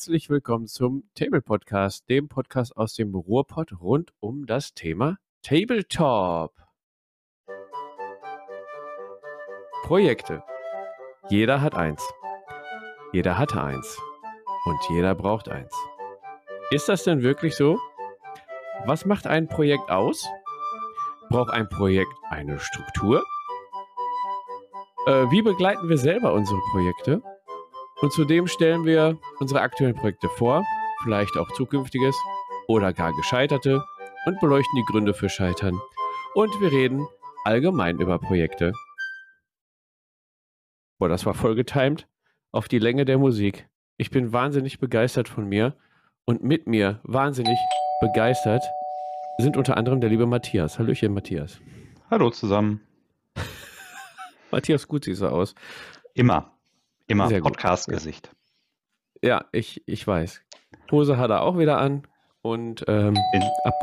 Herzlich 0.00 0.30
willkommen 0.30 0.66
zum 0.66 1.04
Table 1.14 1.42
Podcast, 1.42 2.08
dem 2.08 2.30
Podcast 2.30 2.74
aus 2.74 2.94
dem 2.94 3.14
Ruhrpott 3.14 3.82
rund 3.82 4.14
um 4.20 4.46
das 4.46 4.72
Thema 4.72 5.18
Tabletop. 5.42 6.54
Projekte. 9.82 10.42
Jeder 11.28 11.60
hat 11.60 11.74
eins. 11.74 12.02
Jeder 13.12 13.36
hatte 13.36 13.62
eins. 13.62 14.00
Und 14.64 14.78
jeder 14.88 15.14
braucht 15.14 15.50
eins. 15.50 15.76
Ist 16.70 16.88
das 16.88 17.04
denn 17.04 17.20
wirklich 17.22 17.54
so? 17.54 17.78
Was 18.86 19.04
macht 19.04 19.26
ein 19.26 19.48
Projekt 19.48 19.90
aus? 19.90 20.26
Braucht 21.28 21.50
ein 21.50 21.68
Projekt 21.68 22.14
eine 22.30 22.58
Struktur? 22.58 23.22
Äh, 25.04 25.30
wie 25.30 25.42
begleiten 25.42 25.90
wir 25.90 25.98
selber 25.98 26.32
unsere 26.32 26.58
Projekte? 26.70 27.22
Und 28.00 28.12
zudem 28.12 28.46
stellen 28.46 28.86
wir 28.86 29.18
unsere 29.40 29.60
aktuellen 29.60 29.94
Projekte 29.94 30.28
vor, 30.30 30.64
vielleicht 31.02 31.36
auch 31.36 31.50
zukünftiges 31.52 32.16
oder 32.66 32.92
gar 32.94 33.12
gescheiterte 33.12 33.84
und 34.24 34.40
beleuchten 34.40 34.76
die 34.76 34.90
Gründe 34.90 35.12
für 35.12 35.28
Scheitern. 35.28 35.78
Und 36.34 36.50
wir 36.60 36.72
reden 36.72 37.06
allgemein 37.44 37.98
über 37.98 38.18
Projekte. 38.18 38.72
Boah, 40.98 41.08
das 41.08 41.26
war 41.26 41.34
voll 41.34 41.54
getimed 41.54 42.06
auf 42.52 42.68
die 42.68 42.78
Länge 42.78 43.04
der 43.04 43.18
Musik. 43.18 43.68
Ich 43.98 44.10
bin 44.10 44.32
wahnsinnig 44.32 44.78
begeistert 44.78 45.28
von 45.28 45.46
mir 45.46 45.76
und 46.24 46.42
mit 46.42 46.66
mir 46.66 47.00
wahnsinnig 47.02 47.58
begeistert 48.00 48.64
sind 49.38 49.56
unter 49.56 49.76
anderem 49.76 50.00
der 50.00 50.10
liebe 50.10 50.26
Matthias. 50.26 50.78
Hallöchen, 50.78 51.12
Matthias. 51.12 51.60
Hallo 52.10 52.30
zusammen. 52.30 52.80
Matthias, 54.50 54.88
gut 54.88 55.04
siehst 55.04 55.22
du 55.22 55.26
aus. 55.26 55.54
Immer. 56.14 56.59
Immer 57.10 57.28
Podcast-Gesicht. 57.40 58.30
Ja. 59.20 59.28
ja, 59.28 59.44
ich, 59.50 59.82
ich 59.86 60.06
weiß. 60.06 60.42
Hose 60.92 61.18
hat 61.18 61.30
er 61.30 61.42
auch 61.42 61.58
wieder 61.58 61.78
an. 61.78 62.06
Und 62.40 62.84
ähm, 62.86 63.16
ap 63.64 63.74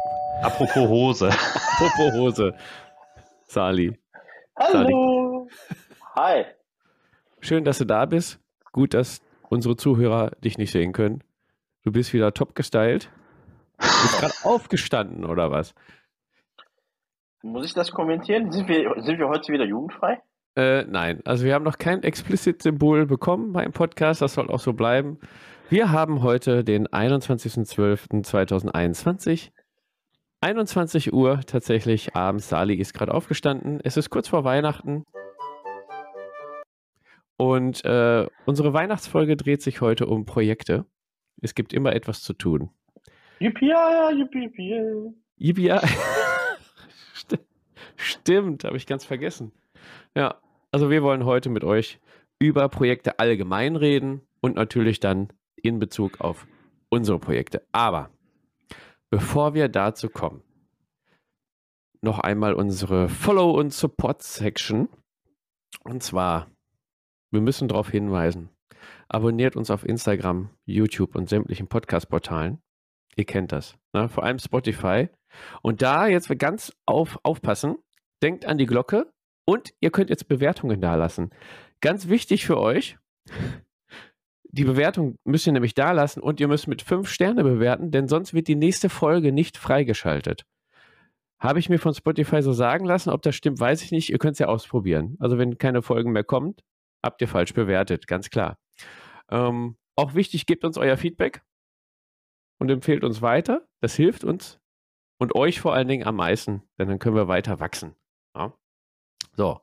apropos 0.42 0.88
Hose. 0.88 1.28
apropos 1.28 2.14
Hose. 2.14 2.55
Sali. 3.45 4.00
Hallo. 4.58 5.50
Sali. 5.50 5.78
Hi. 6.16 6.45
Schön, 7.42 7.66
dass 7.66 7.80
du 7.80 7.86
da 7.86 8.05
bist. 8.05 8.39
Gut, 8.72 8.94
dass 8.94 9.22
unsere 9.50 9.75
Zuhörer 9.75 10.31
dich 10.44 10.58
nicht 10.58 10.72
sehen 10.72 10.94
können. 10.94 11.22
Du 11.83 11.92
bist 11.92 12.14
wieder 12.14 12.33
top 12.33 12.55
gestylt. 12.55 13.09
Du 13.78 13.88
bist 13.88 14.20
gerade 14.20 14.33
aufgestanden, 14.44 15.25
oder 15.25 15.52
was? 15.52 15.75
Muss 17.44 17.66
ich 17.66 17.73
das 17.73 17.92
kommentieren? 17.92 18.52
Sind 18.53 18.70
wir, 18.70 19.02
sind 19.03 19.20
wir 19.20 19.28
heute 19.28 19.52
wieder 19.52 19.66
jugendfrei? 19.66 20.22
Äh, 20.58 20.83
nein, 20.86 21.22
also 21.23 21.45
wir 21.45 21.53
haben 21.53 21.63
noch 21.63 21.77
kein 21.77 22.02
Explicit-Symbol 22.02 23.05
bekommen 23.05 23.53
beim 23.53 23.73
Podcast, 23.73 24.23
das 24.23 24.33
soll 24.33 24.50
auch 24.50 24.59
so 24.59 24.73
bleiben. 24.73 25.19
Wir 25.69 25.91
haben 25.91 26.23
heute 26.23 26.64
den 26.64 26.88
21.12.2021. 26.88 29.52
21 30.41 31.14
Uhr 31.14 31.41
tatsächlich 31.45 32.16
abends. 32.16 32.49
Sali 32.49 32.73
ist 32.73 32.95
gerade 32.95 33.14
aufgestanden. 33.14 33.80
Es 33.83 33.97
ist 33.97 34.09
kurz 34.09 34.30
vor 34.30 34.45
Weihnachten. 34.45 35.03
Und 37.38 37.86
äh, 37.86 38.25
unsere 38.47 38.73
Weihnachtsfolge 38.73 39.38
dreht 39.38 39.61
sich 39.61 39.81
heute 39.81 40.08
um 40.08 40.25
Projekte. 40.25 40.88
Es 41.39 41.53
gibt 41.53 41.71
immer 41.71 41.94
etwas 41.94 42.23
zu 42.23 42.33
tun. 42.33 42.71
Yippie, 43.37 43.76
yippie, 44.15 44.39
yippie. 44.39 45.14
Yippie. 45.37 45.71
Stimmt, 47.95 48.64
habe 48.64 48.77
ich 48.77 48.87
ganz 48.87 49.05
vergessen. 49.05 49.52
Ja, 50.15 50.42
also 50.72 50.89
wir 50.89 51.04
wollen 51.04 51.26
heute 51.26 51.50
mit 51.50 51.64
euch 51.64 52.00
über 52.39 52.70
Projekte 52.70 53.20
allgemein 53.20 53.76
reden 53.76 54.22
und 54.42 54.55
natürlich 54.55 55.00
dann 55.00 55.33
in 55.55 55.80
Bezug 55.80 56.22
auf 56.22 56.48
unsere 56.89 57.20
Projekte. 57.20 57.66
Aber 57.72 58.11
bevor 59.10 59.54
wir 59.54 59.70
dazu 59.70 60.10
kommen, 60.10 60.44
noch 62.02 62.20
einmal 62.20 62.54
unsere 62.54 63.10
Follow- 63.10 63.58
und 63.58 63.73
Support-Section. 63.73 64.89
Und 65.83 66.04
zwar, 66.04 66.52
wir 67.32 67.42
müssen 67.42 67.67
darauf 67.67 67.89
hinweisen, 67.89 68.50
abonniert 69.08 69.56
uns 69.56 69.72
auf 69.72 69.83
Instagram, 69.83 70.50
YouTube 70.66 71.16
und 71.16 71.27
sämtlichen 71.30 71.67
Podcast-Portalen. 71.67 72.61
Ihr 73.16 73.26
kennt 73.26 73.52
das, 73.52 73.77
ne? 73.94 74.10
vor 74.10 74.23
allem 74.23 74.38
Spotify. 74.38 75.10
Und 75.61 75.82
da 75.82 76.08
jetzt 76.08 76.30
ganz 76.38 76.72
auf, 76.86 77.20
aufpassen, 77.23 77.77
denkt 78.22 78.45
an 78.45 78.58
die 78.58 78.67
Glocke, 78.67 79.11
und 79.47 79.73
ihr 79.80 79.91
könnt 79.91 80.09
jetzt 80.09 80.27
Bewertungen 80.27 80.81
dalassen. 80.81 81.31
Ganz 81.81 82.09
wichtig 82.09 82.45
für 82.45 82.59
euch, 82.59 82.97
die 84.43 84.65
Bewertung 84.65 85.17
müsst 85.23 85.47
ihr 85.47 85.53
nämlich 85.53 85.73
da 85.73 85.91
lassen 85.91 86.21
und 86.21 86.39
ihr 86.39 86.47
müsst 86.47 86.67
mit 86.67 86.81
fünf 86.81 87.09
Sterne 87.09 87.43
bewerten, 87.43 87.91
denn 87.91 88.08
sonst 88.08 88.33
wird 88.33 88.47
die 88.47 88.55
nächste 88.55 88.89
Folge 88.89 89.31
nicht 89.31 89.58
freigeschaltet. 89.58 90.45
Habe 91.39 91.59
ich 91.59 91.69
mir 91.69 91.80
von 91.80 91.93
Spotify 91.93 92.41
so 92.41 92.52
sagen 92.52 92.85
lassen. 92.85 93.11
Ob 93.11 93.21
das 93.21 93.35
stimmt, 93.35 93.59
weiß 93.59 93.83
ich 93.83 93.91
nicht. 93.91 94.09
Ihr 94.09 94.17
könnt 94.17 94.33
es 94.33 94.39
ja 94.39 94.47
ausprobieren. 94.47 95.17
Also 95.19 95.37
wenn 95.37 95.59
keine 95.59 95.83
Folgen 95.83 96.11
mehr 96.11 96.23
kommt, 96.23 96.64
habt 97.03 97.21
ihr 97.21 97.27
falsch 97.27 97.53
bewertet, 97.53 98.08
ganz 98.08 98.31
klar. 98.31 98.58
Ähm, 99.29 99.77
auch 99.95 100.15
wichtig, 100.15 100.47
gebt 100.47 100.64
uns 100.64 100.77
euer 100.77 100.97
Feedback 100.97 101.43
und 102.59 102.71
empfehlt 102.71 103.03
uns 103.03 103.21
weiter. 103.21 103.67
Das 103.81 103.95
hilft 103.95 104.23
uns 104.23 104.59
und 105.19 105.35
euch 105.35 105.61
vor 105.61 105.73
allen 105.75 105.87
Dingen 105.87 106.08
am 106.08 106.15
meisten, 106.15 106.64
denn 106.79 106.87
dann 106.87 106.99
können 106.99 107.15
wir 107.15 107.27
weiter 107.27 107.59
wachsen. 107.59 107.95
Ja? 108.35 108.53
So. 109.37 109.61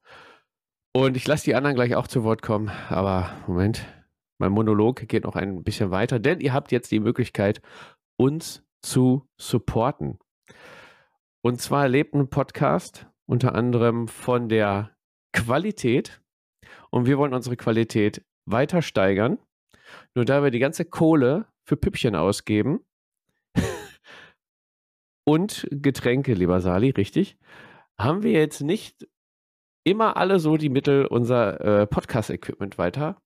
Und 0.92 1.16
ich 1.16 1.26
lasse 1.26 1.44
die 1.44 1.56
anderen 1.56 1.74
gleich 1.74 1.96
auch 1.96 2.06
zu 2.06 2.22
Wort 2.22 2.40
kommen, 2.40 2.70
aber 2.88 3.34
Moment, 3.48 3.84
mein 4.38 4.52
Monolog 4.52 5.08
geht 5.08 5.24
noch 5.24 5.34
ein 5.34 5.64
bisschen 5.64 5.90
weiter, 5.90 6.20
denn 6.20 6.38
ihr 6.38 6.52
habt 6.52 6.70
jetzt 6.70 6.92
die 6.92 7.00
Möglichkeit, 7.00 7.60
uns 8.16 8.62
zu 8.82 9.28
supporten. 9.36 10.20
Und 11.42 11.60
zwar 11.60 11.88
lebt 11.88 12.14
ein 12.14 12.30
Podcast 12.30 13.08
unter 13.26 13.56
anderem 13.56 14.06
von 14.06 14.48
der 14.48 14.96
Qualität 15.32 16.22
und 16.90 17.06
wir 17.06 17.18
wollen 17.18 17.34
unsere 17.34 17.56
Qualität 17.56 18.24
weiter 18.44 18.80
steigern. 18.80 19.38
Nur 20.14 20.24
da 20.24 20.44
wir 20.44 20.52
die 20.52 20.60
ganze 20.60 20.84
Kohle 20.84 21.48
für 21.64 21.76
Püppchen 21.76 22.14
ausgeben 22.14 22.84
und 25.24 25.66
Getränke, 25.72 26.34
lieber 26.34 26.60
Sali, 26.60 26.90
richtig, 26.90 27.36
haben 27.98 28.22
wir 28.22 28.32
jetzt 28.32 28.60
nicht 28.60 29.08
immer 29.84 30.16
alle 30.16 30.38
so 30.38 30.56
die 30.56 30.70
Mittel, 30.70 31.06
unser 31.06 31.60
äh, 31.60 31.86
Podcast-Equipment 31.86 32.78
weiter 32.78 33.20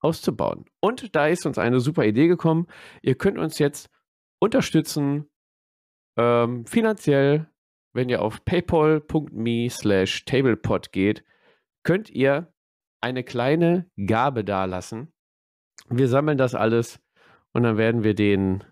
auszubauen. 0.00 0.64
Und 0.80 1.14
da 1.14 1.28
ist 1.28 1.46
uns 1.46 1.58
eine 1.58 1.80
super 1.80 2.04
Idee 2.04 2.26
gekommen. 2.26 2.66
Ihr 3.02 3.14
könnt 3.14 3.38
uns 3.38 3.58
jetzt 3.58 3.88
unterstützen 4.40 5.30
ähm, 6.16 6.66
finanziell, 6.66 7.48
wenn 7.94 8.08
ihr 8.08 8.22
auf 8.22 8.44
paypal.me 8.44 9.68
slash 9.70 10.24
tablepod 10.24 10.92
geht, 10.92 11.24
könnt 11.84 12.10
ihr 12.10 12.52
eine 13.00 13.22
kleine 13.24 13.90
Gabe 14.06 14.44
dalassen. 14.44 15.12
Wir 15.88 16.08
sammeln 16.08 16.38
das 16.38 16.54
alles 16.54 17.00
und 17.52 17.64
dann 17.64 17.76
werden 17.76 18.02
wir 18.02 18.14
den 18.14 18.64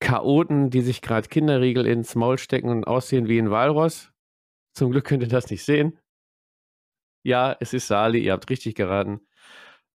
Chaoten, 0.00 0.70
die 0.70 0.80
sich 0.80 1.02
gerade 1.02 1.28
Kinderriegel 1.28 1.86
ins 1.86 2.14
Maul 2.14 2.38
stecken 2.38 2.68
und 2.68 2.86
aussehen 2.86 3.28
wie 3.28 3.38
ein 3.38 3.50
Walross. 3.50 4.12
Zum 4.74 4.90
Glück 4.90 5.04
könnt 5.04 5.22
ihr 5.22 5.28
das 5.28 5.50
nicht 5.50 5.64
sehen. 5.64 5.98
Ja, 7.22 7.56
es 7.60 7.72
ist 7.72 7.86
Sali, 7.86 8.20
ihr 8.20 8.32
habt 8.32 8.50
richtig 8.50 8.74
geraten. 8.74 9.20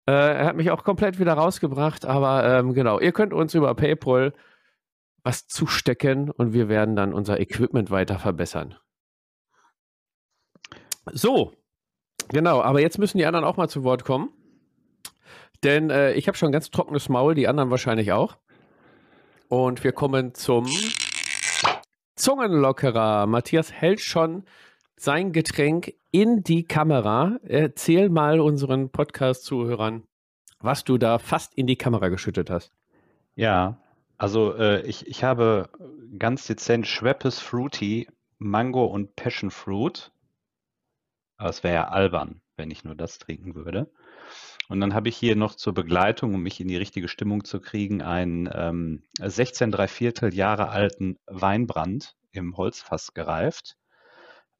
Äh, 0.06 0.12
er 0.12 0.46
hat 0.46 0.56
mich 0.56 0.70
auch 0.70 0.84
komplett 0.84 1.18
wieder 1.18 1.34
rausgebracht, 1.34 2.06
aber 2.06 2.44
ähm, 2.44 2.72
genau, 2.72 2.98
ihr 2.98 3.12
könnt 3.12 3.34
uns 3.34 3.54
über 3.54 3.74
PayPal 3.74 4.32
was 5.22 5.46
zustecken 5.46 6.30
und 6.30 6.54
wir 6.54 6.68
werden 6.70 6.96
dann 6.96 7.12
unser 7.12 7.40
Equipment 7.40 7.90
weiter 7.90 8.18
verbessern. 8.18 8.76
So, 11.12 11.52
genau, 12.28 12.62
aber 12.62 12.80
jetzt 12.80 12.98
müssen 12.98 13.18
die 13.18 13.26
anderen 13.26 13.44
auch 13.44 13.58
mal 13.58 13.68
zu 13.68 13.84
Wort 13.84 14.04
kommen. 14.04 14.30
Denn 15.64 15.90
äh, 15.90 16.12
ich 16.12 16.28
habe 16.28 16.38
schon 16.38 16.52
ganz 16.52 16.70
trockenes 16.70 17.08
Maul, 17.08 17.34
die 17.34 17.48
anderen 17.48 17.70
wahrscheinlich 17.70 18.12
auch. 18.12 18.38
Und 19.48 19.82
wir 19.84 19.92
kommen 19.92 20.34
zum 20.34 20.66
Zungenlockerer. 22.14 23.26
Matthias 23.26 23.72
hält 23.72 24.00
schon 24.00 24.44
sein 24.98 25.32
Getränk 25.32 25.94
in 26.10 26.42
die 26.42 26.64
Kamera. 26.64 27.38
Erzähl 27.42 28.08
mal 28.08 28.40
unseren 28.40 28.90
Podcast-Zuhörern, 28.90 30.02
was 30.58 30.84
du 30.84 30.98
da 30.98 31.18
fast 31.18 31.54
in 31.54 31.66
die 31.66 31.76
Kamera 31.76 32.08
geschüttet 32.08 32.50
hast. 32.50 32.72
Ja, 33.34 33.80
also 34.16 34.54
äh, 34.54 34.82
ich, 34.82 35.06
ich 35.06 35.22
habe 35.22 35.70
ganz 36.18 36.46
dezent 36.46 36.86
Schweppes 36.86 37.38
Fruity, 37.38 38.08
Mango 38.38 38.84
und 38.86 39.14
Passion 39.14 39.50
Fruit. 39.50 40.10
Aber 41.36 41.50
es 41.50 41.62
wäre 41.62 41.74
ja 41.74 41.88
albern, 41.88 42.40
wenn 42.56 42.70
ich 42.72 42.82
nur 42.82 42.96
das 42.96 43.18
trinken 43.18 43.54
würde. 43.54 43.90
Und 44.68 44.80
dann 44.80 44.92
habe 44.92 45.08
ich 45.08 45.16
hier 45.16 45.36
noch 45.36 45.54
zur 45.54 45.72
Begleitung, 45.72 46.34
um 46.34 46.42
mich 46.42 46.60
in 46.60 46.68
die 46.68 46.76
richtige 46.76 47.08
Stimmung 47.08 47.44
zu 47.44 47.60
kriegen, 47.60 48.02
einen 48.02 48.50
ähm, 48.52 49.04
16 49.20 49.72
Viertel 49.86 50.34
Jahre 50.34 50.68
alten 50.68 51.16
Weinbrand 51.26 52.16
im 52.32 52.56
Holzfass 52.56 53.14
gereift 53.14 53.78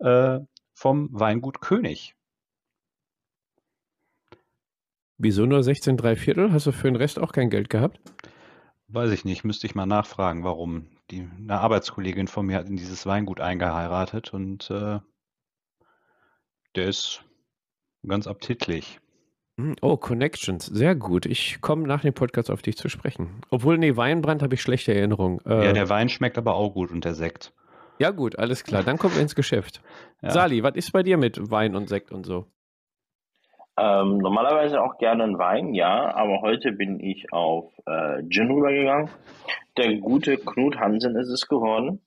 äh, 0.00 0.40
vom 0.74 1.08
Weingut 1.12 1.60
König. 1.60 2.14
Wieso 5.16 5.46
nur 5.46 5.62
16 5.62 5.96
3 5.96 6.16
Viertel? 6.16 6.52
Hast 6.52 6.66
du 6.66 6.72
für 6.72 6.86
den 6.88 6.96
Rest 6.96 7.18
auch 7.18 7.32
kein 7.32 7.50
Geld 7.50 7.70
gehabt? 7.70 8.00
Weiß 8.88 9.10
ich 9.10 9.24
nicht, 9.24 9.44
müsste 9.44 9.66
ich 9.66 9.74
mal 9.74 9.86
nachfragen, 9.86 10.44
warum. 10.44 10.86
Die, 11.10 11.28
eine 11.38 11.58
Arbeitskollegin 11.60 12.28
von 12.28 12.46
mir 12.46 12.56
hat 12.56 12.68
in 12.68 12.76
dieses 12.76 13.04
Weingut 13.06 13.40
eingeheiratet 13.40 14.32
und 14.32 14.70
äh, 14.70 15.00
der 16.76 16.86
ist 16.88 17.24
ganz 18.06 18.26
appetitlich. 18.26 19.00
Hm, 19.58 19.74
Oh, 19.80 19.96
Connections, 19.96 20.66
sehr 20.66 20.94
gut. 20.94 21.26
Ich 21.26 21.60
komme 21.60 21.86
nach 21.88 22.02
dem 22.02 22.14
Podcast 22.14 22.50
auf 22.50 22.62
dich 22.62 22.76
zu 22.76 22.88
sprechen. 22.88 23.40
Obwohl, 23.50 23.76
nee, 23.78 23.96
Weinbrand 23.96 24.42
habe 24.42 24.54
ich 24.54 24.62
schlechte 24.62 24.94
Erinnerungen. 24.94 25.40
Äh, 25.44 25.64
Ja, 25.66 25.72
der 25.72 25.88
Wein 25.88 26.08
schmeckt 26.08 26.38
aber 26.38 26.54
auch 26.54 26.74
gut 26.74 26.90
und 26.92 27.04
der 27.04 27.14
Sekt. 27.14 27.52
Ja, 27.98 28.10
gut, 28.10 28.38
alles 28.38 28.64
klar. 28.64 28.82
Dann 28.82 28.98
kommen 28.98 29.14
wir 29.14 29.22
ins 29.22 29.34
Geschäft. 29.34 29.80
Ja. 30.22 30.30
Sali, 30.30 30.62
was 30.62 30.74
ist 30.76 30.92
bei 30.92 31.02
dir 31.02 31.16
mit 31.16 31.50
Wein 31.50 31.74
und 31.76 31.88
Sekt 31.88 32.12
und 32.12 32.24
so? 32.24 32.46
Ähm, 33.78 34.18
normalerweise 34.18 34.82
auch 34.82 34.98
gerne 34.98 35.22
ein 35.22 35.38
Wein, 35.38 35.72
ja, 35.72 36.12
aber 36.14 36.40
heute 36.40 36.72
bin 36.72 36.98
ich 36.98 37.32
auf 37.32 37.70
äh, 37.86 38.22
Gin 38.28 38.50
rübergegangen. 38.50 39.08
Der 39.76 39.94
gute 39.98 40.36
Knut 40.36 40.78
Hansen 40.78 41.14
ist 41.16 41.28
es 41.28 41.46
geworden. 41.46 42.00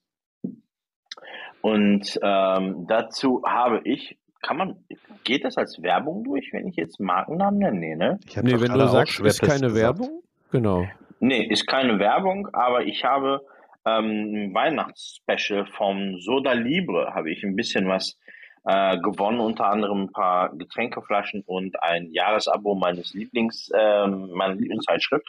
Und 1.62 2.20
ähm, 2.22 2.88
dazu 2.88 3.44
habe 3.46 3.82
ich, 3.86 4.18
kann 4.42 4.58
man, 4.58 4.84
geht 5.24 5.46
das 5.46 5.58
als 5.58 5.82
Werbung 5.82 6.24
durch, 6.24 6.50
wenn 6.52 6.68
ich 6.68 6.76
jetzt 6.76 7.00
Markennamen 7.00 7.60
nenne? 7.60 7.80
Nee, 7.80 7.96
ne? 7.96 8.20
Ich 8.26 8.36
Nee, 8.36 8.60
wenn 8.60 8.74
du 8.74 8.88
sagst, 8.88 9.20
ist 9.22 9.42
keine 9.42 9.68
gesagt. 9.68 9.76
Werbung, 10.00 10.24
genau. 10.52 10.86
Nee, 11.20 11.46
ist 11.46 11.68
keine 11.68 12.00
Werbung, 12.00 12.50
aber 12.52 12.84
ich 12.84 13.06
habe 13.06 13.46
ähm, 13.86 14.54
Weihnachtsspecial 14.54 15.66
vom 15.66 16.20
Soda 16.20 16.54
Libre, 16.54 17.14
habe 17.14 17.32
ich 17.32 17.44
ein 17.44 17.56
bisschen 17.56 17.88
was 17.88 18.18
äh, 18.64 18.98
gewonnen, 19.00 19.40
unter 19.40 19.66
anderem 19.66 20.04
ein 20.04 20.12
paar 20.12 20.56
Getränkeflaschen 20.56 21.44
und 21.46 21.82
ein 21.82 22.12
Jahresabo 22.12 22.76
meines 22.76 23.14
Lieblings, 23.14 23.72
ähm, 23.74 24.32
meiner 24.32 24.56
Lieblingszeitschrift. 24.56 25.28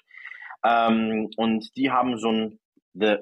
Ähm, 0.65 1.31
und 1.37 1.77
die 1.77 1.91
haben 1.91 2.19
so 2.19 2.31
ein 2.31 2.59
The 2.95 3.17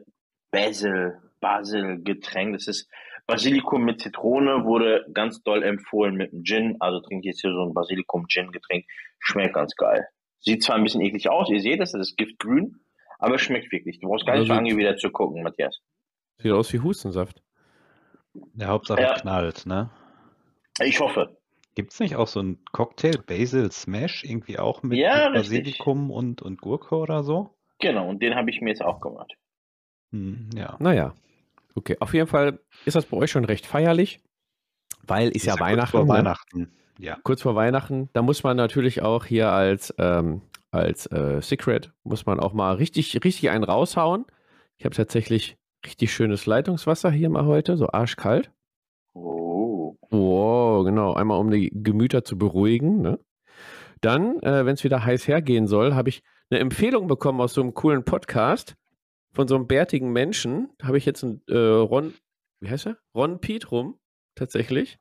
Basil, 0.50 1.18
Basil 1.40 2.02
Getränk. 2.02 2.54
Das 2.54 2.66
ist 2.66 2.88
Basilikum 3.26 3.84
mit 3.84 4.00
Zitrone, 4.00 4.64
wurde 4.64 5.06
ganz 5.14 5.42
doll 5.42 5.62
empfohlen 5.62 6.16
mit 6.16 6.32
dem 6.32 6.42
Gin. 6.42 6.76
Also 6.80 7.00
trinke 7.00 7.28
ich 7.28 7.34
jetzt 7.34 7.42
hier 7.42 7.52
so 7.52 7.64
ein 7.64 7.74
Basilikum 7.74 8.26
Gin 8.26 8.50
Getränk. 8.50 8.84
Schmeckt 9.20 9.54
ganz 9.54 9.76
geil. 9.76 10.08
Sieht 10.40 10.62
zwar 10.62 10.76
ein 10.76 10.82
bisschen 10.82 11.02
eklig 11.02 11.28
aus, 11.28 11.50
ihr 11.50 11.60
seht 11.60 11.80
es, 11.80 11.92
das 11.92 12.00
ist 12.00 12.16
giftgrün, 12.16 12.80
aber 13.20 13.36
es 13.36 13.42
schmeckt 13.42 13.70
wirklich. 13.72 14.00
Du 14.00 14.08
brauchst 14.08 14.26
gar 14.26 14.34
nicht 14.36 14.46
so 14.48 14.52
Also- 14.52 14.62
lange 14.64 14.76
wieder 14.76 14.96
zu 14.96 15.10
gucken, 15.10 15.42
Matthias. 15.42 15.78
Sieht 16.38 16.52
aus 16.52 16.72
wie 16.72 16.80
Hustensaft. 16.80 17.42
Der 18.32 18.68
Hauptsache 18.68 19.02
Ja. 19.02 19.14
knallt, 19.14 19.66
ne? 19.66 19.90
Ich 20.82 21.00
hoffe. 21.00 21.36
Gibt 21.74 21.92
es 21.92 22.00
nicht 22.00 22.16
auch 22.16 22.26
so 22.26 22.40
einen 22.40 22.64
Cocktail 22.72 23.18
Basil 23.26 23.70
Smash 23.70 24.24
irgendwie 24.24 24.58
auch 24.58 24.82
mit, 24.82 24.98
Ja, 24.98 25.28
mit. 25.30 25.42
Basilikum 25.42 26.10
und, 26.10 26.42
und 26.42 26.60
Gurke 26.60 26.96
oder 26.96 27.22
so? 27.22 27.56
Genau, 27.78 28.08
und 28.08 28.20
den 28.22 28.34
habe 28.34 28.50
ich 28.50 28.60
mir 28.60 28.70
jetzt 28.70 28.82
auch 28.82 29.00
gemacht. 29.00 29.32
Hm, 30.12 30.50
ja. 30.54 30.76
Naja, 30.80 31.14
okay. 31.74 31.96
Auf 32.00 32.12
jeden 32.14 32.26
Fall 32.26 32.60
ist 32.84 32.96
das 32.96 33.06
bei 33.06 33.16
euch 33.16 33.30
schon 33.30 33.44
recht 33.44 33.66
feierlich, 33.66 34.20
weil 35.06 35.30
ist, 35.30 35.44
ja, 35.46 35.52
kurz 35.52 35.60
Weihnachten. 35.62 35.90
Vor 35.92 36.04
ne? 36.04 36.08
Weihnachten. 36.10 36.72
Ja. 36.98 37.16
kurz 37.22 37.40
vor 37.42 37.54
Weihnachten, 37.54 38.10
da 38.12 38.20
muss 38.20 38.42
man 38.42 38.56
natürlich 38.58 39.00
auch 39.00 39.24
hier 39.24 39.50
als, 39.52 39.94
ähm, 39.98 40.42
als 40.70 41.06
äh, 41.06 41.40
Secret, 41.42 41.92
muss 42.04 42.26
man 42.26 42.40
auch 42.40 42.52
mal 42.52 42.74
richtig, 42.74 43.22
richtig 43.24 43.50
einen 43.50 43.64
raushauen. 43.64 44.24
Ich 44.78 44.84
habe 44.84 44.94
tatsächlich 44.94 45.56
richtig 45.84 46.12
schönes 46.12 46.46
Leitungswasser 46.46 47.10
hier 47.10 47.30
mal 47.30 47.46
heute, 47.46 47.76
so 47.76 47.88
arschkalt. 47.88 48.52
Oh. 49.14 49.96
Wow, 50.10 50.84
genau, 50.84 51.14
einmal 51.14 51.38
um 51.38 51.50
die 51.50 51.70
Gemüter 51.72 52.24
zu 52.24 52.36
beruhigen. 52.36 53.00
Ne? 53.00 53.18
Dann, 54.00 54.40
äh, 54.40 54.64
wenn 54.64 54.74
es 54.74 54.84
wieder 54.84 55.04
heiß 55.04 55.28
hergehen 55.28 55.66
soll, 55.66 55.94
habe 55.94 56.08
ich 56.08 56.22
eine 56.50 56.60
Empfehlung 56.60 57.06
bekommen 57.06 57.40
aus 57.40 57.54
so 57.54 57.60
einem 57.60 57.74
coolen 57.74 58.04
Podcast 58.04 58.74
von 59.32 59.46
so 59.46 59.54
einem 59.54 59.66
bärtigen 59.66 60.12
Menschen. 60.12 60.70
Habe 60.82 60.98
ich 60.98 61.06
jetzt 61.06 61.22
einen 61.22 61.42
äh, 61.48 61.56
Ron, 61.56 62.14
wie 62.60 62.70
heißt 62.70 62.86
er? 62.86 62.98
Ron 63.14 63.40
Pietrum, 63.40 63.98
tatsächlich. 64.34 64.98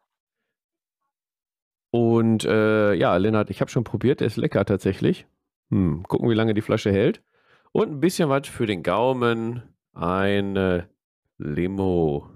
Und 1.91 2.45
äh, 2.45 2.93
ja, 2.93 3.17
Lennart, 3.17 3.49
ich 3.49 3.61
habe 3.61 3.71
schon 3.71 3.83
probiert, 3.83 4.19
der 4.19 4.27
ist 4.27 4.37
lecker 4.37 4.63
tatsächlich. 4.65 5.25
Hm, 5.69 6.03
gucken, 6.03 6.29
wie 6.29 6.35
lange 6.35 6.53
die 6.53 6.61
Flasche 6.61 6.91
hält. 6.91 7.23
Und 7.71 7.89
ein 7.89 7.99
bisschen 7.99 8.29
was 8.29 8.47
für 8.47 8.65
den 8.65 8.83
Gaumen. 8.83 9.63
Eine 9.93 10.89
Limo. 11.37 12.29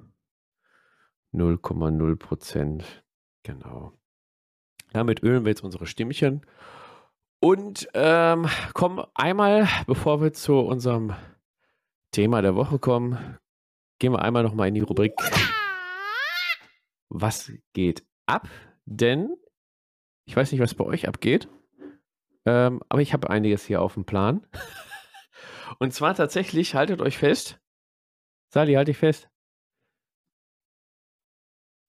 0,0 1.33 2.15
Prozent. 2.15 3.03
Genau. 3.43 3.93
Damit 4.91 5.23
ölen 5.23 5.43
wir 5.43 5.49
jetzt 5.49 5.63
unsere 5.63 5.87
Stimmchen. 5.87 6.45
Und 7.39 7.89
ähm, 7.93 8.47
kommen 8.73 9.03
einmal, 9.15 9.67
bevor 9.87 10.21
wir 10.21 10.31
zu 10.33 10.59
unserem 10.59 11.13
Thema 12.11 12.41
der 12.41 12.55
Woche 12.55 12.79
kommen, 12.79 13.37
gehen 13.99 14.13
wir 14.13 14.21
einmal 14.21 14.43
nochmal 14.43 14.67
in 14.67 14.75
die 14.75 14.81
Rubrik 14.81 15.13
Was 17.09 17.51
geht 17.73 18.05
ab? 18.27 18.47
Denn 18.85 19.35
ich 20.25 20.35
weiß 20.35 20.51
nicht, 20.51 20.61
was 20.61 20.73
bei 20.73 20.85
euch 20.85 21.07
abgeht, 21.07 21.49
ähm, 22.45 22.81
aber 22.89 23.01
ich 23.01 23.13
habe 23.13 23.29
einiges 23.29 23.65
hier 23.65 23.81
auf 23.81 23.93
dem 23.95 24.05
Plan. 24.05 24.45
Und 25.79 25.93
zwar 25.93 26.13
tatsächlich, 26.15 26.75
haltet 26.75 27.01
euch 27.01 27.17
fest. 27.17 27.59
Sali, 28.49 28.73
halt 28.73 28.87
dich 28.87 28.97
fest. 28.97 29.29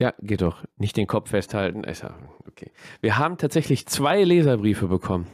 Ja, 0.01 0.13
geht 0.21 0.43
doch. 0.43 0.65
Nicht 0.77 0.97
den 0.97 1.07
Kopf 1.07 1.31
festhalten. 1.31 1.85
Okay. 2.49 2.73
Wir 3.01 3.19
haben 3.19 3.39
tatsächlich 3.39 3.87
zwei 3.87 4.23
Leserbriefe 4.25 4.89
bekommen. 4.89 5.27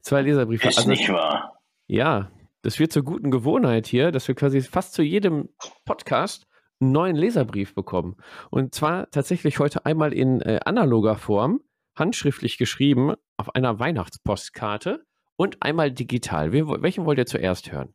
Zwei 0.00 0.22
Leserbriefe. 0.22 0.68
Ist 0.68 0.78
Also, 0.78 0.90
nicht 0.90 1.08
wahr. 1.10 1.60
ja, 1.86 2.30
das 2.62 2.78
wird 2.78 2.92
zur 2.92 3.02
guten 3.04 3.30
Gewohnheit 3.30 3.86
hier, 3.86 4.10
dass 4.10 4.26
wir 4.26 4.34
quasi 4.34 4.60
fast 4.62 4.94
zu 4.94 5.02
jedem 5.02 5.50
Podcast 5.84 6.46
einen 6.80 6.92
neuen 6.92 7.14
Leserbrief 7.16 7.74
bekommen. 7.74 8.16
Und 8.50 8.74
zwar 8.74 9.10
tatsächlich 9.10 9.58
heute 9.58 9.86
einmal 9.86 10.12
in 10.12 10.40
äh, 10.40 10.60
analoger 10.64 11.16
Form, 11.16 11.60
handschriftlich 11.96 12.58
geschrieben, 12.58 13.14
auf 13.36 13.54
einer 13.54 13.78
Weihnachtspostkarte 13.78 15.04
und 15.36 15.62
einmal 15.62 15.90
digital. 15.90 16.52
Welchen 16.52 17.04
wollt 17.04 17.18
ihr 17.18 17.26
zuerst 17.26 17.72
hören? 17.72 17.92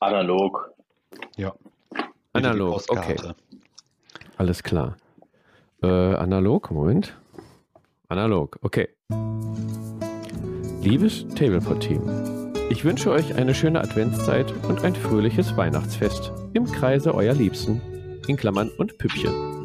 Analog. 0.00 0.72
ja. 1.36 1.54
Analog, 2.32 2.72
Postkarte. 2.72 3.36
Alles 4.36 4.62
klar. 4.62 4.96
Äh, 5.82 5.86
analog, 5.86 6.70
Moment. 6.70 7.16
Analog, 8.08 8.58
okay. 8.62 8.88
Liebes 10.82 11.26
Tablepot-Team, 11.28 12.52
ich 12.70 12.84
wünsche 12.84 13.10
euch 13.10 13.34
eine 13.34 13.54
schöne 13.54 13.80
Adventszeit 13.80 14.52
und 14.68 14.82
ein 14.82 14.94
fröhliches 14.94 15.56
Weihnachtsfest 15.56 16.32
im 16.54 16.64
Kreise 16.64 17.14
eurer 17.14 17.34
Liebsten, 17.34 17.80
in 18.26 18.36
Klammern 18.36 18.70
und 18.78 18.98
Püppchen. 18.98 19.61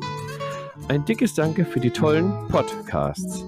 Ein 0.89 1.03
dickes 1.03 1.33
Danke 1.33 1.65
für 1.65 1.81
die 1.81 1.89
tollen 1.89 2.31
Podcasts, 2.47 3.43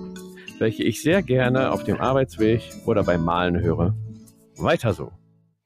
welche 0.59 0.83
ich 0.83 1.01
sehr 1.01 1.21
gerne 1.21 1.71
auf 1.71 1.85
dem 1.85 2.01
Arbeitsweg 2.01 2.61
oder 2.85 3.03
beim 3.03 3.23
Malen 3.23 3.61
höre. 3.61 3.95
Weiter 4.57 4.93
so. 4.93 5.13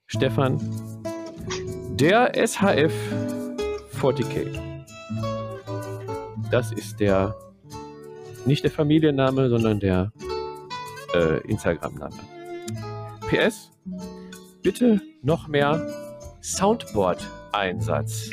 Stefan, 0.06 0.60
der 1.96 2.34
SHF 2.36 2.94
40k. 4.00 4.46
Das 6.52 6.72
ist 6.72 7.00
der, 7.00 7.34
nicht 8.46 8.64
der 8.64 8.72
Familienname, 8.72 9.50
sondern 9.50 9.80
der 9.80 10.12
äh, 11.16 11.40
Instagram-Name. 11.48 12.14
PS, 13.28 13.72
bitte 14.62 15.02
noch 15.24 15.48
mehr 15.48 15.88
Soundboard-Einsatz. 16.44 18.30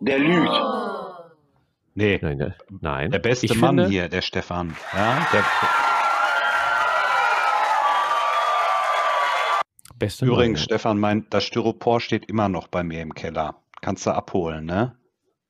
Der 0.00 0.18
lügt. 0.18 1.01
Nee, 1.94 2.18
Nein, 2.22 2.38
der, 2.38 2.54
nein. 2.80 3.10
der 3.10 3.18
beste 3.18 3.46
ich 3.46 3.54
Mann 3.56 3.76
finde, 3.76 3.88
hier, 3.90 4.08
der 4.08 4.22
Stefan. 4.22 4.74
Ja, 4.94 5.26
der, 5.32 5.44
Beste 9.98 10.26
übrigens, 10.26 10.60
Mann, 10.60 10.64
Stefan, 10.64 10.98
mein, 10.98 11.26
das 11.30 11.44
Styropor 11.44 12.00
steht 12.00 12.24
immer 12.26 12.48
noch 12.48 12.66
bei 12.68 12.82
mir 12.82 13.02
im 13.02 13.14
Keller. 13.14 13.56
Kannst 13.82 14.06
du 14.06 14.10
abholen, 14.10 14.64
ne? 14.64 14.96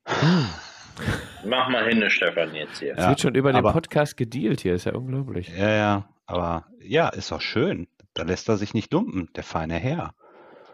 Mach 1.45 1.69
mal 1.71 1.89
hin, 1.89 2.03
Stefan, 2.11 2.55
jetzt 2.55 2.79
hier. 2.81 2.93
Es 2.93 2.99
Ja, 2.99 3.09
wird 3.11 3.21
schon 3.21 3.35
über 3.35 3.51
den 3.53 3.57
aber- 3.59 3.73
Podcast 3.73 4.17
gedealt 4.17 4.61
hier, 4.61 4.75
ist 4.75 4.85
ja 4.85 4.95
unglaublich. 4.95 5.49
Ja, 5.57 5.71
ja, 5.71 6.09
aber 6.27 6.67
ja, 6.81 7.09
ist 7.09 7.31
doch 7.33 7.41
schön. 7.41 7.89
Da 8.15 8.25
lässt 8.25 8.49
er 8.49 8.59
sich 8.59 8.75
nicht 8.75 8.93
dumpen, 8.93 9.31
der 9.37 9.43
feine 9.43 9.75
Herr. 9.77 10.15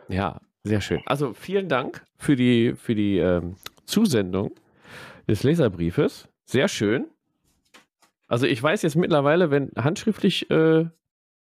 Ja, 0.08 0.40
sehr 0.64 0.80
schön. 0.80 1.00
Also 1.06 1.34
vielen 1.34 1.68
Dank 1.68 2.04
für 2.16 2.34
die, 2.34 2.74
für 2.74 2.94
die 2.96 3.18
ähm, 3.18 3.56
Zusendung 3.84 4.50
des 5.28 5.42
Leserbriefes. 5.42 6.28
Sehr 6.44 6.68
schön. 6.68 7.06
Also 8.26 8.46
ich 8.46 8.62
weiß 8.62 8.82
jetzt 8.82 8.96
mittlerweile, 8.96 9.50
wenn 9.50 9.70
handschriftlich 9.76 10.50
äh, 10.50 10.86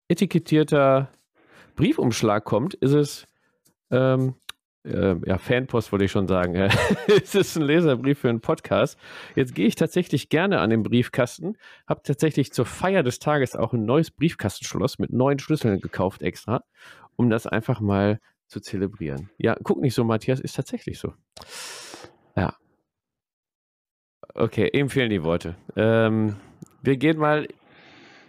etikettierter 0.07 1.09
Briefumschlag 1.75 2.43
kommt, 2.43 2.73
ist 2.75 2.93
es 2.93 3.27
ähm, 3.89 4.35
äh, 4.87 5.15
ja, 5.25 5.37
Fanpost 5.37 5.91
wollte 5.91 6.05
ich 6.05 6.11
schon 6.11 6.27
sagen. 6.27 6.55
Es 7.07 7.35
ist 7.35 7.57
ein 7.57 7.63
Leserbrief 7.63 8.19
für 8.19 8.29
einen 8.29 8.41
Podcast. 8.41 8.97
Jetzt 9.35 9.53
gehe 9.53 9.67
ich 9.67 9.75
tatsächlich 9.75 10.29
gerne 10.29 10.59
an 10.59 10.69
den 10.69 10.83
Briefkasten. 10.83 11.57
Habe 11.87 12.01
tatsächlich 12.03 12.53
zur 12.53 12.65
Feier 12.65 13.03
des 13.03 13.19
Tages 13.19 13.55
auch 13.55 13.73
ein 13.73 13.85
neues 13.85 14.11
Briefkastenschloss 14.11 14.99
mit 14.99 15.11
neun 15.11 15.39
Schlüsseln 15.39 15.79
gekauft 15.81 16.21
extra. 16.21 16.63
um 17.15 17.31
das 17.31 17.47
einfach 17.47 17.79
mal 17.81 18.19
zu 18.47 18.59
zelebrieren. 18.59 19.31
Ja, 19.39 19.57
guck 19.63 19.81
nicht 19.81 19.95
so, 19.95 20.03
Matthias, 20.03 20.39
ist 20.39 20.55
tatsächlich 20.55 20.99
so. 20.99 21.13
Ja. 22.35 22.55
Okay, 24.37 24.69
ihm 24.71 24.89
fehlen 24.89 25.09
die 25.09 25.23
Worte. 25.23 25.55
Ähm, 25.75 26.35
wir 26.83 26.97
gehen 26.97 27.17
mal 27.17 27.47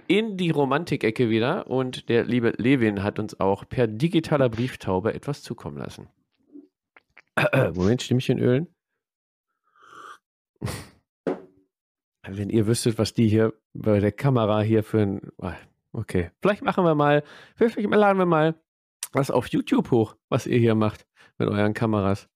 in 0.07 0.38
die 0.38 0.49
Romantik-Ecke 0.49 1.29
wieder 1.29 1.67
und 1.67 2.09
der 2.09 2.25
liebe 2.25 2.55
Levin 2.57 3.03
hat 3.03 3.19
uns 3.19 3.38
auch 3.38 3.69
per 3.69 3.87
digitaler 3.87 4.49
Brieftaube 4.49 5.12
etwas 5.12 5.43
zukommen 5.43 5.77
lassen. 5.77 6.09
Moment, 7.75 8.00
Stimmchen 8.00 8.38
ölen. 8.38 8.69
Wenn 12.27 12.49
ihr 12.49 12.67
wüsstet, 12.67 12.97
was 12.99 13.12
die 13.12 13.29
hier 13.29 13.53
bei 13.75 14.00
der 14.00 14.12
Kamera 14.12 14.62
hier 14.62 14.83
für 14.83 15.00
ein. 15.00 15.21
Ah, 15.38 15.57
okay, 15.93 16.31
vielleicht 16.41 16.62
machen 16.62 16.85
wir 16.85 16.95
mal, 16.95 17.23
vielleicht 17.55 17.79
laden 17.79 18.19
wir 18.19 18.27
mal 18.27 18.55
was 19.12 19.31
auf 19.31 19.49
YouTube 19.49 19.91
hoch, 19.91 20.17
was 20.31 20.47
ihr 20.47 20.59
hier 20.59 20.75
macht 20.75 21.07
mit 21.37 21.49
euren 21.49 21.75
Kameras. 21.75 22.31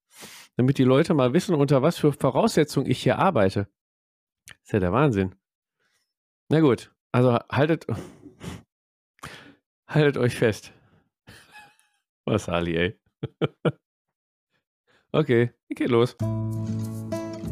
Damit 0.56 0.78
die 0.78 0.84
Leute 0.84 1.14
mal 1.14 1.32
wissen, 1.32 1.54
unter 1.54 1.82
was 1.82 1.98
für 1.98 2.12
Voraussetzungen 2.12 2.90
ich 2.90 3.02
hier 3.02 3.18
arbeite. 3.18 3.68
Das 4.46 4.56
ist 4.64 4.72
ja 4.72 4.80
der 4.80 4.92
Wahnsinn. 4.92 5.34
Na 6.48 6.60
gut, 6.60 6.92
also 7.12 7.38
haltet, 7.50 7.86
haltet 9.88 10.18
euch 10.18 10.36
fest. 10.36 10.72
Was, 12.26 12.48
Ali, 12.48 12.76
ey. 12.76 13.00
okay, 15.12 15.50
geht 15.70 15.90
los. 15.90 16.16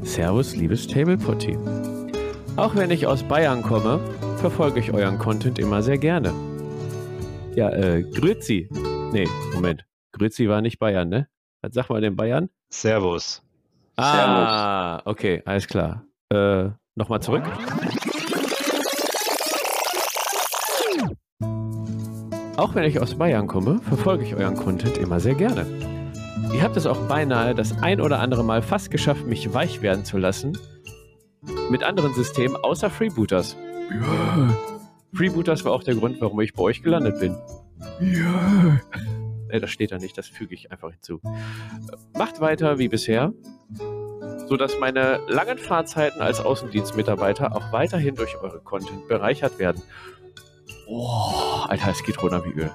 Servus, 0.02 0.54
liebes 0.54 0.86
Tablepot-Team. 0.86 2.10
Auch 2.56 2.74
wenn 2.74 2.90
ich 2.90 3.06
aus 3.06 3.22
Bayern 3.22 3.62
komme, 3.62 3.98
verfolge 4.38 4.80
ich 4.80 4.92
euren 4.92 5.18
Content 5.18 5.58
immer 5.58 5.82
sehr 5.82 5.98
gerne. 5.98 6.32
Ja, 7.54 7.70
äh, 7.70 8.02
Grüezi. 8.02 8.68
Nee, 9.12 9.28
Moment. 9.54 9.86
Grüezi 10.12 10.48
war 10.48 10.60
nicht 10.60 10.78
Bayern, 10.78 11.08
ne? 11.08 11.28
Was 11.62 11.74
sagt 11.74 11.90
man 11.90 12.02
denn 12.02 12.16
Bayern? 12.16 12.50
Servus. 12.70 13.42
Ah, 13.96 15.00
Servus. 15.02 15.06
okay, 15.06 15.42
alles 15.44 15.66
klar. 15.66 16.04
Äh, 16.32 16.70
nochmal 16.94 17.20
zurück. 17.20 17.44
Auch 22.56 22.74
wenn 22.74 22.84
ich 22.84 23.00
aus 23.00 23.14
Bayern 23.14 23.46
komme, 23.46 23.80
verfolge 23.80 24.24
ich 24.24 24.34
euren 24.34 24.56
Content 24.56 24.98
immer 24.98 25.18
sehr 25.18 25.34
gerne. 25.34 25.66
Ihr 26.52 26.62
habt 26.62 26.76
es 26.76 26.86
auch 26.86 27.08
beinahe 27.08 27.54
das 27.54 27.80
ein 27.82 28.00
oder 28.00 28.20
andere 28.20 28.44
Mal 28.44 28.62
fast 28.62 28.90
geschafft, 28.90 29.26
mich 29.26 29.52
weich 29.54 29.82
werden 29.82 30.04
zu 30.04 30.18
lassen. 30.18 30.58
Mit 31.70 31.82
anderen 31.82 32.12
Systemen 32.14 32.56
außer 32.56 32.90
Freebooters. 32.90 33.56
Ja. 33.90 34.56
Freebooters 35.14 35.64
war 35.64 35.72
auch 35.72 35.82
der 35.82 35.94
Grund, 35.94 36.20
warum 36.20 36.40
ich 36.40 36.52
bei 36.52 36.62
euch 36.62 36.82
gelandet 36.82 37.18
bin. 37.18 37.36
Ja. 38.00 38.80
Äh, 39.50 39.60
das 39.60 39.70
steht 39.70 39.92
da 39.92 39.98
nicht, 39.98 40.16
das 40.16 40.28
füge 40.28 40.54
ich 40.54 40.70
einfach 40.72 40.90
hinzu. 40.90 41.20
Macht 42.14 42.40
weiter 42.40 42.78
wie 42.78 42.88
bisher, 42.88 43.32
sodass 44.46 44.78
meine 44.78 45.20
langen 45.28 45.58
Fahrzeiten 45.58 46.20
als 46.20 46.40
Außendienstmitarbeiter 46.40 47.54
auch 47.54 47.72
weiterhin 47.72 48.14
durch 48.14 48.36
eure 48.36 48.60
Content 48.60 49.08
bereichert 49.08 49.58
werden. 49.58 49.82
Oh, 50.86 51.64
Alter, 51.68 51.90
es 51.90 52.02
geht 52.02 52.20
runter 52.22 52.44
wie 52.44 52.60
Öl. 52.60 52.70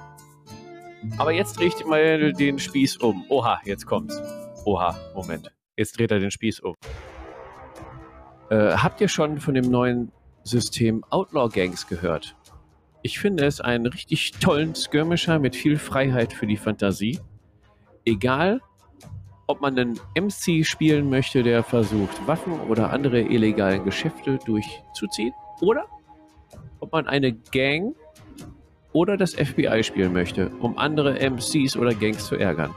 Aber 1.18 1.32
jetzt 1.32 1.58
drehe 1.58 1.68
ich 1.68 1.84
mal 1.84 2.32
den 2.32 2.58
Spieß 2.58 2.96
um. 2.98 3.24
Oha, 3.28 3.60
jetzt 3.64 3.86
kommt's. 3.86 4.20
Oha, 4.64 4.96
Moment. 5.14 5.52
Jetzt 5.76 5.98
dreht 5.98 6.10
er 6.10 6.18
den 6.18 6.30
Spieß 6.30 6.60
um. 6.60 6.74
Äh, 8.50 8.72
habt 8.72 9.00
ihr 9.00 9.08
schon 9.08 9.38
von 9.38 9.54
dem 9.54 9.70
neuen 9.70 10.12
System 10.44 11.04
Outlaw 11.10 11.48
Gangs 11.48 11.86
gehört? 11.86 12.36
Ich 13.02 13.18
finde 13.18 13.44
es 13.44 13.60
einen 13.60 13.86
richtig 13.86 14.32
tollen 14.32 14.74
Skirmisher 14.74 15.38
mit 15.38 15.54
viel 15.54 15.78
Freiheit 15.78 16.32
für 16.32 16.46
die 16.46 16.56
Fantasie. 16.56 17.20
Egal, 18.04 18.60
ob 19.46 19.60
man 19.60 19.78
einen 19.78 20.00
MC 20.18 20.66
spielen 20.66 21.08
möchte, 21.08 21.42
der 21.42 21.62
versucht, 21.62 22.26
Waffen 22.26 22.60
oder 22.68 22.92
andere 22.92 23.20
illegalen 23.20 23.84
Geschäfte 23.84 24.38
durchzuziehen, 24.44 25.32
oder 25.60 25.86
ob 26.80 26.92
man 26.92 27.06
eine 27.06 27.32
Gang 27.32 27.94
oder 28.92 29.16
das 29.16 29.34
FBI 29.34 29.82
spielen 29.84 30.12
möchte, 30.12 30.50
um 30.60 30.78
andere 30.78 31.18
MCs 31.20 31.76
oder 31.76 31.94
Gangs 31.94 32.26
zu 32.26 32.36
ärgern. 32.36 32.74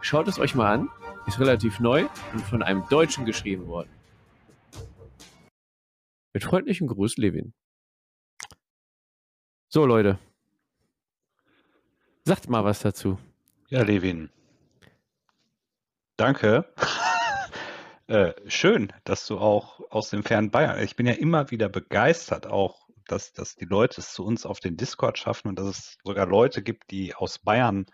Schaut 0.00 0.28
es 0.28 0.38
euch 0.38 0.54
mal 0.54 0.72
an, 0.72 0.88
ist 1.26 1.40
relativ 1.40 1.80
neu 1.80 2.06
und 2.32 2.42
von 2.42 2.62
einem 2.62 2.84
Deutschen 2.90 3.24
geschrieben 3.24 3.66
worden. 3.66 3.88
Mit 6.34 6.44
freundlichem 6.44 6.86
Gruß, 6.86 7.16
Levin. 7.16 7.54
So, 9.76 9.84
Leute. 9.84 10.18
Sagt 12.24 12.48
mal 12.48 12.64
was 12.64 12.80
dazu. 12.80 13.18
Ja, 13.68 13.82
Levin. 13.82 14.30
Danke. 16.16 16.72
äh, 18.06 18.32
schön, 18.46 18.90
dass 19.04 19.26
du 19.26 19.38
auch 19.38 19.82
aus 19.90 20.08
dem 20.08 20.24
fernen 20.24 20.50
Bayern. 20.50 20.82
Ich 20.82 20.96
bin 20.96 21.04
ja 21.04 21.12
immer 21.12 21.50
wieder 21.50 21.68
begeistert, 21.68 22.46
auch 22.46 22.88
dass, 23.06 23.34
dass 23.34 23.54
die 23.54 23.66
Leute 23.66 24.00
es 24.00 24.14
zu 24.14 24.24
uns 24.24 24.46
auf 24.46 24.60
den 24.60 24.78
Discord 24.78 25.18
schaffen 25.18 25.48
und 25.48 25.58
dass 25.58 25.66
es 25.66 25.98
sogar 26.02 26.24
Leute 26.24 26.62
gibt, 26.62 26.90
die 26.90 27.14
aus 27.14 27.38
Bayern 27.38 27.84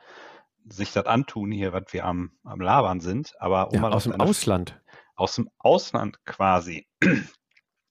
sich 0.64 0.92
das 0.92 1.06
antun, 1.06 1.50
hier, 1.50 1.72
was 1.72 1.86
wir 1.90 2.04
am, 2.04 2.30
am 2.44 2.60
Labern 2.60 3.00
sind. 3.00 3.32
Aber 3.40 3.72
um 3.72 3.82
ja, 3.82 3.88
aus 3.88 4.04
dem 4.04 4.20
Ausland. 4.20 4.80
Aus 5.16 5.34
dem 5.34 5.50
Ausland 5.58 6.24
quasi. 6.26 6.86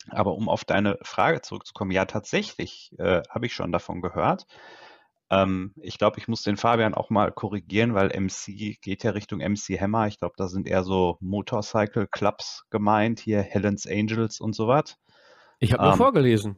Aber 0.10 0.36
um 0.36 0.50
auf 0.50 0.65
deine 0.65 0.98
Frage 1.01 1.41
zurückzukommen, 1.41 1.91
ja, 1.91 2.05
tatsächlich 2.05 2.93
äh, 2.98 3.22
habe 3.29 3.46
ich 3.46 3.53
schon 3.53 3.72
davon 3.72 4.01
gehört. 4.01 4.46
Ähm, 5.29 5.74
ich 5.77 5.98
glaube, 5.98 6.20
ich 6.20 6.27
muss 6.27 6.43
den 6.43 6.58
Fabian 6.58 6.93
auch 6.93 7.10
mal 7.10 7.31
korrigieren, 7.31 7.93
weil 7.93 8.10
MC 8.10 8.77
geht 8.81 9.03
ja 9.03 9.12
Richtung 9.12 9.39
MC 9.39 9.79
Hammer. 9.79 10.08
Ich 10.08 10.20
glaube, 10.20 10.36
da 10.38 10.48
sind 10.48 10.67
eher 10.67 10.84
so 10.84 11.17
Motorcycle 11.22 12.08
Clubs 12.08 12.65
gemeint, 12.70 13.20
hier 13.20 13.41
Helen's 13.41 13.88
Angels 13.88 14.41
und 14.41 14.53
so 14.53 14.67
was. 14.67 14.98
Ich 15.60 15.74
habe 15.74 15.84
nur 15.84 15.93
ähm, 15.93 15.98
vorgelesen. 15.98 16.58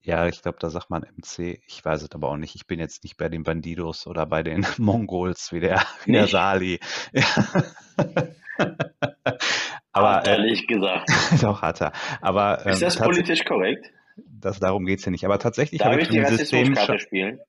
Ja, 0.00 0.28
ich 0.28 0.40
glaube, 0.40 0.58
da 0.60 0.70
sagt 0.70 0.88
man 0.88 1.02
MC. 1.02 1.60
Ich 1.66 1.84
weiß 1.84 2.02
es 2.02 2.12
aber 2.12 2.28
auch 2.28 2.36
nicht. 2.36 2.54
Ich 2.54 2.66
bin 2.66 2.78
jetzt 2.78 3.02
nicht 3.02 3.16
bei 3.16 3.28
den 3.28 3.42
Bandidos 3.42 4.06
oder 4.06 4.24
bei 4.24 4.42
den 4.42 4.64
Mongols 4.78 5.52
wie 5.52 5.60
der, 5.60 5.82
wie 6.04 6.12
der 6.12 6.28
Sali. 6.28 6.80
aber 9.96 10.16
hat 10.16 10.28
ehrlich 10.28 10.62
äh, 10.64 10.66
gesagt. 10.66 11.10
doch 11.42 11.62
hat 11.62 11.80
er. 11.80 11.92
Aber 12.20 12.64
ähm, 12.64 12.72
ist 12.72 12.82
das 12.82 12.96
politisch 12.96 13.44
korrekt? 13.44 13.90
Das, 14.16 14.60
darum 14.60 14.86
geht 14.86 15.00
es 15.00 15.04
ja 15.04 15.10
nicht. 15.10 15.24
Aber 15.24 15.38
tatsächlich 15.38 15.84
habe 15.84 16.00
ich, 16.00 16.10
ich 16.10 16.20
von 16.20 16.24
dem 16.24 16.36
System 16.36 16.76
schon, 16.76 16.98
spielen? 16.98 17.40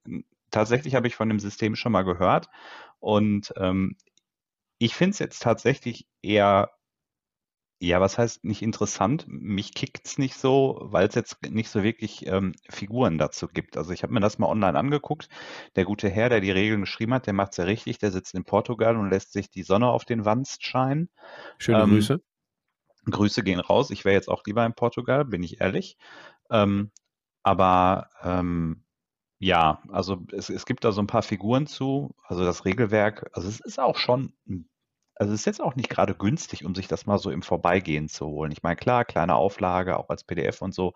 tatsächlich 0.52 0.96
habe 0.96 1.08
ich 1.08 1.16
von 1.16 1.30
dem 1.30 1.40
System 1.40 1.76
schon 1.76 1.92
mal 1.92 2.04
gehört. 2.04 2.50
Und 3.00 3.54
ähm, 3.58 3.96
ich 4.78 4.96
finde 4.96 5.12
es 5.12 5.20
jetzt 5.20 5.42
tatsächlich 5.42 6.08
eher 6.22 6.72
ja, 7.80 8.02
was 8.02 8.18
heißt 8.18 8.44
nicht 8.44 8.64
interessant? 8.64 9.26
Mich 9.28 9.74
kickt's 9.74 10.18
nicht 10.18 10.36
so, 10.36 10.80
weil 10.82 11.08
es 11.08 11.16
jetzt 11.16 11.38
nicht 11.48 11.70
so 11.70 11.84
wirklich 11.84 12.26
ähm, 12.26 12.54
Figuren 12.70 13.20
dazu 13.20 13.48
gibt. 13.48 13.78
Also 13.78 13.94
ich 13.94 14.02
habe 14.02 14.14
mir 14.14 14.20
das 14.20 14.40
mal 14.40 14.48
online 14.48 14.78
angeguckt. 14.78 15.30
Der 15.76 15.86
gute 15.86 16.10
Herr, 16.10 16.30
der 16.30 16.42
die 16.42 16.50
Regeln 16.50 16.82
geschrieben 16.82 17.14
hat, 17.14 17.28
der 17.28 17.34
macht's 17.34 17.58
ja 17.58 17.66
richtig. 17.66 18.00
Der 18.00 18.12
sitzt 18.12 18.34
in 18.34 18.46
Portugal 18.46 18.98
und 18.98 19.12
lässt 19.12 19.32
sich 19.32 19.52
die 19.52 19.62
Sonne 19.62 19.90
auf 19.90 20.06
den 20.06 20.26
Wanst 20.26 20.66
scheinen. 20.66 21.10
Schöne 21.60 21.84
ähm, 21.84 21.90
Grüße. 21.90 22.20
Grüße 23.12 23.44
gehen 23.44 23.60
raus. 23.60 23.90
Ich 23.92 24.06
wäre 24.06 24.16
jetzt 24.16 24.30
auch 24.30 24.44
lieber 24.46 24.66
in 24.66 24.74
Portugal, 24.74 25.26
bin 25.26 25.44
ich 25.44 25.62
ehrlich. 25.62 25.98
Ähm, 26.50 26.92
aber 27.44 28.10
ähm, 28.24 28.84
ja, 29.40 29.82
also 29.90 30.26
es, 30.34 30.50
es 30.50 30.66
gibt 30.66 30.84
da 30.84 30.92
so 30.92 31.02
ein 31.02 31.08
paar 31.08 31.24
Figuren 31.24 31.68
zu. 31.68 32.16
Also 32.24 32.44
das 32.46 32.66
Regelwerk, 32.66 33.30
also 33.34 33.48
es 33.48 33.60
ist 33.60 33.80
auch 33.80 33.98
schon 33.98 34.34
also 35.20 35.34
es 35.34 35.42
ist 35.42 35.46
jetzt 35.46 35.62
auch 35.62 35.76
nicht 35.76 35.90
gerade 35.90 36.14
günstig, 36.16 36.64
um 36.64 36.76
sich 36.76 36.88
das 36.88 37.06
mal 37.06 37.18
so 37.18 37.32
im 37.32 37.42
Vorbeigehen 37.42 38.08
zu 38.08 38.28
holen. 38.28 38.52
Ich 38.52 38.64
meine, 38.64 38.76
klar, 38.76 39.04
kleine 39.06 39.36
Auflage, 39.36 39.98
auch 39.98 40.10
als 40.10 40.24
PDF 40.24 40.62
und 40.62 40.74
so. 40.74 40.94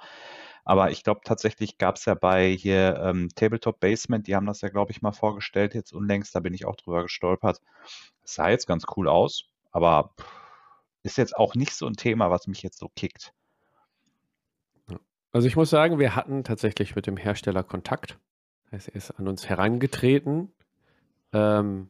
Aber 0.63 0.91
ich 0.91 1.03
glaube, 1.03 1.22
tatsächlich 1.24 1.77
gab 1.80 1.96
es 1.96 2.06
ja 2.06 2.13
bei 2.13 2.50
hier 2.51 3.01
ähm, 3.03 3.30
Tabletop 3.36 3.80
Basement, 3.80 4.27
die 4.27 4.36
haben 4.36 4.46
das 4.46 4.62
ja, 4.62 4.70
glaube 4.70 4.91
ich, 4.91 5.01
mal 5.01 5.12
vorgestellt, 5.12 5.74
jetzt 5.74 5.91
unlängst, 5.91 6.36
da 6.36 6.39
bin 6.39 6.53
ich 6.53 6.65
auch 6.65 6.75
drüber 6.75 7.03
gestolpert. 7.03 7.62
Es 8.24 8.36
sah 8.36 8.50
jetzt 8.50 8.68
ganz 8.68 8.86
cool 8.96 9.08
aus, 9.08 9.46
aber 9.72 10.13
ist 11.03 11.17
jetzt 11.17 11.36
auch 11.36 11.55
nicht 11.55 11.74
so 11.74 11.88
ein 11.88 11.96
Thema, 11.96 12.29
was 12.29 12.48
mich 12.48 12.62
jetzt 12.63 12.79
so 12.79 12.89
kickt. 12.96 13.34
Also 15.31 15.48
ich 15.48 15.55
muss 15.55 15.70
sagen, 15.70 15.98
wir 15.98 16.15
hatten 16.15 16.43
tatsächlich 16.43 16.96
mit 16.96 17.08
dem 17.08 17.17
Hersteller 17.17 17.63
Kontakt. 17.63 18.20
Er 18.70 18.79
ist 18.93 19.12
an 19.12 19.27
uns 19.27 19.48
herangetreten. 19.48 20.51
Ähm, 21.31 21.89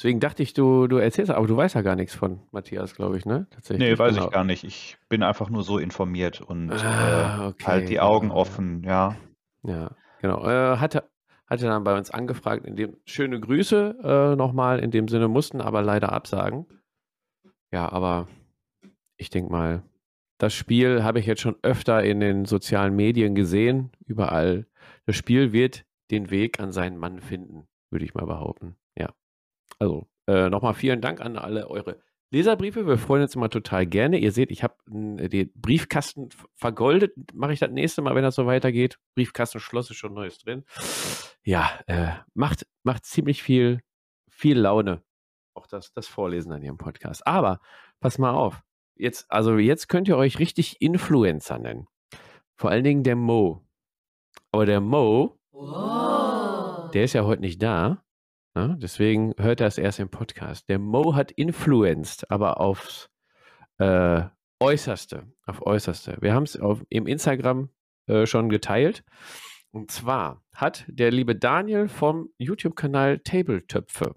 Deswegen 0.00 0.18
dachte 0.18 0.42
ich, 0.42 0.54
du, 0.54 0.86
du 0.86 0.96
erzählst, 0.96 1.30
aber 1.30 1.46
du 1.46 1.54
weißt 1.54 1.74
ja 1.74 1.82
gar 1.82 1.94
nichts 1.94 2.14
von 2.14 2.40
Matthias, 2.52 2.94
glaube 2.94 3.18
ich, 3.18 3.26
ne? 3.26 3.46
Tatsächlich. 3.50 3.86
Nee, 3.86 3.98
weiß 3.98 4.14
genau. 4.14 4.28
ich 4.28 4.32
gar 4.32 4.44
nicht. 4.44 4.64
Ich 4.64 4.96
bin 5.10 5.22
einfach 5.22 5.50
nur 5.50 5.62
so 5.62 5.76
informiert 5.76 6.40
und 6.40 6.70
ah, 6.72 7.48
okay. 7.48 7.62
äh, 7.62 7.66
halt 7.66 7.88
die 7.90 8.00
Augen 8.00 8.30
offen, 8.30 8.82
ja. 8.82 9.16
Ja, 9.62 9.90
genau. 10.22 10.42
Äh, 10.48 10.78
hatte, 10.78 11.10
hatte 11.46 11.66
dann 11.66 11.84
bei 11.84 11.98
uns 11.98 12.10
angefragt, 12.10 12.64
in 12.64 12.76
dem 12.76 12.96
schöne 13.04 13.40
Grüße 13.40 13.96
äh, 14.02 14.36
nochmal, 14.36 14.78
in 14.78 14.90
dem 14.90 15.06
Sinne 15.06 15.28
mussten 15.28 15.60
aber 15.60 15.82
leider 15.82 16.12
absagen. 16.12 16.64
Ja, 17.70 17.92
aber 17.92 18.26
ich 19.20 19.28
denke 19.30 19.52
mal, 19.52 19.82
das 20.38 20.54
Spiel 20.54 21.04
habe 21.04 21.20
ich 21.20 21.26
jetzt 21.26 21.42
schon 21.42 21.56
öfter 21.62 22.02
in 22.02 22.20
den 22.20 22.46
sozialen 22.46 22.96
Medien 22.96 23.34
gesehen, 23.34 23.90
überall. 24.06 24.66
Das 25.04 25.14
Spiel 25.16 25.52
wird 25.52 25.84
den 26.10 26.30
Weg 26.30 26.58
an 26.58 26.72
seinen 26.72 26.96
Mann 26.96 27.20
finden. 27.20 27.68
würde 27.90 28.04
ich 28.04 28.14
mal 28.14 28.24
behaupten. 28.24 28.76
Ja. 28.96 29.12
Also, 29.78 30.08
äh, 30.26 30.48
nochmal 30.48 30.74
vielen 30.74 31.00
Dank 31.00 31.20
an 31.20 31.36
alle 31.36 31.68
eure 31.68 32.00
Leserbriefe. 32.30 32.86
Wir 32.86 32.96
freuen 32.96 33.22
uns 33.22 33.34
immer 33.34 33.50
total 33.50 33.84
gerne. 33.84 34.18
Ihr 34.18 34.32
seht, 34.32 34.50
ich 34.50 34.62
habe 34.62 34.76
den 34.86 35.52
Briefkasten 35.54 36.28
vergoldet. 36.54 37.12
Mache 37.34 37.52
ich 37.52 37.58
das 37.58 37.70
nächste 37.70 38.00
Mal, 38.00 38.14
wenn 38.14 38.22
das 38.22 38.36
so 38.36 38.46
weitergeht. 38.46 38.98
Briefkastenschloss 39.16 39.90
ist 39.90 39.96
schon 39.96 40.14
Neues 40.14 40.38
drin. 40.38 40.64
Ja, 41.44 41.68
äh, 41.86 42.12
macht, 42.34 42.66
macht 42.84 43.04
ziemlich 43.04 43.42
viel, 43.42 43.80
viel 44.30 44.58
Laune. 44.58 45.02
Auch 45.54 45.66
das, 45.66 45.92
das 45.92 46.06
Vorlesen 46.06 46.52
an 46.52 46.62
Ihrem 46.62 46.78
Podcast. 46.78 47.26
Aber 47.26 47.60
pass 47.98 48.18
mal 48.18 48.30
auf. 48.30 48.62
Jetzt, 49.00 49.30
also 49.30 49.56
jetzt 49.56 49.88
könnt 49.88 50.08
ihr 50.08 50.16
euch 50.18 50.38
richtig 50.38 50.82
Influencer 50.82 51.58
nennen. 51.58 51.86
Vor 52.56 52.70
allen 52.70 52.84
Dingen 52.84 53.02
der 53.02 53.16
Mo. 53.16 53.66
Aber 54.52 54.66
der 54.66 54.82
Mo, 54.82 55.38
wow. 55.52 56.90
der 56.90 57.04
ist 57.04 57.14
ja 57.14 57.24
heute 57.24 57.40
nicht 57.40 57.62
da. 57.62 58.04
Ne? 58.54 58.76
deswegen 58.82 59.32
hört 59.38 59.60
er 59.60 59.68
es 59.68 59.78
erst 59.78 60.00
im 60.00 60.10
Podcast. 60.10 60.68
Der 60.68 60.78
Mo 60.78 61.14
hat 61.14 61.30
influenced, 61.30 62.30
aber 62.30 62.60
aufs 62.60 63.08
äh, 63.78 64.24
Äußerste. 64.60 65.32
Auf 65.46 65.64
Äußerste. 65.64 66.18
Wir 66.20 66.34
haben 66.34 66.42
es 66.42 66.58
im 66.90 67.06
Instagram 67.06 67.70
äh, 68.06 68.26
schon 68.26 68.50
geteilt. 68.50 69.02
Und 69.70 69.90
zwar 69.90 70.42
hat 70.52 70.84
der 70.88 71.10
liebe 71.10 71.36
Daniel 71.36 71.88
vom 71.88 72.28
YouTube-Kanal 72.36 73.20
Tabletöpfe. 73.20 74.14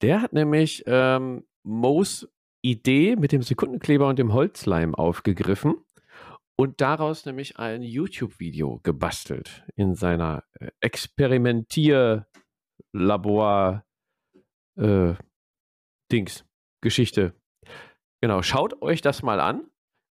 Der 0.00 0.22
hat 0.22 0.32
nämlich 0.32 0.82
ähm, 0.86 1.46
Mo's 1.62 2.28
Idee 2.64 3.16
mit 3.16 3.32
dem 3.32 3.42
Sekundenkleber 3.42 4.08
und 4.08 4.18
dem 4.18 4.32
Holzleim 4.32 4.94
aufgegriffen 4.94 5.74
und 6.56 6.80
daraus 6.80 7.26
nämlich 7.26 7.58
ein 7.58 7.82
YouTube-Video 7.82 8.80
gebastelt 8.82 9.64
in 9.76 9.94
seiner 9.94 10.44
äh, 10.60 10.70
Experimentier- 10.80 12.26
Labor 12.94 13.84
äh, 14.76 15.14
Dings, 16.10 16.44
Geschichte. 16.80 17.34
Genau, 18.20 18.42
schaut 18.42 18.80
euch 18.82 19.00
das 19.00 19.22
mal 19.22 19.40
an. 19.40 19.68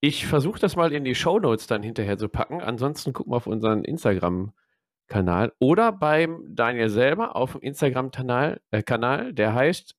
Ich 0.00 0.26
versuche 0.26 0.60
das 0.60 0.76
mal 0.76 0.92
in 0.92 1.04
die 1.04 1.14
Show 1.14 1.38
Notes 1.38 1.66
dann 1.66 1.82
hinterher 1.82 2.18
zu 2.18 2.28
packen. 2.28 2.60
Ansonsten 2.60 3.12
gucken 3.12 3.32
wir 3.32 3.36
auf 3.36 3.46
unseren 3.46 3.84
Instagram-Kanal 3.84 5.52
oder 5.60 5.92
beim 5.92 6.44
Daniel 6.54 6.90
selber 6.90 7.36
auf 7.36 7.52
dem 7.52 7.62
Instagram-Kanal, 7.62 8.60
äh, 8.70 8.82
Kanal, 8.82 9.32
der 9.32 9.54
heißt, 9.54 9.96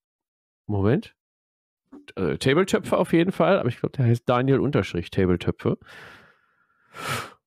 Moment, 0.68 1.16
äh, 2.16 2.38
Tabletöpfe 2.38 2.98
auf 2.98 3.14
jeden 3.14 3.32
Fall, 3.32 3.60
aber 3.60 3.70
ich 3.70 3.80
glaube, 3.80 3.96
der 3.98 4.06
heißt 4.06 4.24
Daniel 4.28 4.60
Unterstrich 4.60 5.10
Tabletöpfe. 5.10 5.78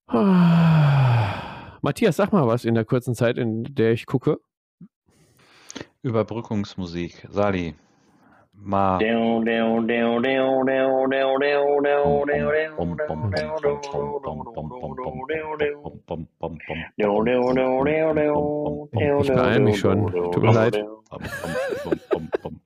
Ah. 0.07 1.79
Matthias, 1.83 2.17
sag 2.17 2.33
mal 2.33 2.47
was 2.47 2.65
in 2.65 2.75
der 2.75 2.85
kurzen 2.85 3.15
Zeit, 3.15 3.39
in 3.39 3.65
der 3.65 3.93
ich 3.93 4.07
gucke. 4.07 4.39
Überbrückungsmusik. 6.03 7.27
Sali. 7.31 7.75
Ma. 8.61 8.99
Ich 8.99 9.07
beeile 19.33 19.61
mich 19.61 19.79
schon. 19.79 20.13
Tut 20.33 20.43
mir 20.43 20.53
leid. 20.53 20.85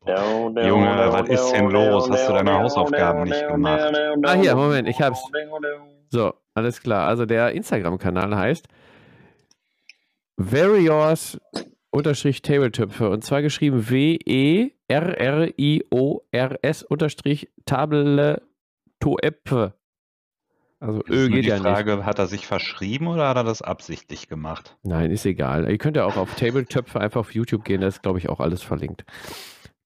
Junge, 0.06 1.12
was 1.12 1.28
ist 1.28 1.52
denn 1.52 1.70
los? 1.70 2.10
Hast 2.10 2.28
du 2.28 2.32
deine 2.32 2.58
Hausaufgaben 2.58 3.22
nicht 3.24 3.46
gemacht? 3.48 3.92
Ah, 4.24 4.34
hier, 4.34 4.56
Moment, 4.56 4.88
ich 4.88 5.00
hab's. 5.00 5.22
So, 6.10 6.34
alles 6.54 6.82
klar. 6.82 7.06
Also 7.08 7.24
der 7.26 7.52
Instagram-Kanal 7.52 8.36
heißt 8.36 8.66
Very 10.38 10.84
Yours 10.84 11.38
unterstrich 11.90 12.42
Tabletöpfe 12.42 13.08
und 13.10 13.22
zwar 13.22 13.42
geschrieben 13.42 13.88
W-E-R-R-I-O-R-S 13.88 14.81
unterstrich 16.88 17.50
Tabletoepfe. 17.66 19.74
Also 20.80 21.02
Ö 21.08 21.28
geht 21.28 21.44
die 21.44 21.48
ja 21.48 21.58
Frage, 21.58 21.96
nicht. 21.96 22.06
hat 22.06 22.18
er 22.18 22.26
sich 22.26 22.46
verschrieben 22.46 23.06
oder 23.06 23.28
hat 23.28 23.36
er 23.36 23.44
das 23.44 23.62
absichtlich 23.62 24.28
gemacht? 24.28 24.76
Nein, 24.82 25.12
ist 25.12 25.24
egal. 25.24 25.70
Ihr 25.70 25.78
könnt 25.78 25.96
ja 25.96 26.04
auch 26.04 26.16
auf 26.16 26.34
Tabletöpfe 26.34 27.00
einfach 27.00 27.20
auf 27.20 27.34
YouTube 27.34 27.64
gehen, 27.64 27.82
da 27.82 27.86
ist 27.86 28.02
glaube 28.02 28.18
ich 28.18 28.28
auch 28.28 28.40
alles 28.40 28.62
verlinkt. 28.62 29.04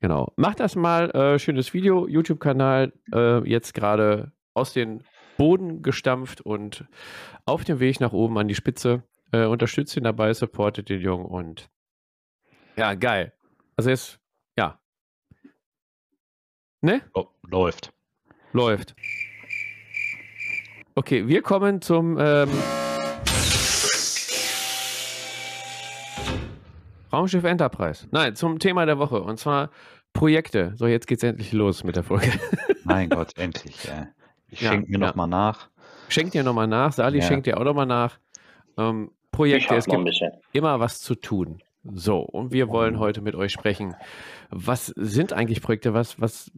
Genau. 0.01 0.33
Macht 0.37 0.61
das 0.61 0.75
mal, 0.75 1.11
äh, 1.11 1.39
schönes 1.39 1.75
Video, 1.75 2.07
YouTube-Kanal, 2.07 2.93
äh, 3.13 3.49
jetzt 3.49 3.75
gerade 3.75 4.33
aus 4.55 4.73
dem 4.73 5.03
Boden 5.37 5.83
gestampft 5.83 6.41
und 6.41 6.87
auf 7.45 7.65
dem 7.65 7.79
Weg 7.79 8.01
nach 8.01 8.13
oben 8.13 8.39
an 8.39 8.49
die 8.49 8.55
Spitze. 8.55 9.03
Äh, 9.33 9.45
unterstützt 9.45 9.97
ihn 9.97 10.05
dabei, 10.05 10.33
supportet 10.33 10.89
den 10.89 11.01
Jungen 11.01 11.27
und 11.27 11.69
ja, 12.77 12.95
geil. 12.95 13.33
Also 13.77 13.91
jetzt, 13.91 14.13
ja. 14.13 14.19
Ne? 16.81 17.03
Oh, 17.15 17.27
läuft. 17.49 17.93
Läuft. 18.53 18.95
Okay, 20.95 21.27
wir 21.27 21.43
kommen 21.43 21.81
zum 21.83 22.19
ähm, 22.19 22.49
Raumschiff 27.13 27.45
Enterprise. 27.45 28.07
Nein, 28.11 28.35
zum 28.37 28.59
Thema 28.59 28.87
der 28.87 28.99
Woche. 28.99 29.23
Und 29.23 29.39
zwar 29.39 29.71
Projekte. 30.13 30.73
So, 30.77 30.87
jetzt 30.87 31.07
geht's 31.07 31.23
endlich 31.23 31.53
los 31.53 31.85
mit 31.85 31.97
der 31.97 32.03
Folge. 32.03 32.33
mein 32.85 33.09
Gott, 33.09 33.37
endlich. 33.37 33.85
Ja. 33.85 34.09
Ich 34.49 34.61
ja, 34.61 34.73
schenke 34.73 34.91
mir 34.91 34.99
ja. 34.99 35.07
nochmal 35.09 35.29
nach. 35.29 35.71
Schenkt 36.09 36.35
dir 36.35 36.43
nochmal 36.43 36.67
nach. 36.67 36.93
Sali 36.93 37.19
ja. 37.19 37.25
schenkt 37.25 37.47
dir 37.47 37.59
auch 37.59 37.65
nochmal 37.65 37.87
nach. 37.87 38.19
Ähm, 38.79 39.11
Projekte, 39.33 39.75
es 39.77 39.87
gibt 39.87 40.09
immer 40.53 40.81
was 40.81 41.01
zu 41.01 41.15
tun. 41.15 41.63
So, 41.93 42.21
und 42.21 42.53
wir 42.53 42.69
wollen 42.69 42.99
heute 42.99 43.21
mit 43.21 43.35
euch 43.35 43.53
sprechen. 43.53 43.95
Was 44.51 44.87
sind 44.97 45.33
eigentlich 45.33 45.63
Projekte? 45.63 45.95
Was, 45.95 46.21
was, 46.21 46.51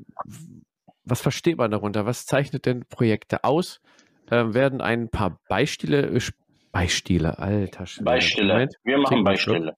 was 1.04 1.20
versteht 1.20 1.58
man 1.58 1.70
darunter? 1.70 2.06
Was 2.06 2.26
zeichnet 2.26 2.66
denn 2.66 2.84
Projekte 2.88 3.44
aus? 3.44 3.80
Ähm, 4.30 4.54
werden 4.54 4.80
ein 4.80 5.08
paar 5.08 5.40
Beispiele, 5.48 6.06
äh, 6.06 6.20
Beispiele, 6.72 7.38
alter 7.38 7.86
Schwede. 7.86 8.04
Beispiele. 8.04 8.52
Moment. 8.52 8.74
Wir 8.84 8.98
machen 8.98 9.24
Beispiele. 9.24 9.74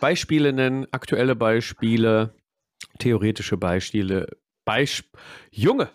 Beispiele 0.00 0.52
nennen, 0.52 0.86
aktuelle 0.90 1.36
Beispiele, 1.36 2.34
theoretische 2.98 3.56
Beispiele. 3.56 4.26
Beisp 4.64 5.16
Junge! 5.50 5.90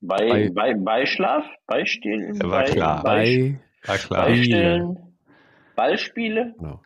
Bei, 0.00 0.16
bei, 0.16 0.50
bei 0.54 0.74
Beischlaf? 0.74 1.44
Beistillen? 1.66 2.40
War 2.42 2.64
klar. 2.64 3.02
Bei, 3.02 3.60
war 3.84 3.98
klar. 3.98 4.26
Beistillen? 4.26 5.09
Ballspiele. 5.80 6.54
Genau. 6.58 6.82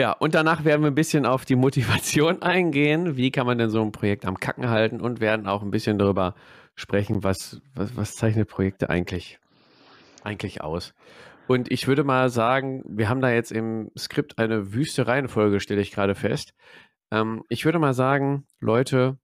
Ja, 0.00 0.12
und 0.12 0.34
danach 0.34 0.64
werden 0.64 0.80
wir 0.80 0.90
ein 0.90 0.94
bisschen 0.94 1.26
auf 1.26 1.44
die 1.44 1.54
Motivation 1.54 2.40
eingehen. 2.42 3.18
Wie 3.18 3.30
kann 3.30 3.46
man 3.46 3.58
denn 3.58 3.68
so 3.68 3.82
ein 3.82 3.92
Projekt 3.92 4.24
am 4.24 4.40
Kacken 4.40 4.70
halten 4.70 5.02
und 5.02 5.20
werden 5.20 5.46
auch 5.46 5.62
ein 5.62 5.70
bisschen 5.70 5.98
darüber 5.98 6.34
sprechen, 6.74 7.22
was, 7.22 7.60
was, 7.74 7.94
was 7.94 8.14
zeichnet 8.14 8.48
Projekte 8.48 8.88
eigentlich, 8.88 9.38
eigentlich 10.22 10.62
aus. 10.62 10.94
Und 11.46 11.70
ich 11.70 11.86
würde 11.86 12.04
mal 12.04 12.30
sagen, 12.30 12.82
wir 12.88 13.10
haben 13.10 13.20
da 13.20 13.30
jetzt 13.30 13.52
im 13.52 13.90
Skript 13.98 14.38
eine 14.38 14.72
wüste 14.72 15.06
Reihenfolge, 15.06 15.60
stelle 15.60 15.82
ich 15.82 15.92
gerade 15.92 16.14
fest. 16.14 16.54
Ähm, 17.12 17.44
ich 17.50 17.66
würde 17.66 17.78
mal 17.78 17.92
sagen, 17.92 18.46
Leute, 18.60 19.18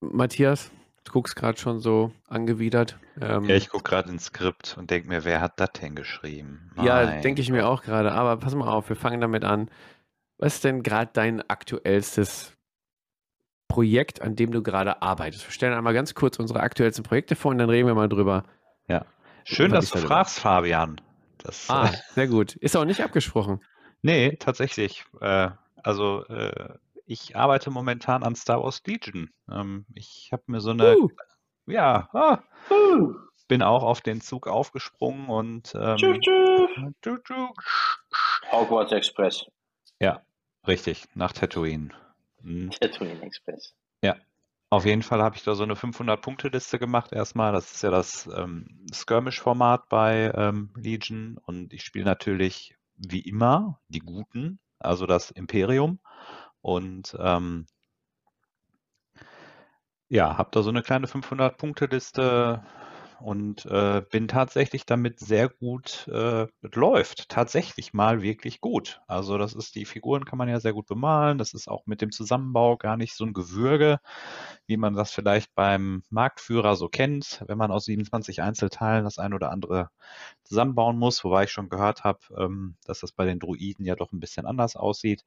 Matthias, 0.00 0.72
Du 1.04 1.12
guckst 1.12 1.36
gerade 1.36 1.58
schon 1.58 1.80
so 1.80 2.12
angewidert. 2.28 2.98
Ähm, 3.20 3.44
ja, 3.44 3.56
ich 3.56 3.68
gucke 3.68 3.84
gerade 3.90 4.10
ins 4.10 4.26
Skript 4.26 4.76
und 4.78 4.90
denke 4.90 5.08
mir, 5.08 5.24
wer 5.24 5.40
hat 5.40 5.60
das 5.60 5.72
denn 5.72 5.94
geschrieben? 5.94 6.70
Mein 6.74 6.86
ja, 6.86 7.20
denke 7.20 7.42
ich 7.42 7.50
mir 7.50 7.68
auch 7.68 7.82
gerade. 7.82 8.12
Aber 8.12 8.38
pass 8.38 8.54
mal 8.54 8.68
auf, 8.68 8.88
wir 8.88 8.96
fangen 8.96 9.20
damit 9.20 9.44
an. 9.44 9.70
Was 10.38 10.56
ist 10.56 10.64
denn 10.64 10.82
gerade 10.82 11.10
dein 11.12 11.48
aktuellstes 11.48 12.52
Projekt, 13.68 14.22
an 14.22 14.34
dem 14.34 14.50
du 14.50 14.62
gerade 14.62 15.02
arbeitest? 15.02 15.46
Wir 15.46 15.52
stellen 15.52 15.74
einmal 15.74 15.94
ganz 15.94 16.14
kurz 16.14 16.38
unsere 16.38 16.60
aktuellsten 16.60 17.04
Projekte 17.04 17.36
vor 17.36 17.50
und 17.50 17.58
dann 17.58 17.70
reden 17.70 17.86
wir 17.86 17.94
mal 17.94 18.08
drüber. 18.08 18.44
Ja. 18.88 19.04
Schön, 19.44 19.70
dass 19.70 19.90
du 19.90 19.98
fragst, 19.98 20.40
Fabian. 20.40 21.00
Das, 21.38 21.68
ah, 21.68 21.86
äh, 21.86 21.96
sehr 22.14 22.28
gut. 22.28 22.56
Ist 22.56 22.76
auch 22.76 22.86
nicht 22.86 23.02
abgesprochen. 23.02 23.62
Nee, 24.00 24.36
tatsächlich. 24.36 25.04
Äh, 25.20 25.50
also 25.82 26.24
äh, 26.26 26.74
ich 27.06 27.36
arbeite 27.36 27.70
momentan 27.70 28.22
an 28.22 28.34
Star 28.34 28.62
Wars 28.62 28.82
Legion. 28.86 29.30
Ähm, 29.50 29.86
ich 29.94 30.30
habe 30.32 30.42
mir 30.46 30.60
so 30.60 30.70
eine, 30.70 30.96
uh. 30.96 31.08
ja, 31.66 32.08
ah, 32.12 32.42
uh. 32.70 33.14
bin 33.48 33.62
auch 33.62 33.82
auf 33.82 34.00
den 34.00 34.20
Zug 34.20 34.46
aufgesprungen 34.46 35.28
und 35.28 35.74
ähm, 35.74 35.96
tschuk, 35.96 37.24
tschuk. 37.24 37.62
Hogwarts 38.50 38.92
Express. 38.92 39.46
Ja, 40.00 40.22
richtig, 40.66 41.04
nach 41.14 41.32
Tatooine. 41.32 41.90
Mhm. 42.42 42.70
Tatooine 42.70 43.22
Express. 43.22 43.74
Ja, 44.02 44.16
auf 44.70 44.84
jeden 44.84 45.02
Fall 45.02 45.22
habe 45.22 45.36
ich 45.36 45.44
da 45.44 45.54
so 45.54 45.62
eine 45.62 45.74
500-Punkte-Liste 45.74 46.78
gemacht 46.78 47.12
erstmal. 47.12 47.52
Das 47.52 47.72
ist 47.72 47.82
ja 47.82 47.90
das 47.90 48.28
ähm, 48.34 48.86
Skirmish-Format 48.92 49.88
bei 49.88 50.32
ähm, 50.34 50.70
Legion 50.76 51.38
und 51.44 51.72
ich 51.72 51.84
spiele 51.84 52.04
natürlich 52.04 52.76
wie 52.96 53.20
immer 53.20 53.80
die 53.88 54.00
Guten, 54.00 54.58
also 54.78 55.06
das 55.06 55.30
Imperium. 55.30 56.00
Und 56.64 57.14
ähm, 57.20 57.66
ja, 60.08 60.36
habe 60.38 60.50
da 60.52 60.62
so 60.62 60.70
eine 60.70 60.82
kleine 60.82 61.06
500-Punkte-Liste 61.06 62.62
und 63.20 63.64
äh, 63.66 64.02
bin 64.10 64.28
tatsächlich 64.28 64.84
damit 64.86 65.18
sehr 65.18 65.48
gut, 65.48 66.06
äh, 66.08 66.46
läuft 66.74 67.28
tatsächlich 67.30 67.94
mal 67.94 68.20
wirklich 68.22 68.60
gut. 68.60 69.00
Also 69.06 69.38
das 69.38 69.54
ist, 69.54 69.74
die 69.76 69.86
Figuren 69.86 70.24
kann 70.26 70.36
man 70.38 70.48
ja 70.48 70.60
sehr 70.60 70.74
gut 70.74 70.86
bemalen. 70.86 71.38
Das 71.38 71.54
ist 71.54 71.68
auch 71.68 71.86
mit 71.86 72.02
dem 72.02 72.12
Zusammenbau 72.12 72.76
gar 72.76 72.96
nicht 72.98 73.14
so 73.14 73.24
ein 73.24 73.32
Gewürge, 73.32 73.98
wie 74.66 74.76
man 74.76 74.94
das 74.94 75.10
vielleicht 75.12 75.54
beim 75.54 76.02
Marktführer 76.10 76.76
so 76.76 76.88
kennt, 76.88 77.42
wenn 77.46 77.58
man 77.58 77.70
aus 77.70 77.86
27 77.86 78.42
Einzelteilen 78.42 79.04
das 79.04 79.18
ein 79.18 79.32
oder 79.32 79.50
andere 79.50 79.88
zusammenbauen 80.44 80.98
muss, 80.98 81.24
wobei 81.24 81.44
ich 81.44 81.50
schon 81.52 81.68
gehört 81.70 82.04
habe, 82.04 82.20
ähm, 82.38 82.76
dass 82.84 83.00
das 83.00 83.12
bei 83.12 83.24
den 83.24 83.38
Druiden 83.38 83.86
ja 83.86 83.96
doch 83.96 84.12
ein 84.12 84.20
bisschen 84.20 84.46
anders 84.46 84.76
aussieht. 84.76 85.24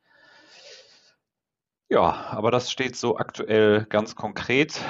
Ja, 1.90 2.28
aber 2.32 2.52
das 2.52 2.70
steht 2.70 2.98
so 2.98 3.18
aktuell 3.18 3.86
ganz 3.86 4.16
konkret 4.16 4.82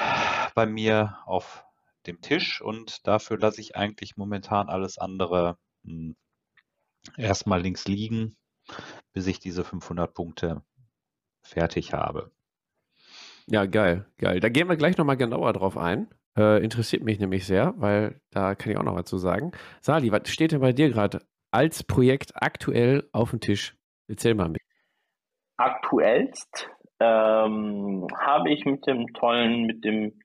bei 0.55 0.65
mir 0.65 1.19
auf 1.25 1.63
dem 2.07 2.21
Tisch 2.21 2.61
und 2.61 3.05
dafür 3.05 3.37
lasse 3.37 3.61
ich 3.61 3.75
eigentlich 3.75 4.17
momentan 4.17 4.69
alles 4.69 4.97
andere 4.97 5.57
hm, 5.83 6.15
erstmal 7.15 7.61
links 7.61 7.87
liegen, 7.87 8.35
bis 9.13 9.27
ich 9.27 9.39
diese 9.39 9.63
500 9.63 10.13
Punkte 10.13 10.63
fertig 11.43 11.93
habe. 11.93 12.31
Ja, 13.45 13.65
geil, 13.65 14.05
geil. 14.17 14.39
Da 14.39 14.49
gehen 14.49 14.67
wir 14.67 14.75
gleich 14.75 14.97
nochmal 14.97 15.17
genauer 15.17 15.53
drauf 15.53 15.77
ein. 15.77 16.07
Äh, 16.35 16.63
interessiert 16.63 17.03
mich 17.03 17.19
nämlich 17.19 17.45
sehr, 17.45 17.73
weil 17.77 18.19
da 18.31 18.55
kann 18.55 18.71
ich 18.71 18.77
auch 18.77 18.83
noch 18.83 18.95
was 18.95 19.05
zu 19.05 19.17
sagen. 19.17 19.51
Sali, 19.81 20.11
was 20.11 20.29
steht 20.29 20.51
denn 20.51 20.61
bei 20.61 20.73
dir 20.73 20.89
gerade 20.89 21.25
als 21.51 21.83
Projekt 21.83 22.31
aktuell 22.35 23.07
auf 23.11 23.29
dem 23.29 23.39
Tisch? 23.39 23.75
Erzähl 24.07 24.35
mal 24.35 24.49
mit. 24.49 24.61
Aktuellst 25.57 26.69
ähm, 26.99 28.07
habe 28.17 28.51
ich 28.51 28.65
mit 28.65 28.85
dem 28.87 29.13
tollen, 29.13 29.65
mit 29.65 29.83
dem 29.83 30.19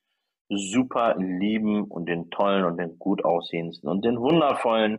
super 0.49 1.17
lieben 1.19 1.85
und 1.85 2.07
den 2.09 2.31
tollen 2.31 2.65
und 2.65 2.77
den 2.77 2.99
gut 2.99 3.25
aussehendsten 3.25 3.89
und 3.89 4.05
den 4.05 4.19
wundervollen 4.19 4.99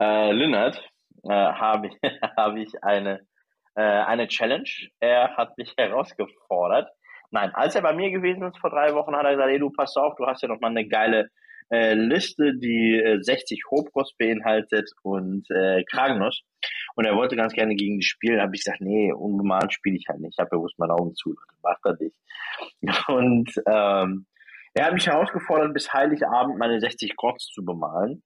äh, 0.00 0.32
Lynyrd 0.32 0.76
äh, 1.24 1.28
habe 1.30 1.88
ich, 1.88 1.94
hab 2.36 2.56
ich 2.56 2.82
eine, 2.82 3.20
äh, 3.74 3.82
eine 3.82 4.28
Challenge. 4.28 4.70
Er 5.00 5.36
hat 5.36 5.56
mich 5.58 5.74
herausgefordert. 5.78 6.88
Nein, 7.30 7.50
als 7.54 7.76
er 7.76 7.82
bei 7.82 7.94
mir 7.94 8.10
gewesen 8.10 8.42
ist 8.42 8.58
vor 8.58 8.70
drei 8.70 8.94
Wochen, 8.94 9.14
hat 9.14 9.24
er 9.24 9.32
gesagt, 9.32 9.50
ey, 9.50 9.58
du 9.58 9.70
pass 9.70 9.96
auf, 9.96 10.16
du 10.16 10.26
hast 10.26 10.42
ja 10.42 10.48
noch 10.48 10.60
mal 10.60 10.70
eine 10.70 10.88
geile 10.88 11.28
äh, 11.70 11.94
Liste, 11.94 12.54
die 12.56 13.00
äh, 13.00 13.22
60 13.22 13.62
Hobros 13.70 14.14
beinhaltet 14.18 14.90
und 15.02 15.48
äh, 15.50 15.84
Kragennuss. 15.84 16.42
Und 16.96 17.04
er 17.04 17.16
wollte 17.16 17.36
ganz 17.36 17.52
gerne 17.52 17.74
gegen 17.74 17.98
die 17.98 18.04
spielen. 18.04 18.40
Habe 18.40 18.54
ich 18.54 18.64
gesagt, 18.64 18.80
nee, 18.80 19.12
unbemalt 19.12 19.72
spiele 19.72 19.96
ich 19.96 20.06
halt 20.08 20.20
nicht. 20.20 20.34
Ich 20.34 20.38
habe 20.40 20.50
bewusst 20.50 20.78
meine 20.78 20.94
Augen 20.94 21.14
zu. 21.14 21.34
Macht 21.62 21.80
er 21.84 21.96
nicht. 22.00 22.16
Und 23.08 23.50
ähm, 23.66 24.26
er 24.74 24.86
hat 24.86 24.94
mich 24.94 25.06
herausgefordert, 25.06 25.74
bis 25.74 25.92
Heiligabend 25.92 26.58
meine 26.58 26.80
60 26.80 27.16
Grots 27.16 27.46
zu 27.46 27.64
bemalen. 27.64 28.22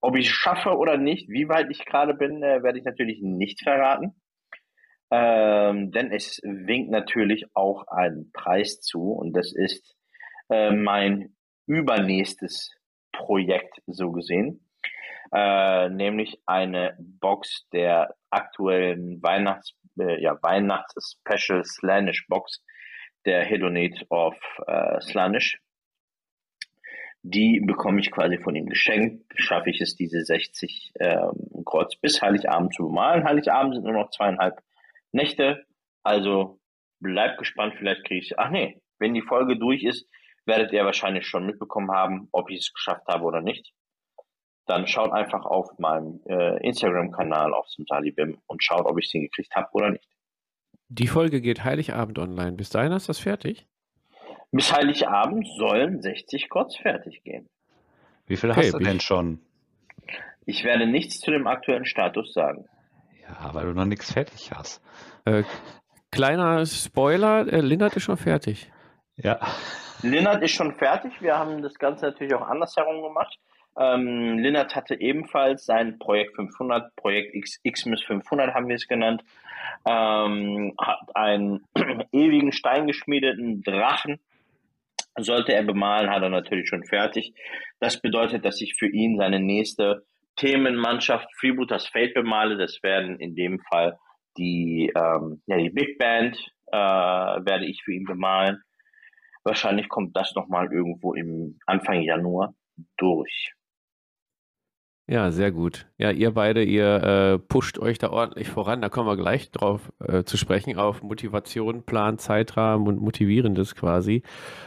Ob 0.00 0.16
ich 0.16 0.26
es 0.26 0.32
schaffe 0.32 0.76
oder 0.76 0.96
nicht, 0.96 1.28
wie 1.28 1.48
weit 1.48 1.70
ich 1.70 1.84
gerade 1.84 2.14
bin, 2.14 2.42
äh, 2.42 2.62
werde 2.62 2.78
ich 2.78 2.84
natürlich 2.84 3.20
nicht 3.22 3.62
verraten. 3.62 4.14
Ähm, 5.10 5.90
denn 5.90 6.12
es 6.12 6.40
winkt 6.44 6.90
natürlich 6.90 7.46
auch 7.54 7.86
ein 7.88 8.30
Preis 8.32 8.80
zu 8.80 9.10
und 9.12 9.32
das 9.32 9.52
ist 9.52 9.96
äh, 10.50 10.70
mein 10.70 11.34
übernächstes 11.66 12.72
Projekt 13.12 13.82
so 13.86 14.12
gesehen, 14.12 14.69
äh, 15.32 15.88
nämlich 15.88 16.40
eine 16.46 16.96
Box 16.98 17.68
der 17.72 18.14
aktuellen 18.30 19.22
Weihnachts, 19.22 19.74
äh, 19.98 20.20
ja, 20.20 20.36
Weihnachts-Special 20.42 21.64
Slanish 21.64 22.26
Box 22.28 22.62
der 23.26 23.44
Hedonate 23.44 24.06
of 24.08 24.36
äh, 24.66 25.00
Slanish. 25.00 25.60
Die 27.22 27.60
bekomme 27.60 28.00
ich 28.00 28.10
quasi 28.10 28.38
von 28.38 28.56
ihm 28.56 28.66
geschenkt. 28.66 29.24
Schaffe 29.36 29.70
ich 29.70 29.80
es, 29.80 29.94
diese 29.94 30.22
60 30.22 30.92
ähm, 31.00 31.64
Kreuz 31.66 31.94
bis 31.96 32.22
Heiligabend 32.22 32.74
zu 32.74 32.84
bemalen. 32.84 33.24
Heiligabend 33.24 33.74
sind 33.74 33.84
nur 33.84 33.92
noch 33.92 34.10
zweieinhalb 34.10 34.58
Nächte. 35.12 35.66
Also 36.02 36.60
bleibt 36.98 37.38
gespannt, 37.38 37.74
vielleicht 37.76 38.04
kriege 38.04 38.20
ich. 38.20 38.38
Ach 38.38 38.50
nee, 38.50 38.80
wenn 38.98 39.12
die 39.12 39.20
Folge 39.20 39.58
durch 39.58 39.82
ist, 39.82 40.08
werdet 40.46 40.72
ihr 40.72 40.84
wahrscheinlich 40.84 41.26
schon 41.26 41.44
mitbekommen 41.44 41.90
haben, 41.90 42.28
ob 42.32 42.50
ich 42.50 42.60
es 42.60 42.72
geschafft 42.72 43.06
habe 43.06 43.24
oder 43.24 43.42
nicht. 43.42 43.72
Dann 44.70 44.86
schaut 44.86 45.10
einfach 45.10 45.44
auf 45.46 45.76
meinem 45.80 46.20
äh, 46.26 46.64
Instagram-Kanal 46.64 47.54
auf 47.54 47.66
zum 47.66 47.86
Talibim 47.86 48.38
und 48.46 48.62
schaut, 48.62 48.86
ob 48.86 49.00
ich 49.00 49.06
es 49.06 49.10
hingekriegt 49.10 49.52
habe 49.56 49.66
oder 49.72 49.90
nicht. 49.90 50.08
Die 50.88 51.08
Folge 51.08 51.40
geht 51.40 51.64
Heiligabend 51.64 52.20
online. 52.20 52.52
Bis 52.52 52.70
dahin 52.70 52.92
ist 52.92 53.08
das 53.08 53.18
fertig? 53.18 53.66
Bis 54.52 54.72
Heiligabend 54.72 55.48
sollen 55.58 56.00
60 56.00 56.48
Cots 56.48 56.76
fertig 56.76 57.24
gehen. 57.24 57.48
Wie 58.28 58.36
viele 58.36 58.52
okay, 58.52 58.66
hast 58.66 58.74
du 58.74 58.78
denn 58.78 59.00
schon? 59.00 59.40
Ich 60.46 60.62
werde 60.62 60.86
nichts 60.86 61.18
zu 61.18 61.32
dem 61.32 61.48
aktuellen 61.48 61.84
Status 61.84 62.32
sagen. 62.32 62.68
Ja, 63.22 63.52
weil 63.52 63.66
du 63.66 63.72
noch 63.72 63.86
nichts 63.86 64.12
fertig 64.12 64.52
hast. 64.54 64.80
Äh, 65.24 65.42
kleiner 66.12 66.64
Spoiler, 66.64 67.52
äh, 67.52 67.60
Lindert 67.60 67.96
ist 67.96 68.04
schon 68.04 68.16
fertig. 68.16 68.70
Ja. 69.16 69.40
Linnert 70.02 70.44
ist 70.44 70.52
schon 70.52 70.76
fertig. 70.76 71.20
Wir 71.20 71.36
haben 71.36 71.60
das 71.60 71.74
Ganze 71.74 72.06
natürlich 72.06 72.34
auch 72.34 72.46
andersherum 72.46 73.02
gemacht. 73.02 73.36
Ähm, 73.78 74.38
Linnert 74.38 74.74
hatte 74.74 75.00
ebenfalls 75.00 75.64
sein 75.64 75.98
Projekt 75.98 76.36
500, 76.36 76.94
Projekt 76.96 77.34
X, 77.34 77.60
Xmas 77.62 78.02
500 78.02 78.54
haben 78.54 78.68
wir 78.68 78.76
es 78.76 78.88
genannt, 78.88 79.22
ähm, 79.88 80.74
hat 80.78 81.00
einen 81.14 81.64
ewigen 82.12 82.52
steingeschmiedeten 82.52 83.62
Drachen, 83.62 84.18
sollte 85.18 85.52
er 85.52 85.62
bemalen, 85.62 86.10
hat 86.10 86.22
er 86.22 86.30
natürlich 86.30 86.68
schon 86.68 86.84
fertig. 86.84 87.32
Das 87.78 88.00
bedeutet, 88.00 88.44
dass 88.44 88.60
ich 88.60 88.74
für 88.76 88.88
ihn 88.88 89.16
seine 89.16 89.40
nächste 89.40 90.04
Themenmannschaft 90.36 91.28
Freebooters 91.38 91.86
Fate 91.88 92.14
bemale. 92.14 92.56
Das 92.56 92.82
werden 92.82 93.18
in 93.18 93.34
dem 93.34 93.60
Fall 93.60 93.98
die, 94.36 94.92
ähm, 94.94 95.42
ja, 95.46 95.58
die 95.58 95.70
Big 95.70 95.98
Band 95.98 96.36
äh, 96.72 96.76
werde 96.76 97.66
ich 97.66 97.82
für 97.82 97.92
ihn 97.92 98.04
bemalen. 98.04 98.62
Wahrscheinlich 99.42 99.88
kommt 99.88 100.16
das 100.16 100.34
nochmal 100.34 100.72
irgendwo 100.72 101.14
im 101.14 101.58
Anfang 101.66 102.02
Januar 102.02 102.54
durch. 102.96 103.54
Ja, 105.10 105.32
sehr 105.32 105.50
gut. 105.50 105.88
Ja, 105.98 106.12
ihr 106.12 106.30
beide, 106.30 106.62
ihr 106.62 107.02
äh, 107.02 107.38
pusht 107.40 107.80
euch 107.80 107.98
da 107.98 108.10
ordentlich 108.10 108.48
voran. 108.48 108.80
Da 108.80 108.88
kommen 108.88 109.08
wir 109.08 109.16
gleich 109.16 109.50
drauf 109.50 109.92
äh, 109.98 110.22
zu 110.22 110.36
sprechen, 110.36 110.78
auf 110.78 111.02
Motivation, 111.02 111.82
Plan, 111.82 112.18
Zeitrahmen 112.18 112.86
und 112.86 113.00
Motivierendes 113.00 113.74
quasi. 113.74 114.22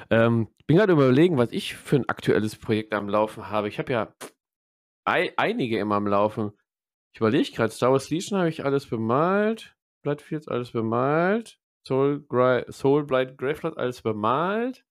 Ähm, 0.10 0.49
bin 0.67 0.75
gerade 0.75 0.91
überlegen, 0.91 1.38
was 1.38 1.53
ich 1.53 1.75
für 1.75 1.95
ein 1.95 2.10
aktuelles 2.10 2.58
Projekt 2.58 2.93
am 2.93 3.08
Laufen 3.08 3.49
habe. 3.49 3.69
Ich 3.69 3.79
habe 3.79 3.93
ja 3.93 4.13
ei 5.06 5.32
einige 5.38 5.79
immer 5.79 5.95
am 5.95 6.08
Laufen. 6.08 6.51
Ich 7.13 7.21
überlege 7.21 7.49
gerade, 7.49 7.71
Star 7.71 7.93
Wars 7.93 8.10
Legion 8.10 8.38
habe 8.38 8.49
ich 8.49 8.65
alles 8.65 8.86
bemalt. 8.86 9.77
Bloodfields 10.01 10.49
alles 10.49 10.71
bemalt. 10.71 11.58
Soul, 11.88 12.27
Soul 12.67 13.06
Blight 13.06 13.38
Graveflood 13.38 13.77
alles 13.77 14.01
bemalt. 14.01 14.84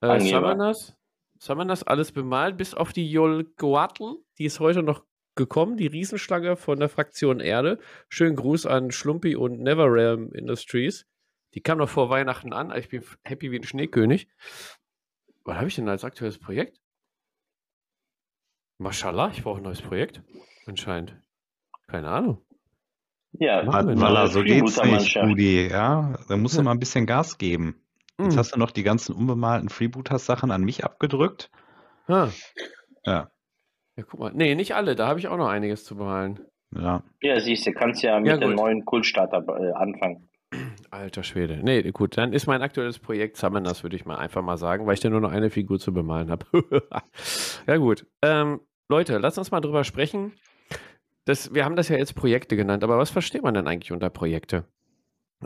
Äh, 0.00 0.18
Summoners, 0.18 0.97
Summoners 1.38 1.82
alles 1.82 2.12
bemalt, 2.12 2.56
bis 2.56 2.74
auf 2.74 2.92
die 2.92 3.10
Yolgoatl. 3.10 4.16
Die 4.38 4.44
ist 4.44 4.60
heute 4.60 4.82
noch 4.82 5.04
gekommen, 5.34 5.76
die 5.76 5.86
Riesenschlange 5.86 6.56
von 6.56 6.80
der 6.80 6.88
Fraktion 6.88 7.40
Erde. 7.40 7.78
Schönen 8.08 8.36
Gruß 8.36 8.66
an 8.66 8.90
Schlumpy 8.90 9.36
und 9.36 9.60
Neverrealm 9.60 10.32
Industries. 10.32 11.06
Die 11.54 11.60
kam 11.60 11.78
noch 11.78 11.88
vor 11.88 12.10
Weihnachten 12.10 12.52
an. 12.52 12.76
Ich 12.76 12.88
bin 12.88 13.02
happy 13.22 13.50
wie 13.50 13.56
ein 13.56 13.64
Schneekönig. 13.64 14.28
Was 15.44 15.56
habe 15.56 15.68
ich 15.68 15.76
denn 15.76 15.88
als 15.88 16.04
aktuelles 16.04 16.38
Projekt? 16.38 16.80
Mashallah, 18.78 19.30
ich 19.32 19.42
brauche 19.42 19.60
ein 19.60 19.64
neues 19.64 19.80
Projekt. 19.80 20.22
Anscheinend. 20.66 21.16
Keine 21.86 22.08
Ahnung. 22.08 22.44
Ja, 23.32 23.66
Walla, 23.66 24.26
so 24.26 24.42
geht's 24.42 24.82
nicht, 24.82 25.16
Rudi. 25.16 25.68
Ja, 25.68 26.18
da 26.28 26.36
musst 26.36 26.58
du 26.58 26.62
mal 26.62 26.72
ein 26.72 26.78
bisschen 26.78 27.06
Gas 27.06 27.38
geben. 27.38 27.80
Jetzt 28.18 28.34
mhm. 28.34 28.38
hast 28.38 28.54
du 28.54 28.58
noch 28.58 28.70
die 28.70 28.82
ganzen 28.82 29.14
unbemalten 29.14 29.68
Freebooters-Sachen 29.68 30.50
an 30.50 30.62
mich 30.62 30.84
abgedrückt. 30.84 31.50
Ah. 32.08 32.28
Ja. 33.04 33.30
Ja, 33.96 34.04
guck 34.04 34.20
mal. 34.20 34.32
Nee, 34.32 34.54
nicht 34.54 34.74
alle. 34.74 34.94
Da 34.94 35.06
habe 35.08 35.18
ich 35.18 35.28
auch 35.28 35.36
noch 35.36 35.48
einiges 35.48 35.84
zu 35.84 35.96
bemalen. 35.96 36.40
Ja. 36.74 37.02
Ja, 37.20 37.40
siehst 37.40 37.66
du, 37.66 37.72
kannst 37.72 38.02
ja 38.02 38.18
mit 38.18 38.28
ja, 38.28 38.36
dem 38.36 38.54
neuen 38.54 38.84
Kultstarter 38.84 39.44
äh, 39.58 39.72
anfangen. 39.72 40.28
Alter 40.90 41.22
Schwede. 41.22 41.60
Nee, 41.62 41.82
gut, 41.92 42.16
dann 42.16 42.32
ist 42.32 42.46
mein 42.46 42.62
aktuelles 42.62 42.98
Projekt 42.98 43.36
Summoners, 43.36 43.82
würde 43.82 43.96
ich 43.96 44.06
mal 44.06 44.16
einfach 44.16 44.42
mal 44.42 44.56
sagen, 44.56 44.86
weil 44.86 44.94
ich 44.94 45.00
da 45.00 45.10
nur 45.10 45.20
noch 45.20 45.32
eine 45.32 45.50
Figur 45.50 45.78
zu 45.78 45.92
bemalen 45.92 46.30
habe. 46.30 46.46
ja, 47.66 47.76
gut. 47.76 48.06
Ähm, 48.22 48.60
Leute, 48.88 49.18
lasst 49.18 49.38
uns 49.38 49.50
mal 49.50 49.60
drüber 49.60 49.84
sprechen, 49.84 50.32
das, 51.26 51.52
wir 51.52 51.66
haben 51.66 51.76
das 51.76 51.90
ja 51.90 51.98
jetzt 51.98 52.14
Projekte 52.14 52.56
genannt, 52.56 52.82
aber 52.82 52.96
was 52.96 53.10
versteht 53.10 53.42
man 53.42 53.52
denn 53.52 53.68
eigentlich 53.68 53.92
unter 53.92 54.08
Projekte? 54.08 54.64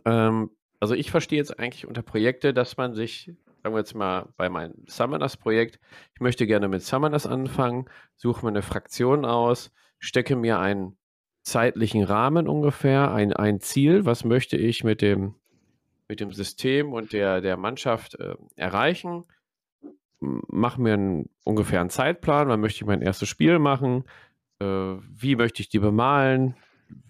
Ähm, 0.04 0.50
also 0.82 0.96
ich 0.96 1.12
verstehe 1.12 1.38
jetzt 1.38 1.60
eigentlich 1.60 1.86
unter 1.86 2.02
Projekte, 2.02 2.52
dass 2.52 2.76
man 2.76 2.92
sich, 2.92 3.30
sagen 3.62 3.72
wir 3.72 3.78
jetzt 3.78 3.94
mal 3.94 4.32
bei 4.36 4.48
meinem 4.48 4.74
Summoners-Projekt, 4.88 5.78
ich 6.12 6.20
möchte 6.20 6.44
gerne 6.44 6.66
mit 6.66 6.82
Summoners 6.82 7.24
anfangen, 7.24 7.84
suche 8.16 8.44
mir 8.44 8.48
eine 8.48 8.62
Fraktion 8.62 9.24
aus, 9.24 9.70
stecke 10.00 10.34
mir 10.34 10.58
einen 10.58 10.96
zeitlichen 11.44 12.02
Rahmen 12.02 12.48
ungefähr, 12.48 13.12
ein, 13.12 13.32
ein 13.32 13.60
Ziel, 13.60 14.06
was 14.06 14.24
möchte 14.24 14.56
ich 14.56 14.82
mit 14.82 15.02
dem, 15.02 15.36
mit 16.08 16.18
dem 16.18 16.32
System 16.32 16.92
und 16.92 17.12
der, 17.12 17.40
der 17.40 17.56
Mannschaft 17.56 18.16
äh, 18.16 18.34
erreichen. 18.56 19.22
Mache 20.18 20.80
mir 20.80 20.94
einen, 20.94 21.30
ungefähr 21.44 21.80
einen 21.80 21.90
Zeitplan, 21.90 22.48
wann 22.48 22.60
möchte 22.60 22.78
ich 22.78 22.86
mein 22.86 23.02
erstes 23.02 23.28
Spiel 23.28 23.60
machen, 23.60 24.02
äh, 24.58 24.64
wie 24.64 25.36
möchte 25.36 25.62
ich 25.62 25.68
die 25.68 25.78
bemalen, 25.78 26.56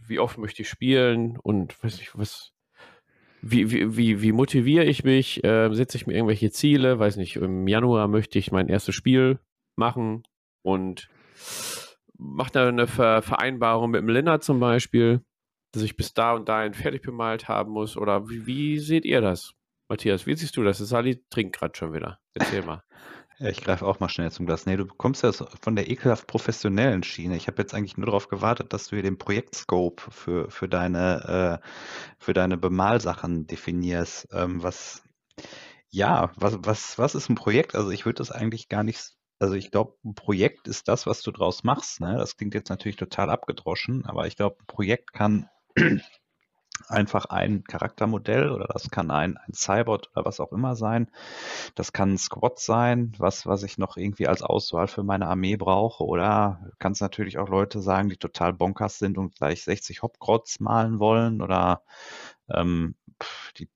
wie 0.06 0.18
oft 0.18 0.36
möchte 0.36 0.60
ich 0.60 0.68
spielen 0.68 1.38
und 1.38 1.82
weiß 1.82 1.96
nicht, 1.96 2.18
was, 2.18 2.52
wie, 3.42 3.96
wie, 3.96 4.22
wie, 4.22 4.32
motiviere 4.32 4.84
ich 4.84 5.02
mich, 5.02 5.42
äh, 5.42 5.72
setze 5.74 5.96
ich 5.96 6.06
mir 6.06 6.14
irgendwelche 6.14 6.52
Ziele, 6.52 6.98
weiß 6.98 7.16
nicht, 7.16 7.36
im 7.36 7.66
Januar 7.66 8.06
möchte 8.06 8.38
ich 8.38 8.52
mein 8.52 8.68
erstes 8.68 8.94
Spiel 8.94 9.40
machen 9.76 10.22
und 10.62 11.08
mache 12.16 12.52
da 12.52 12.68
eine 12.68 12.86
Ver 12.86 13.20
Vereinbarung 13.20 13.90
mit 13.90 14.00
dem 14.00 14.08
Lennart 14.08 14.44
zum 14.44 14.60
Beispiel, 14.60 15.24
dass 15.72 15.82
ich 15.82 15.96
bis 15.96 16.14
da 16.14 16.34
und 16.34 16.48
dahin 16.48 16.72
fertig 16.72 17.02
bemalt 17.02 17.48
haben 17.48 17.72
muss 17.72 17.96
oder 17.96 18.28
wie, 18.28 18.46
wie 18.46 18.78
seht 18.78 19.04
ihr 19.04 19.20
das? 19.20 19.54
Matthias, 19.88 20.26
wie 20.26 20.36
siehst 20.36 20.56
du 20.56 20.62
das? 20.62 20.78
Sali 20.78 21.22
trinkt 21.28 21.58
gerade 21.58 21.76
schon 21.76 21.92
wieder. 21.92 22.20
Erzähl 22.34 22.62
mal. 22.62 22.82
Ja, 23.42 23.48
ich 23.48 23.60
greife 23.60 23.84
auch 23.84 23.98
mal 23.98 24.08
schnell 24.08 24.30
zum 24.30 24.46
Glas. 24.46 24.66
Nee, 24.66 24.76
du 24.76 24.86
kommst 24.86 25.24
ja 25.24 25.32
von 25.32 25.74
der 25.74 25.90
ekelhaft 25.90 26.28
professionellen 26.28 27.02
Schiene. 27.02 27.36
Ich 27.36 27.48
habe 27.48 27.60
jetzt 27.60 27.74
eigentlich 27.74 27.96
nur 27.96 28.06
darauf 28.06 28.28
gewartet, 28.28 28.72
dass 28.72 28.86
du 28.86 28.94
hier 28.94 29.02
den 29.02 29.18
Projektscope 29.18 30.00
für, 30.12 30.48
für, 30.48 30.68
deine, 30.68 31.60
äh, 31.60 31.68
für 32.20 32.34
deine 32.34 32.56
Bemalsachen 32.56 33.48
definierst. 33.48 34.28
Ähm, 34.32 34.62
was, 34.62 35.02
ja, 35.90 36.30
was, 36.36 36.58
was, 36.60 36.98
was 36.98 37.16
ist 37.16 37.30
ein 37.30 37.34
Projekt? 37.34 37.74
Also 37.74 37.90
ich 37.90 38.06
würde 38.06 38.18
das 38.18 38.30
eigentlich 38.30 38.68
gar 38.68 38.84
nicht, 38.84 39.14
also 39.40 39.54
ich 39.54 39.72
glaube, 39.72 39.96
ein 40.04 40.14
Projekt 40.14 40.68
ist 40.68 40.86
das, 40.86 41.06
was 41.06 41.22
du 41.22 41.32
draus 41.32 41.64
machst. 41.64 42.00
Ne? 42.00 42.14
Das 42.18 42.36
klingt 42.36 42.54
jetzt 42.54 42.70
natürlich 42.70 42.96
total 42.96 43.28
abgedroschen, 43.28 44.06
aber 44.06 44.28
ich 44.28 44.36
glaube, 44.36 44.58
ein 44.60 44.66
Projekt 44.66 45.12
kann 45.12 45.48
einfach 46.88 47.26
ein 47.26 47.64
Charaktermodell 47.64 48.50
oder 48.50 48.66
das 48.66 48.90
kann 48.90 49.10
ein, 49.10 49.36
ein 49.36 49.52
Cybot 49.54 50.10
oder 50.12 50.24
was 50.24 50.40
auch 50.40 50.52
immer 50.52 50.76
sein. 50.76 51.10
Das 51.74 51.92
kann 51.92 52.12
ein 52.14 52.18
Squad 52.18 52.58
sein, 52.58 53.12
was, 53.18 53.46
was 53.46 53.62
ich 53.62 53.78
noch 53.78 53.96
irgendwie 53.96 54.28
als 54.28 54.42
Auswahl 54.42 54.88
für 54.88 55.02
meine 55.02 55.28
Armee 55.28 55.56
brauche. 55.56 56.04
Oder 56.04 56.72
kann 56.78 56.92
es 56.92 57.00
natürlich 57.00 57.38
auch 57.38 57.48
Leute 57.48 57.80
sagen, 57.80 58.08
die 58.08 58.16
total 58.16 58.52
bonkers 58.52 58.98
sind 58.98 59.18
und 59.18 59.36
gleich 59.36 59.64
60 59.64 60.02
Hopgrotz 60.02 60.60
malen 60.60 60.98
wollen 60.98 61.42
oder 61.42 61.82
ähm, 62.50 62.94
die 63.58 63.68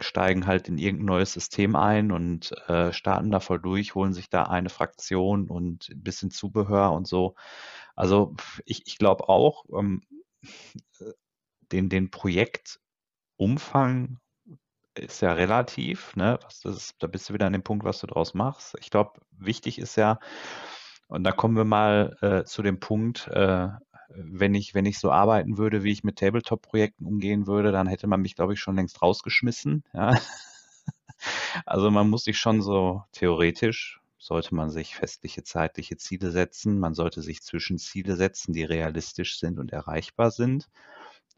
steigen 0.00 0.46
halt 0.46 0.68
in 0.68 0.78
irgendein 0.78 1.06
neues 1.06 1.32
System 1.32 1.76
ein 1.76 2.12
und 2.12 2.52
äh, 2.68 2.92
starten 2.92 3.30
da 3.30 3.40
voll 3.40 3.60
durch, 3.60 3.94
holen 3.94 4.12
sich 4.12 4.30
da 4.30 4.44
eine 4.44 4.68
Fraktion 4.68 5.48
und 5.48 5.88
ein 5.90 6.02
bisschen 6.02 6.30
Zubehör 6.30 6.92
und 6.92 7.06
so. 7.06 7.34
Also 7.96 8.34
ich, 8.64 8.86
ich 8.86 8.98
glaube 8.98 9.28
auch, 9.28 9.64
ähm, 9.76 10.02
den, 11.72 11.88
den 11.88 12.10
Projektumfang 12.10 14.18
ist 14.94 15.22
ja 15.22 15.32
relativ, 15.32 16.14
ne? 16.16 16.38
Was 16.42 16.60
das 16.60 16.94
da 16.98 17.06
bist 17.06 17.28
du 17.28 17.34
wieder 17.34 17.46
an 17.46 17.52
dem 17.52 17.62
Punkt, 17.62 17.84
was 17.84 18.00
du 18.00 18.06
draus 18.06 18.34
machst. 18.34 18.76
Ich 18.80 18.90
glaube, 18.90 19.20
wichtig 19.30 19.78
ist 19.78 19.96
ja, 19.96 20.18
und 21.08 21.24
da 21.24 21.32
kommen 21.32 21.56
wir 21.56 21.64
mal 21.64 22.16
äh, 22.20 22.44
zu 22.44 22.62
dem 22.62 22.80
Punkt, 22.80 23.28
äh, 23.28 23.68
wenn 24.08 24.54
ich, 24.54 24.74
wenn 24.74 24.86
ich 24.86 24.98
so 24.98 25.12
arbeiten 25.12 25.58
würde, 25.58 25.84
wie 25.84 25.92
ich 25.92 26.04
mit 26.04 26.18
Tabletop-Projekten 26.18 27.06
umgehen 27.06 27.46
würde, 27.46 27.72
dann 27.72 27.86
hätte 27.86 28.06
man 28.06 28.22
mich, 28.22 28.34
glaube 28.34 28.54
ich, 28.54 28.60
schon 28.60 28.76
längst 28.76 29.02
rausgeschmissen. 29.02 29.84
Ja? 29.92 30.18
Also 31.66 31.90
man 31.90 32.08
muss 32.08 32.24
sich 32.24 32.38
schon 32.38 32.62
so 32.62 33.02
theoretisch, 33.10 34.00
sollte 34.18 34.54
man 34.54 34.70
sich 34.70 34.94
festliche 34.94 35.42
zeitliche 35.42 35.96
Ziele 35.96 36.30
setzen. 36.30 36.78
Man 36.78 36.94
sollte 36.94 37.22
sich 37.22 37.42
Zwischenziele 37.42 38.14
setzen, 38.14 38.52
die 38.52 38.62
realistisch 38.62 39.38
sind 39.38 39.58
und 39.58 39.72
erreichbar 39.72 40.30
sind. 40.30 40.68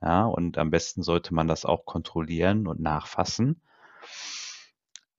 Ja, 0.03 0.25
und 0.25 0.57
am 0.59 0.71
besten 0.71 1.03
sollte 1.03 1.35
man 1.35 1.47
das 1.47 1.65
auch 1.65 1.85
kontrollieren 1.85 2.67
und 2.67 2.81
nachfassen. 2.81 3.61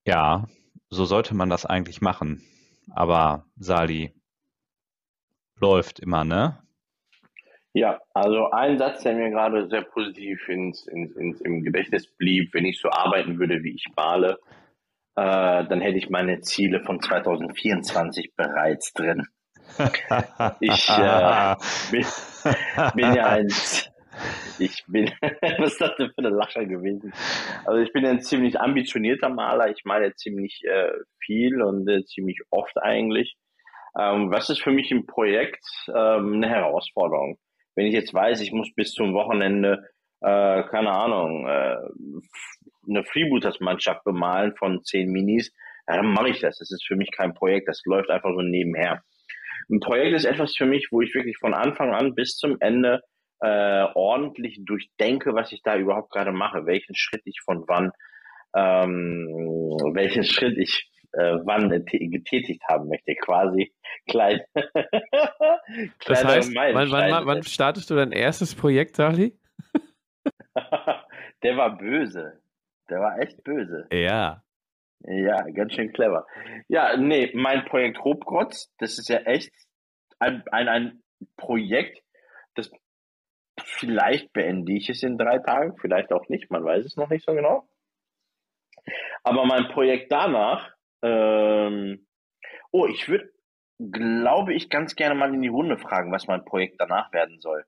Ja, 0.06 0.48
so 0.90 1.06
sollte 1.06 1.36
man 1.36 1.50
das 1.50 1.66
eigentlich 1.66 2.02
machen. 2.02 2.42
Aber 2.90 3.46
Sali, 3.58 4.14
läuft 5.62 6.00
immer, 6.00 6.24
ne? 6.24 6.58
Ja, 7.74 8.02
also 8.14 8.50
ein 8.52 8.78
Satz, 8.78 9.04
der 9.04 9.14
mir 9.14 9.30
gerade 9.30 9.70
sehr 9.70 9.84
positiv 9.84 10.50
ins, 10.50 10.86
ins, 10.88 11.16
ins, 11.16 11.40
im 11.42 11.64
Gedächtnis 11.64 12.08
blieb, 12.18 12.54
wenn 12.54 12.66
ich 12.66 12.82
so 12.82 12.90
arbeiten 12.90 13.40
würde, 13.40 13.64
wie 13.64 13.76
ich 13.76 13.86
male, 13.96 14.40
äh, 15.16 15.66
dann 15.66 15.80
hätte 15.80 15.98
ich 15.98 16.10
meine 16.10 16.42
Ziele 16.42 16.84
von 16.84 17.00
2024 17.00 18.36
bereits 18.36 18.92
drin. 18.92 19.28
ich 20.60 20.90
äh, 20.90 21.56
bin, 21.92 22.06
bin 22.96 23.14
ja 23.14 23.26
ein 23.28 23.48
ich 24.62 24.84
bin, 24.88 25.12
was 25.58 25.74
ist 25.74 25.82
das 25.82 25.96
denn 25.98 26.12
für 26.12 26.20
eine 26.20 26.30
Lacher 26.30 26.66
gewesen? 26.66 27.14
Also 27.66 27.82
ich 27.82 27.92
bin 27.92 28.06
ein 28.06 28.22
ziemlich 28.22 28.60
ambitionierter 28.60 29.30
Maler. 29.30 29.70
Ich 29.72 29.84
male 29.84 30.14
ziemlich 30.16 30.62
äh, 30.66 30.92
viel 31.20 31.62
und 31.62 31.88
äh, 31.90 32.04
ziemlich 32.06 32.40
oft 32.52 32.78
eigentlich. 32.78 33.36
Ähm, 34.00 34.32
was 34.32 34.50
ist 34.50 34.62
für 34.62 34.72
mich 34.72 34.92
im 34.92 35.06
Projekt 35.06 35.66
ähm, 35.90 36.36
eine 36.36 36.50
Herausforderung? 36.50 37.38
Wenn 37.76 37.88
ich 37.88 37.94
jetzt 37.94 38.14
weiß, 38.14 38.42
ich 38.42 38.52
muss 38.52 38.74
bis 38.74 38.94
zum 38.94 39.14
Wochenende, 39.14 39.90
äh, 40.22 40.64
keine 40.64 40.92
Ahnung, 40.92 41.48
äh, 41.48 41.78
eine 42.88 43.04
Freebooters-Mannschaft 43.04 44.04
bemalen 44.04 44.56
von 44.56 44.84
zehn 44.84 45.12
Minis, 45.12 45.52
dann 45.88 46.14
mache 46.14 46.30
ich 46.30 46.40
das. 46.40 46.60
Das 46.60 46.72
ist 46.72 46.86
für 46.86 46.96
mich 46.96 47.12
kein 47.12 47.34
Projekt, 47.34 47.68
das 47.68 47.82
läuft 47.86 48.10
einfach 48.10 48.32
so 48.34 48.42
nebenher. 48.42 49.04
Ein 49.70 49.80
Projekt 49.80 50.16
ist 50.16 50.26
etwas 50.26 50.56
für 50.56 50.66
mich, 50.66 50.88
wo 50.92 51.02
ich 51.02 51.14
wirklich 51.14 51.38
von 51.38 51.54
Anfang 51.54 51.94
an 51.94 52.16
bis 52.16 52.38
zum 52.38 52.58
Ende 52.60 53.02
äh, 53.42 53.88
ordentlich 53.96 54.62
durchdenke, 54.64 55.34
was 55.34 55.52
ich 55.52 55.62
da 55.64 55.76
überhaupt 55.76 56.12
gerade 56.12 56.32
mache, 56.32 56.66
welchen 56.66 56.96
Schritt 56.96 57.24
ich 57.26 57.42
von 57.42 57.64
wann, 57.68 57.92
ähm, 58.56 59.28
welchen 59.94 60.24
Schritt 60.24 60.58
ich 60.58 60.92
äh, 61.14 61.40
wann 61.44 61.70
getätigt 61.70 62.62
haben 62.70 62.88
möchte, 62.90 63.16
quasi 63.16 63.74
klein. 64.08 64.42
das 66.06 66.24
heißt, 66.24 66.56
wann, 66.56 66.92
wann, 66.92 67.26
wann 67.26 67.44
startest 67.44 67.90
du 67.90 67.96
dein 67.96 68.12
erstes 68.12 68.56
Projekt, 68.56 68.96
Sali? 68.96 69.38
Der 71.44 71.58
war 71.58 71.78
böse. 71.78 72.42
Der 72.90 73.00
war 73.00 73.20
echt 73.20 73.44
böse. 73.44 73.88
Ja. 73.92 74.44
Ja, 75.04 75.42
ganz 75.50 75.74
schön 75.74 75.92
clever. 75.92 76.28
Ja, 76.68 76.96
nee, 76.96 77.32
mein 77.34 77.66
Projekt 77.66 78.04
Hobgrotz, 78.04 78.72
das 78.78 79.00
ist 79.00 79.10
ja 79.10 79.18
echt 79.22 79.52
ein, 80.20 80.44
ein, 80.52 80.68
ein 80.68 81.04
Projekt, 81.38 82.04
Vielleicht 83.78 84.34
beende 84.34 84.74
ich 84.74 84.90
es 84.90 85.02
in 85.04 85.18
drei 85.18 85.40
Tagen, 85.40 85.78
vielleicht 85.78 86.12
auch 86.12 86.28
nicht, 86.30 86.52
man 86.52 86.64
weiß 86.64 86.86
es 86.86 86.98
noch 86.98 87.10
nicht 87.10 87.26
so 87.26 87.34
genau. 87.34 87.68
Aber 89.24 89.46
mein 89.46 89.70
Projekt 89.70 90.12
danach, 90.12 90.74
ähm, 91.04 92.08
oh, 92.72 92.86
ich 92.88 93.08
würde, 93.08 93.32
glaube 93.92 94.54
ich, 94.54 94.70
ganz 94.70 94.96
gerne 94.96 95.16
mal 95.16 95.34
in 95.34 95.42
die 95.42 95.48
Runde 95.48 95.78
fragen, 95.78 96.12
was 96.12 96.28
mein 96.28 96.46
Projekt 96.46 96.76
danach 96.80 97.12
werden 97.14 97.40
soll. 97.40 97.66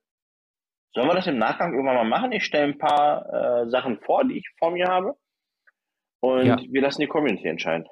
Sollen 0.93 1.07
wir 1.07 1.15
das 1.15 1.27
im 1.27 1.37
Nachgang 1.37 1.73
irgendwann 1.73 1.95
mal 1.95 2.03
machen? 2.03 2.31
Ich 2.31 2.45
stelle 2.45 2.65
ein 2.65 2.77
paar 2.77 3.63
äh, 3.63 3.69
Sachen 3.69 3.99
vor, 4.01 4.25
die 4.25 4.37
ich 4.37 4.47
vor 4.59 4.71
mir 4.71 4.87
habe. 4.87 5.15
Und 6.19 6.45
ja. 6.45 6.57
wir 6.57 6.81
lassen 6.81 7.01
die 7.01 7.07
Community 7.07 7.47
entscheiden. 7.47 7.87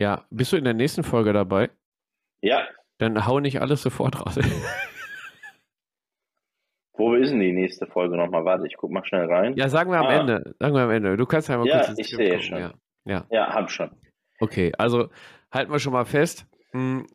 Ja, 0.00 0.24
bist 0.30 0.52
du 0.52 0.56
in 0.56 0.64
der 0.64 0.74
nächsten 0.74 1.04
Folge 1.04 1.32
dabei? 1.32 1.70
Ja. 2.40 2.66
Dann 2.98 3.26
hau 3.26 3.40
nicht 3.40 3.60
alles 3.60 3.82
sofort 3.82 4.20
raus. 4.20 4.38
Wo 7.00 7.14
ist 7.14 7.30
denn 7.30 7.40
die 7.40 7.52
nächste 7.52 7.86
Folge 7.86 8.18
nochmal? 8.18 8.44
Warte, 8.44 8.66
ich 8.66 8.76
guck 8.76 8.90
mal 8.90 9.02
schnell 9.06 9.24
rein. 9.24 9.54
Ja, 9.56 9.70
sagen 9.70 9.90
wir 9.90 9.98
am 9.98 10.06
ah. 10.06 10.20
Ende. 10.20 10.54
Sagen 10.58 10.74
wir 10.74 10.82
am 10.82 10.90
Ende. 10.90 11.16
Du 11.16 11.24
kannst 11.24 11.48
ja 11.48 11.56
mal 11.56 11.66
ja, 11.66 11.82
kurz 11.82 11.98
ich 11.98 12.10
sehe 12.10 12.28
gucken. 12.28 12.42
schon. 12.42 12.58
Ja. 12.58 12.72
Ja. 13.06 13.24
ja, 13.30 13.54
hab 13.54 13.70
schon. 13.70 13.90
Okay, 14.38 14.72
also 14.76 15.08
halten 15.50 15.72
wir 15.72 15.78
schon 15.78 15.94
mal 15.94 16.04
fest. 16.04 16.46
Hm, 16.72 17.06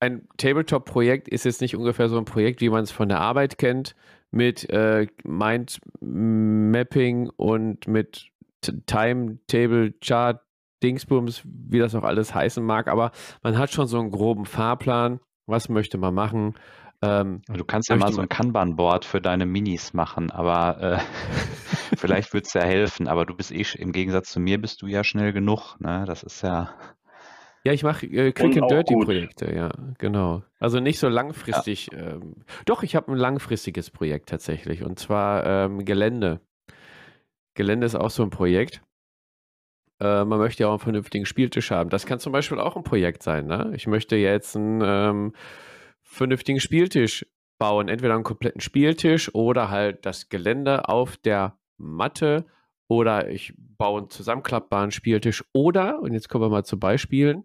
ein 0.00 0.26
Tabletop-Projekt 0.38 1.28
ist 1.28 1.44
jetzt 1.44 1.60
nicht 1.60 1.76
ungefähr 1.76 2.08
so 2.08 2.16
ein 2.16 2.24
Projekt, 2.24 2.62
wie 2.62 2.70
man 2.70 2.84
es 2.84 2.90
von 2.90 3.10
der 3.10 3.20
Arbeit 3.20 3.58
kennt, 3.58 3.94
mit 4.30 4.66
äh, 4.70 5.08
Mind-Mapping 5.24 7.28
und 7.36 7.86
mit 7.86 8.30
Timetable, 8.86 9.92
Chart, 10.02 10.40
Dingsbums, 10.82 11.42
wie 11.44 11.80
das 11.80 11.94
auch 11.94 12.04
alles 12.04 12.34
heißen 12.34 12.64
mag, 12.64 12.88
aber 12.88 13.10
man 13.42 13.58
hat 13.58 13.70
schon 13.70 13.88
so 13.88 14.00
einen 14.00 14.10
groben 14.10 14.46
Fahrplan. 14.46 15.20
Was 15.46 15.68
möchte 15.68 15.96
man 15.96 16.14
machen? 16.14 16.54
Ähm, 17.02 17.42
du 17.48 17.64
kannst 17.64 17.88
ja 17.88 17.96
mal 17.96 18.12
so 18.12 18.20
ein 18.20 18.28
Kanban-Board 18.28 19.04
für 19.04 19.20
deine 19.20 19.46
Minis 19.46 19.92
machen, 19.92 20.30
aber 20.30 20.80
äh, 20.80 20.98
vielleicht 21.96 22.32
wird 22.32 22.46
es 22.46 22.54
ja 22.54 22.62
helfen. 22.62 23.08
Aber 23.08 23.26
du 23.26 23.34
bist 23.34 23.52
eh, 23.52 23.64
im 23.78 23.92
Gegensatz 23.92 24.30
zu 24.30 24.40
mir, 24.40 24.60
bist 24.60 24.82
du 24.82 24.86
ja 24.86 25.04
schnell 25.04 25.32
genug. 25.32 25.76
Ne? 25.78 26.04
Das 26.06 26.22
ist 26.22 26.42
ja. 26.42 26.70
Ja, 27.64 27.72
ich 27.72 27.82
mache 27.82 28.06
äh, 28.06 28.32
Quick 28.32 28.62
and 28.62 28.70
Dirty 28.70 28.94
Projekte, 28.94 29.52
ja, 29.52 29.70
genau. 29.98 30.44
Also 30.60 30.78
nicht 30.78 31.00
so 31.00 31.08
langfristig. 31.08 31.88
Ja. 31.92 32.12
Ähm, 32.12 32.44
doch, 32.64 32.84
ich 32.84 32.94
habe 32.94 33.10
ein 33.10 33.18
langfristiges 33.18 33.90
Projekt 33.90 34.28
tatsächlich 34.28 34.84
und 34.84 35.00
zwar 35.00 35.44
ähm, 35.44 35.84
Gelände. 35.84 36.40
Gelände 37.54 37.86
ist 37.86 37.96
auch 37.96 38.10
so 38.10 38.22
ein 38.22 38.30
Projekt. 38.30 38.82
Äh, 39.98 40.24
man 40.24 40.38
möchte 40.38 40.62
ja 40.62 40.68
auch 40.68 40.72
einen 40.72 40.78
vernünftigen 40.80 41.26
Spieltisch 41.26 41.70
haben. 41.70 41.90
Das 41.90 42.06
kann 42.06 42.20
zum 42.20 42.32
Beispiel 42.32 42.60
auch 42.60 42.76
ein 42.76 42.84
Projekt 42.84 43.22
sein. 43.22 43.46
Ne? 43.46 43.72
Ich 43.74 43.86
möchte 43.86 44.14
jetzt 44.14 44.54
ein 44.54 44.80
ähm, 44.84 45.32
vernünftigen 46.16 46.60
Spieltisch 46.60 47.26
bauen. 47.58 47.88
Entweder 47.88 48.14
einen 48.14 48.24
kompletten 48.24 48.60
Spieltisch 48.60 49.34
oder 49.34 49.70
halt 49.70 50.04
das 50.04 50.28
Gelände 50.28 50.88
auf 50.88 51.16
der 51.16 51.58
Matte 51.76 52.46
oder 52.88 53.30
ich 53.30 53.54
baue 53.56 54.00
einen 54.00 54.10
zusammenklappbaren 54.10 54.90
Spieltisch 54.90 55.44
oder, 55.52 56.00
und 56.00 56.12
jetzt 56.12 56.28
kommen 56.28 56.44
wir 56.44 56.50
mal 56.50 56.64
zu 56.64 56.78
Beispielen, 56.78 57.44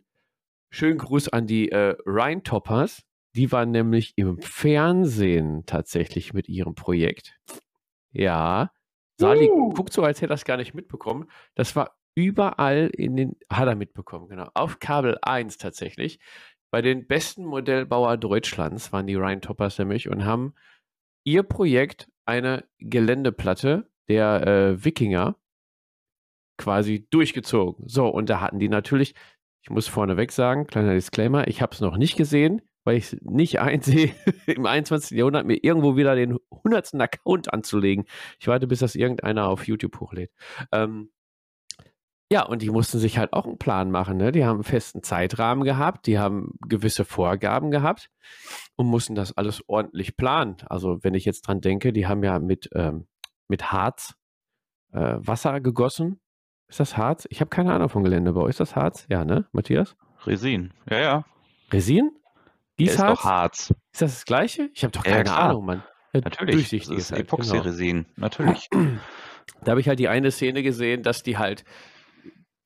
schönen 0.69 0.97
Gruß 0.97 1.29
an 1.29 1.47
die 1.47 1.69
äh, 1.69 1.95
Rhine 2.05 2.43
Toppers, 2.43 3.03
die 3.35 3.51
waren 3.51 3.71
nämlich 3.71 4.13
im 4.17 4.39
Fernsehen 4.39 5.65
tatsächlich 5.65 6.33
mit 6.33 6.49
ihrem 6.49 6.75
Projekt. 6.75 7.37
Ja, 8.11 8.71
Sali 9.17 9.49
uh. 9.49 9.69
guckt 9.69 9.93
so, 9.93 10.03
als 10.03 10.17
hätte 10.17 10.33
er 10.33 10.35
das 10.35 10.45
gar 10.45 10.57
nicht 10.57 10.73
mitbekommen. 10.73 11.29
Das 11.55 11.75
war 11.75 11.95
überall 12.15 12.89
in 12.93 13.15
den, 13.15 13.37
hat 13.49 13.67
er 13.67 13.75
mitbekommen, 13.75 14.27
genau. 14.27 14.49
Auf 14.53 14.79
Kabel 14.79 15.17
1 15.21 15.57
tatsächlich. 15.57 16.19
Bei 16.71 16.81
den 16.81 17.05
besten 17.05 17.45
Modellbauer 17.45 18.17
Deutschlands 18.17 18.93
waren 18.93 19.05
die 19.05 19.15
Rhine 19.15 19.41
Toppers 19.41 19.77
nämlich 19.77 20.09
und 20.09 20.25
haben 20.25 20.53
ihr 21.25 21.43
Projekt 21.43 22.09
eine 22.25 22.65
Geländeplatte 22.79 23.89
der 24.07 24.47
äh, 24.47 24.83
Wikinger 24.83 25.35
quasi 26.57 27.07
durchgezogen. 27.09 27.87
So, 27.87 28.07
und 28.07 28.29
da 28.29 28.39
hatten 28.39 28.59
die 28.59 28.69
natürlich, 28.69 29.15
ich 29.63 29.69
muss 29.69 29.87
vorneweg 29.87 30.31
sagen, 30.31 30.67
kleiner 30.67 30.93
Disclaimer, 30.93 31.47
ich 31.47 31.61
habe 31.61 31.73
es 31.73 31.81
noch 31.81 31.97
nicht 31.97 32.15
gesehen, 32.15 32.61
weil 32.83 32.97
ich 32.97 33.13
es 33.13 33.21
nicht 33.21 33.59
einsehe, 33.61 34.13
im 34.47 34.65
21. 34.65 35.17
Jahrhundert 35.17 35.45
mir 35.45 35.63
irgendwo 35.63 35.97
wieder 35.97 36.15
den 36.15 36.37
100. 36.51 36.95
Account 36.95 37.53
anzulegen. 37.53 38.05
Ich 38.39 38.47
warte, 38.47 38.67
bis 38.67 38.79
das 38.79 38.95
irgendeiner 38.95 39.49
auf 39.49 39.67
YouTube 39.67 39.99
hochlädt. 39.99 40.31
Ähm, 40.71 41.11
ja, 42.31 42.43
und 42.43 42.61
die 42.61 42.69
mussten 42.69 42.97
sich 42.97 43.17
halt 43.17 43.33
auch 43.33 43.45
einen 43.45 43.57
Plan 43.57 43.91
machen. 43.91 44.15
Ne? 44.15 44.31
Die 44.31 44.45
haben 44.45 44.55
einen 44.55 44.63
festen 44.63 45.03
Zeitrahmen 45.03 45.65
gehabt, 45.65 46.07
die 46.07 46.17
haben 46.17 46.53
gewisse 46.65 47.03
Vorgaben 47.03 47.71
gehabt 47.71 48.09
und 48.77 48.87
mussten 48.87 49.15
das 49.15 49.35
alles 49.35 49.61
ordentlich 49.67 50.15
planen. 50.15 50.55
Also 50.67 50.99
wenn 51.01 51.13
ich 51.13 51.25
jetzt 51.25 51.41
dran 51.41 51.59
denke, 51.59 51.91
die 51.91 52.07
haben 52.07 52.23
ja 52.23 52.39
mit, 52.39 52.69
ähm, 52.73 53.05
mit 53.49 53.73
Harz 53.73 54.13
äh, 54.93 55.17
Wasser 55.17 55.59
gegossen. 55.59 56.21
Ist 56.69 56.79
das 56.79 56.95
Harz? 56.95 57.27
Ich 57.29 57.41
habe 57.41 57.49
keine 57.49 57.73
Ahnung 57.73 57.89
vom 57.89 58.01
Geländebau. 58.01 58.47
Ist 58.47 58.61
das 58.61 58.77
Harz? 58.77 59.05
Ja, 59.09 59.25
ne, 59.25 59.49
Matthias? 59.51 59.97
Resin. 60.25 60.73
Ja, 60.89 60.99
ja. 60.99 61.25
Resin? 61.73 62.11
Gießharz? 62.77 63.11
Ist 63.11 63.25
doch 63.25 63.29
Harz. 63.29 63.59
Ist 63.91 64.01
das 64.01 64.13
das 64.13 64.25
Gleiche? 64.25 64.69
Ich 64.73 64.85
habe 64.85 64.93
doch 64.93 65.03
keine 65.03 65.29
ja, 65.29 65.35
Ahnung, 65.35 65.65
Mann. 65.65 65.83
Ja, 66.13 66.21
Natürlich. 66.21 66.69
Das 66.69 66.87
ist 66.87 67.11
halt, 67.11 67.23
Epoxy-Resin. 67.23 68.03
Genau. 68.03 68.07
Natürlich. 68.15 68.69
Da 69.63 69.71
habe 69.71 69.81
ich 69.81 69.87
halt 69.87 69.99
die 69.99 70.07
eine 70.07 70.31
Szene 70.31 70.63
gesehen, 70.63 71.03
dass 71.03 71.21
die 71.21 71.37
halt 71.37 71.65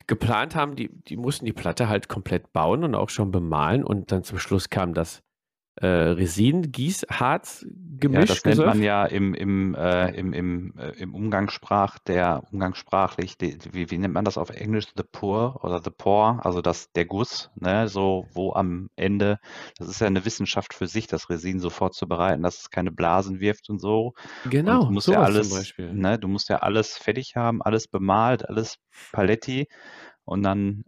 geplant 0.07 0.55
haben, 0.55 0.75
die, 0.75 0.89
die 0.89 1.17
mussten 1.17 1.45
die 1.45 1.53
Platte 1.53 1.89
halt 1.89 2.07
komplett 2.07 2.53
bauen 2.53 2.83
und 2.83 2.95
auch 2.95 3.09
schon 3.09 3.31
bemalen 3.31 3.83
und 3.83 4.11
dann 4.11 4.23
zum 4.23 4.39
Schluss 4.39 4.69
kam 4.69 4.93
das 4.93 5.23
äh, 5.77 5.87
Resin, 5.87 6.71
Gießharz, 6.71 7.65
Gemisch. 7.99 8.29
Ja, 8.29 8.35
das 8.35 8.45
nennt 8.45 8.65
man 8.65 8.81
ja 8.81 9.05
im, 9.05 9.33
im, 9.33 9.75
äh, 9.75 10.09
im, 10.11 10.33
im, 10.33 10.73
äh, 10.77 10.91
im 10.91 11.13
Umgangssprach, 11.13 11.99
der 11.99 12.43
umgangssprachlich, 12.51 13.37
die, 13.37 13.57
wie, 13.71 13.91
wie 13.91 13.97
nennt 13.97 14.13
man 14.13 14.25
das 14.25 14.37
auf 14.37 14.49
Englisch? 14.49 14.85
The 14.95 15.03
pour 15.03 15.63
oder 15.63 15.81
the 15.83 15.89
pour, 15.89 16.45
also 16.45 16.61
das, 16.61 16.91
der 16.93 17.05
Guss, 17.05 17.51
ne, 17.55 17.87
so, 17.89 18.25
wo 18.33 18.53
am 18.53 18.89
Ende, 18.95 19.39
das 19.77 19.89
ist 19.89 19.99
ja 19.99 20.07
eine 20.07 20.23
Wissenschaft 20.23 20.73
für 20.73 20.87
sich, 20.87 21.07
das 21.07 21.29
Resin 21.29 21.59
so 21.59 21.69
vorzubereiten, 21.69 22.43
dass 22.43 22.59
es 22.59 22.69
keine 22.69 22.91
Blasen 22.91 23.39
wirft 23.39 23.69
und 23.69 23.79
so. 23.79 24.13
Genau, 24.49 24.81
und 24.81 24.87
du 24.87 24.93
musst 24.93 25.07
ja 25.09 25.21
alles, 25.21 25.49
zum 25.49 25.57
Beispiel. 25.57 25.93
Ne, 25.93 26.17
du 26.17 26.27
musst 26.27 26.49
ja 26.49 26.57
alles 26.57 26.97
fertig 26.97 27.35
haben, 27.35 27.61
alles 27.61 27.87
bemalt, 27.87 28.47
alles 28.47 28.77
Paletti 29.11 29.67
und 30.23 30.43
dann 30.43 30.85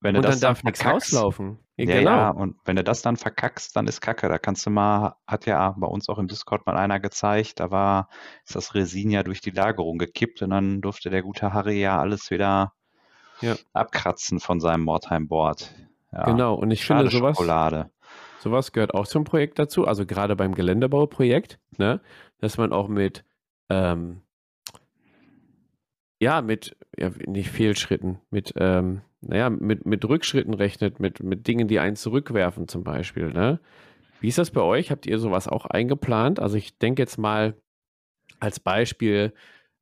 wenn 0.00 0.16
und 0.16 0.24
dann 0.24 0.40
darf 0.40 0.64
nichts 0.64 0.84
rauslaufen. 0.84 1.58
Ja, 1.88 1.98
genau. 1.98 2.10
ja, 2.10 2.30
und 2.30 2.56
wenn 2.64 2.76
du 2.76 2.84
das 2.84 3.02
dann 3.02 3.16
verkackst, 3.16 3.74
dann 3.74 3.88
ist 3.88 4.00
Kacke. 4.00 4.28
Da 4.28 4.38
kannst 4.38 4.64
du 4.66 4.70
mal, 4.70 5.16
hat 5.26 5.46
ja 5.46 5.74
bei 5.76 5.86
uns 5.86 6.08
auch 6.08 6.18
im 6.18 6.28
Discord 6.28 6.64
mal 6.66 6.76
einer 6.76 7.00
gezeigt, 7.00 7.58
da 7.58 7.70
war, 7.70 8.08
ist 8.46 8.54
das 8.54 8.74
Resin 8.74 9.10
ja 9.10 9.22
durch 9.24 9.40
die 9.40 9.50
Lagerung 9.50 9.98
gekippt 9.98 10.42
und 10.42 10.50
dann 10.50 10.80
durfte 10.80 11.10
der 11.10 11.22
gute 11.22 11.52
Harry 11.52 11.80
ja 11.80 11.98
alles 11.98 12.30
wieder 12.30 12.72
ja. 13.40 13.56
abkratzen 13.72 14.38
von 14.38 14.60
seinem 14.60 14.84
Mordheim-Board. 14.84 15.72
Ja. 16.12 16.24
Genau, 16.24 16.54
und 16.54 16.70
ich 16.70 16.84
finde 16.84 17.10
sowas, 17.10 17.36
Schokolade. 17.36 17.90
sowas 18.40 18.70
gehört 18.70 18.94
auch 18.94 19.06
zum 19.06 19.24
Projekt 19.24 19.58
dazu, 19.58 19.86
also 19.86 20.06
gerade 20.06 20.36
beim 20.36 20.54
Geländebauprojekt, 20.54 21.58
ne, 21.78 22.00
dass 22.38 22.58
man 22.58 22.72
auch 22.72 22.86
mit, 22.86 23.24
ähm, 23.70 24.22
ja, 26.22 26.40
mit, 26.40 26.76
ja, 26.96 27.10
nicht 27.26 27.50
Fehlschritten, 27.50 28.20
mit, 28.30 28.54
ähm, 28.56 29.00
naja, 29.22 29.50
mit, 29.50 29.86
mit 29.86 30.04
Rückschritten 30.04 30.54
rechnet, 30.54 31.00
mit, 31.00 31.20
mit 31.20 31.48
Dingen, 31.48 31.66
die 31.66 31.80
einen 31.80 31.96
zurückwerfen 31.96 32.68
zum 32.68 32.84
Beispiel. 32.84 33.32
Ne? 33.32 33.58
Wie 34.20 34.28
ist 34.28 34.38
das 34.38 34.52
bei 34.52 34.60
euch? 34.60 34.92
Habt 34.92 35.04
ihr 35.04 35.18
sowas 35.18 35.48
auch 35.48 35.66
eingeplant? 35.66 36.38
Also 36.38 36.56
ich 36.56 36.78
denke 36.78 37.02
jetzt 37.02 37.18
mal 37.18 37.56
als 38.38 38.60
Beispiel, 38.60 39.32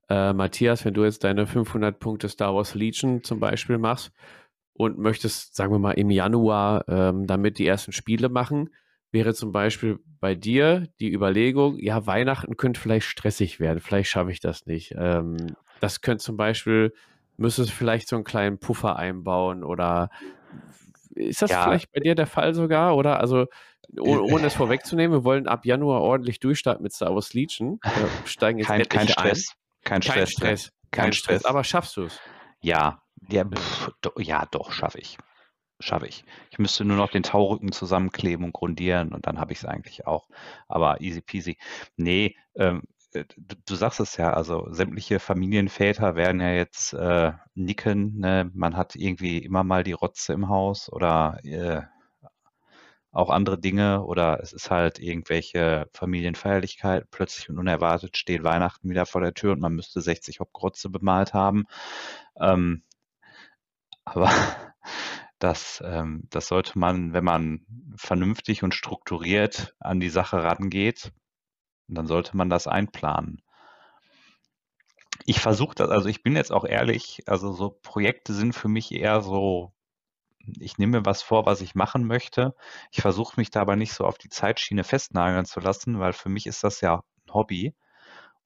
äh, 0.09 0.33
Matthias, 0.33 0.87
wenn 0.87 0.95
du 0.95 1.05
jetzt 1.05 1.25
deine 1.25 1.47
500 1.47 2.01
Punkte 2.01 2.31
Star 2.31 2.55
Wars 2.55 2.75
Legion 2.75 3.23
zum 3.23 3.39
Beispiel 3.39 3.77
machst 3.77 4.11
und 4.73 4.97
möchtest, 4.97 5.55
sagen 5.55 5.75
wir 5.75 5.79
mal, 5.79 5.93
im 5.93 6.09
Januar 6.09 6.89
ähm, 6.89 7.27
damit 7.27 7.59
die 7.59 7.67
ersten 7.67 7.93
Spiele 7.93 8.31
machen, 8.31 8.71
wäre 9.13 9.35
zum 9.35 9.53
Beispiel 9.53 9.99
bei 10.21 10.35
dir 10.35 10.89
die 11.01 11.13
Überlegung, 11.13 11.79
ja, 11.79 12.07
Weihnachten 12.07 12.57
könnte 12.57 12.81
vielleicht 12.81 13.09
stressig 13.09 13.61
werden, 13.61 13.81
vielleicht 13.81 14.09
schaffe 14.09 14.33
ich 14.33 14.41
das 14.41 14.65
nicht. 14.65 14.95
Ähm, 14.97 15.37
das 15.81 16.01
könnte 16.01 16.25
zum 16.25 16.37
Beispiel 16.37 16.95
müsstest 17.37 17.73
vielleicht 17.73 18.09
so 18.09 18.17
einen 18.17 18.25
kleinen 18.25 18.59
Puffer 18.59 18.97
einbauen 18.97 19.65
oder 19.65 20.11
ist 21.15 21.43
das 21.43 21.51
ja. 21.51 21.65
vielleicht 21.65 21.91
bei 21.93 22.01
dir 22.01 22.15
der 22.15 22.27
Fall 22.27 22.55
sogar? 22.55 22.97
Oder 22.97 23.19
also, 23.19 23.47
ohne, 23.99 24.23
ohne 24.23 24.47
es 24.47 24.55
vorwegzunehmen, 24.55 25.19
wir 25.19 25.25
wollen 25.25 25.49
ab 25.49 25.65
Januar 25.65 26.03
ordentlich 26.03 26.39
durchstarten 26.39 26.83
mit 26.83 26.93
Star 26.93 27.15
Wars 27.15 27.35
Legion. 27.35 27.81
Wir 27.83 28.09
steigen 28.27 28.59
jetzt 28.59 28.69
kein, 28.69 28.89
kein 28.89 29.09
Stress. 29.09 29.55
Kein, 29.83 30.01
kein 30.01 30.03
Stress. 30.03 30.31
Stress. 30.31 30.73
Kein, 30.91 31.05
kein 31.05 31.13
Stress. 31.13 31.45
Aber 31.45 31.65
schaffst 31.65 31.97
du 31.97 32.05
es? 32.05 32.21
Ja, 32.61 33.03
ja, 33.29 33.45
pff, 33.45 33.91
do, 34.01 34.13
ja, 34.19 34.47
doch, 34.51 34.73
schaffe 34.73 34.99
ich. 34.99 35.19
Schaffe 35.81 36.07
ich. 36.07 36.25
Ich 36.51 36.59
müsste 36.59 36.85
nur 36.85 36.99
noch 36.99 37.11
den 37.11 37.23
Taurücken 37.23 37.73
zusammenkleben 37.73 38.45
und 38.45 38.53
grundieren 38.53 39.15
und 39.15 39.27
dann 39.27 39.41
habe 39.41 39.53
ich 39.53 39.59
es 39.59 39.65
eigentlich 39.65 40.07
auch. 40.07 40.29
Aber 40.69 41.01
easy 41.01 41.23
peasy. 41.23 41.57
Nee, 41.97 42.37
ähm, 42.55 42.83
äh, 42.83 43.00
du, 43.13 43.25
du, 43.67 43.75
sagst 43.75 44.01
es 44.01 44.17
ja, 44.17 44.33
also 44.33 44.67
sämtliche 44.73 45.19
Familienväter 45.19 46.15
werden 46.17 46.41
ja 46.41 46.53
jetzt 46.53 46.93
äh, 46.93 47.33
nicken, 47.55 48.19
ne? 48.19 48.51
man 48.55 48.77
hat 48.77 48.97
irgendwie 48.97 49.39
immer 49.39 49.65
mal 49.65 49.85
die 49.85 49.93
Rotze 49.93 50.33
im 50.33 50.49
Haus 50.49 50.91
oder 50.93 51.39
äh, 51.45 51.83
auch 53.13 53.31
andere 53.31 53.59
Dinge 53.59 54.05
oder 54.05 54.41
es 54.41 54.53
ist 54.53 54.71
halt 54.71 54.99
irgendwelche 55.01 55.89
Familienfeierlichkeit, 55.93 57.11
plötzlich 57.11 57.51
und 57.51 57.59
unerwartet 57.59 58.17
steht 58.17 58.45
Weihnachten 58.45 58.89
wieder 58.89 59.07
vor 59.07 59.21
der 59.21 59.35
Tür 59.35 59.53
und 59.53 59.61
man 59.61 59.75
müsste 59.75 60.01
60 60.01 60.41
Hopgrotze 60.41 60.91
bemalt 60.91 61.35
haben. 61.35 61.65
Ähm, 62.41 62.85
aber 64.05 64.31
das, 65.39 65.83
ähm, 65.85 66.25
das 66.31 66.49
sollte 66.49 66.79
man, 66.79 67.13
wenn 67.13 67.25
man 67.25 67.67
vernünftig 67.97 68.63
und 68.63 68.75
strukturiert 68.75 69.75
an 69.81 70.01
die 70.01 70.11
Sache 70.11 70.43
rangeht, 70.45 71.13
und 71.91 71.97
dann 71.97 72.07
sollte 72.07 72.37
man 72.37 72.49
das 72.49 72.69
einplanen. 72.69 73.43
Ich 75.27 75.41
versuche 75.41 75.75
das, 75.75 75.91
also 75.91 76.09
ich 76.09 76.23
bin 76.23 76.37
jetzt 76.37 76.53
auch 76.53 76.65
ehrlich, 76.65 77.23
also 77.27 77.53
so 77.53 77.77
Projekte 77.83 78.33
sind 78.33 78.55
für 78.55 78.69
mich 78.69 78.93
eher 78.93 79.21
so, 79.21 79.73
ich 80.61 80.79
nehme 80.79 81.01
mir 81.01 81.05
was 81.05 81.21
vor, 81.21 81.47
was 81.47 81.61
ich 81.61 81.75
machen 81.75 82.05
möchte. 82.05 82.55
Ich 82.93 83.03
versuche 83.03 83.39
mich 83.39 83.51
da 83.51 83.61
aber 83.61 83.77
nicht 83.77 83.93
so 83.93 84.07
auf 84.07 84.19
die 84.19 84.29
Zeitschiene 84.29 84.85
festnageln 84.85 85.45
zu 85.45 85.61
lassen, 85.61 85.99
weil 85.99 86.13
für 86.13 86.29
mich 86.29 86.47
ist 86.47 86.65
das 86.65 86.81
ja 86.81 87.03
ein 87.27 87.35
Hobby. 87.35 87.75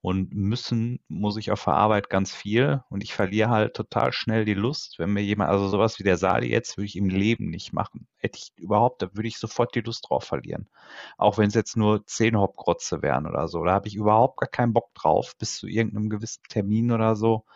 Und 0.05 0.35
müssen 0.35 1.01
muss 1.09 1.38
ich 1.38 1.50
auf 1.50 1.65
der 1.65 1.73
Arbeit 1.73 2.11
ganz 2.11 2.35
viel 2.35 2.83
und 2.90 3.02
ich 3.02 3.15
verliere 3.15 3.48
halt 3.48 3.73
total 3.73 4.13
schnell 4.13 4.44
die 4.44 4.52
Lust, 4.52 4.98
wenn 4.98 5.15
mir 5.15 5.23
jemand, 5.23 5.48
also 5.48 5.67
sowas 5.69 5.98
wie 5.98 6.02
der 6.02 6.19
Sali 6.19 6.50
jetzt, 6.50 6.77
würde 6.77 6.85
ich 6.85 6.96
im 6.96 7.09
Leben 7.09 7.48
nicht 7.48 7.73
machen. 7.73 8.07
Hätte 8.19 8.37
ich 8.37 8.52
überhaupt, 8.59 9.00
da 9.00 9.09
würde 9.15 9.29
ich 9.29 9.38
sofort 9.38 9.75
die 9.75 9.81
Lust 9.81 10.11
drauf 10.11 10.25
verlieren. 10.25 10.69
Auch 11.17 11.38
wenn 11.38 11.48
es 11.48 11.55
jetzt 11.55 11.79
nur 11.79 12.05
zehn 12.05 12.37
Hauptgrotze 12.37 13.00
wären 13.00 13.27
oder 13.27 13.48
so. 13.48 13.65
Da 13.65 13.73
habe 13.73 13.88
ich 13.88 13.96
überhaupt 13.96 14.37
gar 14.37 14.50
keinen 14.50 14.75
Bock 14.75 14.92
drauf, 14.92 15.38
bis 15.38 15.57
zu 15.57 15.69
irgendeinem 15.69 16.11
gewissen 16.11 16.42
Termin 16.50 16.92
oder 16.92 17.17
so. 17.17 17.46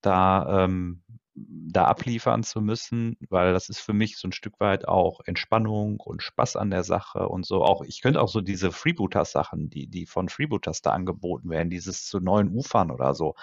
Da 0.00 0.66
ähm, 0.66 1.02
da 1.48 1.84
abliefern 1.84 2.42
zu 2.42 2.60
müssen, 2.60 3.16
weil 3.28 3.52
das 3.52 3.68
ist 3.68 3.80
für 3.80 3.92
mich 3.92 4.16
so 4.16 4.28
ein 4.28 4.32
Stück 4.32 4.60
weit 4.60 4.88
auch 4.88 5.20
Entspannung 5.24 6.00
und 6.00 6.22
Spaß 6.22 6.56
an 6.56 6.70
der 6.70 6.84
Sache 6.84 7.28
und 7.28 7.46
so. 7.46 7.62
Auch 7.62 7.82
ich 7.82 8.00
könnte 8.00 8.20
auch 8.20 8.28
so 8.28 8.40
diese 8.40 8.72
Freebooters-Sachen, 8.72 9.70
die, 9.70 9.86
die 9.86 10.06
von 10.06 10.28
Freebooters 10.28 10.82
da 10.82 10.90
angeboten 10.90 11.50
werden, 11.50 11.70
dieses 11.70 12.06
zu 12.06 12.20
neuen 12.20 12.48
Ufern 12.48 12.90
oder 12.90 13.14
so. 13.14 13.34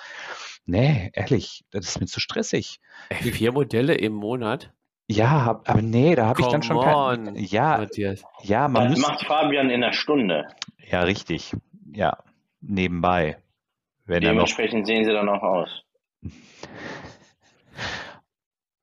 Nee, 0.66 1.12
ehrlich, 1.14 1.66
das 1.72 1.88
ist 1.88 2.00
mir 2.00 2.08
zu 2.08 2.20
stressig. 2.20 2.80
Ey, 3.10 3.32
vier 3.32 3.52
Modelle 3.52 3.96
im 3.96 4.14
Monat? 4.14 4.74
Ja, 5.08 5.62
aber 5.66 5.82
nee, 5.82 6.16
da 6.16 6.26
habe 6.26 6.42
ich 6.42 6.48
dann 6.48 6.64
schon 6.64 6.82
kein, 6.82 7.36
ja, 7.36 7.78
Matthias. 7.78 8.24
ja, 8.42 8.68
man 8.68 8.90
das 8.90 9.00
muss, 9.00 9.08
macht 9.08 9.26
Fabian 9.26 9.70
in 9.70 9.82
der 9.82 9.94
Stunde. 9.94 10.48
Ja, 10.90 11.02
richtig. 11.02 11.56
Ja, 11.94 12.18
nebenbei. 12.62 13.38
Wenn 14.06 14.22
Dementsprechend 14.22 14.82
noch, 14.82 14.88
sehen 14.88 15.06
sie 15.06 15.12
dann 15.12 15.30
auch 15.30 15.44
aus. 15.44 15.84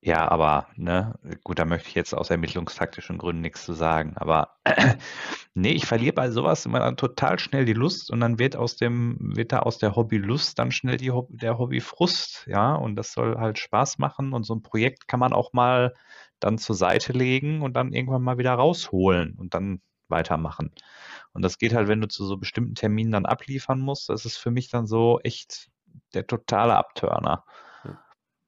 Ja, 0.05 0.29
aber, 0.29 0.67
ne, 0.75 1.15
gut, 1.45 1.61
da 1.61 1.65
möchte 1.65 1.89
ich 1.89 1.95
jetzt 1.95 2.13
aus 2.13 2.29
ermittlungstaktischen 2.31 3.19
Gründen 3.19 3.41
nichts 3.41 3.65
zu 3.65 3.73
sagen. 3.73 4.15
Aber 4.17 4.57
nee, 5.55 5.71
ich 5.71 5.87
verliere 5.87 6.13
bei 6.13 6.29
sowas 6.33 6.67
immer 6.67 6.81
dann 6.81 6.97
total 6.97 7.39
schnell 7.39 7.65
die 7.65 7.73
Lust 7.73 8.11
und 8.11 8.19
dann 8.19 8.41
wird 8.41 8.57
aus 8.57 8.75
dem, 8.77 9.17
wird 9.21 9.53
da 9.53 9.61
aus 9.61 9.79
der 9.79 9.95
Hobbylust 9.95 10.59
dann 10.59 10.73
schnell 10.73 10.97
die, 10.97 11.13
der 11.29 11.57
Hobbyfrust, 11.59 12.47
ja, 12.49 12.75
und 12.75 12.97
das 12.97 13.13
soll 13.13 13.37
halt 13.39 13.61
Spaß 13.61 13.99
machen 13.99 14.33
und 14.33 14.43
so 14.43 14.55
ein 14.57 14.63
Projekt 14.63 15.07
kann 15.07 15.21
man 15.21 15.33
auch 15.33 15.53
mal 15.53 15.95
dann 16.41 16.59
zur 16.59 16.75
Seite 16.75 17.13
legen 17.13 17.63
und 17.63 17.75
dann 17.75 17.93
irgendwann 17.93 18.23
mal 18.23 18.39
wieder 18.39 18.55
rausholen 18.55 19.35
und 19.39 19.55
dann 19.55 19.81
weitermachen. 20.09 20.73
Und 21.33 21.43
das 21.43 21.59
geht 21.59 21.75
halt, 21.75 21.87
wenn 21.89 22.01
du 22.01 22.09
zu 22.09 22.27
so 22.27 22.37
bestimmten 22.39 22.75
Terminen 22.75 23.13
dann 23.13 23.25
abliefern 23.27 23.79
musst, 23.81 24.09
das 24.09 24.25
ist 24.27 24.37
für 24.39 24.51
mich 24.51 24.69
dann 24.69 24.87
so 24.89 25.21
echt 25.23 25.71
der 26.15 26.27
totale 26.27 26.77
Abturner. 26.77 27.45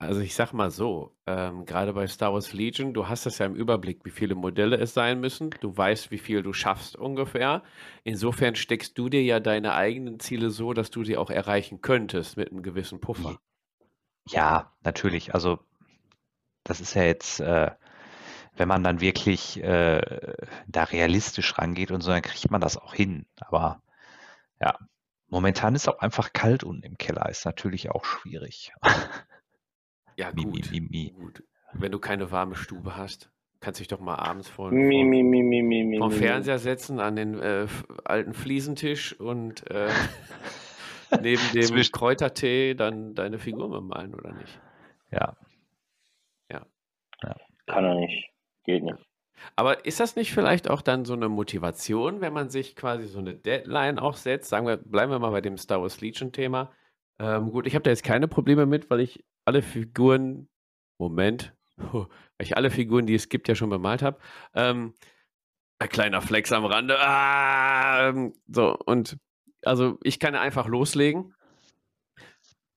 Also 0.05 0.21
ich 0.21 0.35
sag 0.35 0.53
mal 0.53 0.71
so, 0.71 1.17
ähm, 1.27 1.65
gerade 1.67 1.93
bei 1.93 2.07
Star 2.07 2.33
Wars 2.33 2.53
Legion, 2.53 2.95
du 2.95 3.09
hast 3.09 3.27
das 3.27 3.39
ja 3.39 3.47
im 3.47 3.55
Überblick, 3.55 4.05
wie 4.05 4.11
viele 4.11 4.35
Modelle 4.35 4.77
es 4.77 4.95
sein 4.95 5.21
müssen. 5.21 5.51
Du 5.61 5.77
weißt, 5.77 6.11
wie 6.11 6.19
viel 6.19 6.43
du 6.43 6.53
schaffst 6.53 6.97
ungefähr. 6.97 7.63
Insofern 8.05 8.55
steckst 8.55 8.99
du 8.99 9.09
dir 9.09 9.23
ja 9.23 9.41
deine 9.41 9.75
eigenen 9.75 10.21
Ziele 10.21 10.51
so, 10.51 10.73
dass 10.73 10.91
du 10.91 11.05
sie 11.05 11.17
auch 11.17 11.31
erreichen 11.31 11.81
könntest 11.81 12.37
mit 12.37 12.51
einem 12.51 12.63
gewissen 12.63 13.01
Puffer. 13.01 13.39
Ja, 14.29 14.73
natürlich. 14.83 15.35
Also 15.35 15.59
das 16.63 16.81
ist 16.81 16.95
ja 16.95 17.05
jetzt, 17.05 17.41
äh, 17.41 17.71
wenn 18.57 18.69
man 18.69 18.85
dann 18.85 19.01
wirklich 19.01 19.63
äh, 19.63 20.01
da 20.67 20.85
realistisch 20.85 21.59
rangeht 21.59 21.91
und 21.91 22.01
so, 22.01 22.11
dann 22.11 22.23
kriegt 22.23 22.51
man 22.51 22.61
das 22.61 22.77
auch 22.77 22.95
hin. 22.95 23.27
Aber 23.41 23.83
ja, 24.61 24.79
momentan 25.29 25.75
ist 25.75 25.89
auch 25.89 25.99
einfach 25.99 26.33
kalt 26.33 26.65
unten 26.65 26.85
im 26.85 26.99
Keller, 26.99 27.29
ist 27.29 27.45
natürlich 27.45 27.91
auch 27.91 28.05
schwierig. 28.05 28.73
Ja, 30.17 30.31
Mi, 30.35 30.45
gut. 30.45 30.71
mi, 30.71 30.81
mi, 30.81 30.89
mi. 30.91 31.13
gut. 31.13 31.43
Wenn 31.73 31.93
du 31.93 31.99
keine 31.99 32.31
warme 32.31 32.55
Stube 32.55 32.97
hast, 32.97 33.31
kannst 33.61 33.81
dich 33.81 33.89
doch 33.89 34.01
mal 34.01 34.17
abends 34.17 34.49
vor, 34.49 34.71
Mi, 34.71 35.01
vom 35.99 36.09
mi. 36.09 36.15
Fernseher 36.17 36.59
setzen 36.59 37.01
an 37.01 37.17
den 37.17 37.41
äh, 37.41 37.67
alten 38.05 38.33
Fliesentisch 38.35 39.19
und 39.19 39.69
äh, 39.71 39.89
neben 41.21 41.43
dem 41.53 41.63
Zwischen- 41.65 41.93
Kräutertee 41.93 42.75
dann 42.75 43.15
deine 43.15 43.39
Figur 43.39 43.71
bemalen, 43.71 44.15
oder 44.15 44.33
nicht? 44.33 44.61
Ja, 45.11 45.37
Kann 47.67 47.85
er 47.85 47.95
nicht. 47.95 48.31
Geht 48.65 48.83
nicht. 48.85 48.99
Aber 49.57 49.85
ist 49.87 49.99
das 50.01 50.17
nicht 50.17 50.33
vielleicht 50.33 50.69
auch 50.69 50.83
dann 50.83 51.05
so 51.07 51.15
eine 51.15 51.29
Motivation, 51.31 52.21
wenn 52.21 52.33
man 52.35 52.51
sich 52.51 52.77
quasi 52.77 53.07
so 53.07 53.19
eine 53.19 53.35
Deadline 53.35 53.99
auch 53.99 54.17
setzt? 54.17 54.51
Sagen 54.51 54.67
wir, 54.67 54.77
bleiben 54.77 55.11
wir 55.11 55.19
mal 55.19 55.31
bei 55.31 55.41
dem 55.41 55.57
Star 55.57 55.81
Wars 55.81 56.01
Legion-Thema. 56.01 56.71
Ähm, 57.19 57.51
gut, 57.51 57.67
ich 57.67 57.75
habe 57.75 57.83
da 57.83 57.91
jetzt 57.91 58.05
keine 58.05 58.29
Probleme 58.29 58.67
mit, 58.67 58.91
weil 58.91 59.01
ich 59.01 59.25
alle 59.45 59.63
Figuren, 59.63 60.49
Moment, 60.99 61.55
weil 61.77 62.07
ich 62.39 62.57
alle 62.57 62.71
Figuren, 62.71 63.07
die 63.07 63.15
es 63.15 63.29
gibt, 63.29 63.49
ja 63.49 63.55
schon 63.55 63.71
bemalt 63.71 64.03
habe. 64.03 64.19
Ähm, 64.55 64.95
ein 65.79 65.89
kleiner 65.89 66.23
Flex 66.23 66.53
am 66.53 66.65
Rande. 66.65 66.97
Ah, 67.01 68.13
so, 68.49 68.77
und 68.87 69.19
also 69.65 69.99
ich 70.03 70.19
kann 70.21 70.35
einfach 70.35 70.67
loslegen. 70.67 71.35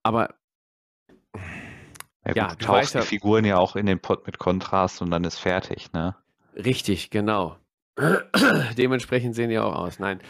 Aber 0.03 0.36
ja, 2.26 2.34
Ja, 2.36 2.55
du 2.55 2.65
ja- 2.65 2.82
die 3.01 3.07
Figuren 3.07 3.45
ja 3.45 3.57
auch 3.57 3.76
in 3.76 3.86
den 3.86 3.99
Pot 3.99 4.26
mit 4.26 4.38
Kontrast 4.39 5.01
und 5.01 5.11
dann 5.11 5.24
ist 5.24 5.38
fertig, 5.38 5.91
ne? 5.93 6.15
Richtig, 6.55 7.09
genau. 7.09 7.57
Dementsprechend 8.78 9.36
sehen 9.36 9.49
die 9.49 9.59
auch 9.59 9.76
aus. 9.76 9.99
Nein. 9.99 10.22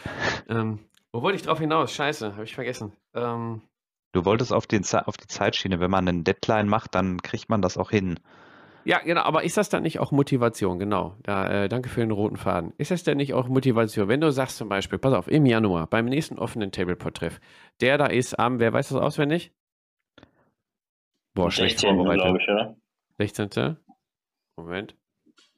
Ähm, 0.48 0.78
wo 1.12 1.22
wollte 1.22 1.36
ich 1.36 1.42
drauf 1.42 1.58
hinaus? 1.58 1.92
Scheiße, 1.92 2.32
habe 2.34 2.44
ich 2.44 2.54
vergessen. 2.54 2.92
Ähm, 3.14 3.62
Du 4.12 4.24
wolltest 4.24 4.52
auf, 4.52 4.66
den, 4.66 4.84
auf 5.04 5.16
die 5.16 5.26
Zeitschiene, 5.26 5.80
wenn 5.80 5.90
man 5.90 6.08
einen 6.08 6.24
Deadline 6.24 6.68
macht, 6.68 6.94
dann 6.94 7.20
kriegt 7.22 7.48
man 7.50 7.60
das 7.62 7.76
auch 7.76 7.90
hin. 7.90 8.18
ja, 8.84 9.00
genau, 9.00 9.20
aber 9.22 9.44
ist 9.44 9.56
das 9.58 9.68
dann 9.68 9.82
nicht 9.82 9.98
auch 9.98 10.12
Motivation? 10.12 10.78
Genau. 10.78 11.16
Da, 11.22 11.64
äh, 11.64 11.68
danke 11.68 11.88
für 11.90 12.00
den 12.00 12.10
roten 12.10 12.36
Faden. 12.36 12.72
Ist 12.78 12.90
das 12.90 13.02
denn 13.02 13.18
nicht 13.18 13.34
auch 13.34 13.48
Motivation? 13.48 14.08
Wenn 14.08 14.20
du 14.20 14.30
sagst 14.32 14.56
zum 14.56 14.68
Beispiel, 14.70 14.98
pass 14.98 15.12
auf, 15.12 15.28
im 15.28 15.44
Januar, 15.44 15.86
beim 15.86 16.06
nächsten 16.06 16.38
offenen 16.38 16.72
Tableport-Treff, 16.72 17.38
der 17.80 17.98
da 17.98 18.06
ist 18.06 18.38
am, 18.38 18.58
wer 18.60 18.72
weiß 18.72 18.88
das 18.88 18.98
auswendig? 18.98 19.52
Boah, 21.34 21.50
schlecht 21.50 21.80
16. 21.80 21.96
vorbereitet. 21.96 22.22
glaube 22.22 22.38
ich, 22.40 22.48
oder? 22.48 22.76
16. 23.18 23.76
Moment. 24.56 24.96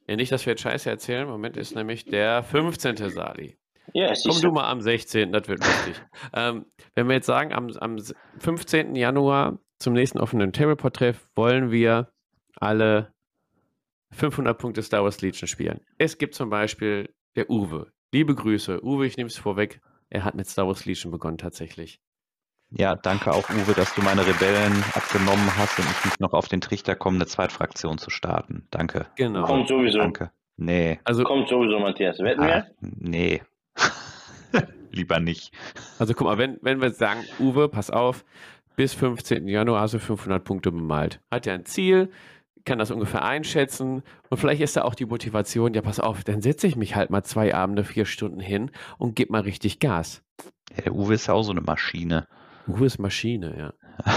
Ja, 0.07 0.15
nicht, 0.15 0.31
dass 0.31 0.45
wir 0.45 0.51
jetzt 0.51 0.61
Scheiße 0.61 0.89
erzählen. 0.89 1.27
Moment 1.27 1.55
ist 1.57 1.73
nämlich 1.75 2.05
der 2.05 2.43
15. 2.43 2.97
Sali. 3.09 3.57
Ja, 3.93 4.13
Komm 4.27 4.41
du 4.41 4.51
mal 4.51 4.69
am 4.69 4.81
16., 4.81 5.31
das 5.31 5.47
wird 5.47 5.59
lustig. 5.59 6.01
ähm, 6.33 6.65
wenn 6.95 7.07
wir 7.07 7.15
jetzt 7.15 7.25
sagen, 7.25 7.53
am, 7.53 7.69
am 7.79 7.97
15. 8.39 8.95
Januar 8.95 9.59
zum 9.79 9.93
nächsten 9.93 10.19
offenen 10.19 10.53
Tableport-Treff 10.53 11.27
wollen 11.35 11.71
wir 11.71 12.11
alle 12.55 13.13
500 14.11 14.57
Punkte 14.57 14.83
Star 14.83 15.03
Wars 15.03 15.21
Legion 15.21 15.47
spielen. 15.47 15.81
Es 15.97 16.17
gibt 16.17 16.35
zum 16.35 16.49
Beispiel 16.49 17.13
der 17.35 17.49
Uwe. 17.49 17.91
Liebe 18.13 18.35
Grüße. 18.35 18.83
Uwe, 18.83 19.05
ich 19.05 19.17
nehme 19.17 19.27
es 19.27 19.37
vorweg. 19.37 19.81
Er 20.09 20.25
hat 20.25 20.35
mit 20.35 20.47
Star 20.47 20.67
Wars 20.67 20.85
Legion 20.85 21.11
begonnen 21.11 21.37
tatsächlich. 21.37 21.99
Ja, 22.69 22.95
danke 22.95 23.33
auch, 23.33 23.49
Uwe, 23.49 23.73
dass 23.73 23.93
du 23.95 24.01
meine 24.01 24.25
Rebellen 24.25 24.83
abgenommen 24.93 25.57
hast 25.57 25.77
und 25.79 25.85
ich 25.89 26.05
nicht 26.05 26.19
noch 26.21 26.33
auf 26.33 26.47
den 26.47 26.61
Trichter 26.61 26.95
komme, 26.95 27.17
eine 27.17 27.25
Zweitfraktion 27.25 27.97
zu 27.97 28.09
starten. 28.09 28.67
Danke. 28.71 29.07
Genau. 29.15 29.43
Kommt 29.43 29.67
sowieso. 29.67 29.99
Danke. 29.99 30.31
Nee, 30.57 30.99
Also, 31.05 31.23
Kommt 31.23 31.49
sowieso, 31.49 31.79
Matthias. 31.79 32.19
Wetten 32.19 32.43
ah, 32.43 32.47
wir? 32.47 32.71
nee. 32.81 33.41
Lieber 34.91 35.19
nicht. 35.19 35.53
also 35.99 36.13
guck 36.13 36.27
mal, 36.27 36.37
wenn, 36.37 36.57
wenn 36.61 36.81
wir 36.81 36.91
sagen, 36.91 37.21
Uwe, 37.39 37.69
pass 37.69 37.89
auf, 37.89 38.25
bis 38.75 38.93
15. 38.93 39.47
Januar 39.47 39.81
hast 39.81 39.93
du 39.93 39.99
500 39.99 40.43
Punkte 40.43 40.71
bemalt. 40.71 41.19
Hat 41.31 41.45
ja 41.45 41.53
ein 41.53 41.65
Ziel, 41.65 42.09
kann 42.65 42.79
das 42.79 42.91
ungefähr 42.91 43.23
einschätzen 43.23 44.03
und 44.29 44.37
vielleicht 44.37 44.61
ist 44.61 44.75
da 44.75 44.83
auch 44.83 44.95
die 44.95 45.05
Motivation, 45.05 45.73
ja 45.73 45.81
pass 45.81 45.99
auf, 45.99 46.23
dann 46.23 46.41
setze 46.41 46.67
ich 46.67 46.75
mich 46.75 46.95
halt 46.95 47.09
mal 47.09 47.23
zwei 47.23 47.55
Abende, 47.55 47.83
vier 47.83 48.05
Stunden 48.05 48.39
hin 48.39 48.71
und 48.97 49.15
gebe 49.15 49.31
mal 49.31 49.41
richtig 49.41 49.79
Gas. 49.79 50.23
Ja, 50.75 50.83
der 50.83 50.95
Uwe 50.95 51.15
ist 51.15 51.27
ja 51.27 51.33
auch 51.33 51.43
so 51.43 51.51
eine 51.51 51.61
Maschine. 51.61 52.27
Uwe 52.67 52.85
ist 52.85 52.99
Maschine, 52.99 53.57
ja. 53.57 53.73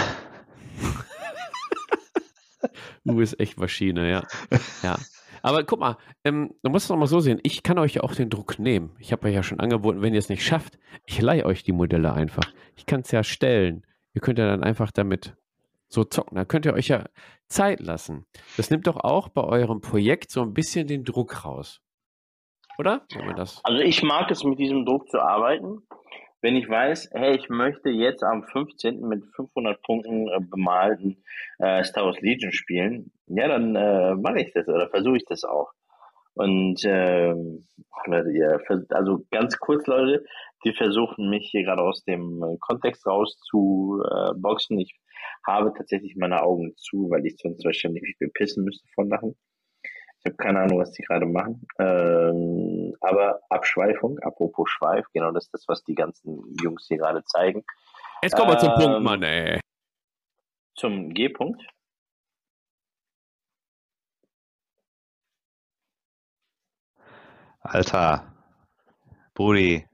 Uwe 3.05 3.22
ist 3.22 3.41
echt 3.41 3.59
Maschine, 3.59 4.11
ja. 4.11 4.25
ja. 4.83 4.97
Aber 5.45 5.62
guck 5.62 5.78
mal, 5.78 5.99
ähm, 6.24 6.55
du 6.62 6.70
musst 6.70 6.86
es 6.86 6.90
noch 6.90 6.97
mal 6.97 7.07
so 7.07 7.20
sehen, 7.20 7.38
ich 7.42 7.62
kann 7.62 7.78
euch 7.78 7.97
ja 7.97 8.03
auch 8.03 8.14
den 8.14 8.30
Druck 8.30 8.59
nehmen. 8.59 8.97
Ich 8.99 9.12
habe 9.12 9.28
euch 9.28 9.34
ja 9.34 9.42
schon 9.42 9.61
angeboten, 9.61 10.01
wenn 10.01 10.14
ihr 10.14 10.18
es 10.18 10.30
nicht 10.30 10.42
schafft, 10.42 10.78
ich 11.05 11.20
leihe 11.20 11.45
euch 11.45 11.62
die 11.62 11.72
Modelle 11.72 12.14
einfach. 12.14 12.51
Ich 12.76 12.86
kann 12.86 13.01
es 13.01 13.11
ja 13.11 13.22
stellen. 13.22 13.84
Ihr 14.14 14.22
könnt 14.22 14.38
ja 14.38 14.47
dann 14.47 14.64
einfach 14.64 14.90
damit 14.90 15.36
so 15.88 16.03
zocken. 16.03 16.36
Da 16.36 16.47
könnt 16.47 16.64
ihr 16.64 16.72
euch 16.72 16.88
ja 16.88 17.05
Zeit 17.47 17.80
lassen. 17.80 18.24
Das 18.57 18.70
nimmt 18.70 18.86
doch 18.86 18.97
auch 18.97 19.28
bei 19.28 19.45
eurem 19.45 19.82
Projekt 19.82 20.30
so 20.30 20.40
ein 20.40 20.55
bisschen 20.55 20.86
den 20.86 21.05
Druck 21.05 21.45
raus. 21.45 21.82
Oder? 22.78 23.03
Also 23.64 23.80
ich 23.80 24.03
mag 24.03 24.30
es, 24.30 24.45
mit 24.45 24.59
diesem 24.59 24.86
Druck 24.86 25.11
zu 25.11 25.20
arbeiten. 25.20 25.82
Wenn 26.45 26.57
ich 26.57 26.68
weiß, 26.68 27.09
hey, 27.14 27.34
ich 27.36 27.49
möchte 27.49 27.88
jetzt 27.88 28.22
am 28.22 28.45
15. 28.45 29.01
mit 29.01 29.24
500 29.34 29.80
Punkten 29.80 30.28
äh, 30.28 30.40
bemalten 30.40 31.24
äh, 31.59 31.82
Star 31.84 32.05
Wars 32.05 32.20
Legion 32.20 32.53
spielen, 32.53 33.12
ja, 33.28 33.49
dann 33.49 33.74
äh, 33.74 34.14
mache 34.14 34.42
ich 34.42 34.53
das 34.53 34.68
oder 34.68 34.90
versuche 34.90 35.16
ich 35.16 35.24
das 35.24 35.45
auch. 35.45 35.70
Und 36.34 36.82
vers- 38.66 38.90
also 38.90 39.24
ganz 39.30 39.59
kurz, 39.59 39.86
Leute, 39.86 40.22
die 40.66 40.74
versuchen 40.74 41.30
mich 41.30 41.49
hier 41.51 41.64
gerade 41.64 41.80
aus 41.80 42.05
dem 42.05 42.42
äh, 42.42 42.59
Kontext 42.61 43.07
raus 43.07 43.38
zu 43.49 44.03
äh, 44.05 44.34
boxen. 44.36 44.78
Ich 44.78 44.95
habe 45.47 45.72
tatsächlich 45.74 46.14
meine 46.14 46.42
Augen 46.42 46.74
zu, 46.76 47.09
weil 47.09 47.24
ich 47.24 47.38
sonst 47.38 47.64
wahrscheinlich 47.64 48.03
mich 48.03 48.18
bepissen 48.18 48.64
müsste 48.64 48.86
von 48.95 49.09
Lachen. 49.09 49.34
Ich 50.27 50.33
habe 50.33 50.43
keine 50.43 50.61
Ahnung, 50.61 50.79
was 50.79 50.93
die 50.93 51.03
gerade 51.03 51.27
machen. 51.27 51.66
Ähm, 51.79 52.97
aber 53.03 53.41
Abschweifung, 53.51 54.18
apropos 54.20 54.70
Schweif, 54.70 55.05
genau 55.12 55.31
das 55.33 55.45
ist 55.45 55.53
das, 55.53 55.64
was 55.68 55.85
die 55.85 55.95
ganzen 55.95 56.57
Jungs 56.62 56.87
hier 56.89 56.97
gerade 56.97 57.22
zeigen. 57.25 57.62
Jetzt 58.22 58.35
kommen 58.35 58.51
wir 58.51 58.59
zum 58.59 58.70
Ähm, 58.70 58.79
Punkt, 58.79 59.03
Mann, 59.03 59.22
ey. 59.22 59.61
Zum 60.77 61.12
G-Punkt. 61.12 61.62
Alter, 67.61 68.33
Brudi, 69.35 69.87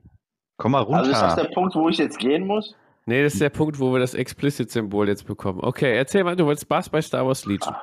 komm 0.57 0.73
mal 0.73 0.83
runter. 0.83 0.99
Also 0.99 1.11
ist 1.11 1.21
das 1.21 1.35
der 1.35 1.49
Punkt, 1.55 1.75
wo 1.75 1.89
ich 1.89 1.99
jetzt 1.99 2.21
gehen 2.21 2.47
muss? 2.47 2.77
Nee, 3.07 3.25
das 3.25 3.33
ist 3.33 3.43
der 3.43 3.51
Punkt, 3.51 3.81
wo 3.81 3.93
wir 3.93 3.99
das 3.99 4.15
Explicit-Symbol 4.15 5.09
jetzt 5.09 5.27
bekommen. 5.27 5.59
Okay, 5.61 5.97
erzähl 5.97 6.23
mal, 6.23 6.37
du 6.37 6.47
wolltest 6.47 6.67
Spaß 6.67 6.89
bei 6.89 7.03
Star 7.03 7.27
Wars 7.27 7.47
Legion. 7.47 7.75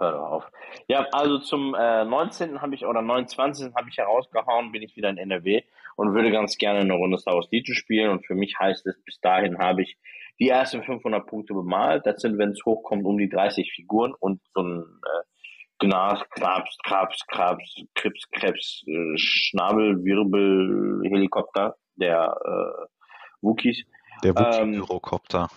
Hör 0.00 0.12
doch 0.12 0.30
auf. 0.30 0.50
Ja, 0.88 1.06
also 1.12 1.38
zum 1.38 1.74
äh, 1.74 2.06
19. 2.06 2.62
habe 2.62 2.74
ich 2.74 2.86
oder 2.86 3.02
29. 3.02 3.74
habe 3.74 3.90
ich 3.90 3.98
herausgehauen, 3.98 4.72
bin 4.72 4.80
ich 4.80 4.96
wieder 4.96 5.10
in 5.10 5.18
NRW 5.18 5.62
und 5.96 6.14
würde 6.14 6.30
ganz 6.30 6.56
gerne 6.56 6.80
eine 6.80 6.94
Runde 6.94 7.18
Star 7.18 7.34
Wars 7.34 7.48
Legion 7.50 7.76
spielen 7.76 8.10
und 8.10 8.26
für 8.26 8.34
mich 8.34 8.58
heißt 8.58 8.86
es, 8.86 8.98
bis 9.04 9.20
dahin 9.20 9.58
habe 9.58 9.82
ich 9.82 9.98
die 10.38 10.48
ersten 10.48 10.82
500 10.82 11.26
Punkte 11.26 11.52
bemalt. 11.52 12.06
Das 12.06 12.22
sind, 12.22 12.38
wenn 12.38 12.52
es 12.52 12.64
hochkommt, 12.64 13.04
um 13.04 13.18
die 13.18 13.28
30 13.28 13.70
Figuren 13.72 14.14
und 14.18 14.40
so 14.54 14.62
ein 14.62 14.80
äh, 14.80 15.22
Gnas, 15.80 16.22
Krabs, 16.30 16.78
Krabs, 16.82 17.26
Krabs, 17.26 17.74
Krips, 17.94 18.26
Krebs, 18.30 18.82
äh, 18.86 19.18
Schnabel, 19.18 20.02
Wirbel, 20.02 21.02
Helikopter 21.04 21.76
der 21.96 22.34
äh, 22.42 22.86
Wookies. 23.42 23.84
Der 24.24 24.34
ähm, 24.34 24.80
Wookie-Pyrokopter. 24.80 25.48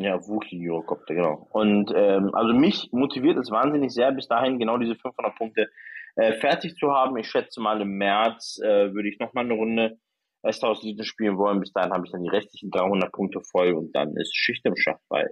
Ja, 0.00 0.18
Wookie-Eurocopter, 0.26 1.14
genau. 1.14 1.46
Und 1.50 1.92
ähm, 1.94 2.34
also 2.34 2.54
mich 2.54 2.88
motiviert 2.90 3.36
es 3.36 3.50
wahnsinnig 3.50 3.92
sehr, 3.92 4.10
bis 4.12 4.28
dahin 4.28 4.58
genau 4.58 4.78
diese 4.78 4.96
500 4.96 5.36
Punkte 5.36 5.68
äh, 6.16 6.32
fertig 6.32 6.76
zu 6.76 6.90
haben. 6.90 7.18
Ich 7.18 7.28
schätze 7.28 7.60
mal 7.60 7.82
im 7.82 7.98
März 7.98 8.58
äh, 8.62 8.94
würde 8.94 9.10
ich 9.10 9.18
nochmal 9.18 9.44
eine 9.44 9.54
Runde 9.54 9.98
S1000 10.42 11.04
spielen 11.04 11.36
wollen. 11.36 11.60
Bis 11.60 11.72
dahin 11.72 11.92
habe 11.92 12.06
ich 12.06 12.12
dann 12.12 12.22
die 12.22 12.30
restlichen 12.30 12.70
300 12.70 13.12
Punkte 13.12 13.42
voll 13.42 13.74
und 13.74 13.92
dann 13.94 14.16
ist 14.16 14.34
Schicht 14.34 14.64
im 14.64 14.74
Schacht 14.74 15.02
bei 15.10 15.26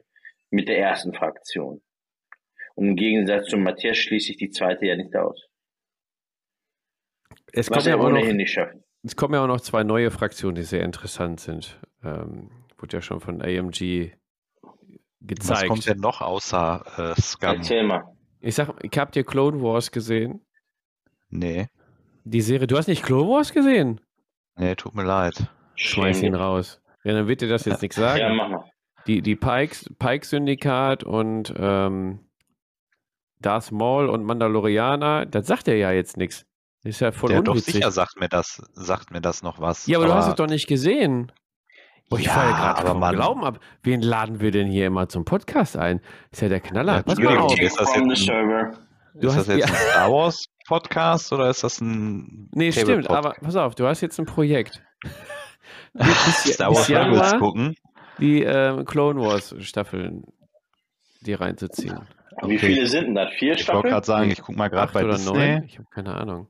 mit 0.51 0.69
der 0.69 0.79
ersten 0.79 1.15
Fraktion. 1.15 1.81
Und 2.75 2.89
im 2.89 2.97
Gegensatz 2.97 3.47
zu 3.47 3.57
Matthias 3.57 3.97
schließe 3.97 4.33
ich 4.33 4.37
die 4.37 4.51
zweite 4.51 4.85
ja 4.85 4.97
nicht 4.97 5.17
aus. 5.17 5.49
Es 7.53 7.71
Was 7.71 7.79
kommen, 7.79 7.89
ja 7.89 7.97
auch 7.97 8.07
ohnehin 8.07 8.29
noch, 8.29 8.35
nicht 8.35 8.53
schafft. 8.53 8.77
es 9.03 9.17
kommen 9.17 9.33
ja 9.33 9.43
auch 9.43 9.49
noch 9.49 9.63
zwei 9.63 9.83
neue 9.83 10.11
Fraktionen, 10.11 10.57
die 10.57 10.63
sehr 10.63 10.85
interessant 10.85 11.41
sind. 11.41 11.81
Ähm, 12.05 12.51
wurde 12.77 12.99
ja 12.99 13.01
schon 13.01 13.21
von 13.21 13.41
AMG 13.41 14.13
Was 15.21 15.49
kommt 15.67 15.81
gezeigt. 15.81 15.87
denn 15.89 16.01
noch 16.01 16.21
außer 16.21 17.15
äh, 17.17 17.21
Scum? 17.21 17.57
Erzähl 17.57 17.83
mal. 17.85 18.05
Ich 18.41 18.55
sag, 18.55 18.75
ich 18.83 18.97
habt 18.99 19.17
ihr 19.17 19.25
Clone 19.25 19.61
Wars 19.63 19.91
gesehen? 19.91 20.41
Nee, 21.31 21.69
Die 22.25 22.41
Serie, 22.41 22.67
du 22.67 22.77
hast 22.79 22.87
nicht 22.89 23.03
Clone 23.03 23.29
Wars 23.29 23.53
gesehen? 23.53 24.01
nee, 24.57 24.75
tut 24.75 24.95
mir 24.95 25.05
leid. 25.05 25.49
Schmeiß 25.77 26.23
ihn 26.23 26.35
raus. 26.35 26.81
Ja, 27.05 27.13
dann 27.13 27.29
wird 27.29 27.41
dir 27.41 27.49
das 27.49 27.65
jetzt 27.65 27.83
nichts 27.83 27.97
sagen. 27.97 28.21
Ja, 28.21 28.33
mach 28.35 28.49
mal. 28.49 28.65
die, 29.07 29.23
die 29.23 29.37
Pikes, 29.37 29.89
Pike-Syndikat 29.99 31.05
und 31.05 31.53
ähm, 31.57 32.21
Darth 33.41 33.71
Maul 33.71 34.09
und 34.09 34.25
Mandalorianer, 34.25 35.27
das 35.27 35.47
sagt 35.47 35.69
er 35.69 35.77
ja 35.77 35.93
jetzt 35.93 36.17
nichts. 36.17 36.45
Ist 36.85 37.01
ja 37.01 37.13
voll 37.13 37.31
Der 37.31 37.43
doch 37.43 37.53
unwitzig. 37.53 37.75
sicher 37.75 37.91
sagt 37.93 38.19
mir 38.19 38.29
das, 38.29 38.63
sagt 38.73 39.11
mir 39.13 39.21
das 39.21 39.43
noch 39.43 39.61
was. 39.61 39.87
ja, 39.87 39.99
aber, 39.99 40.07
du 40.07 40.15
hast 40.15 40.29
es 40.29 40.35
doch 40.35 40.47
nicht 40.49 40.67
gesehen. 40.67 41.31
Boah, 42.09 42.19
ich 42.19 42.25
ja, 42.27 42.33
falle 42.33 42.51
gerade 42.53 42.81
aber 42.81 42.89
vom 42.91 43.01
man, 43.01 43.15
Glauben 43.15 43.45
ab. 43.45 43.61
Wen 43.83 44.01
laden 44.01 44.41
wir 44.41 44.51
denn 44.51 44.67
hier 44.69 44.87
immer 44.87 45.09
zum 45.09 45.25
Podcast 45.25 45.77
ein? 45.77 46.01
Ist 46.31 46.41
ja 46.43 46.49
der 46.49 46.61
Knaller. 46.61 46.97
Ja, 46.97 47.03
Pass 47.03 47.19
mal 47.19 47.37
auf. 47.39 47.59
Ist 47.59 47.79
das 47.79 47.91
from 47.93 48.11
jetzt 48.11 48.31
ein-. 48.31 48.73
Du 49.15 49.29
ist 49.29 49.37
hast- 49.37 49.49
das 49.49 49.57
jetzt 49.57 49.69
ein 49.71 49.75
Star 49.77 50.13
Wars 50.13 50.45
Podcast 50.67 51.33
oder 51.33 51.51
ist 51.51 51.65
das 51.65 51.81
ein 51.81 52.49
Nee, 52.55 52.71
Table 52.71 52.85
stimmt, 53.03 53.07
Pod- 53.09 53.17
aber 53.17 53.35
pass 53.41 53.57
auf, 53.57 53.75
du 53.75 53.87
hast 53.87 54.01
jetzt 54.01 54.19
ein 54.19 54.27
Projekt. 54.27 54.83
bis, 55.95 56.55
Star 56.55 56.69
bis 56.71 56.79
Wars 56.79 56.91
Rebels 56.91 57.17
Januar 57.21 57.39
gucken? 57.39 57.75
die 58.19 58.43
ähm, 58.43 58.85
Clone 58.85 59.21
Wars 59.21 59.55
Staffeln 59.61 60.25
die 61.23 61.35
reinzuziehen. 61.35 61.99
Wie 62.43 62.55
Okay. 62.57 62.59
viele 62.59 62.87
sind 62.87 63.07
denn 63.07 63.15
das? 63.17 63.31
Vier 63.39 63.53
Ich 63.55 63.59
wollte 63.59 63.63
Staffeln? 63.65 63.93
gerade 63.93 64.07
sagen, 64.07 64.31
ich 64.31 64.41
gucke 64.43 64.57
mal 64.59 64.69
gerade 64.69 64.93
bei 64.93 65.05
oder 65.05 65.15
Disney. 65.15 65.33
neun? 65.37 65.65
Ich 65.65 65.79
habe 65.79 65.89
keine 65.93 66.15
Ahnung. 66.15 66.49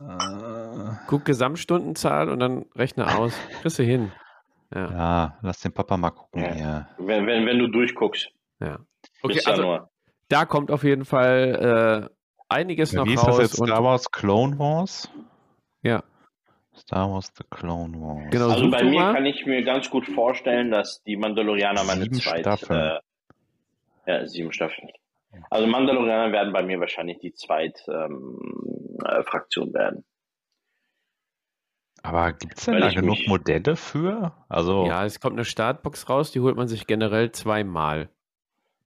Äh, 0.00 0.94
Guck 1.06 1.24
Gesamtstundenzahl 1.26 2.28
und 2.30 2.40
dann 2.40 2.64
rechne 2.74 3.16
aus. 3.18 3.34
Kriegst 3.60 3.78
du 3.78 3.82
hin. 3.82 4.10
Ja, 4.74 4.90
ja, 4.90 5.38
lass 5.42 5.60
den 5.60 5.72
Papa 5.72 5.96
mal 5.96 6.10
gucken 6.10 6.42
Ja. 6.44 6.52
hier. 6.54 6.88
Wenn, 6.98 7.26
wenn, 7.26 7.46
wenn 7.46 7.58
du 7.58 7.68
durchguckst. 7.68 8.30
ja. 8.60 8.78
Okay, 9.22 9.34
bis 9.34 9.46
also 9.46 9.62
Januar. 9.62 9.90
da 10.28 10.44
kommt 10.44 10.70
auf 10.70 10.82
jeden 10.84 11.04
Fall 11.04 12.08
äh, 12.10 12.14
einiges 12.48 12.92
Ja, 12.92 13.00
noch 13.00 13.06
wie 13.06 13.14
ist 13.14 13.22
das 13.22 13.28
raus. 13.36 13.38
jetzt? 13.40 13.60
und, 13.60 13.68
Star 13.68 13.82
Wars 13.84 14.10
Clone 14.10 14.58
Wars? 14.58 15.10
ja, 15.82 16.02
Star 16.76 17.10
Wars 17.10 17.32
The 17.36 17.44
Clone 17.50 17.94
Wars. 18.00 18.30
Genau, 18.30 18.50
Also 18.50 18.70
bei 18.70 18.84
mir 18.84 19.00
mal. 19.00 19.14
kann 19.14 19.26
ich 19.26 19.46
mir 19.46 19.62
ganz 19.64 19.88
gut 19.90 20.06
vorstellen, 20.06 20.70
dass 20.70 21.02
die 21.04 21.16
Mandalorianer 21.16 21.82
meine 21.84 22.02
Sieben 22.02 22.16
zweite 22.20 22.40
Staffeln. 22.58 22.98
Äh, 24.06 24.12
ja, 24.12 24.26
sieben 24.26 24.52
Staffeln. 24.52 24.88
Also 25.50 25.66
Mandalorianer 25.66 26.32
werden 26.32 26.52
bei 26.52 26.62
mir 26.62 26.80
wahrscheinlich 26.80 27.18
die 27.20 27.32
zweite 27.34 27.80
ähm, 27.92 28.98
äh, 29.04 29.22
Fraktion 29.24 29.72
werden. 29.74 30.04
Aber 32.08 32.32
gibt 32.32 32.58
es 32.58 32.64
denn 32.64 32.74
Weil 32.74 32.80
da 32.80 32.88
genug 32.90 33.18
mich- 33.18 33.28
Modelle 33.28 33.76
für? 33.76 34.32
Also, 34.48 34.84
ja. 34.84 35.00
ja, 35.00 35.04
es 35.04 35.20
kommt 35.20 35.34
eine 35.36 35.44
Startbox 35.44 36.08
raus, 36.08 36.30
die 36.32 36.40
holt 36.40 36.56
man 36.56 36.66
sich 36.68 36.86
generell 36.86 37.32
zweimal. 37.32 38.08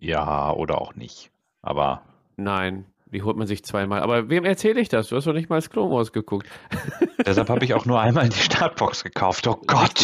oder 0.00 0.80
auch 0.80 0.94
nicht. 0.94 1.30
Aber 1.62 2.02
Nein, 2.36 2.86
die 3.06 3.22
holt 3.22 3.36
man 3.36 3.46
sich 3.46 3.62
zweimal. 3.62 4.00
Aber 4.00 4.28
wem 4.30 4.44
erzähle 4.44 4.80
ich 4.80 4.88
das? 4.88 5.08
Du 5.08 5.16
hast 5.16 5.26
doch 5.26 5.34
nicht 5.34 5.50
mal 5.50 5.56
das 5.56 5.68
Clone 5.70 5.94
Wars 5.94 6.12
geguckt. 6.12 6.48
deshalb 7.26 7.50
habe 7.50 7.64
ich 7.64 7.74
auch 7.74 7.84
nur 7.84 8.00
einmal 8.00 8.28
die 8.28 8.36
Startbox 8.36 9.04
gekauft. 9.04 9.46
Oh 9.46 9.60
Gott, 9.66 10.00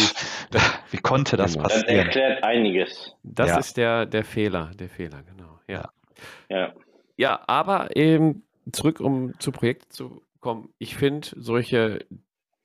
wie 0.91 0.97
konnte 0.97 1.35
das 1.35 1.53
Genau. 1.53 1.63
Das 1.63 1.73
passieren? 1.81 2.05
erklärt 2.05 2.43
einiges. 2.43 3.15
Das 3.23 3.49
Ja. 3.49 3.57
ist 3.57 3.75
der, 3.77 4.05
der 4.05 4.23
Fehler, 4.23 4.71
der 4.79 4.89
Fehler, 4.89 5.23
genau. 5.23 5.59
Ja. 5.67 5.89
Ja. 6.49 6.71
Ja, 7.17 7.41
aber 7.47 7.95
eben 7.97 8.43
zurück, 8.71 8.99
um 9.01 9.37
zu 9.39 9.51
Projekten 9.51 9.89
zu 9.89 10.21
kommen. 10.39 10.69
Ich 10.77 10.95
finde, 10.95 11.27
solche 11.35 12.05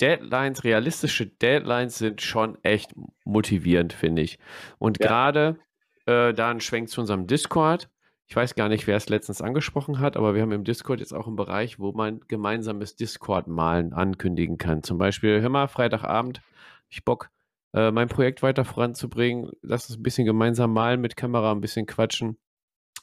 Deadlines, 0.05 0.65
realistische 0.65 1.27
Deadlines 1.27 1.99
sind 1.99 2.21
schon 2.23 2.59
echt 2.63 2.93
motivierend, 3.25 3.93
finde 3.93 4.23
ich. 4.23 4.39
Und 4.79 4.99
Ja. 5.01 5.09
gerade 5.09 5.59
äh, 6.07 6.35
da 6.35 6.51
ein 6.51 6.61
Schwenk 6.61 6.89
zu 6.91 7.01
unserem 7.01 7.27
Discord. 7.27 7.89
Ich 8.27 8.37
weiß 8.37 8.55
gar 8.55 8.69
nicht, 8.69 8.87
wer 8.87 8.97
es 8.97 9.09
letztens 9.09 9.41
angesprochen 9.43 9.99
hat, 10.01 10.17
aber 10.17 10.35
wir 10.35 10.43
haben 10.43 10.53
im 10.53 10.65
Discord 10.65 11.01
jetzt 11.01 11.13
auch 11.13 11.27
einen 11.27 11.37
Bereich, 11.37 11.79
wo 11.79 11.93
man 11.93 12.21
gemeinsames 12.29 12.97
Discord-Malen 12.97 13.93
ankündigen 13.93 14.59
kann. 14.59 14.83
Zum 14.83 14.99
Beispiel, 14.99 15.41
hör 15.41 15.49
mal, 15.51 15.69
Freitagabend, 15.69 16.43
ich 16.89 17.05
Bock, 17.05 17.31
äh, 17.75 17.91
mein 17.91 18.09
Projekt 18.09 18.43
weiter 18.43 18.65
voranzubringen. 18.65 19.51
Lass 19.63 19.89
uns 19.89 19.99
ein 19.99 20.03
bisschen 20.03 20.25
gemeinsam 20.27 20.73
malen 20.73 21.01
mit 21.01 21.17
Kamera, 21.17 21.53
ein 21.53 21.61
bisschen 21.61 21.87
quatschen. 21.87 22.39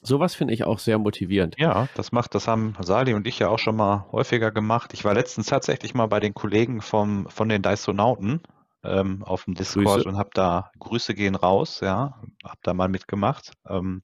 Sowas 0.02 0.34
finde 0.34 0.54
ich 0.54 0.64
auch 0.64 0.80
sehr 0.80 0.98
motivierend. 0.98 1.56
Ja, 1.60 1.88
das 1.96 2.12
macht, 2.12 2.34
das 2.34 2.48
haben 2.48 2.76
Sali 2.82 3.14
und 3.14 3.28
ich 3.28 3.38
ja 3.40 3.50
auch 3.50 3.60
schon 3.60 3.76
mal 3.76 4.06
häufiger 4.12 4.52
gemacht. 4.52 4.94
Ich 4.94 5.04
war 5.06 5.14
letztens 5.14 5.48
tatsächlich 5.48 5.94
mal 5.94 6.08
bei 6.08 6.20
den 6.20 6.34
Kollegen 6.34 6.82
vom, 6.82 7.30
von 7.30 7.50
den 7.50 7.62
Dysonauten 7.62 8.42
ähm, 8.84 9.24
auf 9.24 9.46
dem 9.46 9.54
Discord 9.54 9.98
Grüße. 9.98 10.10
und 10.10 10.18
habe 10.18 10.32
da 10.34 10.72
Grüße 10.80 11.14
gehen 11.14 11.36
raus, 11.36 11.82
ja, 11.82 12.20
habe 12.44 12.60
da 12.64 12.74
mal 12.74 12.88
mitgemacht. 12.90 13.52
Ähm, 13.70 14.02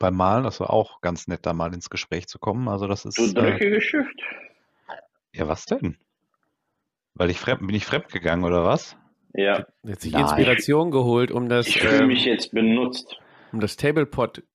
beim 0.00 0.16
Malen, 0.16 0.42
das 0.42 0.58
war 0.58 0.70
auch 0.70 1.00
ganz 1.00 1.28
nett, 1.28 1.46
da 1.46 1.52
mal 1.52 1.72
ins 1.74 1.90
Gespräch 1.90 2.26
zu 2.26 2.40
kommen. 2.40 2.66
Also 2.68 2.88
das 2.88 3.04
ist 3.04 3.16
Du 3.18 3.24
äh, 3.24 3.32
dreckige 3.34 3.80
Schrift. 3.80 4.20
ja 5.32 5.46
was 5.46 5.66
denn? 5.66 5.96
Weil 7.14 7.30
ich 7.30 7.38
fremd, 7.38 7.60
bin 7.64 7.76
ich 7.76 7.86
fremd 7.86 8.08
gegangen 8.08 8.42
oder 8.42 8.64
was? 8.64 8.96
Ja. 9.32 9.64
Hat 9.86 10.00
sich. 10.00 10.12
Inspiration 10.14 10.90
geholt, 10.90 11.30
um 11.30 11.48
das, 11.48 11.68
Ich 11.68 11.78
fühle 11.78 11.98
ähm, 12.00 12.06
mich 12.08 12.24
jetzt 12.24 12.50
benutzt. 12.52 13.20
um 13.52 13.60
das 13.60 13.76
Tablepot-Malen 13.76 14.48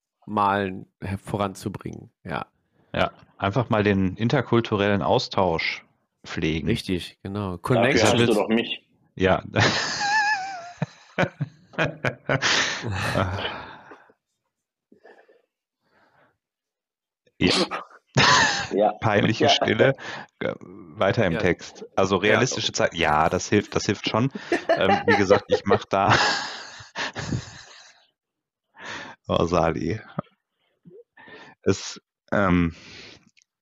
her- 1.02 1.18
voranzubringen. 1.18 2.10
Ja, 2.24 2.46
Ja, 2.94 3.12
einfach 3.38 3.70
mal 3.70 3.84
den 3.84 4.16
interkulturellen 4.16 5.02
Austausch 5.02 5.86
pflegen. 6.26 6.68
richtig, 6.68 7.18
genau. 7.24 7.58
Dafür 7.58 7.94
hast 7.94 8.12
Connection. 8.12 8.18
du 8.28 8.34
doch 8.34 8.48
mich. 8.50 8.86
Ja. 9.16 9.44
ja, 17.40 17.52
Ja. 18.74 18.92
peinliche 19.02 19.46
Ja. 19.46 19.50
Stille. 19.50 19.94
Weiter 20.62 21.26
im 21.26 21.34
Ja. 21.34 21.40
Text. 21.40 21.86
Also 21.96 22.18
realistische 22.18 22.72
Zeit. 22.74 22.94
Ja, 22.94 23.30
das 23.30 23.48
hilft, 23.50 23.76
das 23.76 23.86
hilft 23.86 24.10
schon. 24.10 24.32
ähm, 24.70 25.02
wie 25.06 25.16
gesagt, 25.16 25.46
ich 25.48 25.66
mache 25.66 25.86
da. 25.90 26.14
Oh, 29.30 29.38
Orsali. 29.38 30.02
Es, 31.64 32.00
ähm, 32.32 32.76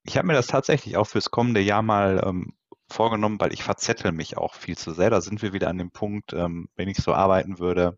ich 0.03 0.17
habe 0.17 0.27
mir 0.27 0.33
das 0.33 0.47
tatsächlich 0.47 0.97
auch 0.97 1.07
fürs 1.07 1.31
kommende 1.31 1.61
Jahr 1.61 1.81
mal 1.81 2.21
ähm, 2.25 2.53
vorgenommen, 2.89 3.39
weil 3.39 3.53
ich 3.53 3.63
verzettel 3.63 4.11
mich 4.11 4.37
auch 4.37 4.55
viel 4.55 4.77
zu 4.77 4.93
sehr. 4.93 5.09
Da 5.09 5.21
sind 5.21 5.41
wir 5.41 5.53
wieder 5.53 5.69
an 5.69 5.77
dem 5.77 5.91
Punkt, 5.91 6.33
ähm, 6.33 6.69
wenn 6.75 6.89
ich 6.89 6.97
so 6.97 7.13
arbeiten 7.13 7.59
würde, 7.59 7.97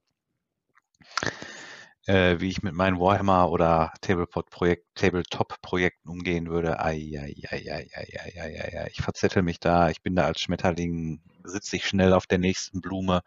äh, 2.07 2.39
wie 2.39 2.49
ich 2.49 2.63
mit 2.63 2.73
meinen 2.73 2.99
Warhammer 2.99 3.51
oder 3.51 3.93
Tabletop-Projekten 4.01 6.09
umgehen 6.09 6.49
würde. 6.49 6.79
Ai, 6.79 7.11
ai, 7.19 7.35
ai, 7.51 8.87
ich 8.91 9.01
verzettel 9.01 9.43
mich 9.43 9.59
da, 9.59 9.89
ich 9.89 10.01
bin 10.01 10.15
da 10.15 10.25
als 10.25 10.41
Schmetterling, 10.41 11.21
sitze 11.43 11.75
ich 11.75 11.87
schnell 11.87 12.13
auf 12.13 12.25
der 12.25 12.39
nächsten 12.39 12.81
Blume. 12.81 13.21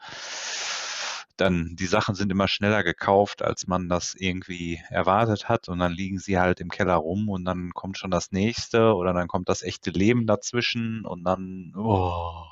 Dann, 1.42 1.74
die 1.74 1.86
Sachen 1.86 2.14
sind 2.14 2.30
immer 2.30 2.46
schneller 2.46 2.84
gekauft, 2.84 3.42
als 3.42 3.66
man 3.66 3.88
das 3.88 4.14
irgendwie 4.14 4.80
erwartet 4.90 5.48
hat. 5.48 5.68
Und 5.68 5.80
dann 5.80 5.92
liegen 5.92 6.18
sie 6.18 6.38
halt 6.38 6.60
im 6.60 6.70
Keller 6.70 6.94
rum 6.94 7.28
und 7.28 7.44
dann 7.44 7.72
kommt 7.72 7.98
schon 7.98 8.10
das 8.12 8.30
nächste 8.32 8.94
oder 8.94 9.12
dann 9.12 9.28
kommt 9.28 9.48
das 9.48 9.62
echte 9.62 9.90
Leben 9.90 10.26
dazwischen 10.26 11.04
und 11.04 11.24
dann, 11.24 11.74
oh, 11.76 12.44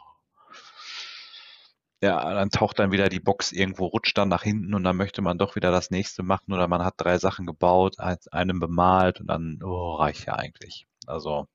ja, 2.02 2.34
dann 2.34 2.50
taucht 2.50 2.78
dann 2.78 2.92
wieder 2.92 3.08
die 3.08 3.20
Box 3.20 3.52
irgendwo, 3.52 3.86
rutscht 3.86 4.16
dann 4.18 4.28
nach 4.28 4.42
hinten 4.42 4.74
und 4.74 4.84
dann 4.84 4.96
möchte 4.96 5.22
man 5.22 5.38
doch 5.38 5.54
wieder 5.54 5.70
das 5.70 5.90
nächste 5.90 6.22
machen 6.22 6.52
oder 6.52 6.66
man 6.66 6.82
hat 6.82 6.94
drei 6.96 7.18
Sachen 7.18 7.46
gebaut, 7.46 7.96
einem 8.00 8.58
bemalt 8.58 9.20
und 9.20 9.26
dann, 9.28 9.60
oh, 9.62 9.94
reicht 9.94 10.26
ja 10.26 10.34
eigentlich. 10.34 10.86
Also, 11.06 11.46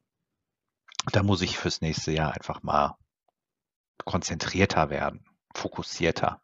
da 1.11 1.23
muss 1.23 1.41
ich 1.41 1.57
fürs 1.57 1.81
nächste 1.81 2.11
Jahr 2.11 2.33
einfach 2.33 2.63
mal 2.63 2.95
konzentrierter 4.05 4.89
werden, 4.89 5.25
fokussierter. 5.53 6.41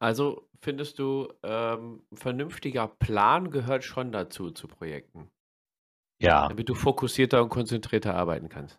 Also 0.00 0.48
findest 0.62 0.98
du, 0.98 1.28
ähm, 1.42 2.02
ein 2.10 2.16
vernünftiger 2.16 2.88
Plan 2.88 3.50
gehört 3.50 3.84
schon 3.84 4.12
dazu, 4.12 4.50
zu 4.50 4.66
Projekten, 4.66 5.30
Ja, 6.18 6.48
damit 6.48 6.68
du 6.68 6.74
fokussierter 6.74 7.42
und 7.42 7.50
konzentrierter 7.50 8.14
arbeiten 8.14 8.48
kannst. 8.48 8.78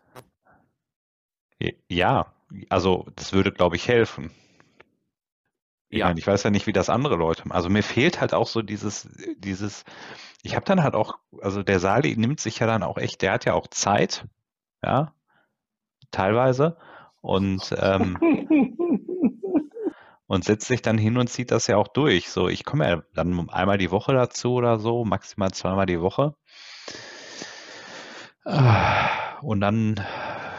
ja, 1.88 2.32
also 2.68 3.06
das 3.14 3.32
würde, 3.32 3.52
glaube 3.52 3.76
ich, 3.76 3.86
helfen. 3.86 4.32
Ich 5.90 6.00
Ja. 6.00 6.06
meine, 6.06 6.18
ich 6.18 6.26
weiß 6.26 6.42
ja 6.42 6.50
nicht, 6.50 6.66
wie 6.66 6.72
das 6.72 6.88
andere 6.88 7.16
Leute 7.16 7.46
machen. 7.46 7.56
Also 7.56 7.68
mir 7.68 7.82
fehlt 7.82 8.20
halt 8.20 8.34
auch 8.34 8.48
so 8.48 8.62
dieses, 8.62 9.08
dieses, 9.36 9.84
ich 10.42 10.56
habe 10.56 10.64
dann 10.64 10.82
halt 10.82 10.94
auch, 10.94 11.18
also 11.40 11.62
der 11.62 11.78
Sali 11.78 12.16
nimmt 12.16 12.40
sich 12.40 12.58
ja 12.58 12.66
dann 12.66 12.82
auch 12.82 12.98
echt, 12.98 13.22
der 13.22 13.32
hat 13.32 13.44
ja 13.44 13.52
auch 13.54 13.68
Zeit, 13.68 14.26
ja, 14.82 15.14
teilweise. 16.10 16.78
Und, 17.20 17.72
ähm, 17.78 18.18
und 20.32 20.44
setzt 20.44 20.66
sich 20.66 20.80
dann 20.80 20.96
hin 20.96 21.18
und 21.18 21.26
zieht 21.28 21.50
das 21.50 21.66
ja 21.66 21.76
auch 21.76 21.88
durch. 21.88 22.30
So, 22.30 22.48
ich 22.48 22.64
komme 22.64 22.88
ja 22.88 23.02
dann 23.12 23.50
einmal 23.50 23.76
die 23.76 23.90
Woche 23.90 24.14
dazu 24.14 24.54
oder 24.54 24.78
so, 24.78 25.04
maximal 25.04 25.50
zweimal 25.50 25.84
die 25.84 26.00
Woche. 26.00 26.34
Ah, 28.46 29.38
Und 29.42 29.60
dann 29.60 30.02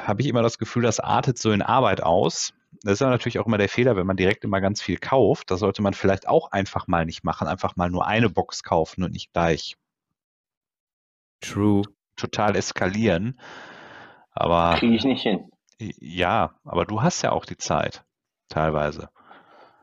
habe 0.05 0.21
ich 0.21 0.27
immer 0.27 0.43
das 0.43 0.59
Gefühl, 0.59 0.83
das 0.83 0.99
artet 0.99 1.39
so 1.39 1.51
in 1.51 1.63
Arbeit 1.63 2.03
aus. 2.03 2.53
Das 2.83 2.93
ist 2.93 3.01
aber 3.01 3.09
natürlich 3.09 3.39
auch 3.39 3.47
immer 3.47 3.57
der 3.57 3.67
Fehler, 3.67 3.95
wenn 3.95 4.05
man 4.05 4.15
direkt 4.15 4.43
immer 4.43 4.61
ganz 4.61 4.79
viel 4.79 4.97
kauft. 4.99 5.49
Das 5.49 5.59
sollte 5.61 5.81
man 5.81 5.95
vielleicht 5.95 6.27
auch 6.27 6.51
einfach 6.51 6.85
mal 6.87 7.03
nicht 7.07 7.23
machen. 7.23 7.47
Einfach 7.47 7.75
mal 7.75 7.89
nur 7.89 8.05
eine 8.05 8.29
Box 8.29 8.61
kaufen 8.61 9.03
und 9.03 9.11
nicht 9.11 9.33
gleich 9.33 9.75
True. 11.41 11.81
total 12.15 12.55
eskalieren. 12.55 13.39
Aber 14.29 14.75
Kriege 14.77 14.93
ich 14.95 15.03
nicht 15.03 15.23
hin. 15.23 15.49
ja, 15.79 16.53
aber 16.63 16.85
du 16.85 17.01
hast 17.01 17.23
ja 17.23 17.31
auch 17.31 17.45
die 17.45 17.57
Zeit, 17.57 18.03
teilweise. 18.49 19.09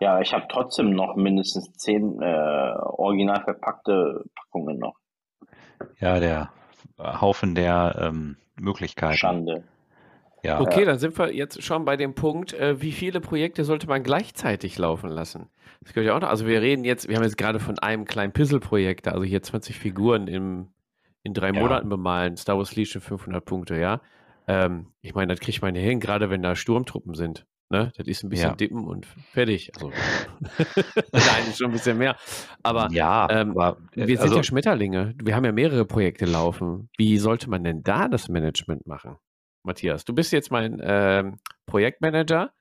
Ja, 0.01 0.21
ich 0.21 0.33
habe 0.33 0.47
trotzdem 0.49 0.91
noch 0.91 1.15
mindestens 1.15 1.73
zehn 1.75 2.21
äh, 2.23 2.73
original 2.81 3.43
verpackte 3.43 4.25
Packungen 4.35 4.79
noch. 4.79 4.97
Ja, 5.99 6.19
der 6.19 6.51
Haufen 6.99 7.55
der 7.55 7.97
ähm, 8.01 8.37
Möglichkeiten. 8.59 9.17
Schande. 9.17 9.65
Ja. 10.43 10.59
Okay, 10.61 10.87
dann 10.87 10.99
sind 10.99 11.19
wir 11.19 11.35
jetzt 11.35 11.63
schon 11.63 11.85
bei 11.85 11.97
dem 11.97 12.15
Punkt, 12.15 12.55
äh, 12.55 12.81
wie 12.81 12.93
viele 12.93 13.21
Projekte 13.21 13.65
sollte 13.65 13.87
man 13.87 14.03
gleichzeitig 14.03 14.79
laufen 14.79 15.11
lassen? 15.11 15.51
Das 15.83 15.93
gehört 15.93 16.07
ja 16.07 16.17
auch 16.17 16.21
noch. 16.21 16.31
Also 16.31 16.47
wir 16.47 16.63
reden 16.63 16.85
jetzt, 16.85 17.09
wir 17.09 17.17
haben 17.17 17.25
jetzt 17.25 17.37
gerade 17.37 17.61
von 17.61 17.79
einem 17.79 18.07
kleinen 18.07 18.33
Puzzle-Projekt, 18.33 19.07
also 19.07 19.23
hier 19.23 19.43
20 19.43 19.79
Figuren 19.79 20.29
im, 20.29 20.69
in 21.23 21.35
drei 21.35 21.51
Ja. 21.53 21.61
Monaten 21.61 21.91
bemalen, 21.91 22.39
Star 22.39 22.57
Wars 22.57 22.75
Legion 22.75 23.03
500 23.03 23.45
Punkte, 23.45 23.79
ja. 23.79 24.01
Ähm, 24.49 24.87
ich 25.03 25.15
meine, 25.15 25.35
das 25.35 25.41
kriegt 25.41 25.61
man 25.61 25.75
ja 25.75 25.83
hin, 25.83 26.01
gerade 26.01 26.31
wenn 26.31 26.43
da 26.43 26.57
Sturmtruppen 26.57 27.15
sind. 27.15 27.47
Ne? 27.73 27.93
Das 27.97 28.09
ist 28.09 28.25
ein 28.25 28.31
bisschen 28.31 28.51
Ja. 28.51 28.55
dippen 28.57 28.85
und 28.85 29.07
fertig. 29.33 29.71
Also, 29.77 29.91
nein, 31.13 31.49
ist 31.49 31.59
schon 31.59 31.69
ein 31.69 31.73
bisschen 31.73 31.99
mehr. 31.99 32.17
Aber 32.65 32.89
ja, 32.91 33.29
ähm, 33.31 33.53
aber 33.57 33.79
äh, 33.95 34.09
wir 34.09 34.17
sind 34.17 34.25
also, 34.25 34.37
ja 34.37 34.43
Schmetterlinge. 34.43 35.15
Wir 35.23 35.37
haben 35.37 35.45
ja 35.45 35.53
mehrere 35.53 35.85
Projekte 35.85 36.25
laufen. 36.25 36.91
Wie 36.99 37.17
sollte 37.19 37.49
man 37.49 37.63
denn 37.63 37.83
da 37.85 38.09
das 38.09 38.29
Management 38.29 38.89
machen? 38.89 39.19
Matthias, 39.63 40.05
du 40.05 40.13
bist 40.15 40.33
jetzt 40.33 40.51
mein 40.51 40.81
ähm, 40.83 41.39
Projektmanager. 41.67 42.53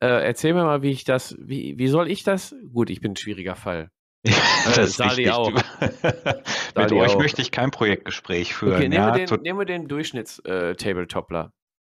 Äh, 0.00 0.24
erzähl 0.26 0.54
mir 0.54 0.64
mal, 0.64 0.82
wie 0.82 0.90
ich 0.90 1.04
das, 1.04 1.36
wie, 1.38 1.78
wie 1.78 1.86
soll 1.86 2.10
ich 2.10 2.24
das? 2.24 2.54
Gut, 2.72 2.90
ich 2.90 3.00
bin 3.00 3.12
ein 3.12 3.16
schwieriger 3.16 3.54
Fall. 3.54 3.90
das 4.24 4.78
ist 4.78 4.96
Sali 4.96 5.30
auch. 5.30 5.52
Mit 5.52 6.92
euch 6.92 7.14
auch. 7.14 7.18
möchte 7.18 7.42
ich 7.42 7.52
kein 7.52 7.70
Projektgespräch 7.70 8.54
führen. 8.54 8.74
Okay, 8.74 8.88
nehmen 8.88 9.04
ja, 9.04 9.14
wir 9.14 9.24
den, 9.24 9.42
nehmen 9.42 9.58
wir 9.60 9.66
den 9.66 9.86
Durchschnitts-Tabletopler. 9.86 11.52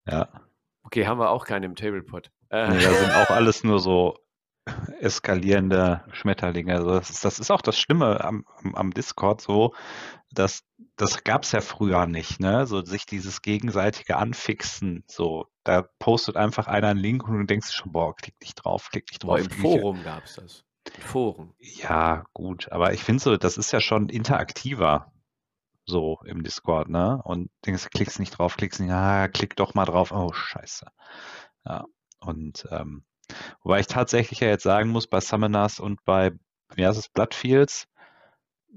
ja. 0.09 0.29
Okay, 0.85 1.07
haben 1.07 1.19
wir 1.19 1.31
auch 1.31 1.45
keinen 1.45 1.65
im 1.65 1.75
Tablepot. 1.77 2.31
Äh, 2.51 2.69
Nee, 2.69 2.83
da 2.83 2.93
sind 2.93 3.13
auch 3.13 3.31
alles 3.31 3.65
nur 3.65 3.79
so 3.81 4.17
eskalierende 5.01 6.05
Schmetterlinge. 6.13 6.75
Also 6.75 6.91
das, 6.91 7.11
ist, 7.11 7.25
das 7.25 7.39
ist 7.41 7.51
auch 7.51 7.63
das 7.63 7.79
Schlimme 7.79 8.23
am, 8.23 8.45
am, 8.75 8.93
Discord 8.93 9.41
so, 9.41 9.75
dass 10.31 10.63
das 10.97 11.25
gab 11.25 11.43
es 11.43 11.53
ja 11.53 11.61
früher 11.61 12.07
nicht, 12.07 12.39
ne? 12.39 12.67
So 12.67 12.85
sich 12.85 13.07
dieses 13.07 13.43
gegenseitige 13.43 14.17
Anfixen, 14.17 15.05
so 15.09 15.47
da 15.65 15.83
postet 15.99 16.37
einfach 16.37 16.67
einer 16.69 16.89
einen 16.89 17.01
Link 17.01 17.27
und 17.27 17.39
du 17.39 17.45
denkst 17.45 17.73
schon, 17.73 17.93
boah, 17.93 18.15
klick 18.15 18.35
nicht 18.41 18.55
drauf, 18.57 18.89
klick 18.91 19.11
nicht 19.11 19.25
drauf. 19.25 19.41
Im 19.41 19.49
klick 19.49 19.63
nicht- 19.63 19.81
Forum 19.81 20.05
gab 20.05 20.25
es 20.25 20.35
das. 20.35 20.65
Im 20.97 21.03
Forum. 21.03 21.55
Ja, 21.59 22.25
gut, 22.33 22.71
aber 22.71 22.93
ich 22.93 23.03
finde 23.03 23.23
so, 23.23 23.37
das 23.37 23.57
ist 23.57 23.73
ja 23.73 23.81
schon 23.81 24.09
interaktiver 24.09 25.13
so 25.85 26.21
im 26.25 26.43
Discord, 26.43 26.89
ne? 26.89 27.21
Und 27.25 27.51
denkst, 27.67 27.91
klickst 27.91 28.21
nicht 28.21 28.39
drauf, 28.39 28.57
klickst 28.57 28.81
nicht, 28.81 28.91
ah, 28.93 29.29
klick 29.29 29.57
doch 29.57 29.75
mal 29.75 29.85
drauf, 29.85 30.13
oh 30.13 30.33
Scheiße. 30.33 30.87
Ja, 31.65 31.85
und 32.21 32.67
ähm, 32.71 33.05
wobei 33.63 33.81
ich 33.81 33.87
tatsächlich 33.87 34.41
ja 34.41 34.49
jetzt 34.49 34.63
sagen 34.63 34.91
muss, 34.91 35.07
bei 35.07 35.21
Summoners 35.21 35.81
und 35.81 36.05
bei, 36.05 36.33
wie 36.75 36.87
heißt 36.87 36.99
es, 36.99 37.09
Bloodfields, 37.09 37.89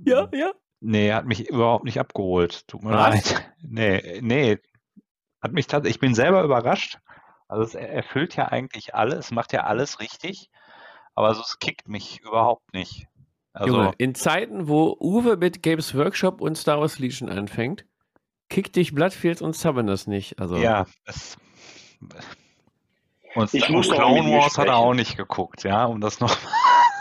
ja. 0.03 0.51
nee, 0.79 1.13
hat 1.13 1.25
mich 1.25 1.49
überhaupt 1.49 1.85
nicht 1.85 1.99
abgeholt. 1.99 2.67
Tut 2.67 2.83
mir 2.83 2.91
Was? 2.91 3.31
leid. 3.31 3.51
Nee, 3.67 4.19
nee, 4.21 4.59
hat 5.41 5.53
mich 5.53 5.65
tatsächlich, 5.65 5.95
ich 5.95 5.99
bin 5.99 6.13
selber 6.13 6.43
überrascht. 6.43 6.99
Also 7.47 7.63
es 7.63 7.75
er- 7.75 7.89
erfüllt 7.89 8.35
ja 8.35 8.47
eigentlich 8.49 8.93
alles, 8.93 9.25
es 9.25 9.31
macht 9.31 9.53
ja 9.53 9.63
alles 9.63 9.99
richtig, 9.99 10.49
aber 11.15 11.33
so, 11.33 11.41
es 11.41 11.59
kickt 11.59 11.87
mich 11.87 12.21
überhaupt 12.21 12.73
nicht. 12.73 13.07
Also, 13.55 13.73
Junge, 13.77 13.91
in 13.97 14.15
Zeiten, 14.15 14.67
wo 14.67 14.97
Uwe 14.99 15.37
mit 15.37 15.63
Games 15.63 15.95
Workshop 15.95 16.41
und 16.41 16.57
Star 16.57 16.79
Wars 16.81 16.99
Legion 16.99 17.29
anfängt, 17.29 17.85
kickt 18.49 18.75
dich 18.75 18.93
Bloodfields 18.93 19.41
und 19.41 19.55
Summoners 19.55 20.07
nicht. 20.07 20.39
Also, 20.39 20.57
Ja, 20.57 20.85
es, 21.05 21.37
und 23.35 23.53
Ich 23.53 23.67
und 23.69 23.75
muss 23.75 23.89
Clone 23.89 24.29
Wars 24.31 24.57
hat 24.57 24.67
er 24.67 24.77
auch 24.77 24.93
nicht 24.93 25.17
geguckt, 25.17 25.63
ja, 25.63 25.85
um 25.85 25.99
das 26.01 26.19
noch 26.19 26.35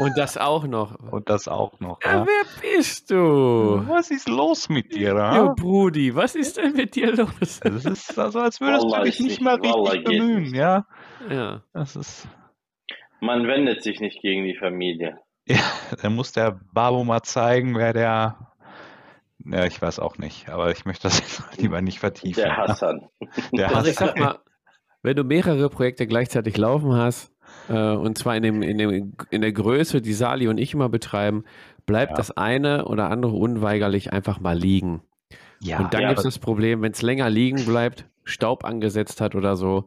Und 0.00 0.18
das 0.18 0.36
auch 0.36 0.64
noch. 0.66 0.96
und 1.12 1.28
das 1.30 1.46
auch 1.46 1.78
noch. 1.78 2.00
Ja, 2.02 2.18
Ja. 2.18 2.26
wer 2.26 2.44
bist 2.76 3.12
du? 3.12 3.84
Was 3.86 4.10
ist 4.10 4.28
los 4.28 4.68
mit 4.68 4.92
dir? 4.92 5.14
Ja, 5.14 5.34
Ja? 5.36 5.54
Brudi, 5.56 6.12
was 6.16 6.34
ist 6.34 6.56
denn 6.56 6.72
mit 6.72 6.96
dir 6.96 7.12
los? 7.14 7.60
Es 7.62 7.84
ist 7.84 8.18
also, 8.18 8.40
als 8.40 8.60
würdest 8.60 8.86
Wallah 8.86 8.98
du 8.98 9.04
dich 9.04 9.20
nicht 9.20 9.40
mal 9.40 9.54
richtig 9.54 10.02
bemühen, 10.04 10.52
ja. 10.52 10.84
Ja. 11.30 11.62
Das 11.72 11.94
ist, 11.94 12.26
Man 13.20 13.46
wendet 13.46 13.84
sich 13.84 14.00
nicht 14.00 14.20
gegen 14.20 14.44
die 14.44 14.56
Familie. 14.56 15.20
Ja, 15.46 15.58
dann 16.02 16.14
muss 16.14 16.32
der 16.32 16.58
Babo 16.72 17.04
mal 17.04 17.22
zeigen, 17.22 17.76
wer 17.76 17.92
der, 17.92 18.36
ja, 19.44 19.64
ich 19.66 19.80
weiß 19.80 19.98
auch 19.98 20.18
nicht, 20.18 20.48
aber 20.48 20.70
ich 20.70 20.84
möchte 20.84 21.04
das 21.08 21.18
jetzt 21.18 21.42
lieber 21.60 21.80
nicht 21.82 21.98
vertiefen. 22.00 22.42
Der 22.42 22.56
Hassan. 22.56 23.08
Der 23.52 23.74
Also 23.74 23.90
ich 23.90 24.00
Hassan. 24.00 24.08
sag 24.08 24.18
mal, 24.18 24.38
wenn 25.02 25.16
du 25.16 25.24
mehrere 25.24 25.68
Projekte 25.68 26.06
gleichzeitig 26.06 26.56
laufen 26.56 26.94
hast, 26.94 27.30
äh, 27.68 27.74
und 27.92 28.16
zwar 28.16 28.36
in, 28.36 28.42
dem, 28.42 28.62
in, 28.62 28.78
dem, 28.78 29.12
in 29.30 29.40
der 29.42 29.52
Größe, 29.52 30.00
die 30.00 30.14
Sali 30.14 30.48
und 30.48 30.58
ich 30.58 30.72
immer 30.74 30.88
betreiben, 30.88 31.44
bleibt 31.86 32.12
Ja. 32.12 32.16
das 32.16 32.30
eine 32.36 32.86
oder 32.86 33.10
andere 33.10 33.32
unweigerlich 33.32 34.12
einfach 34.12 34.40
mal 34.40 34.56
liegen. 34.56 35.02
Ja, 35.60 35.78
und 35.78 35.92
dann 35.94 36.02
ja, 36.02 36.08
gibt 36.08 36.18
es 36.20 36.24
das 36.24 36.38
Problem, 36.38 36.80
wenn 36.82 36.92
es 36.92 37.02
länger 37.02 37.28
liegen 37.30 37.64
bleibt, 37.66 38.06
Staub 38.24 38.64
angesetzt 38.64 39.20
hat 39.20 39.34
oder 39.34 39.56
so. 39.56 39.84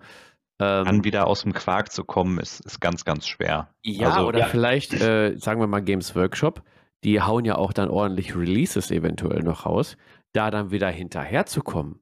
Ähm, 0.60 0.86
dann 0.86 1.04
wieder 1.04 1.28
aus 1.28 1.44
dem 1.44 1.54
Quark 1.54 1.92
zu 1.92 2.04
kommen, 2.04 2.40
ist, 2.40 2.62
ist 2.62 2.80
ganz, 2.82 3.06
ganz 3.06 3.28
schwer. 3.28 3.70
Ja, 3.84 4.12
Also- 4.14 4.28
oder 4.28 4.40
Ja. 4.40 4.46
vielleicht, 4.48 4.94
äh, 4.94 5.36
sagen 5.38 5.60
wir 5.60 5.68
mal, 5.68 5.82
Games 5.84 6.16
Workshop, 6.16 6.64
die 7.04 7.22
hauen 7.22 7.46
ja 7.46 7.56
auch 7.56 7.74
dann 7.74 7.90
ordentlich 7.90 8.36
Releases 8.36 8.90
eventuell 8.90 9.44
noch 9.44 9.66
raus, 9.68 9.98
da 10.34 10.50
dann 10.50 10.72
wieder 10.72 10.90
hinterherzukommen. 10.90 12.00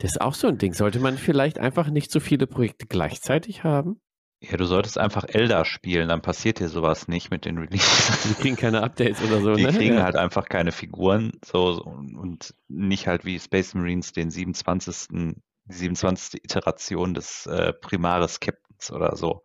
Das 0.00 0.12
ist 0.12 0.20
auch 0.20 0.34
so 0.34 0.46
ein 0.48 0.58
Ding. 0.58 0.74
Sollte 0.74 1.00
man 1.00 1.16
vielleicht 1.18 1.58
einfach 1.58 1.88
nicht 1.90 2.10
so 2.10 2.20
viele 2.20 2.46
Projekte 2.46 2.86
gleichzeitig 2.86 3.64
haben? 3.64 4.00
Ja, 4.40 4.56
du 4.56 4.66
solltest 4.66 4.98
einfach 4.98 5.24
Elder 5.26 5.64
spielen, 5.64 6.08
dann 6.08 6.22
passiert 6.22 6.60
dir 6.60 6.68
sowas 6.68 7.08
nicht 7.08 7.30
mit 7.32 7.44
den 7.44 7.58
Releases. 7.58 8.22
Die 8.28 8.34
kriegen 8.34 8.54
keine 8.56 8.82
Updates 8.84 9.20
oder 9.22 9.40
so, 9.40 9.54
Die 9.54 9.64
ne? 9.64 9.72
kriegen 9.72 9.96
ja. 9.96 10.04
halt 10.04 10.14
einfach 10.14 10.48
keine 10.48 10.70
Figuren 10.70 11.32
so 11.44 11.72
so 11.72 11.82
und 11.82 12.54
nicht 12.68 13.08
halt 13.08 13.24
wie 13.24 13.40
Space 13.40 13.74
Marines 13.74 14.12
den 14.12 14.30
27. 14.30 15.34
die 15.68 15.74
27. 15.74 16.44
Iteration 16.44 17.14
des 17.14 17.46
äh, 17.46 17.72
Primaris 17.72 18.40
Captains 18.40 18.90
oder 18.90 19.16
so, 19.16 19.42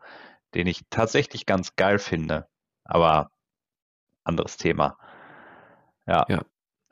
den 0.54 0.68
ich 0.68 0.82
tatsächlich 0.90 1.46
ganz 1.46 1.76
geil 1.76 2.00
finde, 2.00 2.48
aber 2.84 3.32
anderes 4.24 4.58
Thema. 4.58 4.98
Ja. 6.08 6.26
Ja. 6.28 6.44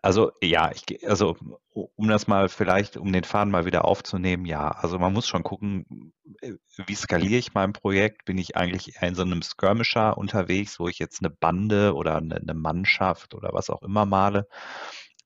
Also 0.03 0.32
ja, 0.41 0.71
ich 0.71 1.07
also 1.07 1.38
um 1.73 2.07
das 2.07 2.27
mal 2.27 2.49
vielleicht, 2.49 2.97
um 2.97 3.13
den 3.13 3.23
Faden 3.23 3.51
mal 3.51 3.65
wieder 3.65 3.86
aufzunehmen, 3.86 4.45
ja, 4.45 4.69
also 4.69 4.97
man 4.97 5.13
muss 5.13 5.27
schon 5.27 5.43
gucken, 5.43 6.13
äh, 6.41 6.53
wie 6.88 6.95
skaliere 6.95 7.38
ich 7.38 7.53
mein 7.53 7.71
Projekt? 7.71 8.25
Bin 8.25 8.39
ich 8.39 8.57
eigentlich 8.57 8.95
in 9.01 9.13
so 9.13 9.21
einem 9.21 9.43
Skirmisher 9.43 10.17
unterwegs, 10.17 10.79
wo 10.79 10.88
ich 10.88 10.97
jetzt 10.97 11.21
eine 11.21 11.29
Bande 11.29 11.93
oder 11.93 12.17
eine, 12.17 12.38
eine 12.38 12.55
Mannschaft 12.55 13.36
oder 13.36 13.49
was 13.53 13.69
auch 13.69 13.84
immer 13.84 14.07
male? 14.07 14.47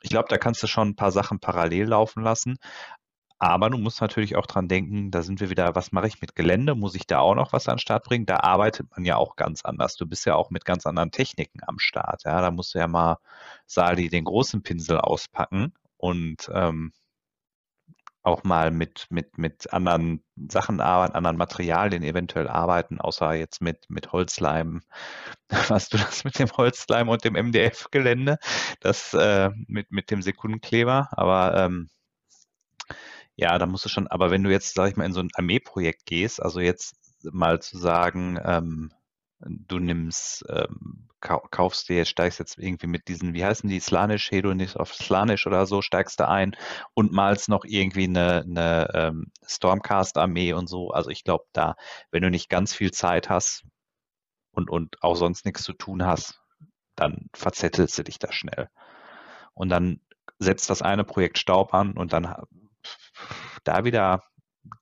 Ich 0.02 0.10
glaube, 0.10 0.28
da 0.30 0.38
kannst 0.38 0.62
du 0.62 0.68
schon 0.68 0.90
ein 0.90 0.96
paar 0.96 1.12
Sachen 1.12 1.40
parallel 1.40 1.88
laufen 1.88 2.22
lassen. 2.22 2.58
Aber 3.46 3.70
du 3.70 3.78
musst 3.78 4.02
natürlich 4.02 4.36
auch 4.38 4.48
dran 4.48 4.68
denken, 4.68 5.12
da 5.12 5.22
sind 5.22 5.40
wir 5.40 5.52
wieder, 5.52 5.76
was 5.76 5.92
mache 5.92 6.08
ich 6.08 6.20
mit 6.20 6.36
Gelände? 6.36 6.74
Muss 6.74 6.96
ich 6.96 7.06
da 7.06 7.20
auch 7.20 7.36
noch 7.36 7.54
was 7.54 7.68
an 7.68 7.76
den 7.76 7.80
Start 7.80 8.04
bringen? 8.04 8.26
Da 8.26 8.38
arbeitet 8.38 8.90
man 8.90 9.06
ja 9.06 9.18
auch 9.18 9.36
ganz 9.36 9.64
anders. 9.64 9.96
Du 9.98 10.08
bist 10.08 10.26
ja 10.26 10.34
auch 10.34 10.50
mit 10.50 10.66
ganz 10.66 10.88
anderen 10.88 11.12
Techniken 11.12 11.60
am 11.68 11.78
Start. 11.78 12.24
Ja, 12.24 12.42
da 12.42 12.50
musst 12.50 12.74
du 12.74 12.80
ja 12.80 12.88
mal, 12.88 13.20
Sali, 13.68 14.10
den 14.10 14.24
großen 14.26 14.64
Pinsel 14.64 14.98
auspacken 14.98 15.74
und 15.98 16.50
ähm, 16.52 16.92
auch 18.24 18.44
mal 18.44 18.72
mit, 18.72 19.06
mit, 19.12 19.38
mit 19.38 19.72
anderen 19.72 20.24
Sachen 20.50 20.82
arbeiten, 20.82 21.16
anderen 21.16 21.38
Materialien 21.38 22.02
eventuell 22.02 22.48
arbeiten, 22.48 23.00
außer 23.00 23.36
jetzt 23.36 23.62
mit, 23.62 23.88
mit 23.90 24.12
Holzleim. 24.12 24.82
Hast 25.52 25.94
du 25.94 25.98
das 25.98 26.24
mit 26.24 26.40
dem 26.40 26.50
Holzleim 26.58 27.10
und 27.10 27.24
dem 27.24 27.36
MDF-Gelände? 27.36 28.40
Das 28.80 29.14
äh, 29.14 29.52
mit, 29.68 29.92
mit 29.92 30.10
dem 30.10 30.24
Sekundenkleber, 30.24 31.10
aber 31.12 31.56
ähm, 31.56 31.90
ja, 33.36 33.58
da 33.58 33.66
musst 33.66 33.86
du 33.86 33.90
schon, 33.90 34.08
aber 34.08 34.32
wenn 34.32 34.44
du 34.44 34.52
jetzt, 34.52 34.74
sag 34.76 34.90
ich 34.90 34.96
mal, 34.96 35.06
in 35.06 35.14
so 35.14 35.22
ein 35.22 35.30
Armeeprojekt 35.34 36.06
gehst, 36.06 36.42
also 36.42 36.60
jetzt 36.60 36.96
mal 37.24 37.62
zu 37.62 37.78
sagen, 37.78 38.40
ähm, 38.44 38.92
du 39.40 39.80
nimmst, 39.80 40.46
ähm, 40.50 41.10
kaufst 41.20 41.90
dir, 41.90 42.06
steigst 42.06 42.40
jetzt 42.40 42.58
irgendwie 42.58 42.88
mit 42.88 43.08
diesen, 43.08 43.34
wie 43.34 43.44
heißen 43.44 43.70
die, 43.70 43.80
Slanish, 43.80 44.32
Hedonist 44.32 44.80
auf 44.80 44.94
Slanish 44.94 45.48
oder 45.48 45.66
so, 45.66 45.82
steigst 45.82 46.20
du 46.20 46.28
ein 46.28 46.56
und 46.94 47.12
malst 47.12 47.50
noch 47.50 47.66
irgendwie 47.66 48.06
eine, 48.06 48.44
eine 48.44 48.90
ähm, 48.94 49.32
Stormcast-Armee 49.46 50.54
und 50.54 50.68
so. 50.68 50.92
Also 50.92 51.10
ich 51.10 51.24
glaube, 51.24 51.46
da, 51.52 51.76
wenn 52.12 52.22
du 52.22 52.30
nicht 52.30 52.50
ganz 52.50 52.74
viel 52.74 52.92
Zeit 52.92 53.30
hast 53.30 53.66
und, 54.52 54.70
und 54.70 55.02
auch 55.02 55.16
sonst 55.16 55.46
nichts 55.46 55.64
zu 55.64 55.74
tun 55.74 56.06
hast, 56.06 56.40
dann 56.96 57.28
verzettelst 57.34 57.98
du 57.98 58.04
dich 58.04 58.20
da 58.20 58.32
schnell. 58.32 58.70
Und 59.54 59.70
dann 59.70 60.00
setzt 60.40 60.70
das 60.70 60.82
eine 60.82 61.04
Projekt 61.04 61.38
Staub 61.40 61.74
an 61.74 61.94
und 61.94 62.14
dann 62.14 62.34
da 63.64 63.84
wieder 63.86 64.22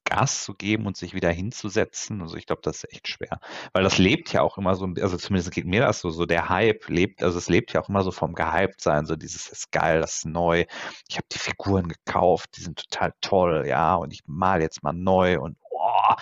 Gas 0.05 0.43
zu 0.43 0.53
geben 0.53 0.85
und 0.85 0.97
sich 0.97 1.13
wieder 1.13 1.29
hinzusetzen. 1.31 2.21
Also 2.21 2.37
ich 2.37 2.45
glaube, 2.45 2.61
das 2.63 2.83
ist 2.83 2.93
echt 2.93 3.07
schwer. 3.07 3.39
Weil 3.73 3.83
das 3.83 3.97
lebt 3.97 4.31
ja 4.31 4.41
auch 4.41 4.57
immer 4.57 4.75
so, 4.75 4.87
also 5.01 5.17
zumindest 5.17 5.51
geht 5.51 5.65
mir 5.65 5.81
das 5.81 6.01
so, 6.01 6.09
so 6.09 6.25
der 6.25 6.49
Hype 6.49 6.87
lebt, 6.87 7.23
also 7.23 7.37
es 7.37 7.49
lebt 7.49 7.73
ja 7.73 7.81
auch 7.81 7.89
immer 7.89 8.03
so 8.03 8.11
vom 8.11 8.33
gehypt 8.33 8.81
sein, 8.81 9.05
so 9.05 9.15
dieses 9.15 9.49
ist 9.49 9.71
geil, 9.71 10.01
das 10.01 10.17
ist 10.17 10.25
neu. 10.25 10.65
Ich 11.09 11.17
habe 11.17 11.27
die 11.31 11.39
Figuren 11.39 11.87
gekauft, 11.89 12.51
die 12.57 12.61
sind 12.61 12.79
total 12.79 13.13
toll, 13.21 13.65
ja, 13.67 13.95
und 13.95 14.13
ich 14.13 14.21
mal 14.25 14.61
jetzt 14.61 14.83
mal 14.83 14.93
neu 14.93 15.39
und 15.39 15.57
oh. 15.71 16.13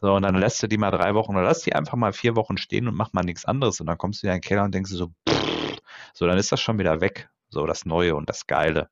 So, 0.00 0.14
und 0.14 0.22
dann 0.22 0.34
lässt 0.36 0.62
du 0.62 0.68
die 0.68 0.78
mal 0.78 0.90
drei 0.90 1.14
Wochen 1.14 1.34
oder 1.36 1.44
lass 1.44 1.62
die 1.62 1.74
einfach 1.74 1.96
mal 1.96 2.12
vier 2.12 2.36
Wochen 2.36 2.56
stehen 2.58 2.88
und 2.88 2.94
mach 2.94 3.12
mal 3.12 3.24
nichts 3.24 3.44
anderes. 3.44 3.80
Und 3.80 3.86
dann 3.86 3.98
kommst 3.98 4.22
du 4.22 4.26
in 4.26 4.32
den 4.32 4.40
Keller 4.40 4.64
und 4.64 4.74
denkst 4.74 4.90
so, 4.90 5.08
pff, 5.28 5.78
so, 6.14 6.26
dann 6.26 6.38
ist 6.38 6.52
das 6.52 6.60
schon 6.60 6.78
wieder 6.78 7.00
weg. 7.00 7.28
So 7.50 7.66
das 7.66 7.86
Neue 7.86 8.14
und 8.14 8.28
das 8.28 8.46
Geile. 8.46 8.90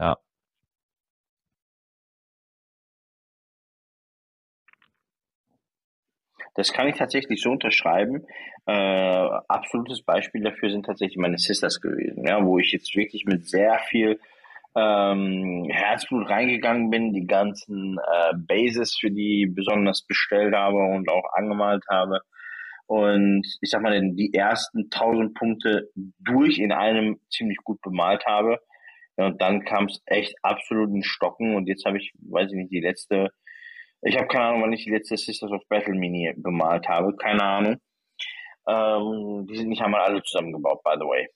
Ja. 0.00 0.18
Das 6.56 6.72
kann 6.72 6.88
ich 6.88 6.96
tatsächlich 6.96 7.40
so 7.42 7.50
unterschreiben. 7.50 8.26
Äh, 8.66 8.72
absolutes 8.72 10.02
Beispiel 10.02 10.42
dafür 10.42 10.70
sind 10.70 10.86
tatsächlich 10.86 11.18
meine 11.18 11.38
Sisters 11.38 11.80
gewesen, 11.80 12.26
ja, 12.26 12.44
wo 12.44 12.58
ich 12.58 12.72
jetzt 12.72 12.96
wirklich 12.96 13.24
mit 13.26 13.46
sehr 13.46 13.78
viel 13.90 14.18
ähm, 14.74 15.68
Herzblut 15.70 16.28
reingegangen 16.28 16.90
bin, 16.90 17.12
die 17.12 17.26
ganzen 17.26 17.98
äh, 17.98 18.32
Bases 18.36 18.96
für 18.98 19.10
die 19.10 19.46
besonders 19.46 20.02
bestellt 20.06 20.54
habe 20.54 20.78
und 20.78 21.08
auch 21.08 21.24
angemalt 21.34 21.84
habe. 21.90 22.20
Und 22.86 23.44
ich 23.60 23.70
sag 23.70 23.82
mal, 23.82 24.00
die 24.00 24.32
ersten 24.32 24.84
1000 24.90 25.34
Punkte 25.34 25.90
durch 25.94 26.58
in 26.58 26.72
einem 26.72 27.18
ziemlich 27.30 27.58
gut 27.64 27.80
bemalt 27.80 28.24
habe. 28.26 28.58
Ja, 29.16 29.26
und 29.26 29.40
dann 29.40 29.64
kam 29.64 29.86
es 29.86 30.02
echt 30.06 30.36
absolut 30.42 30.90
in 30.90 31.02
Stocken 31.02 31.56
und 31.56 31.68
jetzt 31.68 31.84
habe 31.84 31.96
ich, 31.96 32.12
weiß 32.20 32.50
ich 32.50 32.56
nicht, 32.56 32.70
die 32.70 32.80
letzte 32.80 33.30
ich 34.02 34.16
habe 34.16 34.28
keine 34.28 34.44
Ahnung, 34.46 34.62
wann 34.62 34.72
ich 34.72 34.84
die 34.84 34.90
letzte 34.90 35.16
Sisters 35.16 35.50
of 35.50 35.66
Battle 35.68 35.94
Mini 35.94 36.32
bemalt 36.36 36.88
habe. 36.88 37.16
Keine 37.16 37.42
Ahnung. 37.42 37.76
Ähm, 38.68 39.46
die 39.48 39.56
sind 39.56 39.68
nicht 39.68 39.82
einmal 39.82 40.02
alle 40.02 40.22
zusammengebaut, 40.22 40.82
by 40.82 40.94
the 40.94 41.06
way. 41.06 41.28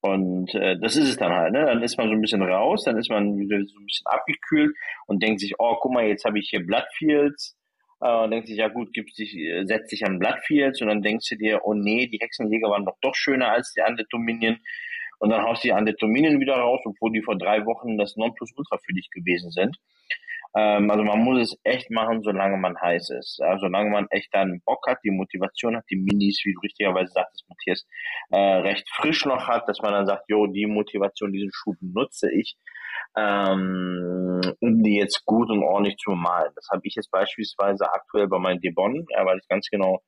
Und 0.00 0.54
äh, 0.54 0.78
das 0.80 0.96
ist 0.96 1.08
es 1.08 1.16
dann 1.16 1.32
halt. 1.32 1.52
Ne? 1.52 1.64
Dann 1.64 1.82
ist 1.82 1.98
man 1.98 2.08
so 2.08 2.12
ein 2.12 2.20
bisschen 2.20 2.42
raus, 2.42 2.84
dann 2.84 2.96
ist 2.98 3.10
man 3.10 3.36
wieder 3.36 3.58
so 3.64 3.78
ein 3.78 3.84
bisschen 3.84 4.06
abgekühlt 4.06 4.74
und 5.06 5.22
denkt 5.22 5.40
sich, 5.40 5.54
oh, 5.58 5.76
guck 5.80 5.92
mal, 5.92 6.06
jetzt 6.06 6.24
habe 6.24 6.38
ich 6.38 6.48
hier 6.50 6.64
Bloodfields. 6.64 7.56
Äh, 8.00 8.24
und 8.24 8.30
denkt 8.30 8.48
sich, 8.48 8.58
ja 8.58 8.68
gut, 8.68 8.92
gibt 8.92 9.14
sich, 9.14 9.34
äh, 9.36 9.64
setzt 9.66 9.90
sich 9.90 10.04
an 10.04 10.18
Bloodfields 10.18 10.80
und 10.82 10.88
dann 10.88 11.02
denkst 11.02 11.28
du 11.30 11.36
dir, 11.36 11.60
oh 11.64 11.74
nee, 11.74 12.06
die 12.06 12.18
Hexenjäger 12.20 12.68
waren 12.70 12.84
doch 12.84 12.96
doch 13.02 13.14
schöner 13.14 13.50
als 13.50 13.72
die 13.72 13.82
Undead 13.82 14.06
Dominion. 14.10 14.58
Und 15.18 15.30
dann 15.30 15.42
haust 15.42 15.64
du 15.64 15.68
die 15.68 15.74
Undead 15.74 16.00
Dominion 16.00 16.40
wieder 16.40 16.56
raus, 16.56 16.80
obwohl 16.84 17.12
die 17.12 17.22
vor 17.22 17.36
drei 17.36 17.66
Wochen 17.66 17.98
das 17.98 18.16
Nonplusultra 18.16 18.78
für 18.84 18.92
dich 18.92 19.10
gewesen 19.10 19.50
sind. 19.50 19.76
Ähm, 20.56 20.90
also 20.90 21.04
man 21.04 21.18
muss 21.20 21.40
es 21.42 21.58
echt 21.62 21.90
machen, 21.90 22.22
solange 22.22 22.56
man 22.56 22.80
heiß 22.80 23.10
ist. 23.10 23.38
Ja, 23.38 23.58
solange 23.58 23.90
man 23.90 24.06
echt 24.10 24.32
dann 24.32 24.60
Bock 24.64 24.86
hat, 24.86 24.98
die 25.04 25.10
Motivation 25.10 25.76
hat, 25.76 25.84
die 25.90 25.96
Minis, 25.96 26.42
wie 26.44 26.54
du 26.54 26.60
richtigerweise 26.60 27.12
sagtest, 27.12 27.48
Matthias, 27.48 27.86
äh, 28.30 28.38
recht 28.38 28.88
frisch 28.90 29.24
noch 29.26 29.46
hat, 29.46 29.68
dass 29.68 29.80
man 29.82 29.92
dann 29.92 30.06
sagt, 30.06 30.24
jo, 30.28 30.46
die 30.46 30.66
Motivation, 30.66 31.32
diesen 31.32 31.50
Schub 31.52 31.76
nutze 31.80 32.32
ich, 32.32 32.56
ähm, 33.16 34.40
um 34.60 34.82
die 34.82 34.96
jetzt 34.96 35.24
gut 35.24 35.50
und 35.50 35.62
ordentlich 35.62 35.96
zu 35.96 36.12
malen. 36.12 36.52
Das 36.54 36.68
habe 36.72 36.82
ich 36.84 36.94
jetzt 36.94 37.10
beispielsweise 37.10 37.92
aktuell 37.92 38.28
bei 38.28 38.38
meinen 38.38 38.60
Debon, 38.60 39.06
ja, 39.10 39.24
weil 39.26 39.38
ich 39.38 39.48
ganz 39.48 39.68
genau 39.68 40.00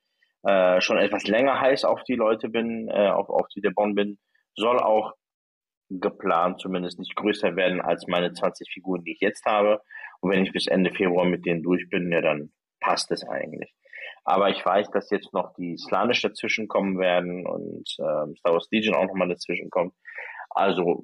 äh, 0.42 0.80
schon 0.80 0.98
etwas 0.98 1.26
länger 1.26 1.60
heiß 1.60 1.84
auf 1.84 2.02
die 2.04 2.14
Leute 2.14 2.48
bin, 2.48 2.88
äh, 2.88 3.08
auf, 3.08 3.28
auf 3.28 3.46
die 3.54 3.60
Debon 3.60 3.94
bin, 3.94 4.18
soll 4.56 4.78
auch 4.78 5.12
geplant 5.90 6.60
zumindest 6.60 6.98
nicht 6.98 7.16
größer 7.16 7.56
werden 7.56 7.80
als 7.80 8.06
meine 8.06 8.32
20 8.32 8.70
Figuren, 8.72 9.02
die 9.04 9.12
ich 9.12 9.20
jetzt 9.20 9.44
habe. 9.44 9.80
Und 10.20 10.30
wenn 10.30 10.44
ich 10.44 10.52
bis 10.52 10.66
Ende 10.66 10.92
Februar 10.92 11.26
mit 11.26 11.44
denen 11.44 11.62
durch 11.62 11.88
bin, 11.90 12.10
ja, 12.12 12.20
dann 12.20 12.52
passt 12.80 13.10
es 13.10 13.26
eigentlich. 13.26 13.74
Aber 14.24 14.50
ich 14.50 14.64
weiß, 14.64 14.90
dass 14.90 15.10
jetzt 15.10 15.32
noch 15.32 15.54
die 15.54 15.76
Slanish 15.76 16.22
dazwischen 16.22 16.68
kommen 16.68 16.98
werden 16.98 17.46
und 17.46 17.88
ähm, 17.98 18.36
Star 18.36 18.52
Wars 18.52 18.68
Legion 18.70 18.94
auch 18.94 19.06
nochmal 19.06 19.28
dazwischen 19.28 19.70
kommt. 19.70 19.94
Also 20.50 21.02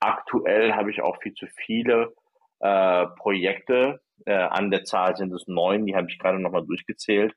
aktuell 0.00 0.72
habe 0.72 0.90
ich 0.90 1.00
auch 1.00 1.20
viel 1.22 1.34
zu 1.34 1.46
viele 1.46 2.12
äh, 2.60 3.06
Projekte. 3.18 4.00
Äh, 4.26 4.34
an 4.34 4.70
der 4.70 4.84
Zahl 4.84 5.16
sind 5.16 5.32
es 5.32 5.46
neun, 5.46 5.86
die 5.86 5.94
habe 5.94 6.08
ich 6.10 6.18
gerade 6.18 6.40
nochmal 6.40 6.66
durchgezählt, 6.66 7.34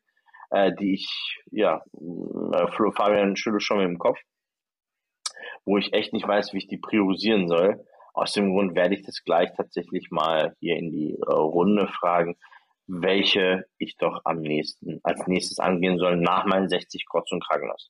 äh, 0.49 0.72
die 0.80 0.95
ich, 0.95 1.38
ja, 1.52 1.84
äh, 1.93 2.68
Fabian 2.95 3.36
schüttelt 3.36 3.64
schon 3.64 3.78
mit 3.78 3.88
dem 3.88 3.99
Kopf, 3.99 4.20
wo 5.66 5.78
ich 5.78 5.93
echt 5.93 6.14
nicht 6.14 6.28
weiß, 6.28 6.53
wie 6.53 6.59
ich 6.59 6.68
die 6.68 6.78
priorisieren 6.78 7.47
soll. 7.47 7.86
Aus 8.14 8.34
dem 8.34 8.51
Grund 8.51 8.76
werde 8.76 8.95
ich 8.95 9.03
das 9.03 9.24
gleich 9.24 9.51
tatsächlich 9.55 10.09
mal 10.12 10.55
hier 10.59 10.76
in 10.76 10.91
die 10.91 11.16
äh, 11.16 11.32
Runde 11.32 11.88
fragen, 11.88 12.36
welche 12.88 13.66
ich 13.78 13.95
doch 13.97 14.22
am 14.26 14.41
nächsten, 14.41 14.99
als 15.03 15.26
nächstes 15.28 15.59
angehen 15.59 15.97
soll 15.97 16.18
nach 16.18 16.45
meinen 16.45 16.68
60 16.68 17.05
Kotz 17.05 17.32
und 17.32 17.43
Kragenlass. 17.43 17.89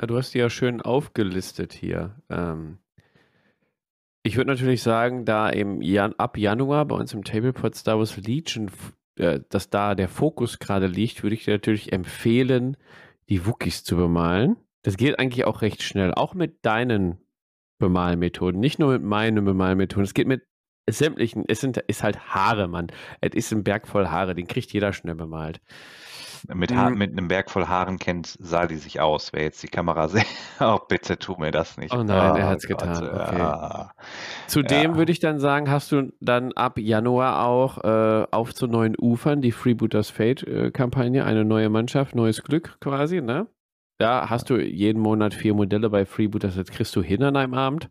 Ja, 0.00 0.06
du 0.06 0.16
hast 0.16 0.34
die 0.34 0.38
ja 0.38 0.50
schön 0.50 0.80
aufgelistet 0.80 1.72
hier. 1.72 2.16
Ähm, 2.28 2.78
ich 4.22 4.36
würde 4.36 4.50
natürlich 4.50 4.82
sagen, 4.82 5.24
da 5.24 5.48
im 5.50 5.82
Jan 5.82 6.14
ab 6.14 6.38
Januar 6.38 6.84
bei 6.86 6.96
uns 6.96 7.12
im 7.12 7.24
Tablepot 7.24 7.74
Star 7.74 7.98
Wars 7.98 8.16
Legion, 8.16 8.70
äh, 9.16 9.40
dass 9.50 9.70
da 9.70 9.94
der 9.94 10.08
Fokus 10.08 10.58
gerade 10.58 10.86
liegt, 10.86 11.22
würde 11.22 11.34
ich 11.34 11.44
dir 11.44 11.54
natürlich 11.54 11.92
empfehlen, 11.92 12.76
die 13.28 13.46
Wookies 13.46 13.84
zu 13.84 13.96
bemalen. 13.96 14.56
Das 14.84 14.96
geht 14.96 15.18
eigentlich 15.18 15.44
auch 15.46 15.62
recht 15.62 15.82
schnell, 15.82 16.14
auch 16.14 16.34
mit 16.34 16.64
deinen 16.64 17.18
Bemalmethoden. 17.78 18.60
Nicht 18.60 18.78
nur 18.78 18.92
mit 18.92 19.02
meinen 19.02 19.44
Bemalmethoden. 19.44 20.04
Es 20.04 20.14
geht 20.14 20.28
mit 20.28 20.42
sämtlichen. 20.88 21.44
Es 21.48 21.60
sind, 21.60 21.78
ist 21.78 22.02
halt 22.02 22.20
Haare, 22.28 22.68
Mann. 22.68 22.88
Es 23.20 23.34
ist 23.34 23.52
ein 23.52 23.64
Berg 23.64 23.88
voll 23.88 24.08
Haare. 24.08 24.34
Den 24.34 24.46
kriegt 24.46 24.72
jeder 24.72 24.92
schnell 24.92 25.14
bemalt. 25.14 25.60
Mit, 26.52 26.74
ha 26.76 26.90
mhm. 26.90 26.98
mit 26.98 27.12
einem 27.12 27.28
Berg 27.28 27.50
voll 27.50 27.66
Haaren 27.66 27.98
kennt 27.98 28.36
Sali 28.38 28.76
sich 28.76 29.00
aus. 29.00 29.32
Wer 29.32 29.44
jetzt 29.44 29.62
die 29.62 29.68
Kamera 29.68 30.08
sieht, 30.10 30.26
oh, 30.60 30.78
bitte 30.86 31.18
tu 31.18 31.36
mir 31.38 31.50
das 31.50 31.78
nicht. 31.78 31.94
Oh 31.94 32.02
nein, 32.02 32.32
oh, 32.32 32.36
er 32.36 32.48
hat 32.48 32.58
es 32.58 32.66
getan. 32.66 33.02
Okay. 33.02 33.38
Ja. 33.38 33.90
Zudem 34.46 34.92
ja. 34.92 34.96
würde 34.98 35.10
ich 35.10 35.20
dann 35.20 35.38
sagen, 35.38 35.70
hast 35.70 35.92
du 35.92 36.12
dann 36.20 36.52
ab 36.52 36.78
Januar 36.78 37.46
auch 37.46 37.82
äh, 37.82 38.26
auf 38.30 38.54
zu 38.54 38.66
neuen 38.66 38.94
Ufern 39.00 39.40
die 39.40 39.52
Freebooters 39.52 40.10
Fate-Kampagne, 40.10 41.22
äh, 41.22 41.24
eine 41.24 41.46
neue 41.46 41.70
Mannschaft, 41.70 42.14
neues 42.14 42.42
Glück 42.42 42.76
quasi, 42.80 43.22
ne? 43.22 43.46
Da 43.98 44.28
hast 44.28 44.50
du 44.50 44.56
jeden 44.56 45.00
Monat 45.00 45.34
vier 45.34 45.54
Modelle 45.54 45.88
bei 45.88 46.04
Freebooters, 46.04 46.56
das 46.56 46.68
kriegst 46.68 46.94
du 46.96 47.02
hin 47.02 47.22
an 47.22 47.36
einem 47.36 47.54
Abend. 47.54 47.90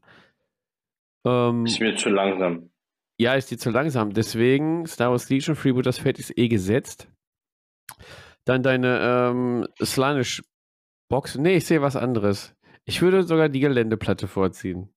Ähm, 1.25 1.65
ist 1.65 1.79
mir 1.79 1.95
zu 1.95 2.09
langsam. 2.09 2.69
Ja, 3.17 3.35
ist 3.35 3.51
dir 3.51 3.57
zu 3.57 3.69
langsam. 3.69 4.13
Deswegen, 4.13 4.85
Star 4.85 5.11
Wars 5.11 5.29
Legion 5.29 5.55
Freebooters 5.55 5.99
Fate 5.99 6.19
ist 6.19 6.37
eh 6.37 6.47
gesetzt. 6.47 7.07
Dann 8.43 8.63
deine 8.63 8.99
ähm, 9.01 9.67
Slanish 9.81 10.43
Box. 11.07 11.37
Nee, 11.37 11.57
ich 11.57 11.65
sehe 11.65 11.81
was 11.81 11.95
anderes. 11.95 12.55
Ich 12.85 13.01
würde 13.01 13.23
sogar 13.23 13.47
die 13.47 13.61
Geländeplatte 13.61 14.27
vorziehen. 14.27 14.89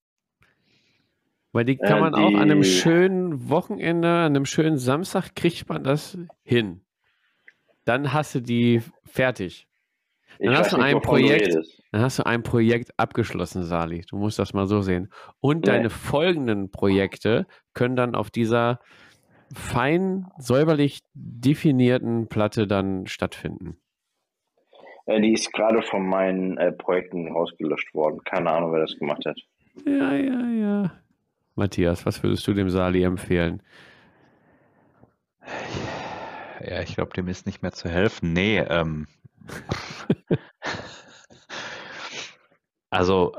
Weil 1.52 1.64
die 1.64 1.76
kann 1.76 2.00
man 2.00 2.12
die... 2.12 2.20
auch 2.20 2.34
an 2.34 2.50
einem 2.50 2.64
schönen 2.64 3.48
Wochenende, 3.48 4.09
an 4.09 4.34
einem 4.34 4.46
schönen 4.46 4.78
Samstag 4.78 5.34
kriegt 5.36 5.68
man 5.68 5.84
das 5.84 6.18
hin. 6.42 6.80
Dann 7.84 8.12
hast 8.12 8.34
du 8.34 8.40
die 8.40 8.82
fertig. 9.04 9.68
Dann 10.39 10.57
hast, 10.57 10.72
du 10.72 10.76
ein 10.76 11.01
Projekt, 11.01 11.57
dann 11.93 12.01
hast 12.03 12.18
du 12.18 12.26
ein 12.26 12.43
Projekt 12.43 12.93
abgeschlossen, 12.99 13.62
Sali. 13.62 14.03
Du 14.09 14.16
musst 14.16 14.39
das 14.39 14.53
mal 14.53 14.66
so 14.66 14.82
sehen. 14.82 15.11
Und 15.41 15.59
nee. 15.59 15.72
deine 15.72 15.91
folgenden 15.91 16.70
Projekte 16.70 17.47
können 17.74 17.97
dann 17.97 18.14
auf 18.14 18.30
dieser 18.30 18.80
fein 19.55 20.26
säuberlich 20.39 21.01
definierten 21.14 22.28
Platte 22.28 22.66
dann 22.66 23.07
stattfinden. 23.07 23.78
Äh, 25.07 25.20
die 25.20 25.32
ist 25.32 25.53
gerade 25.53 25.82
von 25.82 26.07
meinen 26.07 26.59
äh, 26.59 26.72
Projekten 26.72 27.32
rausgelöscht 27.32 27.95
worden. 27.95 28.20
Keine 28.24 28.51
Ahnung, 28.51 28.72
wer 28.72 28.80
das 28.80 28.97
gemacht 28.99 29.24
hat. 29.24 29.41
Ja, 29.87 30.14
ja, 30.14 30.49
ja. 30.51 30.93
Matthias, 31.55 32.05
was 32.05 32.22
würdest 32.22 32.47
du 32.47 32.53
dem 32.53 32.68
Sali 32.68 33.03
empfehlen? 33.03 33.62
Ja, 36.61 36.82
ich 36.82 36.95
glaube, 36.95 37.12
dem 37.14 37.28
ist 37.28 37.47
nicht 37.47 37.62
mehr 37.62 37.72
zu 37.72 37.89
helfen. 37.89 38.32
Nee, 38.32 38.59
ähm, 38.59 39.07
also, 42.90 43.32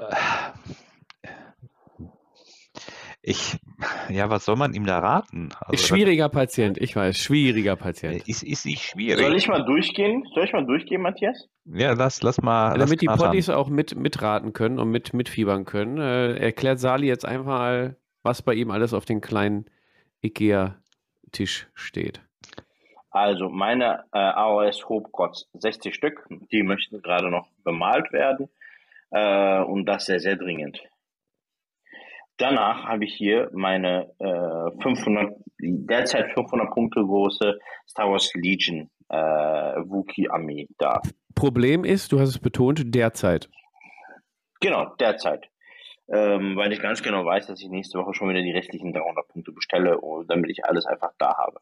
ich, 3.22 3.58
Ja, 4.10 4.30
was 4.30 4.46
soll 4.46 4.56
man 4.56 4.74
ihm 4.74 4.86
da 4.86 5.00
raten? 5.00 5.50
Also, 5.60 5.86
schwieriger 5.86 6.30
Patient, 6.30 6.78
ich 6.78 6.96
weiß, 6.96 7.18
schwieriger 7.18 7.76
Patient. 7.76 8.28
Ist, 8.28 8.42
ist 8.42 8.66
nicht 8.66 8.84
schwierig. 8.84 9.20
Soll 9.26 9.36
ich 9.36 9.48
mal 9.50 9.66
durchgehen? 9.66 10.26
Soll 10.34 10.46
ich 10.46 10.54
mal 10.54 10.66
durchgehen, 10.66 11.02
Matthias? 11.02 11.50
Ja, 11.66 11.92
lass, 11.92 12.22
lass 12.24 12.42
mal. 12.42 12.70
Ja, 12.70 12.76
lass 12.76 12.86
damit 12.86 13.02
die 13.02 13.08
knattern. 13.08 13.28
Potties 13.28 13.50
auch 13.50 13.68
mit, 13.68 13.96
mitraten 13.96 14.54
können 14.54 14.80
und 14.80 14.90
mit, 14.90 15.14
mitfiebern 15.14 15.66
können, 15.66 15.98
äh, 15.98 16.36
erklärt 16.38 16.80
Sali 16.80 17.08
jetzt 17.08 17.26
einfach 17.26 17.46
mal, 17.46 17.98
was 18.24 18.42
bei 18.42 18.54
ihm 18.54 18.72
alles 18.72 18.94
auf 18.94 19.04
den 19.04 19.20
kleinen 19.20 19.66
Ikea-Tisch 20.22 21.68
steht. 21.74 22.22
Also 23.18 23.50
meine 23.50 24.04
äh, 24.14 24.20
AOS 24.20 24.88
Hobcots 24.88 25.50
60 25.54 25.96
Stück, 25.96 26.28
die 26.52 26.62
möchten 26.62 27.02
gerade 27.02 27.32
noch 27.32 27.48
bemalt 27.64 28.14
werden 28.14 28.48
äh, 29.10 29.60
und 29.60 29.86
das 29.86 30.06
sehr, 30.06 30.20
sehr 30.20 30.36
dringend. 30.36 30.80
Danach 32.38 32.86
habe 32.86 33.06
ich 33.06 33.16
hier 33.16 33.50
meine 33.54 34.12
äh, 34.20 34.82
500, 34.84 35.34
derzeit 35.60 36.32
500 36.34 36.72
Punkte 36.72 37.02
große 37.02 37.58
Star 37.90 38.12
Wars 38.12 38.32
Legion 38.36 38.92
äh, 39.10 39.16
Wookie-Armee 39.16 40.68
da. 40.78 41.02
Problem 41.34 41.84
ist, 41.84 42.12
du 42.12 42.20
hast 42.20 42.30
es 42.30 42.40
betont, 42.40 42.94
derzeit. 42.94 43.50
Genau, 44.60 44.94
derzeit. 45.00 45.50
Ähm, 46.10 46.56
weil 46.56 46.72
ich 46.72 46.82
ganz 46.82 47.02
genau 47.02 47.26
weiß, 47.26 47.48
dass 47.48 47.62
ich 47.62 47.70
nächste 47.70 47.98
Woche 47.98 48.14
schon 48.14 48.30
wieder 48.30 48.42
die 48.42 48.52
restlichen 48.52 48.94
300 48.94 49.28
Punkte 49.28 49.52
bestelle, 49.52 50.00
und 50.00 50.30
damit 50.30 50.52
ich 50.52 50.64
alles 50.66 50.86
einfach 50.86 51.14
da 51.18 51.36
habe. 51.36 51.60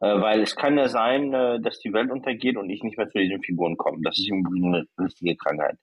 Äh, 0.00 0.20
weil 0.20 0.40
es 0.40 0.56
kann 0.56 0.78
ja 0.78 0.88
sein, 0.88 1.32
äh, 1.34 1.60
dass 1.60 1.78
die 1.78 1.92
Welt 1.92 2.10
untergeht 2.10 2.56
und 2.56 2.70
ich 2.70 2.82
nicht 2.82 2.96
mehr 2.96 3.08
zu 3.08 3.18
diesen 3.18 3.42
Figuren 3.42 3.76
komme. 3.76 3.98
Das 4.02 4.18
ist 4.18 4.28
im 4.30 4.40
Übrigen 4.40 4.74
eine 4.74 4.86
richtige 4.98 5.36
Krankheit. 5.36 5.76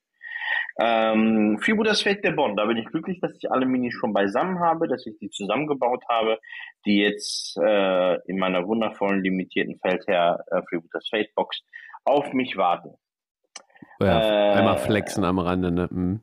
Ähm, 0.79 1.57
Fibu 1.59 1.83
das 1.83 2.01
Feld 2.01 2.23
der 2.23 2.31
Bonn. 2.31 2.55
Da 2.55 2.65
bin 2.65 2.77
ich 2.77 2.85
glücklich, 2.85 3.19
dass 3.19 3.35
ich 3.35 3.51
alle 3.51 3.65
Minis 3.65 3.93
schon 3.93 4.13
beisammen 4.13 4.59
habe, 4.59 4.87
dass 4.87 5.05
ich 5.05 5.17
die 5.19 5.29
zusammengebaut 5.29 6.03
habe, 6.07 6.39
die 6.85 6.97
jetzt 6.97 7.57
äh, 7.57 8.15
in 8.27 8.37
meiner 8.37 8.67
wundervollen 8.67 9.23
limitierten 9.23 9.77
Feldherr 9.79 10.43
äh, 10.47 10.61
Fibu 10.69 10.87
das 10.91 11.07
Fate 11.09 11.33
Box 11.35 11.61
auf 12.05 12.31
mich 12.33 12.57
warten. 12.57 12.95
Ja, 13.99 14.21
Äh, 14.21 14.57
einmal 14.57 14.77
flexen 14.77 15.23
am 15.23 15.39
Rande, 15.39 15.71
ne? 15.71 15.87
Mhm. 15.91 16.21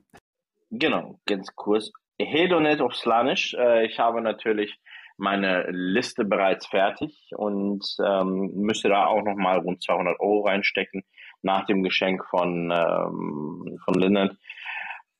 Genau, 0.71 1.19
ganz 1.27 1.55
kurz. 1.55 1.93
Hedonet 2.19 2.81
auf 2.81 2.95
Slanisch. 2.95 3.55
Äh, 3.55 3.87
ich 3.87 3.99
habe 3.99 4.21
natürlich 4.21 4.79
meine 5.17 5.67
Liste 5.71 6.25
bereits 6.25 6.67
fertig 6.67 7.31
und 7.37 7.85
ähm, 8.05 8.51
müsste 8.55 8.89
da 8.89 9.07
auch 9.07 9.23
nochmal 9.23 9.59
rund 9.59 9.83
200 9.83 10.19
Euro 10.21 10.47
reinstecken 10.47 11.05
nach 11.43 11.67
dem 11.67 11.83
Geschenk 11.83 12.25
von, 12.29 12.73
ähm, 12.73 13.79
von 13.85 13.95
Lynette. 13.95 14.37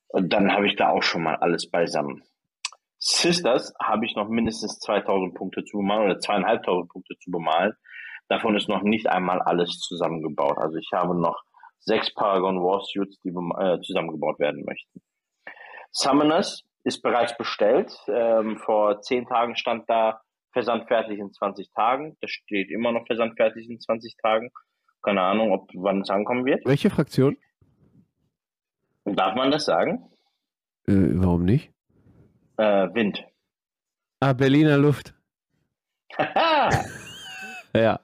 Und 0.09 0.33
dann 0.33 0.53
habe 0.53 0.67
ich 0.67 0.77
da 0.77 0.91
auch 0.91 1.03
schon 1.03 1.23
mal 1.23 1.37
alles 1.37 1.71
beisammen. 1.71 2.23
Sisters 2.99 3.75
habe 3.81 4.07
ich 4.07 4.17
noch 4.17 4.29
mindestens 4.29 4.79
2000 4.81 5.35
Punkte 5.35 5.65
zu 5.65 5.79
bemalen 5.79 6.07
oder 6.07 6.19
zweieinhalbtausend 6.19 6.91
Punkte 6.91 7.17
zu 7.19 7.31
bemalen. 7.31 7.75
Davon 8.29 8.57
ist 8.57 8.69
noch 8.69 8.83
nicht 8.83 9.09
einmal 9.09 9.43
alles 9.43 9.79
zusammengebaut. 9.81 10.57
Also 10.57 10.79
ich 10.79 10.91
habe 10.93 11.15
noch 11.15 11.43
sechs 11.81 12.13
Paragon 12.15 12.63
Warsuits, 12.63 13.21
die 13.21 13.29
äh, 13.29 13.81
zusammengebaut 13.83 14.39
werden 14.39 14.65
möchten. 14.65 15.03
Summoners 15.91 16.65
ist 16.85 17.03
bereits 17.03 17.37
bestellt. 17.37 17.97
Ähm, 18.09 18.59
vor 18.59 19.01
zehn 19.01 19.27
Tagen 19.27 19.57
stand 19.57 19.89
da 19.89 20.21
versandfertig 20.53 21.19
in 21.19 21.33
20 21.33 21.73
Tagen. 21.73 22.17
Das 22.21 22.31
steht 22.31 22.71
immer 22.71 22.93
noch 22.93 23.07
versandfertig 23.07 23.69
in 23.69 23.81
20 23.81 24.17
Tagen. 24.23 24.51
Keine 25.03 25.23
Ahnung, 25.23 25.53
ob 25.53 25.69
wann 25.75 26.03
es 26.03 26.11
ankommen 26.11 26.45
wird. 26.45 26.65
Welche 26.65 26.91
Fraktion? 26.91 27.37
Darf 29.05 29.35
man 29.35 29.51
das 29.51 29.65
sagen? 29.65 30.11
Äh, 30.87 30.93
warum 31.15 31.45
nicht? 31.45 31.73
Äh, 32.57 32.89
Wind. 32.95 33.25
Ah, 34.21 34.33
Berliner 34.33 34.79
Luft. 34.79 35.15
Ja. 37.77 37.99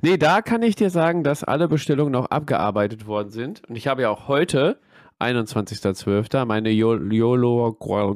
Nee, 0.00 0.16
da 0.16 0.42
kann 0.42 0.62
ich 0.62 0.74
dir 0.74 0.90
sagen, 0.90 1.22
dass 1.22 1.44
alle 1.44 1.68
Bestellungen 1.68 2.12
noch 2.12 2.26
abgearbeitet 2.26 3.06
worden 3.06 3.30
sind. 3.30 3.62
Und 3.68 3.76
ich 3.76 3.86
habe 3.86 4.02
ja 4.02 4.10
auch 4.10 4.26
heute, 4.26 4.80
21.12., 5.22 6.44
meine 6.44 6.70
Yo- 6.70 6.96
YOLO 7.10 7.72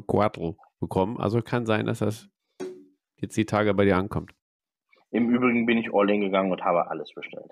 Quattro 0.07 0.57
bekommen. 0.81 1.19
Also 1.19 1.41
kann 1.43 1.67
sein, 1.67 1.87
dass 1.87 2.01
das 2.01 2.29
jetzt 3.17 3.37
die 3.37 3.47
Tage 3.47 3.73
bei 3.75 3.85
dir 3.85 3.97
ankommt. 3.97 4.33
Im 5.11 5.31
Übrigen 5.31 5.67
bin 5.67 5.79
ich 5.79 5.95
all 5.95 6.11
in 6.11 6.21
gegangen 6.21 6.51
und 6.53 6.63
habe 6.63 6.91
alles 6.91 7.13
bestellt. 7.15 7.51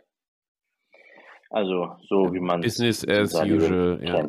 Also 1.50 1.96
so 2.08 2.32
wie 2.34 2.40
man 2.40 2.60
Business 2.60 3.06
as 3.06 3.34
usual, 3.34 4.00
ja. 4.02 4.28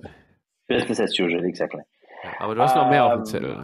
Business 0.67 0.99
as 1.01 1.19
usual, 1.19 1.43
exactly. 1.45 1.81
Aber 2.39 2.55
du 2.55 2.61
hast 2.61 2.75
noch 2.75 2.89
mehr 2.89 3.05
auf 3.05 3.13
dem 3.13 3.19
Ähm, 3.19 3.25
Zettel. 3.25 3.61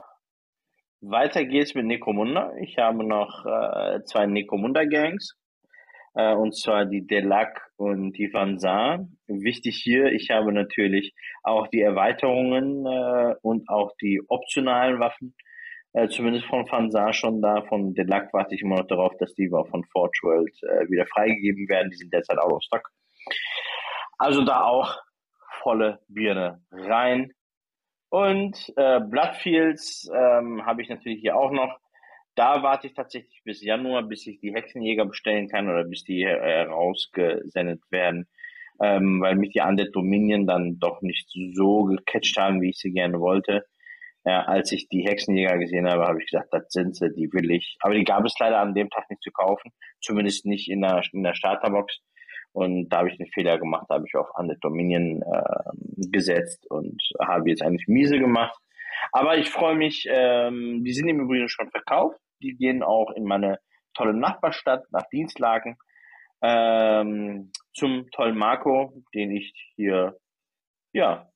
Weiter 1.01 1.45
geht's 1.45 1.73
mit 1.75 1.85
Necromunda. 1.85 2.53
Ich 2.61 2.77
habe 2.77 3.03
noch 3.03 3.45
äh, 3.45 4.03
zwei 4.05 4.25
Necromunda-Gangs. 4.25 5.35
Äh, 6.13 6.33
und 6.33 6.55
zwar 6.55 6.85
die 6.85 7.05
Delac 7.05 7.71
und 7.77 8.13
die 8.13 8.33
Vanzar. 8.33 9.07
Wichtig 9.27 9.77
hier, 9.81 10.11
ich 10.11 10.29
habe 10.29 10.51
natürlich 10.51 11.13
auch 11.43 11.67
die 11.67 11.81
Erweiterungen 11.81 12.85
äh, 12.85 13.35
und 13.41 13.69
auch 13.69 13.91
die 14.01 14.21
optionalen 14.27 14.99
Waffen, 14.99 15.35
äh, 15.93 16.07
zumindest 16.09 16.45
von 16.45 16.69
Vanzar 16.69 17.13
schon 17.13 17.41
da. 17.41 17.63
Von 17.63 17.93
Delac 17.93 18.33
warte 18.33 18.55
ich 18.55 18.61
immer 18.61 18.77
noch 18.77 18.87
darauf, 18.87 19.13
dass 19.19 19.33
die 19.33 19.49
von 19.49 19.83
Forge 19.85 20.19
World 20.23 20.55
äh, 20.63 20.89
wieder 20.89 21.05
freigegeben 21.05 21.67
werden. 21.69 21.91
Die 21.91 21.97
sind 21.97 22.13
derzeit 22.13 22.39
out 22.39 22.51
of 22.51 22.63
stock. 22.63 22.89
Also 24.17 24.43
da 24.43 24.63
auch 24.63 24.99
volle 25.61 25.99
Birne 26.07 26.61
rein. 26.71 27.33
Und 28.09 28.73
äh, 28.75 28.99
Bloodfields 28.99 30.09
ähm, 30.13 30.65
habe 30.65 30.81
ich 30.81 30.89
natürlich 30.89 31.21
hier 31.21 31.37
auch 31.37 31.51
noch. 31.51 31.80
Da 32.35 32.63
warte 32.63 32.87
ich 32.87 32.93
tatsächlich 32.93 33.41
bis 33.43 33.61
Januar, 33.61 34.03
bis 34.03 34.25
ich 34.25 34.39
die 34.39 34.53
Hexenjäger 34.53 35.05
bestellen 35.05 35.49
kann 35.49 35.69
oder 35.69 35.83
bis 35.83 36.03
die 36.03 36.23
äh, 36.23 36.61
rausgesendet 36.61 37.81
werden, 37.89 38.27
ähm, 38.81 39.21
weil 39.21 39.35
mich 39.35 39.51
die 39.51 39.59
Undead 39.59 39.93
Dominion 39.93 40.47
dann 40.47 40.79
doch 40.79 41.01
nicht 41.01 41.29
so 41.53 41.83
gecatcht 41.83 42.37
haben, 42.37 42.61
wie 42.61 42.69
ich 42.69 42.77
sie 42.77 42.91
gerne 42.91 43.19
wollte. 43.19 43.65
Äh, 44.23 44.31
als 44.31 44.71
ich 44.71 44.87
die 44.87 45.05
Hexenjäger 45.05 45.57
gesehen 45.57 45.89
habe, 45.89 46.05
habe 46.05 46.21
ich 46.21 46.29
gedacht, 46.29 46.47
das 46.51 46.65
sind 46.69 46.95
sie, 46.95 47.11
die 47.13 47.31
will 47.33 47.51
ich. 47.51 47.77
Aber 47.81 47.95
die 47.95 48.03
gab 48.03 48.23
es 48.25 48.35
leider 48.39 48.59
an 48.59 48.75
dem 48.75 48.89
Tag 48.89 49.09
nicht 49.09 49.23
zu 49.23 49.31
kaufen, 49.31 49.71
zumindest 49.99 50.45
nicht 50.45 50.69
in 50.69 50.81
der, 50.81 51.01
in 51.11 51.23
der 51.23 51.33
Starterbox. 51.33 51.99
Und 52.53 52.89
da 52.89 52.99
habe 52.99 53.09
ich 53.09 53.19
einen 53.19 53.31
Fehler 53.31 53.57
gemacht, 53.57 53.85
da 53.89 53.95
habe 53.95 54.05
ich 54.07 54.15
auf 54.15 54.27
Undead 54.37 54.59
Dominion 54.61 55.21
äh, 55.21 56.07
gesetzt 56.11 56.69
und 56.69 57.01
habe 57.19 57.49
jetzt 57.49 57.61
eigentlich 57.61 57.87
miese 57.87 58.19
gemacht. 58.19 58.57
Aber 59.11 59.37
ich 59.37 59.49
freue 59.49 59.75
mich, 59.75 60.05
ähm, 60.09 60.83
die 60.83 60.93
sind 60.93 61.07
im 61.07 61.21
Übrigen 61.21 61.49
schon 61.49 61.69
verkauft. 61.69 62.19
Die 62.41 62.55
gehen 62.55 62.83
auch 62.83 63.11
in 63.11 63.23
meine 63.23 63.59
tolle 63.93 64.13
Nachbarstadt 64.13 64.85
nach 64.91 65.07
Dienstlagen 65.11 65.77
ähm, 66.41 67.51
zum 67.73 68.09
tollen 68.11 68.37
Marco, 68.37 69.03
den 69.13 69.31
ich 69.31 69.53
hier, 69.75 70.17
ja, 70.93 71.29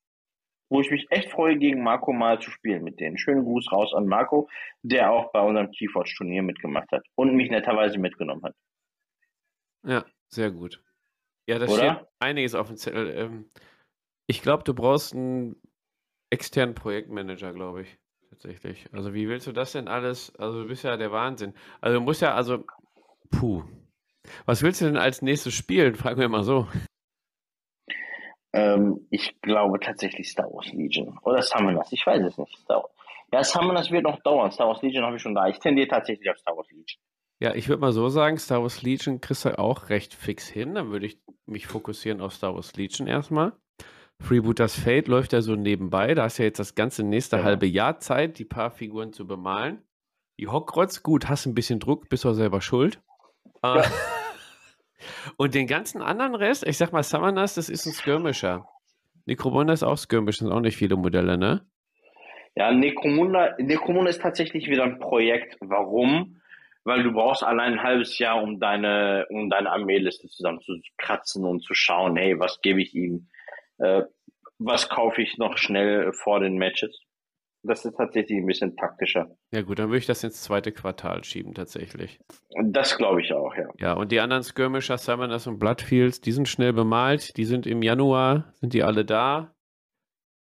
wo 0.70 0.82
ich 0.82 0.90
mich 0.90 1.06
echt 1.12 1.30
freue, 1.30 1.58
gegen 1.58 1.84
Marco 1.84 2.12
mal 2.12 2.40
zu 2.42 2.50
spielen 2.50 2.84
mit 2.84 3.00
denen. 3.00 3.18
Schönen 3.18 3.44
Gruß 3.44 3.72
raus 3.72 3.94
an 3.94 4.08
Marco, 4.08 4.50
der 4.82 5.12
auch 5.12 5.32
bei 5.32 5.42
unserem 5.42 5.72
Keyforge-Turnier 5.72 6.42
mitgemacht 6.42 6.92
hat 6.92 7.06
und 7.16 7.36
mich 7.36 7.52
netterweise 7.52 8.00
mitgenommen 8.00 8.44
hat. 8.44 8.56
Ja, 9.86 10.04
sehr 10.30 10.52
gut. 10.52 10.82
Ja, 11.48 11.60
da 11.60 11.68
Oder? 11.68 11.76
steht 11.76 12.08
einiges 12.20 12.56
auf 12.56 12.68
dem 12.68 12.78
Zettel. 12.78 13.16
Ähm, 13.16 13.52
ich 14.28 14.42
glaube, 14.42 14.64
du 14.64 14.74
brauchst 14.74 15.14
einen 15.14 15.62
externen 16.30 16.76
Projektmanager, 16.76 17.54
glaube 17.54 17.84
ich. 17.84 17.98
Tatsächlich. 18.30 18.86
Also, 18.92 19.14
wie 19.14 19.30
willst 19.30 19.48
du 19.48 19.52
das 19.52 19.72
denn 19.72 19.88
alles? 19.88 20.36
Also, 20.36 20.64
du 20.64 20.68
bist 20.68 20.84
ja 20.84 20.98
der 20.98 21.12
Wahnsinn. 21.12 21.54
Also, 21.82 22.00
du 22.00 22.04
musst 22.04 22.22
ja, 22.22 22.34
also, 22.34 22.66
puh. 23.32 23.64
Was 24.46 24.62
willst 24.62 24.82
du 24.82 24.86
denn 24.86 24.98
als 24.98 25.22
nächstes 25.22 25.54
spielen? 25.54 25.96
Fragen 25.96 26.20
wir 26.20 26.30
mal 26.30 26.44
so. 26.44 26.68
Ähm, 28.54 29.06
ich 29.10 29.40
glaube 29.42 29.80
tatsächlich 29.80 30.32
Star 30.32 30.52
Wars 30.52 30.72
Legion. 30.72 31.18
Oder 31.24 31.42
Summoners, 31.42 31.92
ich 31.92 32.06
weiß 32.06 32.24
es 32.24 32.38
nicht. 32.38 32.58
Star 32.58 32.84
Wars. 32.84 32.92
Ja, 33.34 33.44
Summoners 33.44 33.92
wird 33.92 34.04
noch 34.04 34.22
dauern. 34.22 34.52
Star 34.52 34.68
Wars 34.68 34.82
Legion 34.82 35.04
habe 35.04 35.18
ich 35.18 35.22
schon 35.22 35.36
da. 35.36 35.48
Ich 35.48 35.60
tendiere 35.60 35.88
tatsächlich 35.88 36.30
auf 36.30 36.38
Star 36.38 36.56
Wars 36.56 36.70
Legion. 36.70 37.02
Ja, 37.42 37.54
ich 37.54 37.68
würde 37.68 37.82
mal 37.82 37.92
so 37.92 38.08
sagen, 38.08 38.38
Star 38.38 38.62
Wars 38.62 38.82
Legion 38.82 39.20
kriegst 39.20 39.44
du 39.44 39.60
auch 39.60 39.90
recht 39.90 40.14
fix 40.14 40.48
hin. 40.48 40.76
Dann 40.76 40.90
würde 40.90 41.06
ich 41.06 41.20
mich 41.46 41.68
fokussieren 41.68 42.22
auf 42.22 42.34
Star 42.34 42.56
Wars 42.56 42.76
Legion 42.76 43.08
erstmal. 43.08 43.52
Freebooters 44.22 44.80
Fate 44.80 45.08
läuft 45.08 45.34
ja 45.34 45.42
so 45.42 45.56
nebenbei. 45.56 46.14
Da 46.16 46.24
hast 46.24 46.40
du 46.40 46.44
ja 46.44 46.48
jetzt 46.48 46.60
das 46.60 46.76
ganze 46.76 47.04
nächste 47.04 47.38
Genau. 47.38 47.48
halbe 47.48 47.66
Jahr 47.68 48.00
Zeit, 48.00 48.40
die 48.40 48.46
paar 48.46 48.72
Figuren 48.72 49.14
zu 49.14 49.28
bemalen. 49.28 49.82
Die 50.40 50.48
Hockrotz, 50.48 51.04
gut, 51.04 51.30
hast 51.30 51.46
ein 51.46 51.54
bisschen 51.56 51.80
Druck, 51.80 52.10
bist 52.10 52.26
auch 52.26 52.34
selber 52.34 52.62
schuld. 52.62 53.02
Äh, 53.62 53.84
Und 55.38 55.54
den 55.54 55.68
ganzen 55.68 56.02
anderen 56.02 56.36
Rest, 56.36 56.66
ich 56.66 56.78
sag 56.78 56.92
mal, 56.92 57.04
Summoners, 57.04 57.56
das 57.56 57.70
ist 57.70 57.86
ein 57.86 57.94
Skirmisher. 57.94 58.68
Necromunda 59.26 59.74
ist 59.74 59.84
auch 59.84 59.98
Skirmish, 59.98 60.38
sind 60.38 60.52
auch 60.52 60.60
nicht 60.62 60.78
viele 60.78 60.96
Modelle, 60.96 61.38
ne? 61.38 61.66
Ja, 62.56 62.72
Necromunda, 62.72 63.56
Necromunda 63.60 64.10
ist 64.10 64.22
tatsächlich 64.22 64.68
wieder 64.68 64.84
ein 64.84 65.00
Projekt. 65.00 65.58
Warum? 65.60 66.42
Weil 66.84 67.04
du 67.04 67.12
brauchst 67.12 67.44
allein 67.44 67.74
ein 67.74 67.84
halbes 67.84 68.18
Jahr, 68.20 68.42
um 68.42 68.60
deine, 68.60 69.26
um 69.30 69.50
deine 69.50 69.72
Armeeliste 69.72 70.28
zusammen 70.28 70.62
zu 70.62 70.80
kratzen 70.98 71.44
und 71.44 71.62
zu 71.64 71.74
schauen, 71.74 72.16
hey, 72.16 72.40
was 72.40 72.62
gebe 72.62 72.82
ich 72.82 72.94
ihm? 72.96 73.28
Äh, 73.78 74.04
was 74.58 74.90
kaufe 74.90 75.22
ich 75.22 75.38
noch 75.38 75.58
schnell 75.58 76.14
vor 76.14 76.40
den 76.40 76.58
Matches? 76.58 77.06
das 77.66 77.86
ist 77.86 77.96
tatsächlich 77.98 78.38
ein 78.38 78.46
bisschen 78.46 78.76
taktischer. 78.76 79.36
Ja 79.52 79.62
gut, 79.62 79.80
dann 79.80 79.90
würde 79.90 80.00
ich 80.00 80.06
das 80.06 80.24
ins 80.24 80.42
zweite 80.42 80.72
Quartal 80.72 81.24
schieben 81.24 81.54
tatsächlich. 81.54 82.20
Das 82.64 82.98
glaube 82.98 83.22
ich 83.22 83.34
auch, 83.34 83.56
ja. 83.56 83.68
Ja, 83.78 83.94
und 83.94 84.12
die 84.12 84.20
anderen 84.20 84.44
Skirmisher, 84.44 84.98
Summoners 84.98 85.48
und 85.48 85.60
Bloodfields, 85.60 86.22
die 86.22 86.32
sind 86.32 86.48
schnell 86.48 86.74
bemalt. 86.74 87.36
Die 87.38 87.46
sind 87.46 87.66
im 87.66 87.82
Januar, 87.82 88.54
sind 88.54 88.74
die 88.74 88.84
alle 88.84 89.06
da. 89.06 89.54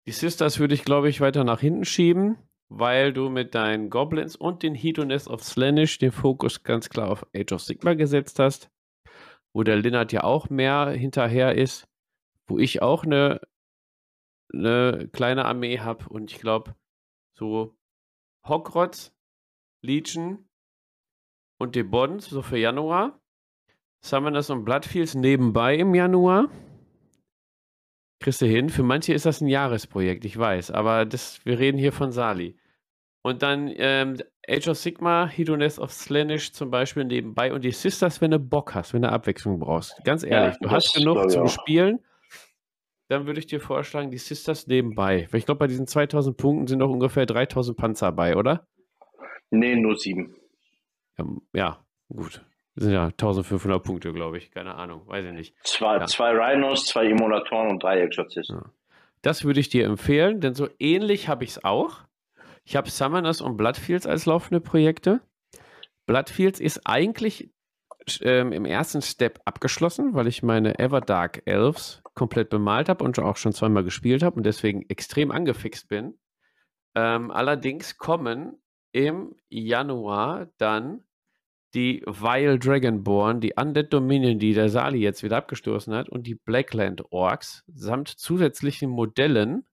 Die 0.07 0.12
Sisters 0.12 0.59
würde 0.59 0.74
ich, 0.74 0.85
glaube 0.85 1.09
ich, 1.09 1.20
weiter 1.20 1.45
nach 1.45 1.61
hinten 1.61 1.85
schieben, 1.85 2.37
weil 2.68 3.12
du 3.12 3.30
mit 3.30 3.55
deinen 3.55 3.89
Goblins 3.91 4.37
und 4.37 4.62
den 4.62 4.74
Hedoness 4.74 5.28
of 5.28 5.43
Slanish 5.43 5.99
den 5.99 6.12
Fokus 6.12 6.62
ganz 6.62 6.91
klar 6.91 7.11
auf 7.11 7.26
Age 7.35 7.53
of 7.53 7.62
Sigma 7.62 7.95
gesetzt 7.95 8.39
hast. 8.39 8.70
Wo 9.55 9.62
der 9.62 9.76
Linnard 9.76 10.12
ja 10.12 10.24
auch 10.24 10.51
mehr 10.51 10.91
hinterher 10.91 11.55
ist. 11.55 11.89
Wo 12.47 12.59
ich 12.59 12.82
auch 12.82 13.05
eine, 13.05 13.40
eine 14.53 15.09
kleine 15.12 15.45
Armee 15.45 15.78
habe 15.78 16.09
und 16.09 16.30
ich 16.30 16.38
glaube, 16.38 16.74
so 17.34 17.76
Hogrotz, 18.47 19.12
Legion 19.82 20.49
und 21.59 21.74
Debond, 21.74 22.22
so 22.22 22.42
für 22.42 22.59
Januar. 22.59 23.20
Summoners 24.05 24.51
und 24.51 24.64
Bloodfields 24.64 25.14
nebenbei 25.14 25.76
im 25.76 25.95
Januar. 25.95 26.51
Kriegst 28.20 28.42
du 28.42 28.47
hin. 28.47 28.68
Für 28.68 28.82
manche 28.82 29.14
ist 29.14 29.24
das 29.24 29.40
ein 29.40 29.49
Jahresprojekt, 29.49 30.26
ich 30.26 30.38
weiß, 30.38 30.70
aber 30.70 31.07
das, 31.07 31.45
wir 31.47 31.59
reden 31.59 31.78
hier 31.78 31.92
von 31.92 32.12
Sali. 32.12 32.59
Und 33.22 33.42
dann 33.42 33.72
ähm, 33.76 34.18
Age 34.47 34.68
of 34.68 34.76
Sigma, 34.76 35.26
Hedoness 35.26 35.78
of 35.78 35.90
Slanish 35.90 36.53
zum 36.53 36.70
Beispiel 36.70 37.05
nebenbei 37.05 37.53
und 37.55 37.64
die 37.64 37.70
Sisters, 37.70 38.20
wenn 38.20 38.30
du 38.30 38.38
Bock 38.38 38.74
hast, 38.74 38.92
wenn 38.92 39.03
du 39.03 39.11
Abwechslung 39.11 39.59
brauchst. 39.59 39.99
Ganz 40.05 40.22
ehrlich, 40.22 40.55
ja, 40.61 40.68
du 40.68 40.70
hast 40.70 40.95
genug 40.95 41.30
zum 41.30 41.49
Spielen 41.49 42.01
dann 43.09 43.27
würde 43.27 43.39
ich 43.39 43.47
dir 43.47 43.61
vorschlagen, 43.61 44.11
die 44.11 44.19
Sisters 44.19 44.67
nebenbei. 44.67 45.29
Weil 45.31 45.39
ich 45.39 45.47
glaube, 45.47 45.59
bei 45.59 45.67
diesen 45.67 45.87
2000 45.87 46.37
Punkten 46.37 46.67
sind 46.67 46.79
noch 46.79 46.91
ungefähr 46.91 47.27
3000 47.27 47.77
Panzer 47.77 48.13
bei, 48.13 48.37
oder? 48.37 48.67
Nee, 49.51 49.77
nur 49.77 49.97
sieben. 49.97 50.35
Ja, 51.19 51.25
ja 51.53 51.85
gut. 52.09 52.45
Das 52.75 52.85
sind 52.85 52.93
ja 52.93 53.05
1500 53.05 53.83
Punkte, 53.83 54.13
glaube 54.13 54.39
ich. 54.39 54.51
Keine 54.51 54.75
Ahnung, 54.75 55.07
weiß 55.07 55.27
ich 55.27 55.33
nicht. 55.33 55.55
Zwei, 55.63 55.99
ja. 55.99 56.07
zwei 56.07 56.31
Rhinos, 56.31 56.87
zwei 56.87 57.07
Emulatoren 57.07 57.69
und 57.69 57.83
drei 57.83 58.01
Exorzisten. 58.01 58.57
Ja. 58.57 58.71
Das 59.23 59.45
würde 59.45 59.61
ich 59.61 59.69
dir 59.69 59.87
empfehlen, 59.87 60.41
denn 60.41 60.55
so 60.55 60.69
ähnlich 60.79 61.29
habe 61.29 61.45
ich 61.45 61.51
es 61.51 61.65
auch. 61.65 62.01
Ich 62.65 62.77
habe 62.77 62.91
Summoners 62.91 63.41
und 63.41 63.57
Bloodfields 63.57 64.07
als 64.07 64.27
laufende 64.27 64.61
Projekte. 64.61 65.21
Bloodfields 66.07 66.61
ist 66.61 66.83
eigentlich 66.85 67.51
ähm, 68.21 68.53
im 68.53 68.65
ersten 68.65 69.03
Step 69.03 69.41
abgeschlossen, 69.45 70.15
weil 70.15 70.27
ich 70.27 70.43
meine 70.43 70.79
Everdark 70.79 71.43
Elves 71.47 72.04
komplett 72.15 72.51
bemalt 72.51 72.89
habe 72.89 73.05
und 73.05 73.19
auch 73.19 73.37
schon 73.37 73.53
zweimal 73.53 73.85
gespielt 73.85 74.23
habe 74.23 74.37
und 74.37 74.45
deswegen 74.45 74.89
extrem 74.89 75.31
angefixt 75.31 75.89
bin. 75.89 76.19
Ähm, 76.95 77.31
allerdings 77.31 77.99
kommen 77.99 78.62
im 78.93 79.35
Januar 79.49 80.49
dann 80.59 81.05
die 81.75 82.03
Vile 82.07 82.59
Dragonborn, 82.59 83.41
die 83.41 83.55
Undead 83.57 83.93
Dominion, 83.93 84.39
die 84.39 84.55
der 84.55 84.69
Sali 84.69 84.99
jetzt 84.99 85.25
wieder 85.25 85.39
abgestoßen 85.39 85.93
hat, 85.93 86.09
und 86.09 86.27
die 86.27 86.37
Blackland 86.37 87.03
Orks 87.11 87.65
samt 87.67 88.09
zusätzlichen 88.09 88.89
Modellen. 88.89 89.67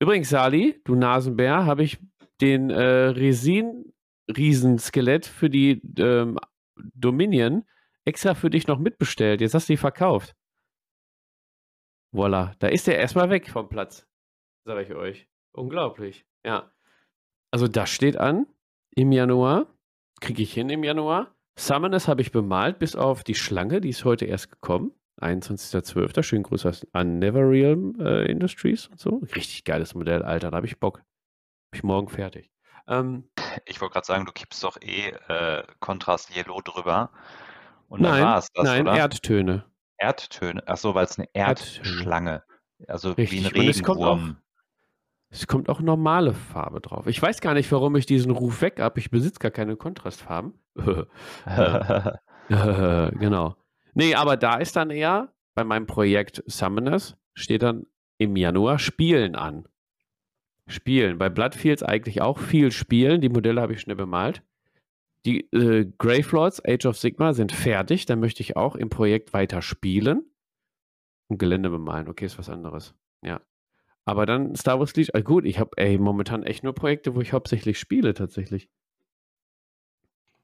Übrigens, 0.00 0.28
Sali, 0.28 0.80
du 0.84 0.94
Nasenbär, 0.94 1.64
habe 1.64 1.82
ich 1.82 1.98
den 2.42 2.68
äh, 2.70 3.08
Resin-Riesenskelett 3.08 5.26
für 5.26 5.50
die 5.50 5.82
ähm, 5.98 6.38
Dominion 6.94 7.64
extra 8.04 8.34
für 8.34 8.50
dich 8.50 8.66
noch 8.66 8.78
mitbestellt. 8.78 9.40
Jetzt 9.40 9.54
hast 9.54 9.68
du 9.68 9.72
die 9.72 9.78
verkauft. 9.78 10.36
Voila, 12.12 12.54
da 12.58 12.68
ist 12.68 12.88
er 12.88 12.96
erstmal 12.96 13.30
weg 13.30 13.48
vom 13.50 13.68
Platz. 13.68 14.06
Sag 14.64 14.78
ich 14.82 14.94
euch. 14.94 15.28
Unglaublich. 15.52 16.24
Ja. 16.44 16.70
Also 17.50 17.68
das 17.68 17.90
steht 17.90 18.16
an 18.16 18.46
im 18.94 19.12
Januar. 19.12 19.66
Kriege 20.20 20.42
ich 20.42 20.52
hin 20.52 20.68
im 20.70 20.84
Januar. 20.84 21.34
Summoners 21.58 22.08
habe 22.08 22.22
ich 22.22 22.32
bemalt, 22.32 22.78
bis 22.78 22.94
auf 22.96 23.24
die 23.24 23.34
Schlange, 23.34 23.80
die 23.80 23.88
ist 23.90 24.04
heute 24.04 24.24
erst 24.24 24.50
gekommen. 24.50 24.92
21.12. 25.20 26.22
Schönen 26.22 26.44
Gruß 26.44 26.86
an 26.92 27.18
Neverrealm 27.18 27.96
äh, 28.00 28.30
Industries 28.30 28.86
und 28.86 29.00
so. 29.00 29.20
Richtig 29.34 29.64
geiles 29.64 29.94
Modell, 29.94 30.22
Alter. 30.22 30.50
Da 30.50 30.56
habe 30.56 30.66
ich 30.66 30.78
Bock. 30.78 30.98
Habe 30.98 31.74
ich 31.74 31.82
morgen 31.82 32.08
fertig. 32.08 32.50
Ähm, 32.86 33.28
ich 33.66 33.80
wollte 33.80 33.94
gerade 33.94 34.06
sagen, 34.06 34.24
du 34.24 34.32
kippst 34.32 34.62
doch 34.62 34.80
eh 34.80 35.10
äh, 35.28 35.64
Kontrast 35.80 36.34
Yellow 36.34 36.60
drüber. 36.62 37.10
Und 37.88 38.02
dann 38.02 38.22
war 38.22 38.38
es 38.38 38.52
das, 38.52 38.64
Nein, 38.64 38.86
oder? 38.86 38.96
Erdtöne. 38.96 39.64
Erdtöne. 39.98 40.66
Achso, 40.66 40.94
weil 40.94 41.04
es 41.04 41.18
eine 41.18 41.28
Erdschlange. 41.32 42.42
Also 42.86 43.12
Richtig. 43.12 43.40
wie 43.40 43.46
ein 43.46 43.52
Regenwurm. 43.52 43.68
Es 43.70 43.82
kommt, 43.82 44.00
auch, 44.00 44.18
es 45.30 45.46
kommt 45.46 45.68
auch 45.68 45.80
normale 45.80 46.32
Farbe 46.32 46.80
drauf. 46.80 47.06
Ich 47.06 47.20
weiß 47.20 47.40
gar 47.40 47.54
nicht, 47.54 47.70
warum 47.72 47.96
ich 47.96 48.06
diesen 48.06 48.30
Ruf 48.30 48.62
weg 48.62 48.80
habe. 48.80 48.98
Ich 49.00 49.10
besitze 49.10 49.40
gar 49.40 49.50
keine 49.50 49.76
Kontrastfarben. 49.76 50.54
genau. 52.48 53.56
Nee, 53.94 54.14
aber 54.14 54.36
da 54.36 54.56
ist 54.56 54.76
dann 54.76 54.90
eher 54.90 55.32
bei 55.54 55.64
meinem 55.64 55.86
Projekt 55.86 56.42
Summoners 56.46 57.16
steht 57.34 57.62
dann 57.62 57.86
im 58.18 58.36
Januar 58.36 58.78
Spielen 58.78 59.34
an. 59.34 59.66
Spielen. 60.68 61.18
Bei 61.18 61.28
Bloodfields 61.28 61.82
eigentlich 61.82 62.20
auch 62.20 62.38
viel 62.38 62.70
Spielen. 62.70 63.20
Die 63.20 63.28
Modelle 63.28 63.60
habe 63.60 63.72
ich 63.72 63.80
schnell 63.80 63.96
bemalt. 63.96 64.42
Die 65.26 65.50
äh, 65.52 65.90
Gravelords 65.98 66.62
Age 66.64 66.86
of 66.86 66.98
Sigma 66.98 67.32
sind 67.32 67.52
fertig. 67.52 68.06
Da 68.06 68.16
möchte 68.16 68.42
ich 68.42 68.56
auch 68.56 68.76
im 68.76 68.88
Projekt 68.88 69.32
weiter 69.32 69.62
spielen. 69.62 70.24
Und 71.28 71.38
Gelände 71.38 71.70
bemalen. 71.70 72.08
Okay, 72.08 72.24
ist 72.24 72.38
was 72.38 72.48
anderes. 72.48 72.94
Ja. 73.22 73.40
Aber 74.04 74.24
dann 74.24 74.54
Star 74.54 74.78
Wars 74.78 74.96
Legion. 74.96 75.14
Äh, 75.14 75.22
gut, 75.22 75.44
ich 75.44 75.58
habe 75.58 75.98
momentan 75.98 76.42
echt 76.42 76.64
nur 76.64 76.74
Projekte, 76.74 77.14
wo 77.14 77.20
ich 77.20 77.32
hauptsächlich 77.32 77.78
spiele 77.78 78.14
tatsächlich. 78.14 78.70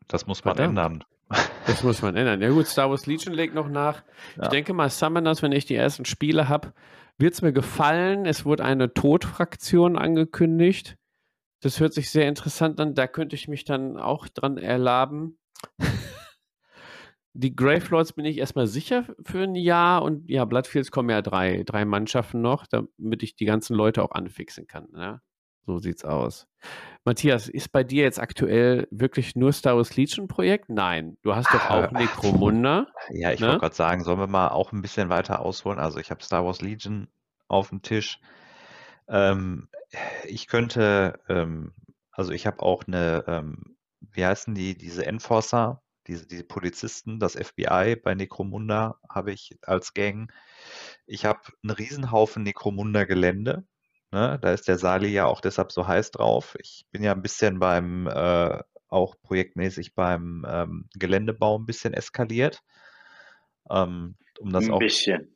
Das 0.06 0.26
muss 0.26 0.44
man 0.44 0.56
Verdammt. 0.56 0.78
ändern. 0.78 1.04
Das 1.66 1.82
muss 1.82 2.02
man 2.02 2.14
ändern. 2.14 2.42
Ja 2.42 2.50
gut, 2.50 2.66
Star 2.66 2.90
Wars 2.90 3.06
Legion 3.06 3.32
legt 3.32 3.54
noch 3.54 3.70
nach. 3.70 4.04
Ja. 4.36 4.42
Ich 4.42 4.48
denke 4.50 4.74
mal, 4.74 4.90
Summoners, 4.90 5.40
wenn 5.40 5.52
ich 5.52 5.64
die 5.64 5.74
ersten 5.74 6.04
Spiele 6.04 6.50
habe, 6.50 6.74
wird 7.16 7.32
es 7.32 7.40
mir 7.40 7.54
gefallen. 7.54 8.26
Es 8.26 8.44
wurde 8.44 8.66
eine 8.66 8.92
Todfraktion 8.92 9.96
angekündigt. 9.96 10.98
Das 11.64 11.80
hört 11.80 11.94
sich 11.94 12.10
sehr 12.10 12.28
interessant 12.28 12.78
an. 12.78 12.94
Da 12.94 13.06
könnte 13.06 13.36
ich 13.36 13.48
mich 13.48 13.64
dann 13.64 13.96
auch 13.96 14.28
dran 14.28 14.58
erlaben. 14.58 15.38
die 17.32 17.56
Gravelords 17.56 18.12
bin 18.12 18.26
ich 18.26 18.36
erstmal 18.36 18.66
sicher 18.66 19.06
für 19.24 19.44
ein 19.44 19.54
Jahr 19.54 20.02
und 20.02 20.28
ja, 20.30 20.44
Bloodfields 20.44 20.90
kommen 20.90 21.08
ja 21.08 21.22
drei, 21.22 21.62
drei 21.64 21.86
Mannschaften 21.86 22.42
noch, 22.42 22.66
damit 22.66 23.22
ich 23.22 23.34
die 23.34 23.46
ganzen 23.46 23.74
Leute 23.74 24.02
auch 24.02 24.10
anfixen 24.10 24.66
kann. 24.66 24.88
Ne? 24.92 25.22
So 25.64 25.78
sieht's 25.78 26.04
aus. 26.04 26.46
Matthias, 27.06 27.48
ist 27.48 27.72
bei 27.72 27.82
dir 27.82 28.02
jetzt 28.02 28.20
aktuell 28.20 28.86
wirklich 28.90 29.34
nur 29.34 29.50
Star 29.54 29.76
Wars 29.76 29.96
Legion 29.96 30.28
Projekt? 30.28 30.68
Nein, 30.68 31.16
du 31.22 31.34
hast 31.34 31.48
doch 31.54 31.70
auch 31.70 31.90
Necromunda. 31.92 32.88
Ja, 33.10 33.32
ich 33.32 33.40
ne? 33.40 33.46
wollte 33.46 33.60
gerade 33.60 33.74
sagen, 33.74 34.04
sollen 34.04 34.18
wir 34.18 34.26
mal 34.26 34.48
auch 34.48 34.72
ein 34.72 34.82
bisschen 34.82 35.08
weiter 35.08 35.40
ausholen? 35.40 35.78
Also 35.78 35.98
ich 35.98 36.10
habe 36.10 36.22
Star 36.22 36.44
Wars 36.44 36.60
Legion 36.60 37.08
auf 37.48 37.70
dem 37.70 37.80
Tisch. 37.80 38.20
Ähm, 39.08 39.68
ich 40.24 40.46
könnte, 40.46 41.20
ähm, 41.28 41.72
also 42.10 42.32
ich 42.32 42.46
habe 42.46 42.62
auch 42.62 42.84
eine, 42.86 43.24
ähm, 43.26 43.76
wie 44.00 44.24
heißen 44.24 44.54
die, 44.54 44.76
diese 44.76 45.06
Enforcer, 45.06 45.82
diese, 46.06 46.26
diese 46.26 46.44
Polizisten, 46.44 47.18
das 47.18 47.34
FBI 47.34 47.96
bei 47.96 48.14
Necromunda 48.14 48.98
habe 49.08 49.32
ich 49.32 49.58
als 49.62 49.94
Gang. 49.94 50.32
Ich 51.06 51.24
habe 51.24 51.40
einen 51.62 51.70
Riesenhaufen 51.70 52.42
Necromunda-Gelände. 52.42 53.64
Ne? 54.10 54.38
Da 54.40 54.52
ist 54.52 54.68
der 54.68 54.78
Sali 54.78 55.08
ja 55.08 55.26
auch 55.26 55.40
deshalb 55.40 55.72
so 55.72 55.86
heiß 55.86 56.10
drauf. 56.10 56.56
Ich 56.60 56.86
bin 56.90 57.02
ja 57.02 57.12
ein 57.12 57.22
bisschen 57.22 57.58
beim, 57.58 58.06
äh, 58.06 58.62
auch 58.88 59.16
projektmäßig 59.22 59.94
beim 59.94 60.46
ähm, 60.48 60.88
Geländebau 60.94 61.58
ein 61.58 61.66
bisschen 61.66 61.94
eskaliert. 61.94 62.62
Ähm, 63.70 64.16
um 64.38 64.52
das 64.52 64.64
ein 64.64 64.72
auch 64.72 64.78
bisschen. 64.78 65.34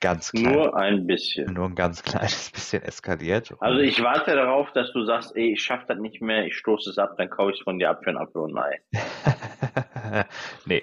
Ganz 0.00 0.32
klein. 0.32 0.52
Nur 0.52 0.76
ein 0.76 1.06
bisschen. 1.06 1.52
Nur 1.52 1.66
ein 1.66 1.74
ganz 1.74 2.02
kleines 2.02 2.50
bisschen 2.50 2.82
eskaliert. 2.82 3.54
Also 3.60 3.80
ich 3.80 4.02
warte 4.02 4.34
darauf, 4.34 4.72
dass 4.72 4.92
du 4.92 5.04
sagst, 5.04 5.36
ey, 5.36 5.52
ich 5.52 5.62
schaffe 5.62 5.84
das 5.88 5.98
nicht 5.98 6.22
mehr, 6.22 6.46
ich 6.46 6.56
stoße 6.56 6.90
es 6.90 6.98
ab, 6.98 7.16
dann 7.18 7.28
kaufe 7.28 7.52
ich 7.52 7.58
es 7.58 7.64
von 7.64 7.78
dir 7.78 7.90
ab 7.90 8.00
für 8.02 8.10
ein 8.10 8.16
Apfel 8.16 8.42
und 8.42 8.56
Ei. 8.56 8.80
nee, 10.64 10.82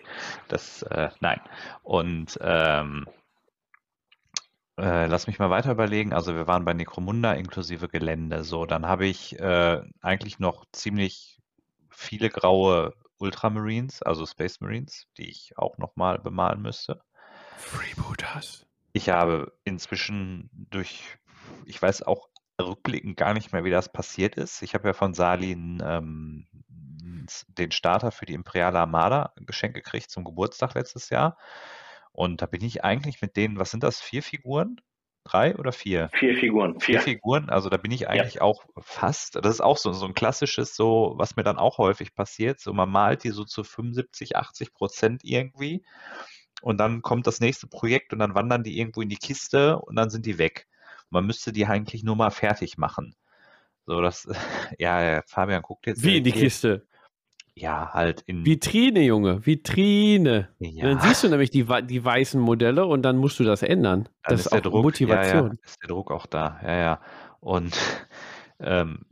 das, 0.49 0.83
äh, 0.83 1.09
nein. 1.19 1.41
Und 1.81 2.37
ähm, 2.41 3.07
äh, 4.77 5.07
lass 5.07 5.27
mich 5.27 5.39
mal 5.39 5.49
weiter 5.49 5.71
überlegen. 5.71 6.13
Also 6.13 6.35
wir 6.35 6.45
waren 6.47 6.65
bei 6.65 6.73
Necromunda 6.73 7.33
inklusive 7.33 7.87
Gelände. 7.87 8.43
So, 8.43 8.65
dann 8.65 8.85
habe 8.85 9.07
ich 9.07 9.39
äh, 9.39 9.81
eigentlich 10.01 10.37
noch 10.39 10.65
ziemlich 10.71 11.39
viele 11.89 12.29
graue 12.29 12.93
Ultramarines, 13.17 14.01
also 14.01 14.25
Space 14.25 14.61
Marines, 14.61 15.05
die 15.17 15.29
ich 15.29 15.57
auch 15.57 15.77
nochmal 15.77 16.19
bemalen 16.19 16.61
müsste. 16.61 17.01
Freebooters. 17.57 18.65
Ich 18.93 19.09
habe 19.09 19.53
inzwischen 19.63 20.49
durch, 20.53 21.17
ich 21.65 21.81
weiß 21.81 22.03
auch 22.03 22.29
rückblickend 22.61 23.17
gar 23.17 23.33
nicht 23.33 23.53
mehr, 23.53 23.63
wie 23.63 23.71
das 23.71 23.91
passiert 23.91 24.35
ist. 24.35 24.61
Ich 24.61 24.73
habe 24.73 24.89
ja 24.89 24.93
von 24.93 25.13
Salin 25.13 25.81
ähm, 25.83 26.47
den 27.47 27.71
Starter 27.71 28.11
für 28.11 28.25
die 28.25 28.33
Imperiale 28.33 28.79
Armada 28.79 29.33
geschenkt 29.37 29.75
gekriegt 29.75 30.09
zum 30.09 30.23
Geburtstag 30.23 30.75
letztes 30.75 31.09
Jahr. 31.09 31.37
Und 32.11 32.41
da 32.41 32.45
bin 32.45 32.63
ich 32.63 32.83
eigentlich 32.83 33.21
mit 33.21 33.37
denen, 33.37 33.57
was 33.57 33.71
sind 33.71 33.83
das, 33.83 34.01
vier 34.01 34.21
Figuren? 34.21 34.81
Drei 35.23 35.55
oder 35.55 35.71
vier? 35.71 36.09
Vier 36.13 36.35
Figuren. 36.35 36.79
Vier 36.79 36.99
Vier. 36.99 37.13
Figuren, 37.13 37.49
also 37.49 37.69
da 37.69 37.77
bin 37.77 37.91
ich 37.91 38.09
eigentlich 38.09 38.41
auch 38.41 38.65
fast. 38.79 39.35
Das 39.35 39.53
ist 39.53 39.61
auch 39.61 39.77
so, 39.77 39.93
so 39.93 40.07
ein 40.07 40.15
klassisches, 40.15 40.75
so, 40.75 41.13
was 41.15 41.35
mir 41.35 41.43
dann 41.43 41.59
auch 41.59 41.77
häufig 41.77 42.15
passiert. 42.15 42.59
So, 42.59 42.73
man 42.73 42.89
malt 42.89 43.23
die 43.23 43.29
so 43.29 43.45
zu 43.45 43.63
75, 43.63 44.35
80 44.35 44.73
Prozent 44.73 45.21
irgendwie. 45.23 45.85
Und 46.61 46.77
dann 46.77 47.01
kommt 47.01 47.27
das 47.27 47.39
nächste 47.39 47.67
Projekt 47.67 48.13
und 48.13 48.19
dann 48.19 48.35
wandern 48.35 48.63
die 48.63 48.79
irgendwo 48.79 49.01
in 49.01 49.09
die 49.09 49.17
Kiste 49.17 49.79
und 49.79 49.95
dann 49.95 50.09
sind 50.09 50.25
die 50.25 50.37
weg. 50.37 50.67
Man 51.09 51.25
müsste 51.25 51.51
die 51.51 51.65
eigentlich 51.65 52.03
nur 52.03 52.15
mal 52.15 52.29
fertig 52.29 52.77
machen. 52.77 53.15
So, 53.85 54.01
das, 54.01 54.27
ja, 54.79 55.21
Fabian 55.25 55.61
guckt 55.61 55.87
jetzt. 55.87 56.03
Wie 56.03 56.17
in 56.17 56.23
die 56.23 56.31
Kiste. 56.31 56.85
Ja, 57.53 57.91
halt 57.93 58.21
in. 58.21 58.45
Vitrine, 58.45 59.01
Junge. 59.01 59.45
Vitrine. 59.45 60.49
ja, 60.59 60.85
Dann 60.85 60.99
siehst 61.01 61.23
du 61.23 61.29
nämlich 61.29 61.49
die, 61.51 61.65
die 61.83 62.03
weißen 62.03 62.39
Modelle 62.39 62.85
und 62.85 63.01
dann 63.03 63.17
musst 63.17 63.39
du 63.39 63.43
das 63.43 63.61
ändern. 63.61 64.05
dann 64.23 64.35
Das 64.35 64.41
ist 64.41 64.51
der 64.51 64.59
auch 64.59 64.63
Druck, 64.63 64.83
Motivation. 64.83 65.47
Ja, 65.47 65.53
ja, 65.53 65.59
ist 65.63 65.81
der 65.81 65.89
Druck 65.89 66.11
auch 66.11 66.25
da. 66.25 66.59
Ja, 66.63 66.77
ja. 66.77 67.01
Und 67.41 67.77
ähm, 68.59 69.05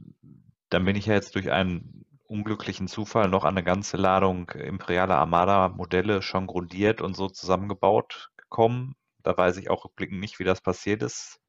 dann 0.70 0.86
bin 0.86 0.95
ich 0.95 1.08
ja 1.08 1.16
jetzt 1.16 1.36
durch 1.36 1.52
einen 1.52 2.06
unglücklichen 2.30 2.88
Zufall 2.88 3.27
noch 3.27 3.43
an 3.43 3.57
eine 3.57 3.63
ganze 3.63 3.97
Ladung 3.97 4.49
Imperiale 4.51 5.15
Armada 5.15 5.69
Modelle 5.69 6.21
schon 6.21 6.47
grundiert 6.47 7.01
und 7.01 7.15
so 7.15 7.27
zusammengebaut 7.27 8.30
gekommen. 8.38 8.95
Da 9.23 9.36
weiß 9.36 9.57
ich 9.57 9.69
auch 9.69 9.86
rückblickend 9.86 10.19
nicht, 10.19 10.39
wie 10.39 10.43
das 10.43 10.61
passiert 10.61 11.01
ist. 11.01 11.41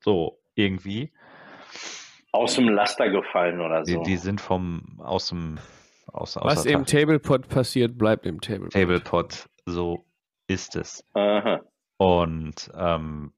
So, 0.00 0.40
irgendwie. 0.54 1.12
Aus 2.32 2.54
dem 2.54 2.68
Laster 2.68 3.10
gefallen 3.10 3.60
oder 3.60 3.82
Die, 3.82 3.92
so. 3.92 4.02
die 4.02 4.16
sind 4.16 4.40
vom, 4.40 5.00
aus 5.02 5.28
dem, 5.28 5.58
aus, 6.06 6.36
aus 6.36 6.56
Was 6.56 6.64
im. 6.64 6.86
Tablepot 6.86 7.48
passiert, 7.48 7.98
bleibt 7.98 8.24
im 8.24 8.40
Tablepot. 8.40 8.72
Tablepot, 8.72 9.48
so 9.66 10.06
ist 10.46 10.76
es. 10.76 11.04
Aha. 11.14 11.60
Und 11.98 12.70
ähm, 12.74 13.32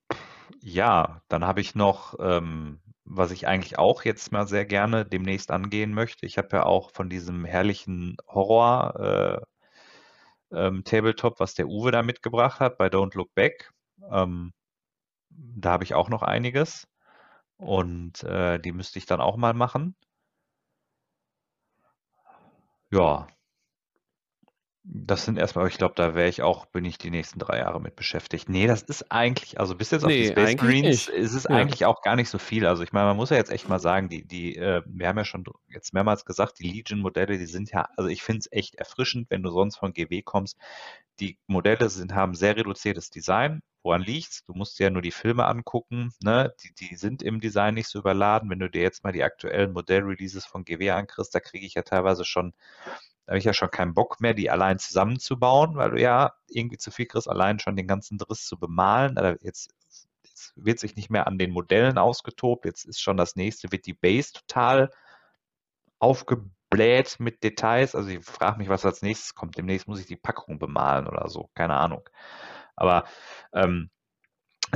ja, 0.61 1.22
dann 1.28 1.45
habe 1.45 1.61
ich 1.61 1.74
noch, 1.74 2.14
ähm, 2.20 2.80
was 3.05 3.31
ich 3.31 3.47
eigentlich 3.47 3.79
auch 3.79 4.05
jetzt 4.05 4.33
mal 4.33 4.47
sehr 4.47 4.65
gerne 4.67 5.05
demnächst 5.05 5.51
angehen 5.51 5.93
möchte. 5.95 6.27
Ich 6.27 6.39
habe 6.39 6.49
ja 6.53 6.65
auch 6.65 6.91
von 6.91 7.09
diesem 7.11 7.45
herrlichen 7.45 8.17
Horror 8.29 9.45
äh, 10.51 10.57
ähm, 10.57 10.85
Tabletop, 10.85 11.41
was 11.41 11.55
der 11.55 11.69
Uwe 11.69 11.91
da 11.91 12.03
mitgebracht 12.03 12.61
hat 12.61 12.79
bei 12.79 12.87
Don't 12.89 13.17
Look 13.17 13.35
Back. 13.35 13.73
Ähm, 14.11 14.53
da 15.31 15.73
habe 15.73 15.85
ich 15.85 15.95
auch 15.95 16.09
noch 16.09 16.23
einiges. 16.23 16.89
Und 17.59 18.23
äh, 18.25 18.59
die 18.61 18.73
müsste 18.73 18.99
ich 18.99 19.07
dann 19.07 19.21
auch 19.21 19.37
mal 19.37 19.55
machen. 19.55 19.97
Ja, 22.91 23.27
das 24.87 25.24
sind 25.24 25.39
erstmal, 25.39 25.66
ich 25.68 25.78
glaube, 25.78 25.95
da 25.97 26.14
wäre 26.14 26.28
ich 26.28 26.43
auch, 26.43 26.66
bin 26.66 26.85
ich 26.85 26.99
die 26.99 27.11
nächsten 27.11 27.39
drei 27.39 27.59
Jahre 27.59 27.80
mit 27.80 27.97
beschäftigt. 27.97 28.51
Nee, 28.51 28.66
das 28.66 28.82
ist 28.82 29.11
eigentlich, 29.11 29.59
also 29.59 29.74
bis 29.74 29.91
jetzt 29.91 30.05
auf 30.05 30.14
die 30.14 30.18
Nee, 30.18 30.26
Space 30.26 30.57
Marines 30.61 31.09
ist 31.09 31.32
es 31.32 31.47
Ja. 31.49 31.57
eigentlich 31.57 31.87
auch 31.87 32.03
gar 32.03 32.16
nicht 32.16 32.28
so 32.28 32.39
viel. 32.39 32.66
Also 32.66 32.82
ich 32.82 32.93
meine, 32.93 33.07
man 33.07 33.16
muss 33.16 33.30
ja 33.30 33.37
jetzt 33.39 33.51
echt 33.51 33.66
mal 33.68 33.78
sagen, 33.78 34.11
die, 34.11 34.26
die, 34.26 34.57
äh, 34.57 34.82
wir 34.87 35.09
haben 35.09 35.16
ja 35.16 35.24
schon 35.24 35.43
jetzt 35.68 35.95
mehrmals 35.95 36.26
gesagt, 36.26 36.59
die 36.59 36.68
Legion-Modelle, 36.70 37.39
die 37.39 37.47
sind 37.47 37.70
ja, 37.70 37.89
also 37.97 38.11
ich 38.11 38.22
finde 38.22 38.41
es 38.41 38.53
echt 38.53 38.74
erfrischend, 38.74 39.30
wenn 39.30 39.43
du 39.43 39.51
sonst 39.51 39.76
von 39.76 39.95
GW 39.95 40.20
kommst. 40.22 40.59
Die 41.18 41.39
Modelle 41.47 41.89
sind, 41.89 42.14
haben 42.14 42.35
sehr 42.35 42.57
reduziertes 42.57 43.09
Design. 43.09 43.62
Woran 43.82 44.03
liegt's? 44.03 44.45
Du 44.45 44.53
musst 44.55 44.78
dir 44.78 44.85
ja 44.85 44.91
nur 44.91 45.03
die 45.03 45.11
Filme 45.12 45.47
angucken, 45.47 46.12
ne? 46.22 46.55
Die, 46.62 46.74
die 46.74 46.97
sind 46.97 47.22
im 47.22 47.41
Design 47.41 47.74
nicht 47.74 47.89
so 47.89 47.99
überladen. 48.01 48.51
Wenn 48.51 48.59
du 48.59 48.68
dir 48.70 48.82
jetzt 48.82 49.05
mal 49.05 49.12
die 49.12 49.22
aktuellen 49.22 49.72
Modellreleases 49.72 50.45
von 50.47 50.64
GW 50.64 50.91
ankriegst, 50.91 51.35
da 51.35 51.41
kriege 51.41 51.66
ich 51.66 51.74
ja 51.74 51.82
teilweise 51.82 52.24
schon 52.24 52.53
da 53.27 53.33
habe 53.33 53.39
ich 53.39 53.45
ja 53.45 53.55
schon 53.55 53.70
keinen 53.70 53.95
Bock 53.95 54.20
mehr, 54.20 54.35
die 54.35 54.51
allein 54.51 54.79
zusammenzubauen, 54.79 55.77
weil 55.77 55.91
du 55.93 56.01
ja 56.01 56.35
irgendwie 56.49 56.77
zu 56.77 56.91
viel 56.91 57.07
kriegst, 57.07 57.29
allein 57.29 57.59
schon 57.59 57.77
den 57.77 57.87
ganzen 57.87 58.18
Driss 58.18 58.47
zu 58.47 58.59
bemalen. 58.59 59.16
Aber 59.18 59.37
Jetzt, 59.43 59.70
jetzt 60.22 60.53
wird 60.57 60.79
sich 60.79 60.97
nicht 60.97 61.11
mehr 61.11 61.27
an 61.27 61.39
den 61.39 61.51
Modellen 61.51 61.99
ausgetobt. 61.99 62.66
Jetzt 62.66 62.85
ist 62.85 63.01
schon 63.01 63.16
das 63.16 63.37
nächste, 63.37 63.72
wird 63.72 63.87
die 63.87 63.95
Base 63.95 64.33
total 64.33 64.91
aufgebläht 65.99 67.18
mit 67.18 67.43
Details. 67.43 67.95
Also 67.95 68.11
ich 68.11 68.25
frage 68.25 68.59
mich, 68.59 68.68
was 68.68 68.85
als 68.85 69.03
nächstes 69.03 69.35
kommt. 69.35 69.57
Demnächst 69.57 69.89
muss 69.89 70.01
ich 70.01 70.07
die 70.07 70.16
Packung 70.16 70.59
bemalen 70.59 71.07
oder 71.07 71.29
so. 71.29 71.51
Keine 71.55 71.77
Ahnung. 71.77 72.09
Aber 72.77 73.05
ähm, 73.53 73.91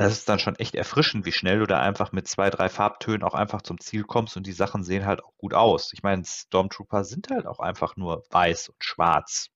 das 0.01 0.13
ist 0.13 0.29
dann 0.29 0.39
schon 0.39 0.57
echt 0.57 0.75
erfrischend, 0.75 1.25
wie 1.25 1.33
schnell 1.33 1.61
du 1.61 1.67
da 1.67 1.81
einfach 1.81 2.13
mit 2.13 2.29
zwei, 2.29 2.51
drei 2.51 2.69
Farbtönen 2.69 3.23
auch 3.23 3.35
einfach 3.35 3.63
zum 3.63 3.81
Ziel 3.81 4.05
kommst 4.05 4.37
und 4.37 4.47
die 4.47 4.53
Sachen 4.53 4.85
sehen 4.85 5.07
halt 5.07 5.25
auch 5.25 5.37
gut 5.39 5.55
aus. 5.55 5.93
Ich 5.93 6.03
meine, 6.03 6.25
Stormtrooper 6.25 7.05
sind 7.05 7.31
halt 7.31 7.47
auch 7.47 7.61
einfach 7.61 7.97
nur 7.97 8.25
weiß 8.31 8.69
und 8.71 8.85
schwarz. 8.85 9.51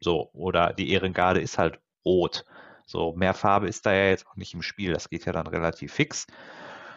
So, 0.00 0.30
oder 0.32 0.72
die 0.72 0.90
Ehrengarde 0.90 1.40
ist 1.40 1.58
halt 1.58 1.80
rot. 2.04 2.44
So, 2.86 3.12
mehr 3.14 3.34
Farbe 3.34 3.68
ist 3.68 3.86
da 3.86 3.92
ja 3.92 4.06
jetzt 4.08 4.26
auch 4.26 4.36
nicht 4.36 4.54
im 4.54 4.62
Spiel. 4.62 4.92
Das 4.92 5.10
geht 5.10 5.24
ja 5.26 5.32
dann 5.32 5.46
relativ 5.46 5.92
fix. 5.92 6.26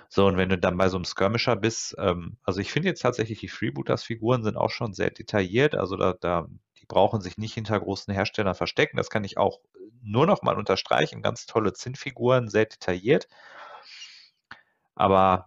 So, 0.10 0.28
und 0.28 0.38
wenn 0.38 0.50
du 0.50 0.58
dann 0.58 0.78
bei 0.78 0.90
so 0.90 0.98
einem 0.98 1.06
Skirmisher 1.06 1.56
bist, 1.56 1.96
ähm, 1.98 2.38
also 2.44 2.62
ich 2.62 2.72
finde 2.72 2.90
jetzt 2.90 3.02
tatsächlich, 3.02 3.40
die 3.40 3.48
Freebooters-Figuren 3.50 4.44
sind 4.44 4.58
auch 4.58 4.70
schon 4.70 4.94
sehr 4.94 5.12
detailliert. 5.12 5.76
Also 5.76 5.98
da, 5.98 6.14
da, 6.14 6.48
die 6.84 6.88
brauchen 6.88 7.22
sich 7.22 7.38
nicht 7.38 7.54
hinter 7.54 7.80
großen 7.80 8.14
Herstellern 8.14 8.56
verstecken. 8.56 8.98
Das 8.98 9.10
kann 9.10 9.24
ich 9.24 9.38
auch 9.38 9.62
nur 10.02 10.28
noch 10.28 10.42
mal 10.42 10.58
unterstreichen. 10.58 11.22
Ganz 11.22 11.46
tolle 11.46 11.72
Zinnfiguren, 11.72 12.50
sehr 12.50 12.66
detailliert. 12.66 13.30
Aber 14.96 15.46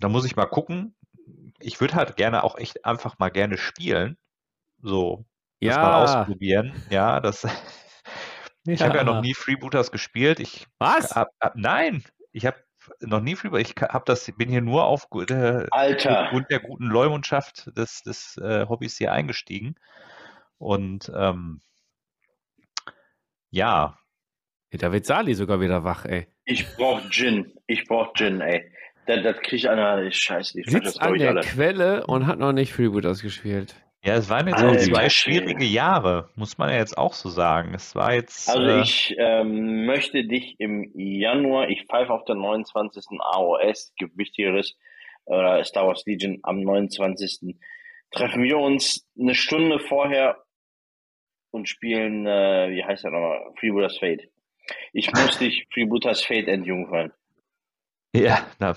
da 0.00 0.08
muss 0.08 0.24
ich 0.24 0.34
mal 0.34 0.46
gucken. 0.46 0.96
Ich 1.60 1.80
würde 1.80 1.94
halt 1.94 2.16
gerne 2.16 2.42
auch 2.42 2.58
echt 2.58 2.84
einfach 2.84 3.20
mal 3.20 3.30
gerne 3.30 3.56
spielen. 3.56 4.18
So, 4.82 5.24
das 5.60 5.76
mal 5.76 5.92
Ja. 5.92 6.02
ausprobieren. 6.02 6.84
Ja, 6.90 7.20
das. 7.20 7.46
Ich 8.66 8.80
habe 8.80 8.96
ja 8.96 9.04
noch 9.04 9.20
nie 9.20 9.34
Freebooters 9.34 9.92
gespielt. 9.92 10.40
Ich 10.40 10.66
Was? 10.78 11.14
hab, 11.14 11.28
hab, 11.38 11.54
nein, 11.54 12.02
ich 12.32 12.46
habe 12.46 12.56
noch 13.00 13.20
nie 13.20 13.36
Freebooters. 13.36 13.68
Ich 13.68 13.82
hab 13.82 14.06
das, 14.06 14.32
bin 14.38 14.48
hier 14.48 14.62
nur 14.62 14.84
auf 14.86 15.06
äh, 15.28 15.66
aufgrund 15.70 16.50
der 16.50 16.60
guten 16.60 16.86
Leumundschaft 16.86 17.70
des, 17.76 18.00
des 18.04 18.38
äh, 18.38 18.64
Hobbys 18.66 18.96
hier 18.96 19.12
eingestiegen. 19.12 19.74
Und 20.58 21.10
ähm, 21.14 21.60
ja, 23.50 23.98
Da 24.70 24.92
wird 24.92 25.06
Sali 25.06 25.34
sogar 25.34 25.60
wieder 25.60 25.84
wach, 25.84 26.04
ey. 26.04 26.26
Ich 26.44 26.66
brauch 26.76 27.00
Gin. 27.10 27.52
Ich 27.66 27.84
brauch 27.86 28.12
Gin, 28.14 28.40
ey. 28.40 28.70
Das, 29.06 29.22
das 29.22 29.36
krieg 29.38 29.60
ich 29.60 29.68
einer. 29.68 30.10
Scheiße, 30.10 30.60
ich 30.60 30.66
Sitzt 30.66 30.86
das 30.86 30.98
an 30.98 31.14
der 31.18 31.30
alle. 31.30 31.40
Quelle 31.42 32.06
und 32.06 32.26
hat 32.26 32.38
noch 32.38 32.52
nicht 32.52 32.72
Freebooters 32.72 33.22
gespielt. 33.22 33.74
ja, 34.04 34.14
es 34.16 34.28
waren 34.30 34.48
jetzt 34.48 34.62
Alter 34.62 34.72
auch 34.72 34.84
zwei 34.84 35.08
schwierige 35.08 35.64
Jahre, 35.64 36.30
muss 36.34 36.58
man 36.58 36.70
ja 36.70 36.76
jetzt 36.78 36.98
auch 36.98 37.14
so 37.14 37.28
sagen. 37.28 37.74
Es 37.74 37.94
war 37.94 38.14
jetzt. 38.14 38.48
Also 38.48 38.66
äh, 38.66 38.80
ich 38.80 39.14
ähm, 39.18 39.86
möchte 39.86 40.24
dich 40.24 40.56
im 40.58 40.90
Januar, 40.94 41.68
ich 41.68 41.86
pfeife 41.86 42.12
auf 42.12 42.24
der 42.24 42.34
29. 42.34 43.04
AOS, 43.20 43.92
gibt 43.96 44.16
Wichtigeres, 44.18 44.76
oder 45.26 45.62
Star 45.64 45.86
Wars 45.86 46.04
Legion 46.06 46.40
am 46.42 46.60
29. 46.60 47.56
Treffen 48.14 48.42
wir 48.42 48.58
uns 48.58 49.06
eine 49.18 49.34
Stunde 49.34 49.78
vorher 49.78 50.44
und 51.50 51.68
spielen, 51.68 52.26
äh, 52.26 52.70
wie 52.70 52.84
heißt 52.84 53.04
der 53.04 53.10
nochmal, 53.10 53.52
Freebooters 53.58 53.98
Fate. 53.98 54.28
Ich 54.92 55.12
muss 55.12 55.38
dich 55.38 55.66
Freebooters 55.72 56.24
Fate 56.24 56.48
entjungfern. 56.48 57.12
ja, 58.14 58.46
da, 58.58 58.76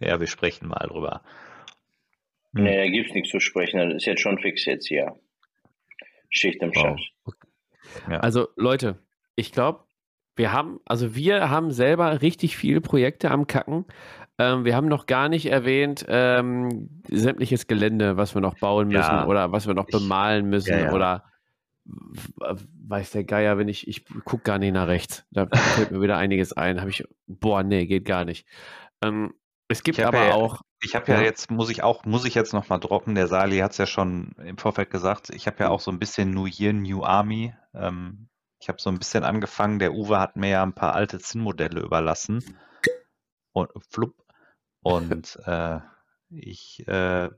ja, 0.00 0.18
wir 0.20 0.26
sprechen 0.26 0.68
mal 0.68 0.86
drüber. 0.88 1.22
Hm. 2.54 2.64
Nee, 2.64 2.76
da 2.76 2.88
gibt's 2.88 3.14
nichts 3.14 3.30
zu 3.30 3.40
sprechen, 3.40 3.78
das 3.78 3.94
ist 3.96 4.06
jetzt 4.06 4.20
schon 4.22 4.38
fix 4.38 4.64
jetzt 4.64 4.88
hier. 4.88 5.14
Schicht 6.28 6.62
im 6.62 6.74
Wow. 6.74 6.98
Schacht. 6.98 7.12
Ja. 8.10 8.20
Also, 8.20 8.48
Leute, 8.56 8.98
ich 9.36 9.52
glaube, 9.52 9.84
wir 10.36 10.52
haben, 10.52 10.80
also 10.84 11.14
wir 11.14 11.48
haben 11.48 11.70
selber 11.70 12.22
richtig 12.22 12.56
viele 12.56 12.80
Projekte 12.80 13.30
am 13.30 13.46
Kacken. 13.46 13.84
Ähm, 14.38 14.64
wir 14.64 14.74
haben 14.74 14.88
noch 14.88 15.06
gar 15.06 15.28
nicht 15.28 15.46
erwähnt, 15.46 16.04
ähm, 16.08 17.02
sämtliches 17.08 17.66
Gelände, 17.68 18.16
was 18.16 18.34
wir 18.34 18.40
noch 18.40 18.58
bauen 18.58 18.88
müssen 18.88 18.98
Ja. 19.00 19.26
oder 19.26 19.52
was 19.52 19.66
wir 19.66 19.74
noch 19.74 19.86
bemalen 19.86 20.48
müssen 20.48 20.72
Ja, 20.72 20.84
ja. 20.86 20.92
oder 20.92 21.24
weiß 22.88 23.10
der 23.12 23.24
Geier, 23.24 23.58
wenn 23.58 23.68
ich, 23.68 23.86
ich 23.88 24.04
gucke 24.24 24.42
gar 24.42 24.58
nicht 24.58 24.72
nach 24.72 24.88
rechts. 24.88 25.24
Da 25.30 25.46
fällt 25.52 25.90
mir 25.90 26.00
wieder 26.00 26.16
einiges 26.16 26.52
ein. 26.52 26.80
Habe 26.80 26.90
ich, 26.90 27.04
boah, 27.26 27.62
nee, 27.62 27.86
geht 27.86 28.06
gar 28.06 28.24
nicht. 28.24 28.46
Ähm, 29.02 29.34
es 29.68 29.82
gibt 29.82 30.00
aber 30.00 30.26
ja- 30.26 30.34
auch, 30.34 30.62
Ich 30.82 30.94
habe 30.94 31.10
ja. 31.12 31.18
Ja. 31.18 31.24
jetzt, 31.24 31.50
muss 31.50 31.70
ich 31.70 31.82
auch, 31.82 32.04
muss 32.04 32.24
ich 32.24 32.34
jetzt 32.34 32.52
noch 32.52 32.68
mal 32.68 32.78
droppen, 32.78 33.14
der 33.14 33.26
Sali 33.28 33.58
hat 33.58 33.72
es 33.72 33.78
ja 33.78 33.86
schon 33.86 34.32
im 34.44 34.58
Vorfeld 34.58 34.90
gesagt, 34.90 35.30
ich 35.30 35.46
habe 35.46 35.56
ja 35.60 35.68
auch 35.70 35.80
so 35.80 35.90
ein 35.90 35.98
bisschen 35.98 36.30
New 36.32 36.46
Year, 36.46 36.72
New 36.72 37.02
Army. 37.04 37.54
Ähm, 37.74 38.28
ich 38.60 38.68
habe 38.68 38.80
so 38.80 38.88
ein 38.90 38.98
bisschen 38.98 39.24
angefangen, 39.24 39.78
der 39.78 39.92
Uwe 39.94 40.18
hat 40.18 40.36
mir 40.36 40.48
ja 40.48 40.62
ein 40.62 40.74
paar 40.74 40.94
alte 40.94 41.18
Zinnmodelle 41.18 41.80
überlassen. 41.80 42.42
Und 43.52 43.70
flupp. 43.90 44.23
Und 44.84 45.38
äh, 45.46 45.80
ich 46.30 46.86
äh, 46.86 47.30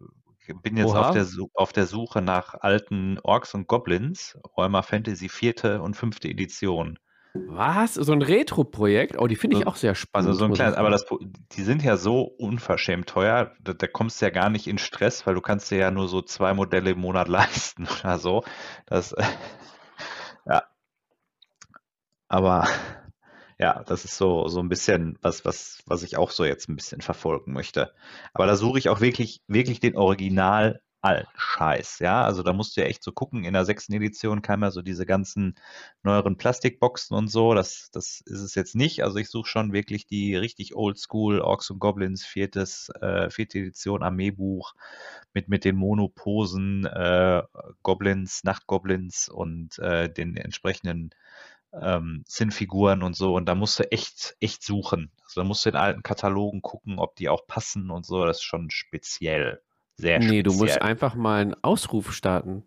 bin 0.62 0.76
jetzt 0.76 0.90
Oha. 0.90 1.08
auf 1.08 1.10
der, 1.12 1.26
auf 1.54 1.72
der 1.72 1.86
Suche 1.86 2.20
nach 2.22 2.54
alten 2.54 3.18
Orks 3.22 3.54
und 3.54 3.66
Goblins, 3.68 4.38
Römer 4.56 4.82
Fantasy 4.82 5.28
vierte 5.28 5.80
und 5.80 5.94
fünfte 5.94 6.28
Edition. 6.28 6.98
was? 7.34 7.94
So 7.94 8.12
ein 8.12 8.22
Retro-Projekt? 8.22 9.16
Oh, 9.18 9.26
die 9.26 9.36
finde 9.36 9.56
ich 9.56 9.62
So- 9.62 9.68
auch 9.68 9.76
sehr 9.76 9.94
spannend. 9.94 10.28
Also 10.28 10.38
so 10.38 10.44
ein 10.46 10.52
kleines, 10.54 10.76
aber 10.76 10.90
das, 10.90 11.04
die 11.52 11.62
sind 11.62 11.82
ja 11.82 11.96
so 11.96 12.22
unverschämt 12.22 13.08
teuer, 13.08 13.52
da, 13.60 13.72
da 13.74 13.86
kommst 13.86 14.20
du 14.20 14.26
ja 14.26 14.30
gar 14.30 14.50
nicht 14.50 14.66
in 14.66 14.78
Stress, 14.78 15.26
weil 15.26 15.34
du 15.34 15.40
kannst 15.40 15.70
dir 15.70 15.78
ja 15.78 15.90
nur 15.90 16.08
so 16.08 16.22
zwei 16.22 16.52
Modelle 16.54 16.90
im 16.90 16.98
Monat 17.00 17.28
leisten 17.28 17.86
oder 18.00 18.18
so. 18.18 18.42
Das, 18.86 19.14
ja. 20.46 20.62
Aber 22.28 22.66
Ja, 23.58 23.82
das 23.84 24.04
ist 24.04 24.16
so, 24.18 24.48
so 24.48 24.60
ein 24.60 24.68
bisschen 24.68 25.18
was, 25.22 25.44
was, 25.46 25.82
was 25.86 26.02
ich 26.02 26.18
auch 26.18 26.30
so 26.30 26.44
jetzt 26.44 26.68
ein 26.68 26.76
bisschen 26.76 27.00
verfolgen 27.00 27.52
möchte. 27.54 27.94
Aber 28.34 28.46
da 28.46 28.54
suche 28.56 28.78
ich 28.78 28.88
auch 28.90 29.00
wirklich, 29.00 29.40
wirklich 29.46 29.80
den 29.80 29.96
Original 29.96 30.80
alten 31.00 31.30
Scheiß, 31.36 32.00
ja. 32.00 32.22
Also 32.24 32.42
da 32.42 32.52
musst 32.52 32.76
du 32.76 32.80
ja 32.82 32.86
echt 32.86 33.02
so 33.02 33.12
gucken. 33.12 33.44
In 33.44 33.54
der 33.54 33.64
sechsten 33.64 33.94
Edition 33.94 34.42
kamen 34.42 34.64
ja 34.64 34.70
so 34.70 34.82
diese 34.82 35.06
ganzen 35.06 35.54
neueren 36.02 36.36
Plastikboxen 36.36 37.16
und 37.16 37.28
so. 37.28 37.54
Das, 37.54 37.88
das 37.92 38.20
ist 38.26 38.40
es 38.40 38.54
jetzt 38.56 38.74
nicht. 38.74 39.04
Also 39.04 39.16
ich 39.18 39.28
suche 39.30 39.48
schon 39.48 39.72
wirklich 39.72 40.06
die 40.06 40.34
richtig 40.36 40.74
Oldschool 40.74 41.40
Orks 41.40 41.70
und 41.70 41.78
Goblins, 41.78 42.24
viertes, 42.26 42.90
äh, 43.00 43.30
vierte 43.30 43.58
Edition 43.60 44.02
Armeebuch 44.02 44.74
mit, 45.32 45.48
mit 45.48 45.64
den 45.64 45.76
Monoposen, 45.76 46.84
äh, 46.86 47.42
Goblins, 47.82 48.42
Nachtgoblins 48.44 49.28
und 49.28 49.78
äh, 49.78 50.12
den 50.12 50.36
entsprechenden 50.36 51.10
ähm, 51.72 52.22
Sinnfiguren 52.26 53.02
und 53.02 53.16
so. 53.16 53.34
Und 53.34 53.46
da 53.46 53.54
musst 53.54 53.78
du 53.78 53.90
echt, 53.92 54.36
echt 54.40 54.62
suchen. 54.62 55.10
Also 55.24 55.40
da 55.40 55.44
musst 55.44 55.64
du 55.64 55.70
in 55.70 55.76
alten 55.76 56.02
Katalogen 56.02 56.62
gucken, 56.62 56.98
ob 56.98 57.16
die 57.16 57.28
auch 57.28 57.46
passen 57.46 57.90
und 57.90 58.06
so. 58.06 58.24
Das 58.24 58.38
ist 58.38 58.42
schon 58.44 58.70
speziell. 58.70 59.60
Sehr 59.96 60.18
Nee, 60.18 60.42
du 60.42 60.50
musst 60.50 60.62
speziell. 60.72 60.82
einfach 60.82 61.14
mal 61.14 61.40
einen 61.42 61.54
Ausruf 61.62 62.12
starten. 62.12 62.64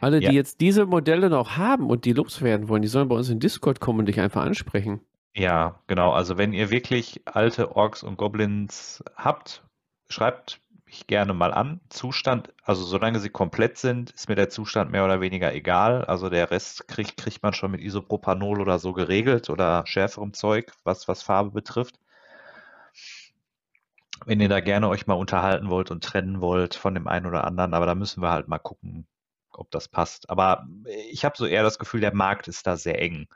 Alle, 0.00 0.20
Ja. 0.22 0.30
die 0.30 0.36
jetzt 0.36 0.60
diese 0.60 0.86
Modelle 0.86 1.28
noch 1.28 1.56
haben 1.56 1.90
und 1.90 2.04
die 2.06 2.12
loswerden 2.12 2.68
wollen, 2.68 2.82
die 2.82 2.88
sollen 2.88 3.08
bei 3.08 3.16
uns 3.16 3.28
in 3.28 3.38
Discord 3.40 3.80
kommen 3.80 4.00
und 4.00 4.06
dich 4.06 4.20
einfach 4.20 4.42
ansprechen. 4.42 5.00
Ja, 5.36 5.80
genau. 5.86 6.12
Also 6.12 6.38
wenn 6.38 6.52
ihr 6.52 6.70
wirklich 6.70 7.20
alte 7.26 7.76
Orks 7.76 8.02
und 8.02 8.16
Goblins 8.16 9.04
habt, 9.14 9.62
schreibt 10.08 10.60
mich 10.90 11.06
gerne 11.06 11.34
mal 11.34 11.54
an. 11.54 11.80
Zustand, 11.88 12.52
also 12.64 12.84
solange 12.84 13.20
sie 13.20 13.30
komplett 13.30 13.78
sind, 13.78 14.10
ist 14.10 14.28
mir 14.28 14.34
der 14.34 14.50
Zustand 14.50 14.90
mehr 14.90 15.04
oder 15.04 15.20
weniger 15.20 15.54
egal. 15.54 16.04
Also 16.04 16.28
der 16.28 16.50
Rest 16.50 16.88
kriegt, 16.88 17.16
kriegt 17.16 17.42
man 17.44 17.52
schon 17.54 17.70
mit 17.70 17.80
Isopropanol 17.80 18.60
oder 18.60 18.80
so 18.80 18.92
geregelt 18.92 19.50
oder 19.50 19.86
schärferem 19.86 20.34
Zeug, 20.34 20.72
was, 20.82 21.06
was 21.06 21.22
Farbe 21.22 21.52
betrifft. 21.52 22.00
Wenn 24.26 24.40
ihr 24.40 24.48
da 24.48 24.58
gerne 24.58 24.88
euch 24.88 25.06
mal 25.06 25.14
unterhalten 25.14 25.70
wollt 25.70 25.92
und 25.92 26.02
trennen 26.02 26.40
wollt 26.40 26.74
von 26.74 26.94
dem 26.94 27.06
einen 27.06 27.26
oder 27.26 27.44
anderen, 27.44 27.72
aber 27.72 27.86
da 27.86 27.94
müssen 27.94 28.20
wir 28.20 28.30
halt 28.30 28.48
mal 28.48 28.58
gucken, 28.58 29.06
ob 29.52 29.70
das 29.70 29.86
passt. 29.86 30.28
Aber 30.28 30.66
ich 31.10 31.24
habe 31.24 31.36
so 31.38 31.46
eher 31.46 31.62
das 31.62 31.78
Gefühl, 31.78 32.00
der 32.00 32.14
Markt 32.14 32.48
ist 32.48 32.66
da 32.66 32.76
sehr 32.76 33.00
eng. 33.00 33.28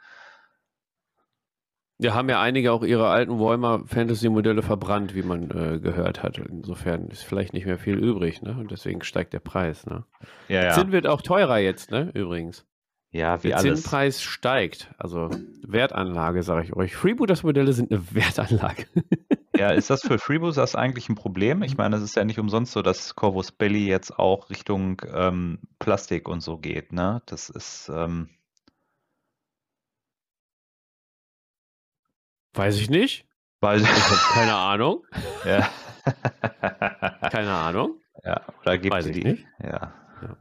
Da 2.05 2.15
haben 2.15 2.29
ja 2.29 2.41
einige 2.41 2.73
auch 2.73 2.83
ihre 2.83 3.09
alten 3.09 3.41
Warhammer 3.41 3.83
Fantasy 3.87 4.29
Modelle 4.29 4.63
verbrannt, 4.63 5.15
wie 5.15 5.23
man 5.23 5.51
äh, 5.51 5.79
gehört 5.79 6.23
hat. 6.23 6.37
Insofern 6.39 7.09
ist 7.09 7.23
vielleicht 7.23 7.55
nicht 7.55 7.65
mehr 7.65 7.79
viel 7.79 7.97
übrig, 7.97 8.43
ne? 8.43 8.57
Und 8.59 8.71
deswegen 8.71 9.03
steigt 9.03 9.33
der 9.33 9.41
Preis, 9.41 9.87
ne? 9.87 10.05
Ja, 10.49 10.65
ja. 10.65 10.73
Zinn 10.73 10.93
wird 10.93 11.07
auch 11.07 11.23
teurer 11.23 11.59
jetzt, 11.59 11.91
ne? 11.91 12.11
Übrigens. 12.13 12.67
Ja, 13.11 13.43
wie 13.43 13.49
Der 13.49 13.59
alles. 13.59 13.81
Zinnpreis 13.81 14.23
steigt. 14.23 14.93
Also 14.99 15.31
Wertanlage, 15.67 16.43
sage 16.43 16.65
ich 16.65 16.77
euch. 16.77 16.95
Freebooters 16.95 17.43
Modelle 17.43 17.73
sind 17.73 17.91
eine 17.91 18.03
Wertanlage. 18.13 18.85
Ja, 19.57 19.71
ist 19.71 19.89
das 19.89 20.03
für 20.03 20.19
Freebooters 20.19 20.75
eigentlich 20.75 21.09
ein 21.09 21.15
Problem? 21.15 21.63
Ich 21.63 21.77
meine, 21.77 21.95
es 21.95 22.03
ist 22.03 22.17
ja 22.17 22.25
nicht 22.25 22.41
umsonst 22.41 22.73
so, 22.73 22.83
dass 22.83 23.15
Corvus 23.15 23.53
Belly 23.53 23.87
jetzt 23.87 24.19
auch 24.19 24.51
Richtung 24.51 25.01
ähm, 25.15 25.61
Plastik 25.79 26.29
und 26.29 26.41
so 26.41 26.59
geht, 26.59 26.93
ne? 26.93 27.23
Das 27.27 27.51
ist, 27.51 27.89
ähm, 27.95 28.31
Weiß 32.55 32.79
ich 32.81 32.89
nicht. 32.91 33.27
weil, 33.61 33.81
Ich 33.81 33.87
habe 33.89 34.21
keine 34.35 34.55
Ahnung. 34.55 35.05
ja. 35.45 35.69
Keine 37.31 37.53
Ahnung. 37.53 38.01
Ja, 38.25 38.43
oder 38.63 38.79
gibt 38.79 38.95
Weiß 38.95 39.07
die, 39.07 39.19
ich 39.19 39.25
nicht. 39.25 39.47
ja. 39.63 39.93
Ja. 40.23 40.37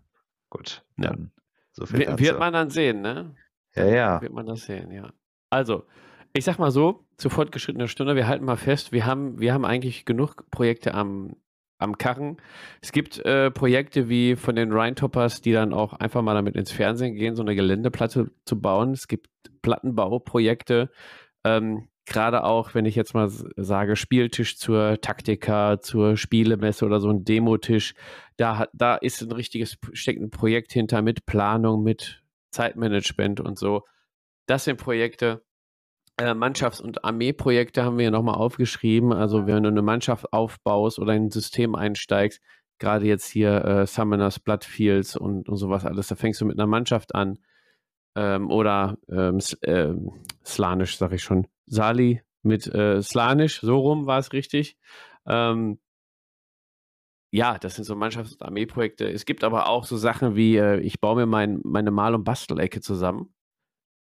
Gut, 0.49 0.83
Ja. 0.97 1.09
dann 1.09 1.31
so 1.71 1.85
viel 1.85 1.99
wird 2.19 2.39
man 2.39 2.53
dann 2.53 2.69
sehen, 2.69 3.01
ne? 3.01 3.35
Ja, 3.75 3.85
ja. 3.85 4.21
Wird 4.21 4.33
man 4.33 4.45
das 4.45 4.61
sehen, 4.65 4.91
ja. 4.91 5.11
Also, 5.49 5.85
ich 6.33 6.45
sag 6.45 6.59
mal 6.59 6.71
so, 6.71 7.05
zu 7.17 7.29
fortgeschrittener 7.29 7.87
Stunde, 7.87 8.15
wir 8.15 8.27
halten 8.27 8.45
mal 8.45 8.57
fest, 8.57 8.91
wir 8.91 9.05
haben, 9.05 9.39
wir 9.39 9.53
haben 9.53 9.65
eigentlich 9.65 10.05
genug 10.05 10.49
Projekte 10.51 10.93
am, 10.93 11.35
am 11.79 11.97
Karren. 11.97 12.37
Es 12.81 12.91
gibt 12.91 13.19
äh, 13.25 13.49
Projekte 13.51 14.09
wie 14.09 14.35
von 14.35 14.55
den 14.55 14.71
Rheintoppers, 14.71 15.41
die 15.41 15.51
dann 15.53 15.73
auch 15.73 15.93
einfach 15.93 16.21
mal 16.21 16.35
damit 16.35 16.55
ins 16.55 16.71
Fernsehen 16.71 17.15
gehen, 17.15 17.35
so 17.35 17.41
eine 17.41 17.55
Geländeplatte 17.55 18.31
zu 18.45 18.61
bauen. 18.61 18.91
Es 18.91 19.07
gibt 19.07 19.29
Plattenbauprojekte, 19.63 20.91
ähm, 21.43 21.87
gerade 22.05 22.43
auch, 22.43 22.73
wenn 22.73 22.85
ich 22.85 22.95
jetzt 22.95 23.13
mal 23.13 23.29
sage, 23.29 23.95
Spieltisch 23.95 24.57
zur 24.57 24.99
Taktika, 25.01 25.79
zur 25.81 26.17
Spielemesse 26.17 26.85
oder 26.85 26.99
so 26.99 27.09
ein 27.09 27.23
Demotisch, 27.23 27.93
da, 28.37 28.67
da 28.73 28.95
ist 28.95 29.21
ein 29.21 29.31
richtiges, 29.31 29.77
steckt 29.93 30.21
ein 30.21 30.29
Projekt 30.29 30.73
hinter 30.73 31.01
mit 31.01 31.25
Planung, 31.25 31.83
mit 31.83 32.23
Zeitmanagement 32.51 33.39
und 33.39 33.57
so. 33.57 33.83
Das 34.45 34.65
sind 34.65 34.77
Projekte. 34.77 35.43
Äh, 36.17 36.35
Mannschafts- 36.35 36.81
und 36.81 37.03
Armeeprojekte 37.03 37.83
haben 37.83 37.97
wir 37.97 38.11
nochmal 38.11 38.35
aufgeschrieben. 38.35 39.13
Also 39.13 39.47
wenn 39.47 39.63
du 39.63 39.69
eine 39.69 39.81
Mannschaft 39.81 40.31
aufbaust 40.31 40.99
oder 40.99 41.13
in 41.15 41.25
ein 41.25 41.31
System 41.31 41.73
einsteigst, 41.73 42.41
gerade 42.77 43.05
jetzt 43.05 43.27
hier 43.29 43.63
äh, 43.65 43.87
Summoners, 43.87 44.39
Bloodfields 44.39 45.15
und, 45.15 45.49
und 45.49 45.57
sowas 45.57 45.85
alles, 45.85 46.07
da 46.07 46.15
fängst 46.15 46.41
du 46.41 46.45
mit 46.45 46.59
einer 46.59 46.67
Mannschaft 46.67 47.15
an. 47.15 47.39
Ähm, 48.15 48.51
oder 48.51 48.97
ähm, 49.09 49.39
ähm, 49.63 50.11
Slanisch, 50.45 50.97
sag 50.97 51.13
ich 51.13 51.23
schon. 51.23 51.47
Sali 51.65 52.21
mit 52.41 52.67
äh, 52.67 53.01
Slanisch, 53.01 53.61
so 53.61 53.79
rum 53.79 54.05
war 54.05 54.19
es 54.19 54.33
richtig. 54.33 54.77
Ähm, 55.25 55.79
ja, 57.31 57.57
das 57.57 57.75
sind 57.75 57.85
so 57.85 57.95
Mannschafts- 57.95 58.33
und 58.33 58.43
Armeeprojekte. 58.43 59.09
Es 59.09 59.25
gibt 59.25 59.43
aber 59.43 59.67
auch 59.67 59.85
so 59.85 59.97
Sachen 59.97 60.35
wie, 60.35 60.57
äh, 60.57 60.79
ich 60.81 60.99
baue 60.99 61.15
mir 61.15 61.25
mein, 61.25 61.61
meine 61.63 61.89
Mal- 61.89 62.13
und 62.13 62.23
Bastelecke 62.23 62.81
zusammen. 62.81 63.33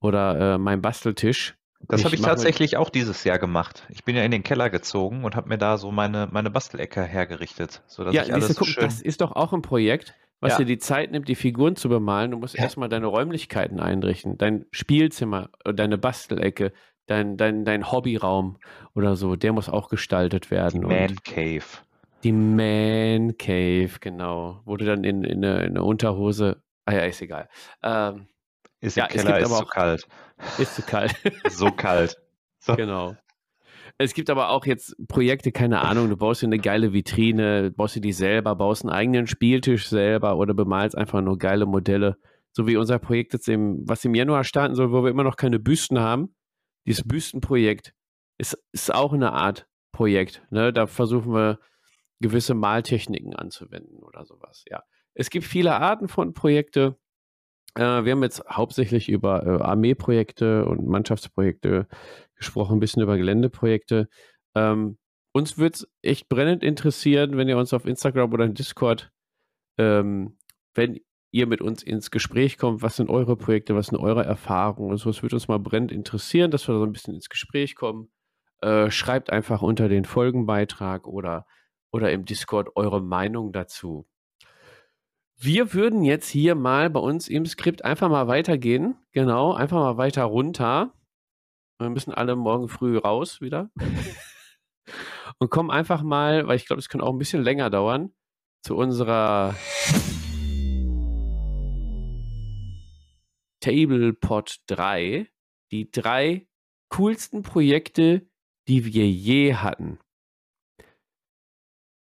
Oder 0.02 0.56
äh, 0.56 0.58
mein 0.58 0.82
Basteltisch. 0.82 1.56
Das 1.88 2.04
habe 2.06 2.16
ich 2.16 2.22
tatsächlich 2.22 2.78
auch 2.78 2.90
dieses 2.90 3.24
Jahr 3.24 3.38
gemacht. 3.38 3.86
Ich 3.90 4.04
bin 4.04 4.16
ja 4.16 4.24
in 4.24 4.32
den 4.32 4.44
Keller 4.44 4.70
gezogen 4.70 5.24
und 5.24 5.36
habe 5.36 5.50
mir 5.50 5.58
da 5.58 5.78
so 5.78 5.92
meine, 5.92 6.28
meine 6.32 6.50
Bastelecke 6.50 7.04
hergerichtet, 7.04 7.84
sodass 7.88 8.14
ja, 8.16 8.24
ich 8.24 8.34
alles 8.34 8.56
guck, 8.56 8.68
schön. 8.68 8.84
das 8.84 9.02
ist 9.02 9.22
doch 9.22 9.32
auch 9.34 9.54
ein 9.54 9.62
Projekt, 9.62 10.16
was 10.40 10.54
Ja. 10.54 10.58
dir 10.60 10.66
die 10.66 10.78
Zeit 10.80 11.12
nimmt, 11.12 11.28
die 11.28 11.36
Figuren 11.36 11.76
zu 11.76 11.90
bemalen. 11.90 12.32
Du 12.32 12.38
musst 12.38 12.56
Ja. 12.56 12.64
erstmal 12.64 12.90
deine 12.90 13.08
Räumlichkeiten 13.08 13.80
einrichten, 13.80 14.38
dein 14.38 14.66
Spielzimmer, 14.72 15.50
äh, 15.66 15.74
deine 15.74 15.98
Bastelecke, 16.00 16.72
dein, 17.08 17.38
dein, 17.38 17.66
dein 17.66 17.92
Hobbyraum 17.92 18.58
oder 18.96 19.16
so, 19.16 19.36
der 19.36 19.54
muss 19.54 19.70
auch 19.70 19.90
gestaltet 19.90 20.46
Die 20.46 20.52
werden. 20.52 20.82
Man 20.82 21.10
Und 21.12 21.24
Cave. 21.24 21.64
die 22.24 22.32
Man 22.32 23.38
Cave, 23.38 23.92
genau. 24.00 24.62
Wo 24.66 24.78
du 24.78 24.86
dann 24.86 25.04
in, 25.04 25.24
in, 25.24 25.44
eine, 25.44 25.64
in 25.64 25.70
eine 25.72 25.84
Unterhose. 25.84 26.62
Ah 26.86 26.94
ja, 26.94 27.00
ist 27.02 27.22
egal. 27.22 27.48
Ähm, 27.84 28.28
Ist 28.80 28.98
Ja, 28.98 29.06
im 29.06 29.12
Keller, 29.12 29.40
ist 29.40 29.46
aber 29.46 29.58
zu 29.58 29.64
auch- 29.66 29.70
kalt. 29.72 30.08
ist 30.58 30.76
zu 30.76 30.82
kalt. 30.82 31.16
So 31.50 31.72
kalt. 31.72 32.18
So. 32.60 32.76
Genau. 32.76 33.16
Es 33.98 34.14
gibt 34.16 34.30
aber 34.32 34.50
auch 34.50 34.66
jetzt 34.66 34.96
Projekte, 35.08 35.52
keine 35.52 35.82
Ahnung, 35.82 36.10
du 36.10 36.18
baust 36.18 36.42
dir 36.42 36.48
eine 36.48 36.58
geile 36.58 36.92
Vitrine, 36.94 37.72
baust 37.72 37.96
dir 37.96 38.02
die 38.02 38.14
selber, 38.14 38.56
baust 38.56 38.84
einen 38.84 38.92
eigenen 38.92 39.28
Spieltisch 39.28 39.88
selber 39.90 40.38
oder 40.38 40.54
bemalst 40.56 40.98
einfach 40.98 41.22
nur 41.22 41.38
geile 41.38 41.66
Modelle. 41.68 42.18
So 42.52 42.66
wie 42.68 42.78
unser 42.78 42.98
Projekt 43.00 43.34
jetzt, 43.34 43.48
im, 43.48 43.84
was 43.88 44.04
im 44.04 44.16
Januar 44.16 44.44
starten 44.44 44.74
soll, 44.76 44.92
wo 44.92 45.04
wir 45.04 45.10
immer 45.12 45.24
noch 45.24 45.36
keine 45.36 45.60
Büsten 45.60 46.00
haben. 46.00 46.34
Dieses 46.86 47.08
Büstenprojekt 47.08 47.94
ist, 48.38 48.58
ist 48.72 48.94
auch 48.94 49.14
eine 49.14 49.34
Art 49.34 49.68
Projekt. 49.92 50.42
Ne? 50.50 50.74
Da 50.74 50.88
versuchen 50.88 51.34
wir 51.34 51.60
gewisse 52.20 52.54
Maltechniken 52.54 53.36
anzuwenden 53.36 54.04
oder 54.04 54.26
sowas. 54.26 54.64
Ja. 54.70 54.84
Es 55.14 55.30
gibt 55.30 55.46
viele 55.46 55.76
Arten 55.76 56.08
von 56.08 56.34
Projekte. 56.34 56.98
Äh, 57.76 58.06
wir 58.06 58.12
haben 58.12 58.24
jetzt 58.24 58.44
hauptsächlich 58.50 59.10
über 59.10 59.46
äh, 59.46 59.64
Armeeprojekte 59.64 60.66
und 60.66 60.86
Mannschaftsprojekte 60.88 61.88
gesprochen, 62.36 62.78
ein 62.78 62.80
bisschen 62.80 63.04
über 63.04 63.18
Geländeprojekte. 63.18 64.10
Ähm, 64.56 64.98
uns 65.34 65.58
würde 65.58 65.76
es 65.76 65.88
echt 66.02 66.30
brennend 66.30 66.64
interessieren, 66.64 67.38
wenn 67.38 67.48
ihr 67.48 67.58
uns 67.58 67.74
auf 67.74 67.86
Instagram 67.86 68.34
oder 68.34 68.46
in 68.46 68.54
Discord, 68.54 69.12
ähm, 69.78 70.38
wenn 70.74 71.00
ihr 71.32 71.48
mit 71.48 71.62
uns 71.62 71.82
ins 71.82 72.12
Gespräch 72.12 72.58
kommt, 72.58 72.82
was 72.82 72.98
sind 72.98 73.10
eure 73.10 73.36
Projekte, 73.36 73.76
was 73.76 73.88
sind 73.88 73.98
eure 73.98 74.24
Erfahrungen 74.24 74.92
und 74.92 74.98
so, 74.98 75.10
es 75.10 75.24
würde 75.24 75.36
uns 75.36 75.48
mal 75.48 75.60
brennend 75.60 75.92
interessieren, 75.92 76.52
dass 76.52 76.68
wir 76.68 76.74
da 76.74 76.80
so 76.80 76.86
ein 76.86 76.92
bisschen 76.92 77.16
ins 77.16 77.30
Gespräch 77.30 77.76
kommen. 77.76 78.12
Äh, 78.62 78.92
schreibt 78.92 79.32
einfach 79.32 79.62
unter 79.62 79.90
den 79.90 80.06
Folgenbeitrag 80.06 81.08
oder, 81.08 81.48
oder 81.92 82.12
im 82.12 82.26
Discord 82.26 82.70
eure 82.76 83.02
Meinung 83.02 83.52
dazu. 83.52 84.06
Wir 85.36 85.74
würden 85.74 86.04
jetzt 86.04 86.30
hier 86.30 86.54
mal 86.54 86.92
bei 86.92 87.00
uns 87.00 87.28
im 87.28 87.48
Skript 87.48 87.84
einfach 87.84 88.10
mal 88.10 88.28
weitergehen. 88.28 88.96
Genau, 89.12 89.54
einfach 89.54 89.78
mal 89.78 89.98
weiter 89.98 90.26
runter. 90.26 90.94
Wir 91.80 91.90
müssen 91.90 92.14
alle 92.14 92.36
morgen 92.36 92.68
früh 92.68 92.96
raus 92.98 93.42
wieder. 93.42 93.72
Und 95.40 95.50
kommen 95.50 95.72
einfach 95.72 96.04
mal, 96.04 96.48
weil 96.48 96.58
ich 96.58 96.68
glaube, 96.68 96.80
es 96.80 96.90
kann 96.90 97.02
auch 97.02 97.12
ein 97.12 97.18
bisschen 97.18 97.42
länger 97.42 97.72
dauern, 97.72 98.12
zu 98.62 98.76
unserer 98.76 99.56
Tablepot 103.62 104.60
3. 104.68 105.28
Die 105.72 105.90
drei 105.90 106.48
coolsten 106.90 107.44
Projekte, 107.44 108.28
die 108.68 108.86
wir 108.86 109.10
je 109.10 109.56
hatten. 109.56 110.00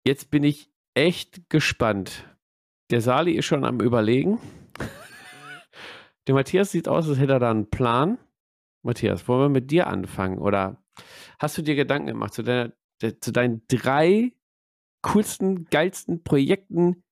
Jetzt 0.05 0.31
bin 0.31 0.43
ich 0.43 0.71
echt 0.95 1.49
gespannt. 1.49 2.25
Der 2.89 3.01
Sali 3.01 3.33
ist 3.33 3.45
schon 3.45 3.65
am 3.65 3.81
Überlegen. 3.81 4.39
Der 6.27 6.33
Matthias 6.33 6.71
sieht 6.71 6.87
aus, 6.87 7.07
als 7.07 7.19
hätte 7.19 7.33
er 7.33 7.39
da 7.39 7.51
einen 7.51 7.69
Plan. 7.69 8.17
Matthias, 8.83 9.27
wollen 9.27 9.41
wir 9.41 9.49
mit 9.49 9.69
dir 9.69 9.87
anfangen? 9.87 10.39
Oder 10.39 10.81
hast 11.37 11.57
du 11.57 11.61
dir 11.61 11.75
Gedanken 11.75 12.07
gemacht 12.07 12.33
zu, 12.33 12.43
deiner, 12.43 12.73
zu 13.19 13.31
deinen 13.31 13.61
drei 13.67 14.31
coolsten, 15.01 15.65
geilsten 15.65 16.23
Projekten, 16.23 17.03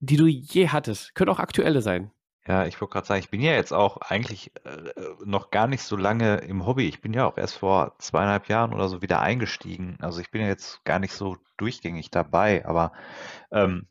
die 0.00 0.16
du 0.16 0.26
je 0.26 0.68
hattest? 0.68 1.14
Können 1.14 1.30
auch 1.30 1.38
aktuelle 1.38 1.80
sein. 1.80 2.10
Ja, 2.46 2.66
ich 2.66 2.78
wollte 2.80 2.92
gerade 2.92 3.06
sagen, 3.06 3.20
ich 3.20 3.30
bin 3.30 3.40
ja 3.40 3.52
jetzt 3.52 3.72
auch 3.72 3.96
eigentlich 3.98 4.52
äh, 4.66 4.92
noch 5.24 5.50
gar 5.50 5.66
nicht 5.66 5.82
so 5.82 5.96
lange 5.96 6.36
im 6.38 6.66
Hobby. 6.66 6.86
Ich 6.88 7.00
bin 7.00 7.14
ja 7.14 7.26
auch 7.26 7.38
erst 7.38 7.56
vor 7.56 7.94
zweieinhalb 7.98 8.48
Jahren 8.48 8.74
oder 8.74 8.88
so 8.88 9.00
wieder 9.00 9.20
eingestiegen. 9.20 9.96
Also 10.00 10.20
ich 10.20 10.30
bin 10.30 10.42
ja 10.42 10.48
jetzt 10.48 10.84
gar 10.84 10.98
nicht 10.98 11.14
so 11.14 11.36
durchgängig 11.56 12.10
dabei, 12.10 12.66
aber 12.66 12.92
ähm, 13.50 13.88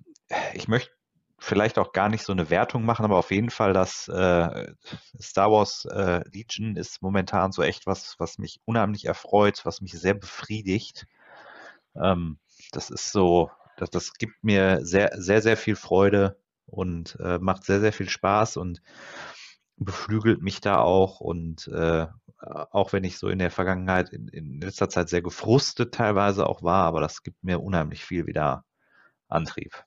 ich 0.54 0.68
möchte 0.68 0.92
vielleicht 1.40 1.80
auch 1.80 1.94
gar 1.94 2.10
nicht 2.10 2.24
so 2.24 2.32
eine 2.34 2.50
Wertung 2.52 2.86
machen, 2.86 3.06
aber 3.06 3.18
auf 3.18 3.32
jeden 3.32 3.50
Fall 3.50 3.74
das 3.74 4.08
äh, 4.08 4.74
Star 5.22 5.52
Wars 5.52 5.86
äh, 5.86 6.22
Legion 6.32 6.76
ist 6.78 7.02
momentan 7.02 7.52
so 7.52 7.64
echt 7.64 7.88
was, 7.88 8.16
was 8.20 8.38
mich 8.38 8.62
unheimlich 8.66 9.06
erfreut, 9.06 9.62
was 9.66 9.82
mich 9.82 9.94
sehr 9.94 10.14
befriedigt. 10.14 11.08
Ähm, 11.96 12.40
das 12.72 12.90
ist 12.90 13.12
so, 13.12 13.52
das, 13.78 13.90
das 13.90 14.14
gibt 14.14 14.44
mir 14.44 14.86
sehr, 14.86 15.12
sehr, 15.16 15.42
sehr 15.42 15.58
viel 15.58 15.76
Freude 15.76 16.38
und 16.66 17.18
äh, 17.20 17.40
macht 17.40 17.64
sehr, 17.64 17.80
sehr 17.80 17.94
viel 17.94 18.10
Spaß 18.10 18.58
und 18.58 18.82
beflügelt 19.78 20.42
mich 20.42 20.62
da 20.62 20.80
auch. 20.80 21.20
Und 21.20 21.68
äh, 21.68 22.08
auch 22.40 22.94
wenn 22.94 23.04
ich 23.04 23.18
so 23.18 23.30
in 23.30 23.40
der 23.40 23.52
Vergangenheit, 23.52 24.10
in, 24.10 24.28
in 24.28 24.60
letzter 24.62 24.90
Zeit 24.90 25.10
sehr 25.10 25.22
gefrustet 25.22 25.94
teilweise 25.94 26.48
auch 26.48 26.64
war, 26.64 26.86
aber 26.86 27.02
das 27.02 27.24
gibt 27.24 27.44
mir 27.44 27.62
unheimlich 27.62 28.04
viel 28.04 28.28
wieder 28.28 28.66
Antrieb. 29.28 29.84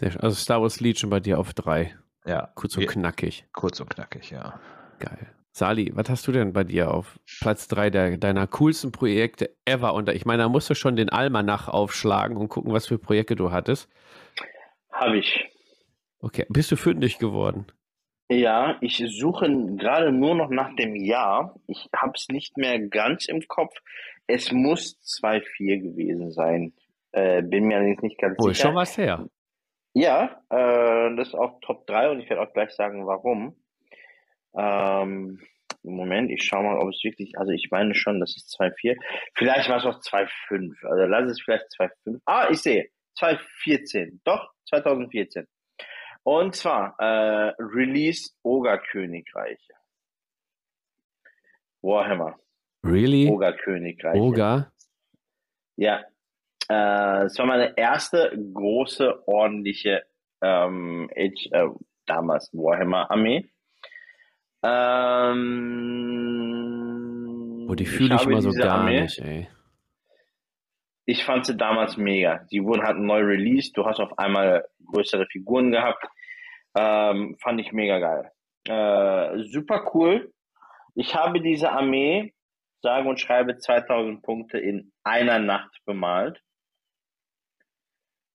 Also 0.00 0.36
Star 0.36 0.60
Wars 0.60 0.80
Legion 0.80 1.10
bei 1.10 1.20
dir 1.20 1.38
auf 1.38 1.54
drei. 1.54 1.96
Ja. 2.26 2.52
Kurz 2.54 2.76
und 2.76 2.86
knackig. 2.86 3.46
Kurz 3.52 3.80
und 3.80 3.88
knackig, 3.88 4.30
ja. 4.30 4.60
Geil. 4.98 5.35
Sali, 5.56 5.90
was 5.94 6.10
hast 6.10 6.28
du 6.28 6.32
denn 6.32 6.52
bei 6.52 6.64
dir 6.64 6.92
auf 6.92 7.18
Platz 7.40 7.66
3 7.68 7.88
der, 7.88 8.18
deiner 8.18 8.46
coolsten 8.46 8.92
Projekte 8.92 9.56
ever? 9.64 9.94
Und 9.94 10.10
ich 10.10 10.26
meine, 10.26 10.42
da 10.42 10.48
musst 10.50 10.68
du 10.68 10.74
schon 10.74 10.96
den 10.96 11.08
Almanach 11.08 11.66
aufschlagen 11.68 12.36
und 12.36 12.50
gucken, 12.50 12.74
was 12.74 12.88
für 12.88 12.98
Projekte 12.98 13.36
du 13.36 13.52
hattest. 13.52 13.88
Habe 14.92 15.16
ich. 15.16 15.48
Okay, 16.20 16.44
bist 16.50 16.70
du 16.72 16.76
fündig 16.76 17.18
geworden? 17.18 17.64
Ja, 18.28 18.76
ich 18.82 19.02
suche 19.18 19.48
gerade 19.76 20.12
nur 20.12 20.34
noch 20.34 20.50
nach 20.50 20.76
dem 20.76 20.94
Jahr. 20.94 21.58
Ich 21.68 21.88
habe 21.96 22.12
es 22.16 22.28
nicht 22.28 22.58
mehr 22.58 22.78
ganz 22.78 23.26
im 23.26 23.40
Kopf. 23.48 23.74
Es 24.26 24.52
muss 24.52 25.00
2-4 25.22 25.80
gewesen 25.80 26.32
sein. 26.32 26.74
Äh, 27.12 27.40
bin 27.40 27.64
mir 27.64 27.78
allerdings 27.78 28.02
nicht 28.02 28.18
ganz 28.18 28.36
oh, 28.40 28.42
sicher. 28.42 28.52
Ist 28.52 28.60
schon 28.60 28.74
was 28.74 28.98
her. 28.98 29.26
Ja, 29.94 30.42
äh, 30.50 31.16
das 31.16 31.28
ist 31.28 31.34
auch 31.34 31.60
Top 31.62 31.86
3 31.86 32.10
und 32.10 32.20
ich 32.20 32.28
werde 32.28 32.42
auch 32.42 32.52
gleich 32.52 32.72
sagen, 32.72 33.06
warum. 33.06 33.56
Ähm, 34.56 35.40
Moment, 35.82 36.30
ich 36.30 36.42
schaue 36.42 36.64
mal, 36.64 36.78
ob 36.78 36.88
es 36.90 37.02
wirklich, 37.04 37.38
also 37.38 37.52
ich 37.52 37.68
meine 37.70 37.94
schon, 37.94 38.18
das 38.18 38.36
ist 38.36 38.58
2,4. 38.60 38.96
Vielleicht 39.34 39.68
war 39.68 39.78
es 39.78 39.84
auch 39.84 40.00
2,5. 40.00 40.84
Also 40.84 41.04
lass 41.04 41.30
es 41.30 41.40
vielleicht 41.40 41.66
2,5. 41.78 42.20
Ah, 42.24 42.48
ich 42.50 42.60
sehe, 42.60 42.88
2014. 43.18 44.20
Doch, 44.24 44.50
2014. 44.68 45.46
Und 46.24 46.56
zwar 46.56 46.96
äh, 46.98 47.54
Release 47.60 48.32
Ogerkönigreiche. 48.42 49.74
Warhammer. 51.82 52.36
Really? 52.84 53.28
Ogerkönigreiche. 53.28 54.20
Oger? 54.20 54.72
Ja. 55.76 56.04
Äh, 56.68 57.26
es 57.26 57.38
war 57.38 57.46
meine 57.46 57.76
erste 57.76 58.36
große, 58.54 59.28
ordentliche 59.28 60.04
ähm, 60.42 61.08
Age, 61.16 61.48
äh, 61.52 61.68
damals 62.06 62.50
Warhammer-Armee. 62.52 63.48
Ähm, 64.68 65.46
oh, 67.68 67.74
die 67.74 67.86
fühle 67.86 68.16
ich, 68.16 68.22
ich 68.22 68.28
mal 68.28 68.40
so 68.40 68.50
gar 68.50 68.80
Armee, 68.80 69.02
nicht, 69.02 69.20
ey. 69.20 69.48
Ich 71.04 71.24
fand 71.24 71.46
sie 71.46 71.56
damals 71.56 71.96
mega. 71.96 72.44
Die 72.50 72.64
wurden 72.64 72.82
halt 72.82 72.98
neu 72.98 73.20
released. 73.20 73.76
Du 73.76 73.86
hast 73.86 74.00
auf 74.00 74.18
einmal 74.18 74.66
größere 74.86 75.26
Figuren 75.26 75.70
gehabt. 75.70 76.04
Ähm, 76.76 77.36
fand 77.40 77.60
ich 77.60 77.70
mega 77.72 78.00
geil. 78.00 78.32
Äh, 78.64 79.38
super 79.44 79.88
cool. 79.94 80.32
Ich 80.96 81.14
habe 81.14 81.40
diese 81.40 81.70
Armee, 81.70 82.34
sage 82.82 83.08
und 83.08 83.20
schreibe 83.20 83.56
2000 83.56 84.20
Punkte 84.22 84.58
in 84.58 84.90
einer 85.04 85.38
Nacht 85.38 85.78
bemalt. 85.84 86.42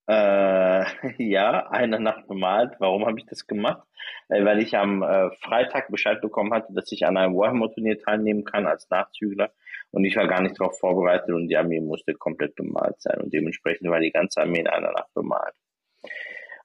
Äh, 0.08 0.84
ja, 1.18 1.68
eine 1.70 2.00
Nacht 2.00 2.28
bemalt. 2.28 2.76
Warum 2.80 3.06
habe 3.06 3.20
ich 3.20 3.26
das 3.26 3.48
gemacht? 3.48 3.88
Äh, 4.30 4.44
weil 4.44 4.60
ich 4.62 4.76
am 4.76 5.04
äh, 5.04 5.30
Freitag 5.42 5.90
Bescheid 5.90 6.22
bekommen 6.22 6.54
hatte, 6.54 6.74
dass 6.74 6.92
ich 6.92 7.06
an 7.06 7.18
einem 7.18 7.36
Warhammer-Turnier 7.36 8.00
teilnehmen 8.00 8.44
kann 8.44 8.66
als 8.66 8.90
Nachzügler. 8.90 9.52
Und 9.92 10.06
ich 10.06 10.16
war 10.16 10.28
gar 10.28 10.42
nicht 10.42 10.60
darauf 10.60 10.80
vorbereitet 10.80 11.30
und 11.30 11.48
die 11.48 11.58
Armee 11.58 11.82
musste 11.82 12.14
komplett 12.14 12.56
bemalt 12.56 13.02
sein. 13.02 13.20
Und 13.22 13.34
dementsprechend 13.34 13.90
war 13.90 14.00
die 14.00 14.12
ganze 14.12 14.42
Armee 14.42 14.60
in 14.60 14.68
einer 14.68 14.92
Nacht 14.92 15.14
bemalt. 15.14 15.54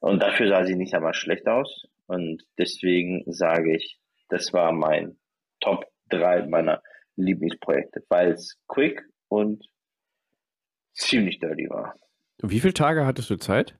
Und 0.00 0.22
dafür 0.22 0.48
sah 0.48 0.64
sie 0.64 0.76
nicht 0.76 0.94
einmal 0.94 1.14
schlecht 1.14 1.48
aus. 1.48 1.86
Und 2.06 2.44
deswegen 2.58 3.24
sage 3.26 3.74
ich, 3.74 3.98
das 4.28 4.52
war 4.52 4.72
mein 4.72 5.18
Top 5.60 5.86
3 6.10 6.46
meiner 6.46 6.82
Lieblingsprojekte, 7.16 8.04
weil 8.08 8.32
es 8.32 8.58
quick 8.68 9.02
und 9.28 9.66
ziemlich 10.92 11.38
dirty 11.40 11.68
war. 11.68 11.96
Wie 12.42 12.60
viele 12.60 12.74
Tage 12.74 13.06
hattest 13.06 13.30
du 13.30 13.36
Zeit? 13.36 13.78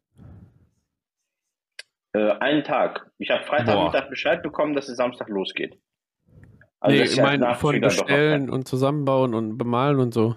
Äh, 2.13 2.33
einen 2.41 2.65
Tag. 2.65 3.11
Ich 3.19 3.31
habe 3.31 3.45
Freitagmittag 3.45 4.09
Bescheid 4.09 4.43
bekommen, 4.43 4.75
dass 4.75 4.89
es 4.89 4.97
Samstag 4.97 5.29
losgeht. 5.29 5.79
Also 6.81 6.97
nee, 6.97 7.05
ich 7.05 7.21
meine, 7.21 7.55
von 7.55 7.81
bestellen 7.81 8.51
und 8.51 8.69
zusammenbauen 8.69 9.35
und 9.35 9.59
bemalen 9.59 9.99
und 9.99 10.15
so. 10.15 10.37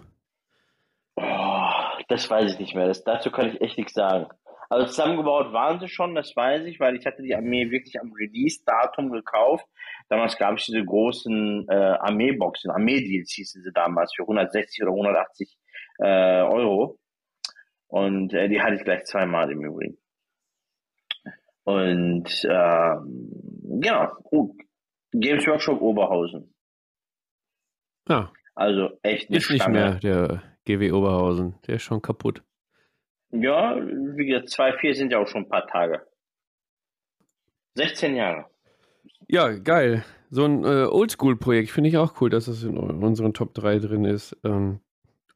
Oh, 1.15 1.69
das 2.07 2.29
weiß 2.29 2.53
ich 2.53 2.59
nicht 2.59 2.75
mehr. 2.75 2.87
Das, 2.87 3.03
dazu 3.03 3.31
kann 3.31 3.49
ich 3.49 3.61
echt 3.61 3.77
nichts 3.77 3.93
sagen. 3.93 4.27
Also 4.69 4.87
zusammengebaut 4.87 5.51
waren 5.51 5.79
sie 5.79 5.87
schon, 5.87 6.13
das 6.15 6.35
weiß 6.35 6.65
ich, 6.65 6.79
weil 6.79 6.95
ich 6.95 7.05
hatte 7.05 7.23
die 7.23 7.35
Armee 7.35 7.71
wirklich 7.71 7.99
am 7.99 8.11
Release-Datum 8.13 9.11
gekauft. 9.11 9.65
Damals 10.09 10.37
gab 10.37 10.57
es 10.57 10.65
diese 10.65 10.83
großen 10.83 11.67
äh, 11.69 11.73
Armee-Boxen, 11.73 12.69
Armee-Deals 12.69 13.31
hießen 13.31 13.63
sie 13.63 13.71
damals 13.73 14.13
für 14.15 14.23
160 14.23 14.83
oder 14.83 14.91
180 14.91 15.57
äh, 15.99 16.41
Euro. 16.43 16.99
Und 17.89 18.33
äh, 18.33 18.47
die 18.47 18.61
hatte 18.61 18.75
ich 18.75 18.83
gleich 18.83 19.03
zweimal 19.05 19.51
im 19.51 19.63
Übrigen. 19.63 19.97
Und 21.63 22.43
äh, 22.45 22.95
genau, 23.81 24.07
gut. 24.23 24.55
Games 25.11 25.45
Workshop 25.47 25.81
Oberhausen. 25.81 26.53
Ja. 28.07 28.31
Also 28.55 28.91
echt 29.01 29.29
nicht. 29.29 29.41
Ist 29.41 29.51
nicht 29.51 29.67
mehr 29.67 29.95
der 29.95 30.43
GW 30.65 30.91
Oberhausen. 30.91 31.55
Der 31.65 31.75
ist 31.75 31.83
schon 31.83 32.01
kaputt. 32.01 32.43
Ja, 33.31 33.75
wie 33.75 34.25
gesagt, 34.25 34.49
2-4 34.49 34.93
sind 34.93 35.11
ja 35.11 35.19
auch 35.19 35.27
schon 35.27 35.43
ein 35.43 35.49
paar 35.49 35.67
Tage. 35.67 36.05
16 37.75 38.15
Jahre. 38.15 38.45
Ja, 39.27 39.49
geil. 39.57 40.03
So 40.31 40.45
ein 40.45 40.63
äh, 40.63 40.85
Oldschool-Projekt 40.85 41.71
finde 41.71 41.89
ich 41.89 41.97
auch 41.97 42.19
cool, 42.21 42.29
dass 42.29 42.47
es 42.47 42.63
in 42.63 42.77
unseren 42.77 43.33
Top 43.33 43.53
3 43.53 43.79
drin 43.79 44.05
ist. 44.05 44.37
Ähm, 44.43 44.79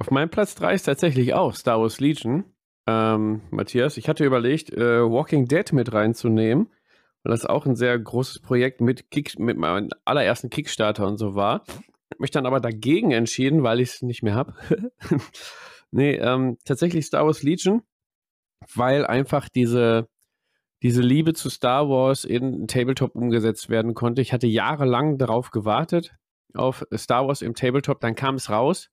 auf 0.03 0.11
meinem 0.11 0.30
Platz 0.30 0.53
3 0.55 0.73
ist 0.73 0.84
tatsächlich 0.84 1.34
auch 1.34 1.55
Star 1.55 1.80
Wars 1.80 2.01
Legion. 2.01 2.43
Ähm, 2.88 3.39
Matthias, 3.51 3.95
ich 3.95 4.09
hatte 4.09 4.25
überlegt, 4.25 4.69
äh, 4.69 5.01
Walking 5.01 5.47
Dead 5.47 5.71
mit 5.71 5.93
reinzunehmen, 5.93 6.67
weil 7.23 7.31
das 7.31 7.45
auch 7.45 7.65
ein 7.65 7.77
sehr 7.77 7.97
großes 7.97 8.41
Projekt 8.41 8.81
mit, 8.81 9.09
Kick, 9.11 9.39
mit 9.39 9.57
meinem 9.57 9.88
allerersten 10.03 10.49
Kickstarter 10.49 11.07
und 11.07 11.15
so 11.17 11.35
war. 11.35 11.63
Mich 12.17 12.31
dann 12.31 12.45
aber 12.45 12.59
dagegen 12.59 13.11
entschieden, 13.11 13.63
weil 13.63 13.80
ich 13.80 13.91
es 13.91 14.01
nicht 14.01 14.23
mehr 14.23 14.35
habe. 14.35 14.55
nee, 15.91 16.15
ähm, 16.15 16.57
tatsächlich 16.65 17.05
Star 17.05 17.25
Wars 17.25 17.41
Legion, 17.41 17.81
weil 18.75 19.05
einfach 19.05 19.47
diese, 19.47 20.09
diese 20.81 21.01
Liebe 21.01 21.31
zu 21.31 21.49
Star 21.49 21.88
Wars 21.88 22.25
in 22.25 22.67
Tabletop 22.67 23.15
umgesetzt 23.15 23.69
werden 23.69 23.93
konnte. 23.93 24.21
Ich 24.21 24.34
hatte 24.34 24.47
jahrelang 24.47 25.17
darauf 25.17 25.51
gewartet, 25.51 26.13
auf 26.53 26.85
Star 26.93 27.25
Wars 27.25 27.41
im 27.41 27.55
Tabletop, 27.55 28.01
dann 28.01 28.15
kam 28.15 28.35
es 28.35 28.49
raus 28.49 28.89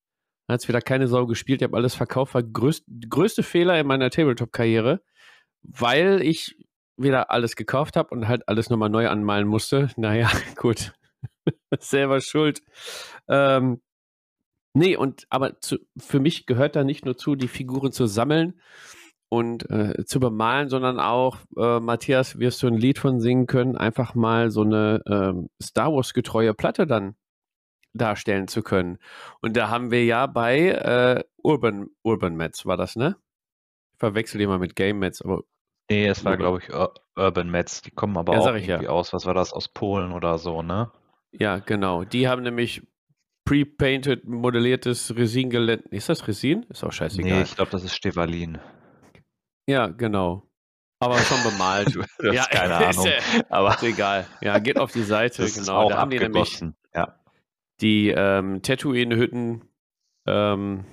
hat 0.51 0.61
es 0.61 0.69
wieder 0.69 0.81
keine 0.81 1.09
Sau 1.09 1.27
gespielt. 1.27 1.61
Ich 1.61 1.65
habe 1.65 1.77
alles 1.77 1.95
verkauft. 1.95 2.35
War 2.35 2.43
größt, 2.43 2.85
größte 3.09 3.43
Fehler 3.43 3.79
in 3.79 3.87
meiner 3.87 4.11
Tabletop-Karriere, 4.11 5.01
weil 5.63 6.21
ich 6.23 6.57
wieder 6.97 7.31
alles 7.31 7.57
gekauft 7.57 7.97
habe 7.97 8.11
und 8.11 8.29
halt 8.29 8.49
alles 8.49 8.71
nochmal 8.71 8.91
neu 8.91 9.09
anmalen 9.09 9.49
musste. 9.49 9.91
Naja, 9.97 10.31
gut. 10.57 10.93
Selber 11.79 12.21
schuld. 12.21 12.63
Ähm, 13.29 13.81
nee, 14.75 14.97
und 14.97 15.27
aber 15.31 15.61
zu, 15.61 15.79
für 15.99 16.21
mich 16.21 16.47
gehört 16.47 16.77
da 16.77 16.85
nicht 16.85 17.05
nur 17.05 17.17
zu, 17.17 17.35
die 17.35 17.49
Figuren 17.49 17.93
zu 17.93 18.07
sammeln 18.07 18.61
und 19.29 19.71
äh, 19.71 20.05
zu 20.05 20.21
bemalen, 20.21 20.69
sondern 20.69 20.99
auch, 20.99 21.39
äh, 21.57 21.81
Matthias, 21.81 22.39
wirst 22.39 22.63
du 22.63 22.67
ein 22.67 22.75
Lied 22.75 22.99
von 22.99 23.21
singen 23.21 23.47
können, 23.47 23.77
einfach 23.77 24.15
mal 24.15 24.51
so 24.51 24.63
eine 24.63 25.03
ähm, 25.07 25.49
Star 25.63 25.93
Wars-getreue 25.93 26.55
Platte 26.55 26.87
dann 26.87 27.15
darstellen 27.93 28.49
zu 28.49 28.63
können. 28.63 28.99
Und 29.41 29.57
da 29.57 29.69
haben 29.69 29.91
wir 29.91 30.05
ja 30.05 30.27
bei 30.27 30.69
äh, 30.69 31.25
Urban, 31.43 31.89
Urban 32.03 32.37
Mets, 32.37 32.67
war 32.67 32.77
das, 32.77 32.97
ne? 32.97 33.17
Ich 33.93 33.99
verwechsel 33.99 34.39
die 34.39 34.47
mal 34.47 34.59
mit 34.59 34.77
Game 34.77 34.99
Mets, 34.99 35.23
aber. 35.23 35.43
Nee, 35.91 36.07
es 36.07 36.25
war, 36.25 36.37
glaube 36.37 36.61
ich, 36.63 36.73
Urban 37.17 37.51
Mets. 37.51 37.83
Die 37.83 37.91
kommen 37.91 38.17
aber 38.17 38.35
ja, 38.35 38.39
auch 38.41 38.47
irgendwie 38.47 38.85
ja. 38.85 38.91
aus. 38.91 39.13
Was 39.13 39.27
war 39.27 39.35
das? 39.35 39.53
Aus 39.53 39.69
Polen 39.69 40.13
oder 40.13 40.39
so, 40.39 40.63
ne? 40.63 40.93
Ja, 41.33 41.59
genau. 41.59 42.05
Die 42.05 42.29
haben 42.29 42.43
nämlich 42.43 42.87
pre-painted, 43.45 44.25
modelliertes 44.25 45.17
Resin-Gelände. 45.17 45.89
Ist 45.91 46.09
das 46.09 46.27
Resin? 46.29 46.65
Ist 46.69 46.85
auch 46.85 46.93
scheißegal. 46.93 47.39
Nee, 47.39 47.43
ich 47.43 47.57
glaube, 47.57 47.73
das 47.73 47.83
ist 47.83 47.97
Stevalin. 47.97 48.59
Ja, 49.67 49.89
genau. 49.89 50.49
Aber 51.01 51.19
schon 51.19 51.43
bemalt. 51.43 51.99
Ja, 52.23 52.45
keine 52.47 52.75
ist, 52.91 52.99
Ahnung. 52.99 53.07
äh, 53.07 53.43
Aber 53.49 53.75
ist 53.75 53.83
egal. 53.83 54.27
Ja, 54.41 54.59
geht 54.59 54.79
auf 54.79 54.93
die 54.93 55.03
Seite, 55.15 55.43
ist 55.43 55.59
genau. 55.59 55.89
Da 55.89 55.99
haben 55.99 56.11
die 56.11 56.19
nämlich. 56.19 56.63
Die 57.81 58.11
ähm, 58.17 58.63
Tatooine-Hütten, 58.63 59.63
ähm, 60.27 60.85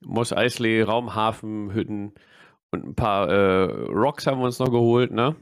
Mos 0.00 0.32
Eisley, 0.32 0.82
Raumhafen-Hütten 0.82 2.14
und 2.70 2.84
ein 2.84 2.94
paar 2.94 3.28
äh, 3.28 3.64
Rocks 3.90 4.26
haben 4.26 4.38
wir 4.40 4.46
uns 4.46 4.58
noch 4.58 4.70
geholt, 4.70 5.12
ne? 5.12 5.36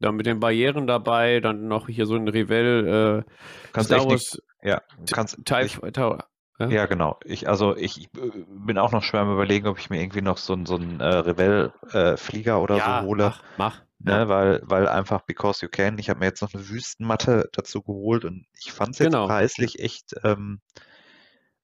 Dann 0.00 0.16
mit 0.16 0.26
den 0.26 0.40
Barrieren 0.40 0.86
dabei, 0.86 1.40
dann 1.40 1.66
noch 1.68 1.88
hier 1.88 2.06
so 2.06 2.14
ein 2.14 2.28
Revell, 2.28 3.24
äh, 3.24 3.30
Kannst 3.72 3.90
Star 3.90 4.04
Wars 4.06 4.42
Ja, 4.62 4.82
du 4.98 5.14
kannst 5.14 5.38
ich, 5.62 5.78
Tower. 5.92 6.26
Ja? 6.58 6.68
Ja, 6.68 6.86
genau. 6.86 7.18
Ich, 7.24 7.48
also 7.48 7.76
ich 7.76 8.04
äh, 8.16 8.30
bin 8.46 8.78
auch 8.78 8.92
noch 8.92 9.02
schwer 9.02 9.20
am 9.20 9.32
überlegen, 9.32 9.66
ob 9.66 9.78
ich 9.78 9.90
mir 9.90 10.00
irgendwie 10.00 10.22
noch 10.22 10.38
so 10.38 10.52
einen 10.52 10.66
so 10.66 10.76
einen, 10.76 11.00
äh, 11.00 11.04
Revell-Flieger 11.04 12.60
oder 12.60 12.76
ja, 12.76 13.00
so 13.00 13.06
hole. 13.06 13.24
mach, 13.24 13.42
mach. 13.56 13.82
Ne, 14.00 14.28
weil, 14.28 14.60
weil 14.64 14.86
einfach 14.86 15.22
because 15.22 15.64
you 15.64 15.70
can. 15.70 15.96
Ich 15.98 16.10
habe 16.10 16.20
mir 16.20 16.26
jetzt 16.26 16.42
noch 16.42 16.52
eine 16.52 16.68
Wüstenmatte 16.68 17.48
dazu 17.52 17.80
geholt 17.80 18.26
und 18.26 18.44
ich 18.52 18.70
fand 18.70 18.92
es 18.92 18.98
jetzt 18.98 19.12
Genau. 19.12 19.26
preislich 19.26 19.78
echt, 19.78 20.14
ähm, 20.24 20.60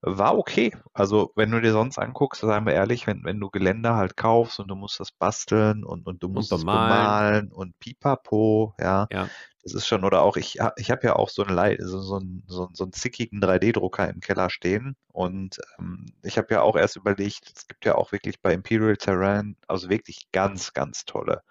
war 0.02 0.36
okay. 0.39 0.72
Also 0.94 1.32
wenn 1.36 1.51
du 1.51 1.60
dir 1.60 1.72
sonst 1.72 1.98
anguckst, 1.98 2.40
sagen 2.40 2.66
wir 2.66 2.72
ehrlich, 2.74 3.06
wenn, 3.06 3.24
wenn 3.24 3.40
du 3.40 3.51
Gelände 3.51 3.94
halt 3.94 4.16
kaufst 4.16 4.59
und 4.60 4.68
du 4.68 4.74
musst 4.74 4.98
das 5.01 5.12
basteln 5.12 5.85
und, 5.85 6.06
und 6.06 6.22
du 6.22 6.28
musst 6.28 6.52
es 6.52 6.64
bemalen. 6.64 7.52
und 7.52 7.78
pipapo, 7.78 8.74
ja, 8.81 9.09
Ja. 9.10 9.31
das 9.62 9.74
ist 9.74 9.86
schon, 9.86 10.05
oder 10.05 10.22
auch, 10.22 10.36
ich, 10.36 10.59
ich 10.77 10.90
habe 10.90 11.06
ja 11.06 11.16
auch 11.16 11.28
so 11.28 11.44
einen, 11.44 11.77
so, 11.86 12.01
so, 12.01 12.16
einen, 12.16 12.44
so, 12.47 12.66
einen- 12.66 12.74
so 12.74 12.85
einen 12.85 12.93
zickigen 12.94 13.40
3D-Drucker 13.40 14.09
im 14.09 14.20
Keller 14.20 14.48
stehen 14.51 14.97
und 15.12 15.59
ähm, 15.78 16.06
ich 16.22 16.39
habe 16.39 16.55
ja 16.55 16.62
auch 16.62 16.77
erst 16.77 16.97
überlegt, 16.97 17.52
es 17.55 17.66
gibt 17.68 17.85
ja 17.85 17.94
auch 17.97 18.12
wirklich 18.12 18.40
bei 18.40 18.55
Imperial 18.55 18.97
Terrain, 18.97 19.56
also 19.68 19.90
wirklich 19.90 20.31
ganz, 20.32 20.72
ganz 20.72 21.05
tolle 21.05 21.43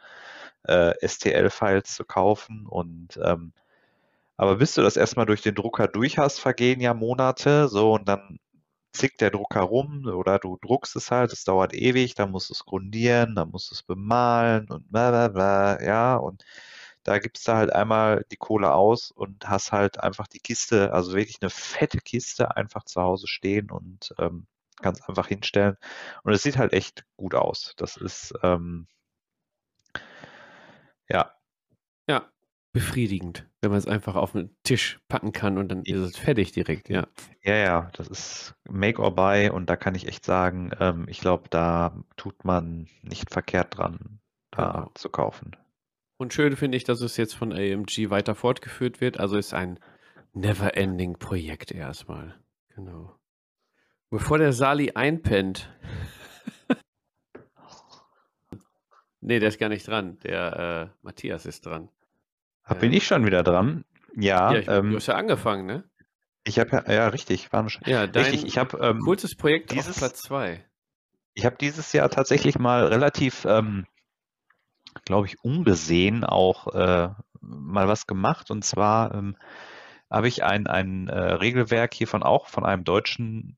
äh, 0.64 0.94
STL-Files 1.02 1.96
zu 1.96 2.06
kaufen 2.06 2.66
und 2.68 3.20
ähm, 3.24 3.54
aber 4.40 4.58
bis 4.58 4.74
du 4.76 4.82
das 4.82 4.98
erstmal 4.98 5.26
durch 5.28 5.42
den 5.44 5.56
Drucker 5.56 5.88
durch 5.88 6.18
hast, 6.18 6.40
vergehen 6.40 6.82
ja 6.82 6.94
Monate, 6.94 7.68
so 7.70 7.94
und 7.94 8.08
dann 8.10 8.40
zickt 8.94 9.22
der 9.22 9.32
Drucker 9.32 9.62
rum 9.62 10.06
oder 10.08 10.40
du 10.40 10.58
druckst 10.62 10.96
es 10.96 11.12
halt, 11.12 11.34
es 11.34 11.44
dauert 11.46 11.74
ewig, 11.74 12.16
dann 12.16 12.32
musst 12.32 12.50
du 12.50 12.54
es 12.54 12.66
grundieren, 12.66 13.36
dann 13.36 13.52
musst 13.52 13.72
du 13.72 13.76
es 13.76 13.84
bemalen 13.84 14.68
und 14.70 14.92
bla 14.92 15.12
bla 15.12 15.28
bla, 15.30 15.84
ja, 15.84 16.16
und 16.18 16.44
da 17.04 17.20
gibst 17.20 17.48
du 17.48 17.54
halt 17.54 17.74
einmal 17.74 18.26
die 18.32 18.38
Kohle 18.38 18.74
aus 18.74 19.12
und 19.12 19.50
hast 19.50 19.72
halt 19.72 20.00
einfach 20.00 20.28
die 20.28 20.40
Kiste, 20.40 20.94
also 20.94 21.14
wirklich 21.16 21.38
eine 21.42 21.50
fette 21.50 22.00
Kiste 22.00 22.56
einfach 22.58 22.84
zu 22.86 23.02
Hause 23.02 23.28
stehen 23.28 23.72
und 23.72 24.14
ähm, 24.20 24.48
kannst 24.82 25.08
einfach 25.10 25.28
hinstellen. 25.28 25.78
Und 26.24 26.34
es 26.34 26.44
sieht 26.44 26.58
halt 26.58 26.74
echt 26.74 27.06
gut 27.18 27.36
aus. 27.36 27.74
Das 27.78 27.98
ist, 27.98 28.34
ähm, 28.44 28.88
ja, 31.10 31.34
Ja, 32.08 32.32
befriedigend, 32.80 33.46
wenn 33.60 33.72
man 33.72 33.78
es 33.78 33.88
einfach 33.88 34.16
auf 34.16 34.32
den 34.32 34.56
Tisch 34.64 35.02
packen 35.10 35.34
kann 35.34 35.58
und 35.58 35.68
dann 35.70 35.84
ist 35.84 35.98
es 35.98 36.18
fertig 36.18 36.54
direkt, 36.54 36.88
ja. 36.88 37.08
Ja, 37.44 37.56
ja, 37.56 37.90
das 37.92 38.08
ist 38.08 38.56
Make 38.70 39.02
or 39.02 39.14
Buy 39.14 39.50
und 39.50 39.70
da 39.70 39.76
kann 39.76 39.96
ich 39.96 40.08
echt 40.08 40.24
sagen, 40.24 40.72
ähm, 40.80 41.06
ich 41.10 41.20
glaube, 41.20 41.50
da 41.50 42.02
tut 42.16 42.46
man 42.46 42.88
nicht 43.02 43.32
verkehrt 43.32 43.78
dran, 43.78 44.22
da 44.52 44.72
Genau. 44.72 44.92
zu 44.96 45.10
kaufen. 45.10 45.58
Und 46.18 46.34
schön 46.34 46.56
finde 46.56 46.78
ich, 46.78 46.86
dass 46.86 47.02
es 47.02 47.18
jetzt 47.18 47.36
von 47.36 47.52
AMG 47.52 48.10
weiter 48.10 48.34
fortgeführt 48.34 49.02
wird. 49.02 49.20
Also 49.20 49.38
ist 49.38 49.54
ein 49.54 49.78
never-ending 50.34 51.18
Projekt 51.20 51.72
erstmal. 51.72 52.36
Genau. 52.76 53.14
Bevor 54.10 54.38
der 54.38 54.54
Sali 54.54 54.92
einpennt. 54.96 55.70
nee, 59.20 59.40
der 59.40 59.50
ist 59.50 59.60
gar 59.60 59.70
nicht 59.70 59.86
dran. 59.86 60.18
Der 60.20 60.92
äh, 60.92 60.98
Matthias 61.02 61.46
ist 61.46 61.66
dran. 61.66 61.90
Da 62.70 62.76
bin 62.76 62.94
ich 62.94 63.06
schon 63.06 63.26
wieder 63.26 63.44
dran. 63.44 63.84
Ja, 64.16 64.54
ja, 64.54 64.60
ich, 64.60 64.66
du 64.66 64.72
ähm, 64.72 64.96
hast 64.96 65.08
ja 65.08 65.16
angefangen, 65.16 65.66
ne? 65.66 65.90
ich 66.44 66.60
habe 66.60 66.84
ja, 66.88 66.92
ja, 66.92 67.08
richtig, 67.10 67.52
waren 67.52 67.66
wir 67.66 67.70
schon. 67.70 67.84
Ja, 67.86 68.08
dein 68.08 68.26
Richtig, 68.26 68.46
ich 68.46 68.58
habe 68.58 68.78
ähm, 68.80 69.00
coolstes 69.00 69.36
Projekt 69.36 69.72
dieses- 69.72 69.90
auf 69.90 69.98
Platz 69.98 70.22
2. 70.22 70.66
Ich 71.34 71.46
habe 71.46 71.58
dieses 71.58 71.94
Jahr 71.94 72.10
tatsächlich 72.10 72.60
mal 72.60 72.86
relativ, 72.88 73.46
ähm, 73.46 73.86
glaube 75.06 75.28
ich, 75.28 75.42
ungesehen 75.44 76.24
auch 76.24 76.68
äh, 76.74 77.10
mal 77.40 77.88
was 77.88 78.08
gemacht. 78.08 78.52
Und 78.52 78.66
zwar 78.66 79.14
ähm, 79.14 79.38
habe 80.10 80.28
ich 80.28 80.44
ein, 80.44 80.68
ein 80.68 81.08
äh, 81.08 81.18
Regelwerk 81.18 81.94
hiervon 81.94 82.24
auch 82.24 82.48
von 82.48 82.66
einem 82.66 82.84
deutschen 82.84 83.58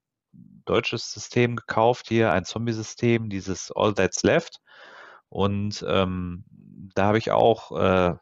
deutsches 0.65 1.11
System 1.11 1.55
gekauft, 1.55 2.07
hier 2.09 2.31
ein 2.31 2.45
Zombie-System, 2.45 3.29
dieses 3.29 3.71
All 3.75 3.93
That's 3.93 4.21
Left. 4.23 4.59
Und 5.29 5.83
ähm, 5.87 6.43
da 6.93 7.05
habe 7.05 7.17
ich 7.17 7.31
auch 7.31 7.71
äh, 7.71 8.15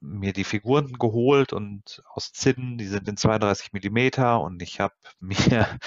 mir 0.00 0.32
die 0.32 0.44
Figuren 0.44 0.92
geholt 0.94 1.52
und 1.52 2.02
aus 2.12 2.32
Zinn, 2.32 2.78
die 2.78 2.86
sind 2.86 3.08
in 3.08 3.16
32 3.16 3.72
Millimeter 3.72 4.40
und 4.40 4.62
ich 4.62 4.80
habe 4.80 4.94
mir 5.20 5.78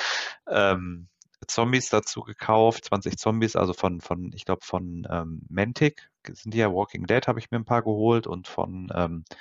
ähm, 0.47 1.07
Zombies 1.47 1.89
dazu 1.89 2.21
gekauft, 2.21 2.85
20 2.85 3.17
Zombies, 3.17 3.55
also 3.55 3.73
von, 3.73 3.99
von 4.01 4.31
ich 4.33 4.45
glaube, 4.45 4.63
von 4.63 5.07
ähm, 5.09 5.41
Mantic 5.49 6.09
sind 6.27 6.53
die 6.53 6.59
ja 6.59 6.71
Walking 6.71 7.07
Dead, 7.07 7.27
habe 7.27 7.39
ich 7.39 7.51
mir 7.51 7.57
ein 7.57 7.65
paar 7.65 7.81
geholt 7.81 8.27
und 8.27 8.47
von, 8.47 8.91
ähm, 8.95 9.25
äh, 9.29 9.35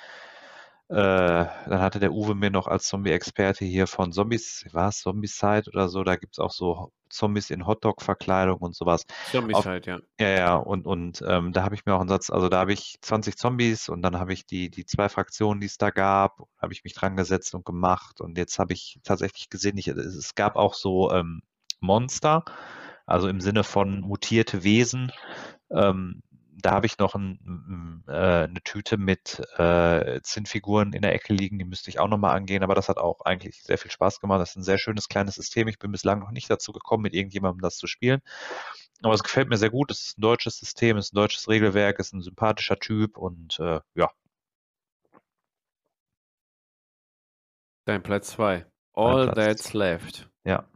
dann 0.95 1.81
hatte 1.81 1.99
der 1.99 2.11
Uwe 2.13 2.35
mir 2.35 2.51
noch 2.51 2.67
als 2.67 2.85
Zombie-Experte 2.87 3.65
hier 3.65 3.87
von 3.87 4.11
Zombies, 4.11 4.65
war 4.71 4.89
es 4.89 4.99
Zombicide 4.99 5.63
oder 5.71 5.89
so, 5.89 6.03
da 6.03 6.15
gibt 6.15 6.35
es 6.35 6.39
auch 6.39 6.51
so 6.51 6.91
Zombies 7.09 7.49
in 7.49 7.65
Hotdog-Verkleidung 7.65 8.57
und 8.59 8.75
sowas. 8.75 9.03
Zombies 9.23 9.57
auf- 9.57 9.65
halt, 9.65 9.85
ja. 9.87 9.99
Ja, 10.19 10.29
ja, 10.29 10.55
und, 10.55 10.85
und 10.85 11.23
ähm, 11.27 11.51
da 11.51 11.63
habe 11.63 11.73
ich 11.73 11.85
mir 11.85 11.95
auch 11.95 11.99
einen 11.99 12.09
Satz, 12.09 12.29
also 12.29 12.47
da 12.47 12.59
habe 12.59 12.73
ich 12.73 12.97
20 13.01 13.37
Zombies 13.37 13.89
und 13.89 14.03
dann 14.03 14.19
habe 14.19 14.33
ich 14.33 14.45
die, 14.45 14.69
die 14.69 14.85
zwei 14.85 15.09
Fraktionen, 15.09 15.59
die 15.61 15.65
es 15.65 15.77
da 15.77 15.89
gab, 15.89 16.43
habe 16.61 16.73
ich 16.73 16.83
mich 16.83 16.93
dran 16.93 17.15
gesetzt 17.15 17.55
und 17.55 17.65
gemacht 17.65 18.21
und 18.21 18.37
jetzt 18.37 18.59
habe 18.59 18.73
ich 18.73 18.99
tatsächlich 19.03 19.49
gesehen, 19.49 19.77
ich, 19.79 19.87
es, 19.87 19.97
es 20.15 20.35
gab 20.35 20.57
auch 20.57 20.75
so 20.75 21.11
ähm, 21.11 21.41
Monster, 21.79 22.45
also 23.07 23.27
im 23.29 23.41
Sinne 23.41 23.63
von 23.63 24.01
mutierte 24.01 24.63
Wesen. 24.63 25.11
Ähm, 25.71 26.21
da 26.61 26.71
habe 26.71 26.85
ich 26.85 26.97
noch 26.97 27.15
ein, 27.15 28.03
äh, 28.07 28.11
eine 28.11 28.61
Tüte 28.63 28.97
mit 28.97 29.41
äh, 29.57 30.21
Zinnfiguren 30.21 30.93
in 30.93 31.01
der 31.01 31.13
Ecke 31.13 31.33
liegen, 31.33 31.59
die 31.59 31.65
müsste 31.65 31.89
ich 31.89 31.99
auch 31.99 32.07
nochmal 32.07 32.35
angehen, 32.35 32.63
aber 32.63 32.75
das 32.75 32.89
hat 32.89 32.97
auch 32.97 33.21
eigentlich 33.21 33.61
sehr 33.63 33.77
viel 33.77 33.91
Spaß 33.91 34.19
gemacht. 34.19 34.41
Das 34.41 34.51
ist 34.51 34.55
ein 34.57 34.63
sehr 34.63 34.77
schönes 34.77 35.07
kleines 35.09 35.35
System. 35.35 35.67
Ich 35.67 35.79
bin 35.79 35.91
bislang 35.91 36.19
noch 36.19 36.31
nicht 36.31 36.49
dazu 36.49 36.71
gekommen, 36.71 37.03
mit 37.03 37.13
irgendjemandem 37.13 37.61
das 37.61 37.77
zu 37.77 37.87
spielen. 37.87 38.21
Aber 39.03 39.13
es 39.13 39.23
gefällt 39.23 39.49
mir 39.49 39.57
sehr 39.57 39.71
gut. 39.71 39.91
Es 39.91 40.07
ist 40.07 40.17
ein 40.17 40.21
deutsches 40.21 40.57
System, 40.57 40.97
es 40.97 41.07
ist 41.07 41.13
ein 41.13 41.17
deutsches 41.17 41.49
Regelwerk, 41.49 41.99
es 41.99 42.07
ist 42.07 42.13
ein 42.13 42.21
sympathischer 42.21 42.79
Typ 42.79 43.17
und 43.17 43.59
äh, 43.59 43.79
ja, 43.95 44.09
Dein 47.85 48.03
Platz 48.03 48.31
2. 48.31 48.65
All 48.93 49.25
Platz 49.25 49.35
That's 49.35 49.73
Left. 49.73 50.29
ja. 50.45 50.67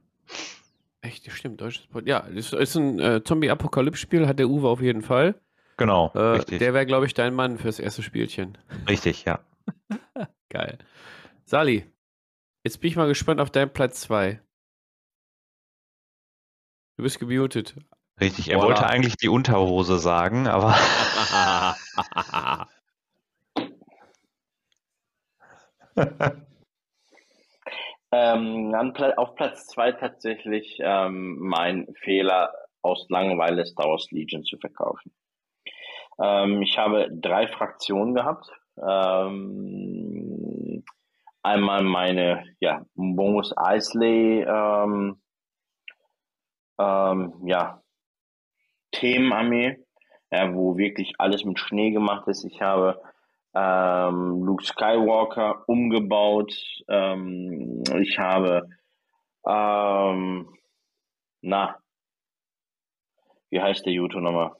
Echt, 1.02 1.32
stimmt, 1.32 1.62
deutsches. 1.62 1.88
Ja, 2.06 2.28
das 2.28 2.52
ist 2.52 2.76
ein 2.76 3.00
äh, 3.00 3.24
Zombie-Apokalypse-Spiel, 3.24 4.28
hat 4.28 4.40
der 4.40 4.50
Uwe 4.50 4.68
auf 4.68 4.82
jeden 4.82 5.04
Fall. 5.04 5.40
Genau, 5.78 6.12
Äh, 6.14 6.20
richtig. 6.20 6.60
der 6.60 6.74
wäre, 6.74 6.86
glaube 6.86 7.06
ich, 7.06 7.14
dein 7.14 7.34
Mann 7.34 7.58
fürs 7.58 7.80
erste 7.80 8.02
Spielchen. 8.04 8.58
richtig, 8.88 9.26
ja. 9.26 9.40
Geil. 10.50 10.78
Sali, 11.44 11.86
jetzt 12.64 12.80
bin 12.80 12.90
ich 12.90 12.96
mal 12.96 13.08
gespannt 13.08 13.42
auf 13.42 13.52
deinen 13.52 13.72
Platz 13.72 14.02
2. 14.02 14.42
Du 16.98 17.04
bist 17.04 17.20
gemutet. 17.20 17.76
Richtig. 18.22 18.50
Er 18.50 18.58
Voilà. 18.60 18.62
wollte 18.64 18.88
eigentlich 18.88 19.18
die 19.18 19.28
Unterhose 19.28 20.00
sagen, 20.00 20.48
aber 20.48 20.76
Ähm, 28.12 28.74
auf 29.18 29.36
Platz 29.36 29.68
zwei 29.68 29.92
tatsächlich 29.92 30.78
ähm, 30.82 31.38
mein 31.40 31.94
Fehler 32.02 32.54
aus 32.82 33.06
Langeweile 33.10 33.66
Star 33.66 33.90
Wars 33.90 34.10
Legion 34.12 34.44
zu 34.46 34.58
verkaufen. 34.58 35.12
Ähm, 36.20 36.62
ich 36.62 36.78
habe 36.78 37.10
drei 37.12 37.48
Fraktionen 37.48 38.14
gehabt. 38.14 38.50
Ähm, 38.78 40.84
einmal 41.44 41.84
meine 41.84 42.44
ja, 42.60 42.86
Bonus 42.96 43.54
Eisley 43.58 44.44
ähm, 44.44 45.22
ähm, 46.80 47.34
ja, 47.46 47.82
Themenarmee, 48.92 49.78
ja, 50.32 50.54
wo 50.54 50.78
wirklich 50.78 51.14
alles 51.18 51.44
mit 51.46 51.60
Schnee 51.60 51.92
gemacht 51.92 52.28
ist. 52.28 52.44
Ich 52.46 52.62
habe 52.62 53.02
ähm, 53.54 54.44
Luke 54.44 54.64
Skywalker 54.64 55.64
umgebaut. 55.68 56.54
Ähm, 56.90 57.84
ich 58.00 58.18
habe, 58.20 58.70
ähm, 59.48 60.50
na, 61.42 61.78
wie 63.50 63.62
heißt 63.62 63.86
der 63.86 63.94
Juto 63.94 64.20
nochmal? 64.20 64.52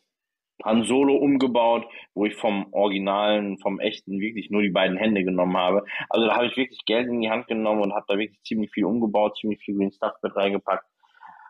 Han 0.66 0.84
Solo 0.84 1.16
umgebaut, 1.16 1.86
wo 2.16 2.26
ich 2.26 2.36
vom 2.36 2.74
Originalen, 2.74 3.60
vom 3.60 3.80
echten 3.80 4.20
wirklich 4.20 4.50
nur 4.50 4.64
die 4.64 4.72
beiden 4.72 4.98
Hände 4.98 5.24
genommen 5.24 5.56
habe. 5.56 5.86
Also 6.10 6.28
da 6.28 6.36
habe 6.36 6.48
ich 6.48 6.58
wirklich 6.58 6.84
Geld 6.86 7.08
in 7.08 7.22
die 7.22 7.30
Hand 7.30 7.48
genommen 7.48 7.82
und 7.82 7.94
habe 7.94 8.06
da 8.08 8.18
wirklich 8.18 8.42
ziemlich 8.42 8.72
viel 8.72 8.86
umgebaut, 8.86 9.38
ziemlich 9.38 9.62
viel 9.62 9.76
Green 9.76 9.92
Stuff 9.92 10.16
mit 10.24 10.36
reingepackt. 10.36 10.86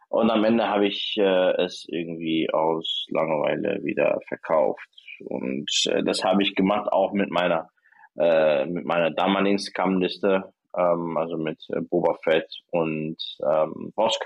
Und 0.09 0.29
am 0.29 0.43
Ende 0.43 0.67
habe 0.67 0.87
ich 0.87 1.15
äh, 1.17 1.61
es 1.63 1.85
irgendwie 1.89 2.49
aus 2.51 3.07
Langeweile 3.09 3.83
wieder 3.83 4.19
verkauft. 4.27 4.89
Und 5.25 5.71
äh, 5.89 6.03
das 6.03 6.23
habe 6.23 6.43
ich 6.43 6.53
gemacht 6.53 6.91
auch 6.91 7.13
mit 7.13 7.31
meiner 7.31 7.69
äh, 8.17 8.65
mit 8.65 8.85
meiner 8.85 9.11
damaligen 9.11 9.59
Scam-Liste, 9.59 10.53
ähm, 10.77 11.17
also 11.17 11.37
mit 11.37 11.59
äh, 11.69 11.81
Boba 11.81 12.15
Fett 12.23 12.47
und 12.71 13.17
ähm, 13.43 13.91
Bosk 13.95 14.25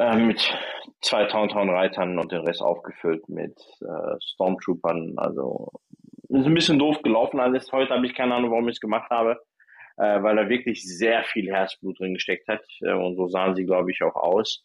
äh, 0.00 0.16
mit 0.16 0.40
zwei 1.02 1.26
Tauntaun-Reitern 1.26 2.18
und 2.18 2.32
den 2.32 2.40
Rest 2.40 2.62
aufgefüllt 2.62 3.28
mit 3.28 3.56
äh, 3.82 4.16
Stormtroopern. 4.32 5.14
Also 5.18 5.70
ist 6.28 6.46
ein 6.46 6.54
bisschen 6.54 6.78
doof 6.78 7.02
gelaufen 7.02 7.38
alles. 7.38 7.70
Heute 7.70 7.94
habe 7.94 8.06
ich 8.06 8.14
keine 8.14 8.34
Ahnung, 8.34 8.50
warum 8.50 8.68
ich 8.68 8.76
es 8.76 8.80
gemacht 8.80 9.10
habe, 9.10 9.38
äh, 9.98 10.22
weil 10.22 10.36
da 10.36 10.48
wirklich 10.48 10.82
sehr 10.84 11.22
viel 11.24 11.52
Herzblut 11.52 11.98
drin 11.98 12.14
gesteckt 12.14 12.48
hat. 12.48 12.62
Äh, 12.80 12.92
und 12.92 13.16
so 13.16 13.28
sahen 13.28 13.54
sie, 13.54 13.66
glaube 13.66 13.90
ich, 13.90 14.02
auch 14.02 14.14
aus. 14.14 14.64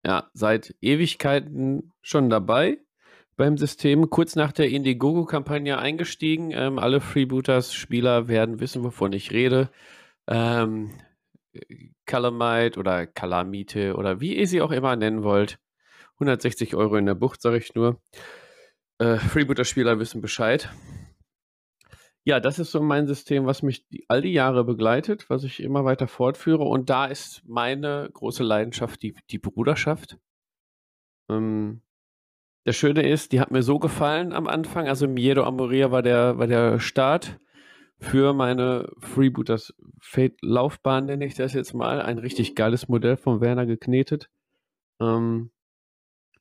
ja, 0.04 0.30
seit 0.34 0.74
Ewigkeiten 0.80 1.92
schon 2.02 2.30
dabei 2.30 2.78
beim 3.36 3.56
System, 3.56 4.10
kurz 4.10 4.36
nach 4.36 4.52
der 4.52 4.68
Indiegogo-Kampagne 4.68 5.78
eingestiegen. 5.78 6.50
Ähm, 6.52 6.78
alle 6.78 7.00
Freebooters-Spieler 7.00 8.28
werden 8.28 8.60
wissen, 8.60 8.84
wovon 8.84 9.12
ich 9.14 9.30
rede. 9.30 9.70
Ähm, 10.26 10.90
Calamite 12.04 12.78
oder 12.78 13.06
Calamite 13.06 13.94
oder 13.96 14.20
wie 14.20 14.36
ihr 14.36 14.46
sie 14.46 14.60
auch 14.60 14.70
immer 14.70 14.94
nennen 14.96 15.22
wollt. 15.22 15.58
160 16.14 16.74
Euro 16.74 16.96
in 16.96 17.06
der 17.06 17.14
Bucht, 17.14 17.40
sage 17.40 17.56
ich 17.56 17.74
nur. 17.74 17.98
Äh, 18.98 19.16
Freebooter-Spieler 19.16 19.98
wissen 19.98 20.20
Bescheid. 20.20 20.68
Ja, 22.30 22.38
das 22.38 22.60
ist 22.60 22.70
so 22.70 22.80
mein 22.80 23.08
System, 23.08 23.44
was 23.46 23.60
mich 23.62 23.88
die, 23.88 24.04
all 24.06 24.22
die 24.22 24.32
Jahre 24.32 24.62
begleitet, 24.62 25.28
was 25.28 25.42
ich 25.42 25.60
immer 25.60 25.84
weiter 25.84 26.06
fortführe. 26.06 26.62
Und 26.62 26.88
da 26.88 27.06
ist 27.06 27.42
meine 27.44 28.08
große 28.12 28.44
Leidenschaft 28.44 29.02
die, 29.02 29.16
die 29.30 29.38
Bruderschaft. 29.40 30.16
Ähm, 31.28 31.82
das 32.62 32.76
Schöne 32.76 33.02
ist, 33.02 33.32
die 33.32 33.40
hat 33.40 33.50
mir 33.50 33.64
so 33.64 33.80
gefallen 33.80 34.32
am 34.32 34.46
Anfang. 34.46 34.86
Also 34.86 35.08
Miedo 35.08 35.42
Amoria 35.42 35.90
war 35.90 36.02
der, 36.02 36.38
war 36.38 36.46
der 36.46 36.78
Start 36.78 37.40
für 37.98 38.32
meine 38.32 38.92
Freebooters 39.00 39.74
Fate 40.00 40.38
Laufbahn, 40.40 41.06
nenne 41.06 41.26
ich 41.26 41.34
das 41.34 41.52
jetzt 41.52 41.74
mal. 41.74 42.00
Ein 42.00 42.18
richtig 42.18 42.54
geiles 42.54 42.86
Modell 42.86 43.16
von 43.16 43.40
Werner 43.40 43.66
geknetet. 43.66 44.30
Ähm, 45.00 45.50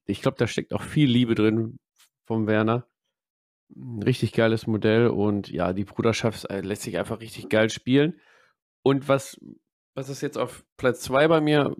ich 0.05 0.21
glaube, 0.21 0.37
da 0.37 0.45
steckt 0.45 0.71
auch 0.71 0.83
viel 0.83 1.09
Liebe 1.09 1.33
drin 1.33 1.79
vom 2.27 2.45
Werner. 2.45 2.85
Ein 3.75 4.03
richtig 4.03 4.33
geiles 4.33 4.67
Modell 4.67 5.07
und 5.07 5.49
ja, 5.49 5.73
die 5.73 5.85
Bruderschaft 5.85 6.49
äh, 6.49 6.61
lässt 6.61 6.81
sich 6.81 6.97
einfach 6.97 7.19
richtig 7.19 7.49
geil 7.49 7.69
spielen. 7.69 8.19
Und 8.83 9.07
was, 9.07 9.39
was 9.95 10.09
ist 10.09 10.21
jetzt 10.21 10.37
auf 10.37 10.65
Platz 10.77 11.01
2 11.01 11.27
bei 11.27 11.41
mir 11.41 11.75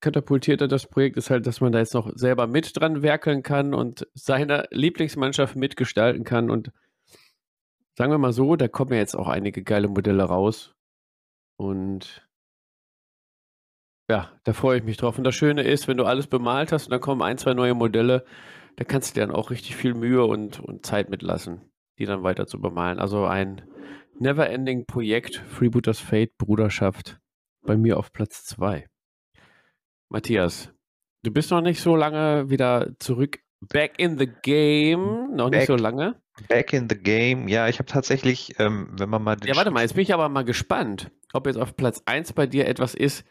katapultiert 0.00 0.60
hat, 0.60 0.70
das 0.70 0.86
Projekt, 0.86 1.16
ist 1.16 1.30
halt, 1.30 1.46
dass 1.46 1.60
man 1.60 1.72
da 1.72 1.78
jetzt 1.78 1.94
noch 1.94 2.10
selber 2.14 2.46
mit 2.46 2.78
dran 2.78 3.02
werkeln 3.02 3.42
kann 3.42 3.74
und 3.74 4.06
seine 4.14 4.66
Lieblingsmannschaft 4.70 5.56
mitgestalten 5.56 6.24
kann. 6.24 6.50
Und 6.50 6.72
sagen 7.96 8.12
wir 8.12 8.18
mal 8.18 8.32
so, 8.32 8.56
da 8.56 8.68
kommen 8.68 8.92
ja 8.92 8.98
jetzt 8.98 9.16
auch 9.16 9.28
einige 9.28 9.62
geile 9.62 9.88
Modelle 9.88 10.24
raus. 10.24 10.74
Und 11.56 12.26
ja, 14.10 14.30
da 14.44 14.52
freue 14.52 14.78
ich 14.78 14.84
mich 14.84 14.98
drauf. 14.98 15.16
Und 15.16 15.24
das 15.24 15.34
Schöne 15.34 15.62
ist, 15.62 15.88
wenn 15.88 15.96
du 15.96 16.04
alles 16.04 16.26
bemalt 16.26 16.72
hast 16.72 16.86
und 16.86 16.90
dann 16.90 17.00
kommen 17.00 17.22
ein, 17.22 17.38
zwei 17.38 17.54
neue 17.54 17.74
Modelle, 17.74 18.24
da 18.76 18.84
kannst 18.84 19.10
du 19.10 19.14
dir 19.20 19.26
dann 19.26 19.34
auch 19.34 19.50
richtig 19.50 19.76
viel 19.76 19.94
Mühe 19.94 20.24
und, 20.24 20.60
und 20.60 20.84
Zeit 20.84 21.10
mitlassen, 21.10 21.60
die 21.98 22.06
dann 22.06 22.22
weiter 22.22 22.46
zu 22.46 22.60
bemalen. 22.60 22.98
Also 22.98 23.24
ein 23.24 23.62
never-ending 24.18 24.86
Projekt, 24.86 25.36
Freebooters 25.36 26.00
Fate, 26.00 26.36
Bruderschaft, 26.38 27.20
bei 27.62 27.76
mir 27.76 27.98
auf 27.98 28.12
Platz 28.12 28.44
2. 28.44 28.86
Matthias, 30.08 30.72
du 31.22 31.32
bist 31.32 31.50
noch 31.50 31.60
nicht 31.60 31.80
so 31.80 31.96
lange 31.96 32.50
wieder 32.50 32.92
zurück. 32.98 33.40
Back 33.60 33.94
in 33.98 34.18
the 34.18 34.28
game, 34.42 35.34
noch 35.34 35.50
back, 35.50 35.60
nicht 35.60 35.66
so 35.66 35.76
lange. 35.76 36.20
Back 36.48 36.72
in 36.72 36.88
the 36.88 36.98
game, 36.98 37.48
ja, 37.48 37.68
ich 37.68 37.78
habe 37.78 37.86
tatsächlich, 37.86 38.58
ähm, 38.58 38.88
wenn 38.98 39.08
man 39.08 39.22
mal. 39.22 39.36
Ja, 39.44 39.56
warte 39.56 39.70
mal, 39.70 39.80
jetzt 39.80 39.94
bin 39.94 40.02
ich 40.02 40.12
aber 40.12 40.28
mal 40.28 40.44
gespannt, 40.44 41.10
ob 41.32 41.46
jetzt 41.46 41.56
auf 41.56 41.74
Platz 41.76 42.02
1 42.04 42.34
bei 42.34 42.46
dir 42.46 42.66
etwas 42.68 42.94
ist, 42.94 43.24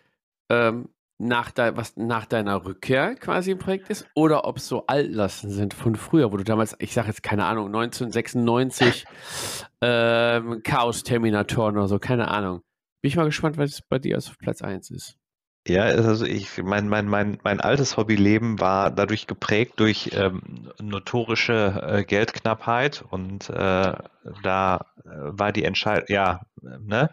ähm, 0.50 0.90
nach 1.24 1.52
de 1.52 1.76
was 1.76 1.96
nach 1.96 2.26
deiner 2.26 2.66
Rückkehr 2.66 3.16
quasi 3.16 3.52
im 3.52 3.60
Projekt 3.60 3.90
ist, 3.90 4.06
oder 4.14 4.46
ob 4.46 4.58
es 4.58 4.68
so 4.68 4.86
Altlasten 4.88 5.50
sind 5.50 5.74
von 5.74 5.96
früher, 5.96 6.32
wo 6.32 6.38
du 6.38 6.44
damals, 6.44 6.76
ich 6.80 6.94
sage 6.94 7.08
jetzt 7.08 7.24
keine 7.24 7.46
Ahnung, 7.46 7.68
1996 7.68 9.06
ähm, 9.82 10.62
Chaos 10.64 11.04
Terminatoren 11.04 11.78
oder 11.78 11.88
so, 11.88 12.00
keine 12.00 12.28
Ahnung. 12.30 12.62
Bin 13.02 13.10
ich 13.10 13.16
mal 13.16 13.26
gespannt, 13.26 13.58
was 13.58 13.82
bei 13.82 14.00
dir 14.00 14.18
auf 14.18 14.38
Platz 14.38 14.62
1 14.62 14.92
ist. 14.92 15.18
Ja, 15.66 15.84
also 15.84 16.26
ich, 16.26 16.62
mein, 16.62 16.90
mein, 16.90 17.08
mein, 17.08 17.38
mein 17.44 17.62
altes 17.62 17.96
Hobbyleben 17.96 18.60
war 18.60 18.92
dadurch 18.92 19.28
geprägt 19.28 19.74
durch 19.78 20.12
ähm, 20.14 20.70
notorische 20.82 21.82
äh, 21.88 22.04
Geldknappheit 22.04 23.02
und 23.10 23.50
äh, 23.50 23.94
da 24.44 24.86
äh, 25.06 25.10
war 25.10 25.54
die 25.54 25.64
Entscheidung, 25.64 26.06
ja, 26.10 26.42
ne? 26.62 27.10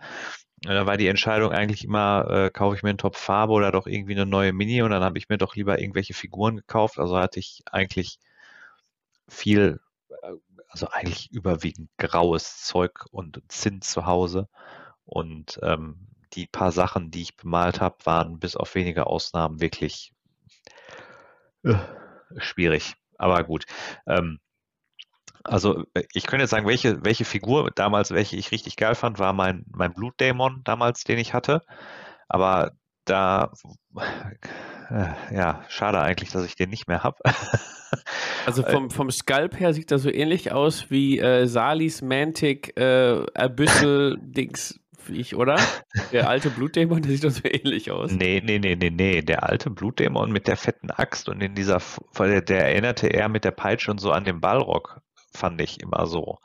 Da 0.63 0.87
war 0.87 0.97
die 0.97 1.09
Entscheidung 1.09 1.53
eigentlich 1.53 1.85
immer, 1.85 2.27
äh, 2.29 2.51
kaufe 2.51 2.77
ich 2.77 2.83
mir 2.83 2.91
einen 2.91 2.99
Top 2.99 3.17
Farbe 3.17 3.53
oder 3.53 3.73
doch 3.73 3.87
irgendwie 3.87 4.13
eine 4.13 4.27
neue 4.27 4.53
Mini 4.53 4.83
und 4.83 4.91
dann 4.91 5.03
habe 5.03 5.17
ich 5.17 5.29
mir 5.29 5.39
doch 5.39 5.57
lieber 5.57 5.81
irgendwelche 5.81 6.13
Figuren 6.13 6.57
gekauft. 6.57 6.99
Also 6.99 7.17
hatte 7.17 7.41
ich 7.41 7.63
eigentlich 7.71 8.19
viel, 9.29 9.81
äh, 10.23 10.33
also 10.69 10.89
eigentlich 10.89 11.31
überwiegend 11.33 11.91
graues 11.97 12.63
Zeug 12.65 13.07
und 13.11 13.43
Zinn 13.49 13.81
zu 13.81 14.05
Hause. 14.05 14.49
Und 15.05 15.59
ähm, 15.63 16.09
die 16.35 16.47
paar 16.47 16.73
Sachen, 16.73 17.11
die 17.11 17.23
ich 17.23 17.37
bemalt 17.37 17.81
habe, 17.81 17.97
waren 18.05 18.39
bis 18.39 18.55
auf 18.55 18.75
wenige 18.75 19.07
Ausnahmen 19.07 19.61
wirklich 19.61 20.13
äh, 21.65 21.75
schwierig. 22.37 22.95
Aber 23.19 23.43
gut. 23.45 23.65
Ähm, 24.07 24.41
also 25.45 25.85
äh, 25.95 26.03
ich 26.13 26.27
könnte 26.27 26.43
jetzt 26.45 26.51
sagen, 26.51 26.67
welche, 26.67 27.05
welche 27.05 27.25
Figur 27.25 27.71
damals, 27.75 28.11
welche 28.11 28.37
ich 28.37 28.53
richtig 28.53 28.77
geil 28.77 28.95
fand, 28.95 29.19
war 29.19 29.33
mein, 29.33 29.65
mein 29.73 29.93
Blutdämon 29.93 30.63
damals, 30.65 31.05
den 31.05 31.19
ich 31.19 31.35
hatte. 31.35 31.63
Aber 32.29 32.73
da, 33.05 33.53
äh, 34.91 35.35
ja, 35.35 35.65
schade 35.69 36.01
eigentlich, 36.01 36.31
dass 36.31 36.45
ich 36.45 36.57
den 36.57 36.71
nicht 36.71 36.89
mehr 36.89 37.03
habe. 37.03 37.17
also 38.47 38.63
vom, 38.63 38.91
vom 38.91 39.11
Sculpt 39.11 39.59
her 39.59 39.75
sieht 39.75 39.91
das 39.91 40.03
so 40.03 40.11
ähnlich 40.11 40.53
aus 40.53 40.91
wie 40.91 41.19
äh, 41.19 41.47
Salis 41.47 42.03
Mantic 42.03 42.79
äh, 42.79 43.25
Abyssal 43.35 44.19
Dings 44.23 44.81
ich, 45.09 45.35
oder? 45.35 45.59
Der 46.13 46.29
alte 46.29 46.51
Blutdämon, 46.51 47.03
der 47.03 47.13
sieht 47.13 47.25
doch 47.25 47.31
so 47.31 47.43
ähnlich 47.45 47.91
aus. 47.91 48.13
Nee, 48.13 48.43
nee, 48.45 48.59
nee, 48.59 48.77
nee, 48.77 48.91
nee. 48.91 49.23
Der 49.23 49.49
alte 49.49 49.71
Blutdämon 49.71 50.31
mit 50.31 50.47
der 50.47 50.57
fetten 50.57 50.91
Axt 50.91 51.29
und 51.29 51.41
in 51.41 51.55
dieser, 51.55 51.81
der, 52.19 52.43
der 52.43 52.67
erinnerte 52.67 53.09
eher 53.09 53.29
mit 53.29 53.45
der 53.45 53.51
Peitsche 53.51 53.91
und 53.91 53.99
so 53.99 54.13
an 54.13 54.25
den 54.25 54.41
Balrog 54.41 55.01
fand 55.33 55.61
ich 55.61 55.81
immer 55.81 56.07
so. 56.07 56.39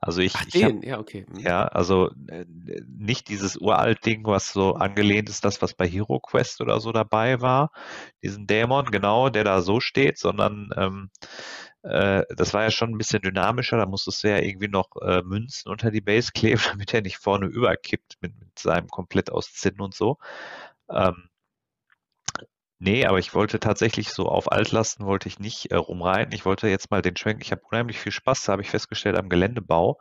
Also 0.00 0.22
ich, 0.22 0.34
Ach, 0.34 0.46
ich 0.52 0.64
hab, 0.64 0.82
ja, 0.82 0.98
okay. 0.98 1.26
Mhm. 1.28 1.40
ja, 1.40 1.64
also 1.66 2.10
äh, 2.28 2.44
nicht 2.86 3.28
dieses 3.28 3.56
uralt 3.56 4.04
Ding, 4.04 4.24
was 4.24 4.52
so 4.52 4.74
angelehnt 4.74 5.28
ist, 5.28 5.44
das, 5.44 5.60
was 5.62 5.74
bei 5.74 5.86
Hero 5.86 6.20
Quest 6.20 6.60
oder 6.60 6.80
so 6.80 6.92
dabei 6.92 7.40
war, 7.40 7.70
diesen 8.22 8.46
Dämon, 8.46 8.86
genau, 8.86 9.28
der 9.28 9.44
da 9.44 9.60
so 9.60 9.80
steht, 9.80 10.18
sondern 10.18 10.70
ähm, 10.76 11.10
äh, 11.82 12.24
das 12.34 12.52
war 12.52 12.62
ja 12.62 12.70
schon 12.70 12.90
ein 12.90 12.98
bisschen 12.98 13.22
dynamischer, 13.22 13.78
da 13.78 13.86
musstest 13.86 14.22
du 14.22 14.28
ja 14.28 14.38
irgendwie 14.38 14.68
noch 14.68 14.90
äh, 15.00 15.22
Münzen 15.22 15.70
unter 15.70 15.90
die 15.90 16.00
Base 16.00 16.32
kleben, 16.32 16.60
damit 16.70 16.92
er 16.94 17.02
nicht 17.02 17.18
vorne 17.18 17.46
überkippt 17.46 18.16
mit, 18.20 18.38
mit 18.38 18.58
seinem 18.58 18.88
komplett 18.88 19.30
aus 19.30 19.52
Zinn 19.52 19.80
und 19.80 19.94
so. 19.94 20.18
Ähm, 20.90 21.29
Nee, 22.82 23.04
aber 23.04 23.18
ich 23.18 23.34
wollte 23.34 23.60
tatsächlich 23.60 24.08
so 24.10 24.26
auf 24.26 24.50
Altlasten 24.50 25.04
wollte 25.04 25.28
ich 25.28 25.38
nicht 25.38 25.70
äh, 25.70 25.76
rumreiten. 25.76 26.32
Ich 26.34 26.46
wollte 26.46 26.66
jetzt 26.66 26.90
mal 26.90 27.02
den 27.02 27.14
Schwenk. 27.14 27.42
Ich 27.42 27.52
habe 27.52 27.60
unheimlich 27.70 27.98
viel 28.00 28.10
Spaß, 28.10 28.48
habe 28.48 28.62
ich 28.62 28.70
festgestellt, 28.70 29.16
am 29.18 29.28
Geländebau. 29.28 29.98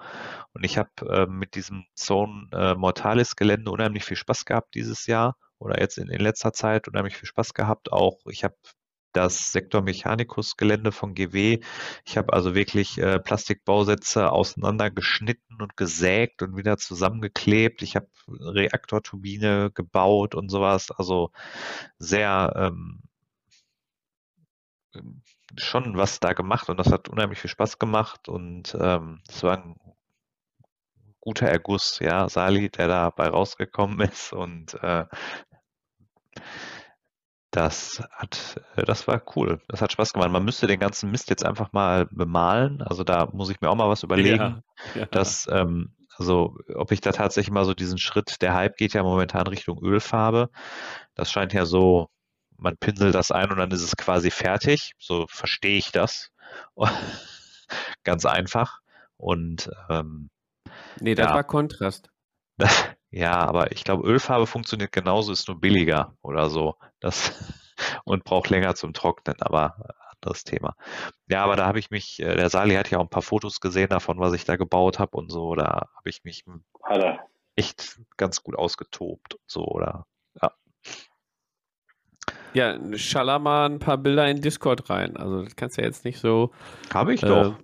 Und 0.53 0.63
ich 0.63 0.77
habe 0.77 0.89
äh, 1.09 1.25
mit 1.27 1.55
diesem 1.55 1.85
Zone 1.93 2.47
äh, 2.53 2.75
Mortalis 2.75 3.35
Gelände 3.35 3.69
unheimlich 3.69 4.05
viel 4.05 4.15
Spaß 4.15 4.45
gehabt 4.45 4.75
dieses 4.75 5.07
Jahr 5.07 5.35
oder 5.57 5.81
jetzt 5.81 5.97
in, 5.97 6.07
in 6.09 6.21
letzter 6.21 6.53
Zeit 6.53 6.87
unheimlich 6.87 7.17
viel 7.17 7.27
Spaß 7.27 7.53
gehabt. 7.53 7.91
Auch 7.91 8.17
ich 8.29 8.45
habe 8.45 8.55
das 9.13 9.51
Sektor 9.51 9.81
Mechanicus 9.81 10.57
Gelände 10.57 10.91
von 10.91 11.15
GW. 11.15 11.59
Ich 12.05 12.17
habe 12.17 12.33
also 12.33 12.55
wirklich 12.55 12.97
äh, 12.97 13.19
Plastikbausätze 13.19 14.31
auseinandergeschnitten 14.31 15.61
und 15.61 15.77
gesägt 15.77 16.41
und 16.41 16.55
wieder 16.57 16.77
zusammengeklebt. 16.77 17.81
Ich 17.81 17.95
habe 17.95 18.07
Reaktorturbine 18.27 19.71
gebaut 19.73 20.35
und 20.35 20.49
sowas. 20.49 20.91
Also 20.91 21.31
sehr 21.97 22.53
ähm, 22.55 23.01
schon 25.57 25.97
was 25.97 26.19
da 26.19 26.33
gemacht 26.33 26.69
und 26.69 26.77
das 26.77 26.91
hat 26.91 27.09
unheimlich 27.09 27.39
viel 27.39 27.49
Spaß 27.49 27.79
gemacht 27.79 28.29
und 28.29 28.75
ähm, 28.79 29.21
es 29.27 29.43
war 29.43 29.57
ein 29.57 29.75
guter 31.19 31.47
Erguss, 31.47 31.99
ja, 31.99 32.29
Sali, 32.29 32.69
der 32.69 32.87
dabei 32.87 33.29
rausgekommen 33.29 33.99
ist 34.09 34.33
und 34.33 34.75
äh, 34.81 35.05
das 37.51 38.03
hat, 38.11 38.61
äh, 38.75 38.83
das 38.83 39.07
war 39.07 39.21
cool. 39.35 39.59
Das 39.67 39.81
hat 39.81 39.91
Spaß 39.91 40.13
gemacht. 40.13 40.31
Man 40.31 40.45
müsste 40.45 40.67
den 40.67 40.79
ganzen 40.79 41.11
Mist 41.11 41.29
jetzt 41.29 41.45
einfach 41.45 41.71
mal 41.73 42.05
bemalen. 42.11 42.81
Also 42.81 43.03
da 43.03 43.27
muss 43.31 43.49
ich 43.49 43.59
mir 43.61 43.69
auch 43.69 43.75
mal 43.75 43.89
was 43.89 44.03
überlegen, 44.03 44.29
Ja, 44.37 44.61
ja. 44.95 45.05
dass, 45.07 45.47
ähm, 45.51 45.95
also 46.17 46.57
ob 46.75 46.91
ich 46.91 47.01
da 47.01 47.11
tatsächlich 47.11 47.51
mal 47.51 47.65
so 47.65 47.73
diesen 47.73 47.97
Schritt, 47.97 48.41
der 48.41 48.53
Hype 48.53 48.77
geht 48.77 48.93
ja 48.93 49.03
momentan 49.03 49.47
Richtung 49.47 49.81
Ölfarbe. 49.81 50.49
Das 51.15 51.31
scheint 51.31 51.53
ja 51.53 51.65
so, 51.65 52.09
man 52.57 52.77
pinselt 52.77 53.15
das 53.15 53.31
ein 53.31 53.49
und 53.51 53.57
dann 53.57 53.71
ist 53.71 53.81
es 53.83 53.95
quasi 53.95 54.29
fertig. 54.31 54.93
So 54.99 55.25
verstehe 55.29 55.77
ich 55.77 55.91
das. 55.91 56.31
Ganz 58.03 58.25
einfach. 58.25 58.79
Und 59.17 59.69
ähm, 59.89 60.29
Nee, 61.01 61.15
das 61.15 61.27
Ja. 61.27 61.35
war 61.35 61.43
Kontrast. 61.43 62.09
ja, 63.11 63.35
aber 63.35 63.71
ich 63.71 63.83
glaube, 63.83 64.07
Ölfarbe 64.07 64.47
funktioniert 64.47 64.91
genauso, 64.91 65.31
ist 65.31 65.47
nur 65.47 65.59
billiger 65.59 66.15
oder 66.21 66.49
so. 66.49 66.75
Das 66.99 67.33
und 68.03 68.23
braucht 68.23 68.49
länger 68.49 68.75
zum 68.75 68.93
Trocknen, 68.93 69.37
aber 69.39 69.75
anderes 70.21 70.43
Thema. 70.43 70.75
Ja, 71.27 71.43
aber 71.43 71.55
da 71.55 71.65
habe 71.65 71.79
ich 71.79 71.91
mich, 71.91 72.19
äh, 72.19 72.35
der 72.35 72.49
Sali 72.49 72.75
hat 72.75 72.89
ja 72.91 72.97
auch 72.97 73.03
ein 73.03 73.09
paar 73.09 73.21
Fotos 73.21 73.59
gesehen 73.59 73.89
davon, 73.89 74.19
was 74.19 74.33
ich 74.33 74.45
da 74.45 74.55
gebaut 74.55 74.99
habe 74.99 75.17
und 75.17 75.31
so. 75.31 75.55
Da 75.55 75.87
habe 75.95 76.09
ich 76.09 76.23
mich 76.23 76.43
er. 76.89 77.19
echt 77.55 77.99
ganz 78.17 78.43
gut 78.43 78.57
ausgetobt 78.57 79.35
und 79.35 79.43
so, 79.47 79.65
oder? 79.65 80.05
Ja. 80.41 80.51
Ja, 82.53 82.97
schaller 82.97 83.39
mal 83.39 83.67
ein 83.67 83.79
paar 83.79 83.97
Bilder 83.97 84.27
in 84.27 84.41
Discord 84.41 84.89
rein. 84.89 85.17
Also 85.17 85.43
das 85.43 85.55
kannst 85.55 85.77
du 85.77 85.81
ja 85.81 85.87
jetzt 85.87 86.03
nicht 86.03 86.19
so. 86.19 86.51
Habe 86.93 87.13
ich 87.13 87.23
äh, 87.23 87.27
doch. 87.27 87.59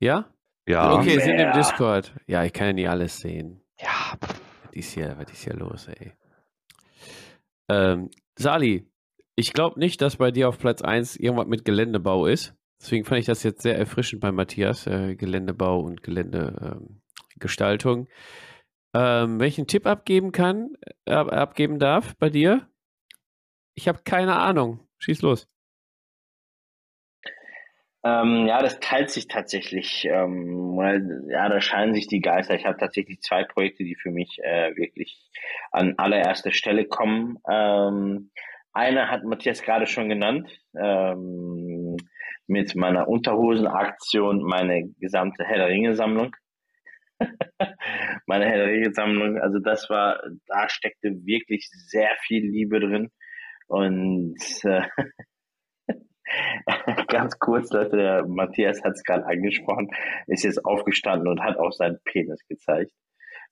Ja? 0.00 0.26
Ja. 0.66 0.94
Okay, 0.94 1.18
sind 1.20 1.38
im. 1.38 1.52
Discord. 1.52 2.12
Ja, 2.26 2.44
ich 2.44 2.52
kann 2.52 2.68
ja 2.68 2.72
nicht 2.72 2.88
alles 2.88 3.18
sehen. 3.18 3.62
Ja. 3.80 4.18
Ist 4.72 4.94
hier, 4.94 5.16
was 5.18 5.30
ist 5.30 5.44
hier 5.44 5.54
los, 5.54 5.88
ey? 5.88 6.12
Ähm, 7.68 8.10
Sali, 8.36 8.90
ich 9.36 9.52
glaube 9.52 9.78
nicht, 9.78 10.00
dass 10.00 10.16
bei 10.16 10.30
dir 10.30 10.48
auf 10.48 10.58
Platz 10.58 10.82
1 10.82 11.16
irgendwas 11.16 11.46
mit 11.46 11.64
Geländebau 11.64 12.26
ist. 12.26 12.54
Deswegen 12.80 13.04
fand 13.04 13.20
ich 13.20 13.26
das 13.26 13.42
jetzt 13.42 13.62
sehr 13.62 13.78
erfrischend 13.78 14.20
bei 14.20 14.32
Matthias, 14.32 14.86
äh, 14.86 15.14
Geländebau 15.14 15.80
und 15.80 16.02
Geländegestaltung. 16.02 18.08
Ähm, 18.94 19.40
welchen 19.40 19.66
Tipp 19.66 19.86
abgeben 19.86 20.32
kann, 20.32 20.74
äh, 21.04 21.12
abgeben 21.12 21.78
darf 21.78 22.16
bei 22.16 22.28
dir? 22.28 22.68
Ich 23.74 23.88
habe 23.88 24.00
keine 24.04 24.36
Ahnung. 24.36 24.80
Schieß 24.98 25.22
los. 25.22 25.48
Ähm, 28.04 28.46
ja, 28.46 28.60
das 28.62 28.80
teilt 28.80 29.10
sich 29.10 29.28
tatsächlich. 29.28 30.04
Ähm, 30.06 30.76
weil, 30.76 31.24
ja, 31.28 31.48
da 31.48 31.60
scheinen 31.60 31.94
sich 31.94 32.08
die 32.08 32.20
Geister. 32.20 32.54
Ich 32.54 32.64
habe 32.66 32.78
tatsächlich 32.78 33.20
zwei 33.20 33.44
Projekte, 33.44 33.84
die 33.84 33.94
für 33.94 34.10
mich 34.10 34.38
äh, 34.42 34.74
wirklich 34.76 35.20
an 35.70 35.94
allererster 35.98 36.52
Stelle 36.52 36.86
kommen. 36.86 37.38
Ähm, 37.48 38.30
eine 38.72 39.10
hat 39.10 39.24
Matthias 39.24 39.62
gerade 39.62 39.86
schon 39.86 40.08
genannt. 40.08 40.48
Ähm, 40.76 41.96
mit 42.46 42.74
meiner 42.74 43.08
Unterhosenaktion 43.08 44.42
meine 44.42 44.88
gesamte 44.98 45.44
Herr 45.44 45.68
Ringe-Sammlung. 45.68 46.34
meine 48.26 48.46
Herr 48.46 48.66
Ringe-Sammlung. 48.66 49.38
Also 49.38 49.58
das 49.60 49.88
war, 49.90 50.22
da 50.46 50.68
steckte 50.68 51.24
wirklich 51.24 51.68
sehr 51.70 52.10
viel 52.26 52.44
Liebe 52.44 52.80
drin. 52.80 53.10
Und 53.68 54.36
äh, 54.64 54.82
Ganz 57.08 57.38
kurz, 57.38 57.70
Leute, 57.72 57.96
der 57.96 58.26
Matthias 58.26 58.82
hat 58.84 58.92
es 58.92 59.04
gerade 59.04 59.26
angesprochen, 59.26 59.90
ist 60.26 60.44
jetzt 60.44 60.64
aufgestanden 60.64 61.28
und 61.28 61.42
hat 61.42 61.58
auch 61.58 61.72
seinen 61.72 61.98
Penis 62.04 62.46
gezeigt. 62.48 62.92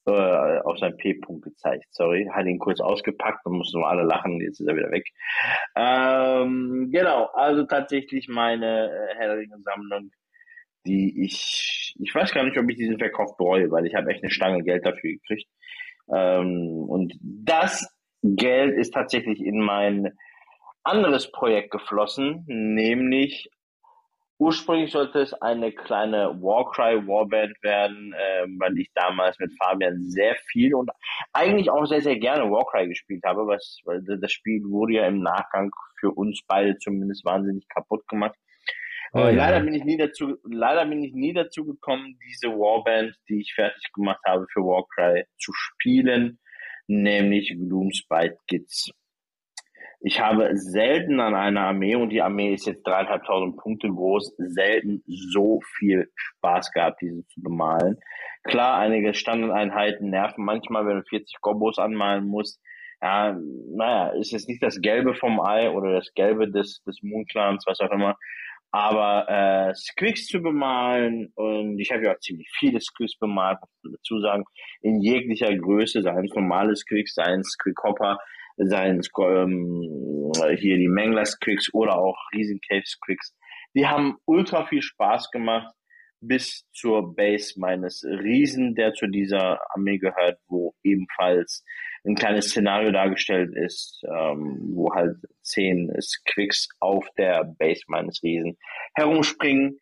Äh, 0.07 0.61
auf 0.61 0.79
seinen 0.79 0.97
P-Punkt 0.97 1.45
gezeigt, 1.45 1.85
sorry. 1.91 2.27
Hat 2.33 2.47
ihn 2.47 2.59
kurz 2.59 2.81
ausgepackt 2.81 3.45
und 3.45 3.59
mussten 3.59 3.85
alle 3.85 4.03
lachen, 4.03 4.41
jetzt 4.41 4.59
ist 4.59 4.67
er 4.67 4.75
wieder 4.75 4.91
weg. 4.91 5.05
Ähm, 5.77 6.89
genau, 6.91 7.27
also 7.35 7.65
tatsächlich 7.65 8.27
meine 8.27 8.91
äh, 8.91 9.15
Herr 9.17 9.29
der 9.29 9.37
Ringe-Sammlung, 9.37 10.11
die 10.87 11.23
ich, 11.23 11.95
ich 12.01 12.15
weiß 12.15 12.33
gar 12.33 12.45
nicht, 12.45 12.57
ob 12.57 12.71
ich 12.71 12.79
diesen 12.79 12.99
Verkauf 12.99 13.37
bereue, 13.37 13.71
weil 13.71 13.85
ich 13.85 13.95
habe 13.95 14.11
echt 14.11 14.23
eine 14.23 14.31
Stange 14.31 14.63
Geld 14.63 14.87
dafür 14.87 15.11
gekriegt. 15.11 15.51
Ähm, 16.11 16.87
und 16.89 17.13
das 17.21 17.87
Geld 18.23 18.75
ist 18.79 18.95
tatsächlich 18.95 19.45
in 19.45 19.61
mein 19.61 20.13
anderes 20.85 21.31
Projekt 21.31 21.71
geflossen, 21.71 22.45
nämlich 22.47 23.51
ursprünglich 24.41 24.91
sollte 24.91 25.21
es 25.21 25.35
eine 25.35 25.71
kleine 25.71 26.41
Warcry 26.41 27.07
Warband 27.07 27.55
werden, 27.63 28.15
äh, 28.15 28.47
weil 28.59 28.79
ich 28.79 28.91
damals 28.95 29.39
mit 29.39 29.53
Fabian 29.63 30.03
sehr 30.09 30.35
viel 30.51 30.75
und 30.75 30.91
eigentlich 31.35 31.71
auch 31.71 31.85
sehr, 31.85 32.01
sehr 32.01 32.19
gerne 32.19 32.51
Warcry 32.51 32.89
gespielt 32.89 33.23
habe, 33.25 33.47
was, 33.47 33.81
weil 33.85 34.03
das 34.03 34.33
Spiel 34.33 34.63
wurde 34.65 34.95
ja 34.95 35.07
im 35.07 35.21
Nachgang 35.21 35.71
für 35.99 36.11
uns 36.11 36.41
beide 36.49 36.79
zumindest 36.79 37.25
wahnsinnig 37.25 37.69
kaputt 37.69 38.07
gemacht. 38.09 38.35
Oh, 39.13 39.19
Äh, 39.19 39.35
ja. 39.35 39.49
Leider 39.49 39.61
bin 39.61 39.75
ich 39.75 39.85
nie 39.85 39.99
dazu, 39.99 40.37
leider 40.45 40.87
bin 40.87 41.03
ich 41.03 41.13
nie 41.13 41.35
dazu 41.35 41.67
gekommen, 41.67 42.19
diese 42.27 42.49
Warband, 42.49 43.15
die 43.29 43.41
ich 43.41 43.53
fertig 43.55 43.93
gemacht 43.93 44.21
habe 44.27 44.47
für 44.53 44.61
Warcry, 44.61 45.25
zu 45.39 45.53
spielen, 45.53 46.39
nämlich 46.87 47.49
Gloomspite 47.51 48.39
Kids. 48.49 48.91
Ich 50.03 50.19
habe 50.19 50.57
selten 50.57 51.21
an 51.21 51.35
einer 51.35 51.61
Armee, 51.61 51.95
und 51.95 52.09
die 52.09 52.23
Armee 52.23 52.55
ist 52.55 52.67
jetzt 52.67 52.87
dreieinhalbtausend 52.87 53.59
Punkte 53.59 53.89
groß, 53.89 54.35
selten 54.39 55.03
so 55.07 55.61
viel 55.77 56.11
Spaß 56.15 56.73
gehabt, 56.73 57.03
diese 57.03 57.27
zu 57.27 57.43
bemalen. 57.43 57.99
Klar, 58.45 58.79
einige 58.79 59.13
Standardeinheiten 59.13 60.09
nerven 60.09 60.45
manchmal, 60.45 60.87
wenn 60.87 60.97
du 60.97 61.03
40 61.03 61.41
Gobos 61.43 61.79
anmalen 61.79 62.27
musst. 62.27 62.63
Ja, 63.03 63.39
naja, 63.75 64.09
ist 64.19 64.33
jetzt 64.33 64.49
nicht 64.49 64.63
das 64.63 64.81
Gelbe 64.81 65.15
vom 65.15 65.39
Ei 65.41 65.71
oder 65.71 65.93
das 65.93 66.13
Gelbe 66.15 66.51
des, 66.51 66.83
des 66.87 66.99
Moonclans, 67.03 67.65
was 67.67 67.81
auch 67.81 67.91
immer. 67.91 68.17
Aber 68.73 69.29
äh, 69.29 69.75
Squicks 69.75 70.27
zu 70.27 70.41
bemalen, 70.41 71.33
und 71.35 71.79
ich 71.79 71.91
habe 71.91 72.05
ja 72.05 72.13
auch 72.13 72.21
ziemlich 72.21 72.49
viele 72.59 72.81
Squicks 72.81 73.19
bemalt, 73.19 73.59
muss 73.61 73.93
dazu 73.93 74.21
sagen, 74.21 74.45
in 74.81 75.01
jeglicher 75.01 75.55
Größe, 75.55 76.03
seien 76.03 76.25
es 76.25 76.35
normale 76.35 76.75
Squicks, 76.77 77.15
seien 77.15 77.41
es 77.41 77.59
Quickhopper, 77.59 78.17
seien 78.69 78.99
es 78.99 79.09
ähm, 79.19 80.33
hier 80.57 80.77
die 80.77 80.89
Mangler 80.89 81.25
Squicks 81.25 81.73
oder 81.73 81.99
auch 81.99 82.17
Riesen 82.33 82.61
Cave 82.69 82.85
Squicks. 82.87 83.35
Die 83.75 83.87
haben 83.87 84.17
ultra 84.27 84.67
viel 84.67 84.83
Spaß 84.83 85.31
gemacht 85.31 85.73
bis 86.21 86.67
zur 86.73 87.15
Base 87.15 87.55
meines 87.59 88.05
Riesen, 88.05 88.75
der 88.75 88.93
zu 88.93 89.07
dieser 89.07 89.59
Armee 89.75 89.99
gehört, 89.99 90.39
wo 90.49 90.75
ebenfalls 90.83 91.65
ein 92.05 92.15
kleines 92.15 92.47
Szenario 92.47 92.93
dargestellt 92.93 93.55
ist, 93.55 94.03
ähm, 94.05 94.73
wo 94.75 94.93
halt 94.95 95.17
zehn 95.43 95.91
Squicks 96.01 96.69
auf 96.79 97.07
der 97.17 97.45
Base 97.59 97.83
meines 97.89 98.23
Riesen 98.23 98.59
herumspringen. 98.95 99.79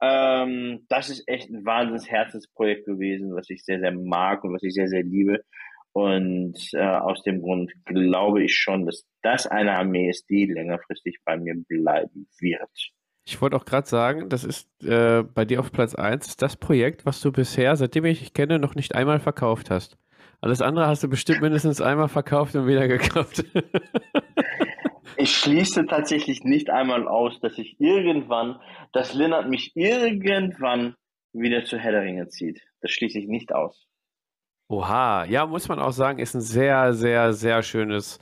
Ähm, 0.00 0.86
das 0.88 1.10
ist 1.10 1.28
echt 1.28 1.50
ein 1.50 1.64
wahnsinns 1.64 2.10
Herzensprojekt 2.10 2.86
gewesen, 2.86 3.34
was 3.34 3.48
ich 3.50 3.64
sehr, 3.64 3.78
sehr 3.78 3.92
mag 3.92 4.44
und 4.44 4.54
was 4.54 4.62
ich 4.62 4.74
sehr, 4.74 4.88
sehr 4.88 5.02
liebe. 5.02 5.44
Und 5.92 6.56
äh, 6.72 6.82
aus 6.82 7.22
dem 7.22 7.42
Grund 7.42 7.72
glaube 7.84 8.42
ich 8.42 8.56
schon, 8.56 8.86
dass 8.86 9.04
das 9.22 9.46
eine 9.46 9.76
Armee 9.76 10.08
ist, 10.08 10.28
die 10.30 10.46
längerfristig 10.46 11.18
bei 11.24 11.36
mir 11.36 11.54
bleiben 11.68 12.28
wird. 12.40 12.92
Ich 13.24 13.40
wollte 13.40 13.56
auch 13.56 13.64
gerade 13.64 13.86
sagen, 13.86 14.28
das 14.28 14.42
ist 14.42 14.68
äh, 14.82 15.22
bei 15.22 15.44
dir 15.44 15.60
auf 15.60 15.70
Platz 15.70 15.94
1 15.94 16.36
das 16.38 16.56
Projekt, 16.56 17.06
was 17.06 17.20
du 17.20 17.30
bisher, 17.30 17.76
seitdem 17.76 18.04
ich 18.06 18.20
dich 18.20 18.32
kenne, 18.32 18.58
noch 18.58 18.74
nicht 18.74 18.94
einmal 18.94 19.20
verkauft 19.20 19.70
hast. 19.70 19.96
Alles 20.40 20.60
andere 20.60 20.88
hast 20.88 21.04
du 21.04 21.08
bestimmt 21.08 21.40
mindestens 21.40 21.80
einmal 21.80 22.08
verkauft 22.08 22.56
und 22.56 22.66
wieder 22.66 22.88
gekauft. 22.88 23.44
ich 25.16 25.36
schließe 25.36 25.86
tatsächlich 25.86 26.42
nicht 26.42 26.68
einmal 26.68 27.06
aus, 27.06 27.38
dass 27.40 27.58
ich 27.58 27.76
irgendwann, 27.78 28.58
dass 28.92 29.14
Lennart 29.14 29.48
mich 29.48 29.70
irgendwann 29.76 30.96
wieder 31.32 31.64
zu 31.64 31.78
Hedderinge 31.78 32.26
zieht. 32.28 32.60
Das 32.80 32.90
schließe 32.90 33.20
ich 33.20 33.28
nicht 33.28 33.54
aus. 33.54 33.86
Oha, 34.72 35.26
ja, 35.26 35.44
muss 35.44 35.68
man 35.68 35.78
auch 35.80 35.92
sagen, 35.92 36.18
ist 36.18 36.32
ein 36.34 36.40
sehr, 36.40 36.94
sehr, 36.94 37.34
sehr 37.34 37.62
schönes 37.62 38.18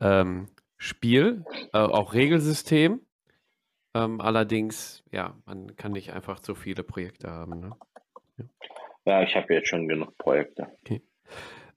ähm, 0.00 0.48
Spiel, 0.78 1.44
äh, 1.74 1.78
auch 1.78 2.14
Regelsystem. 2.14 3.02
Ähm, 3.94 4.18
allerdings, 4.22 5.04
ja, 5.12 5.36
man 5.44 5.76
kann 5.76 5.92
nicht 5.92 6.14
einfach 6.14 6.40
zu 6.40 6.54
viele 6.54 6.84
Projekte 6.84 7.30
haben. 7.30 7.60
Ne? 7.60 7.72
Ja. 8.38 8.44
ja, 9.04 9.22
ich 9.24 9.36
habe 9.36 9.52
jetzt 9.52 9.68
schon 9.68 9.88
genug 9.88 10.16
Projekte. 10.16 10.68
Okay. 10.80 11.02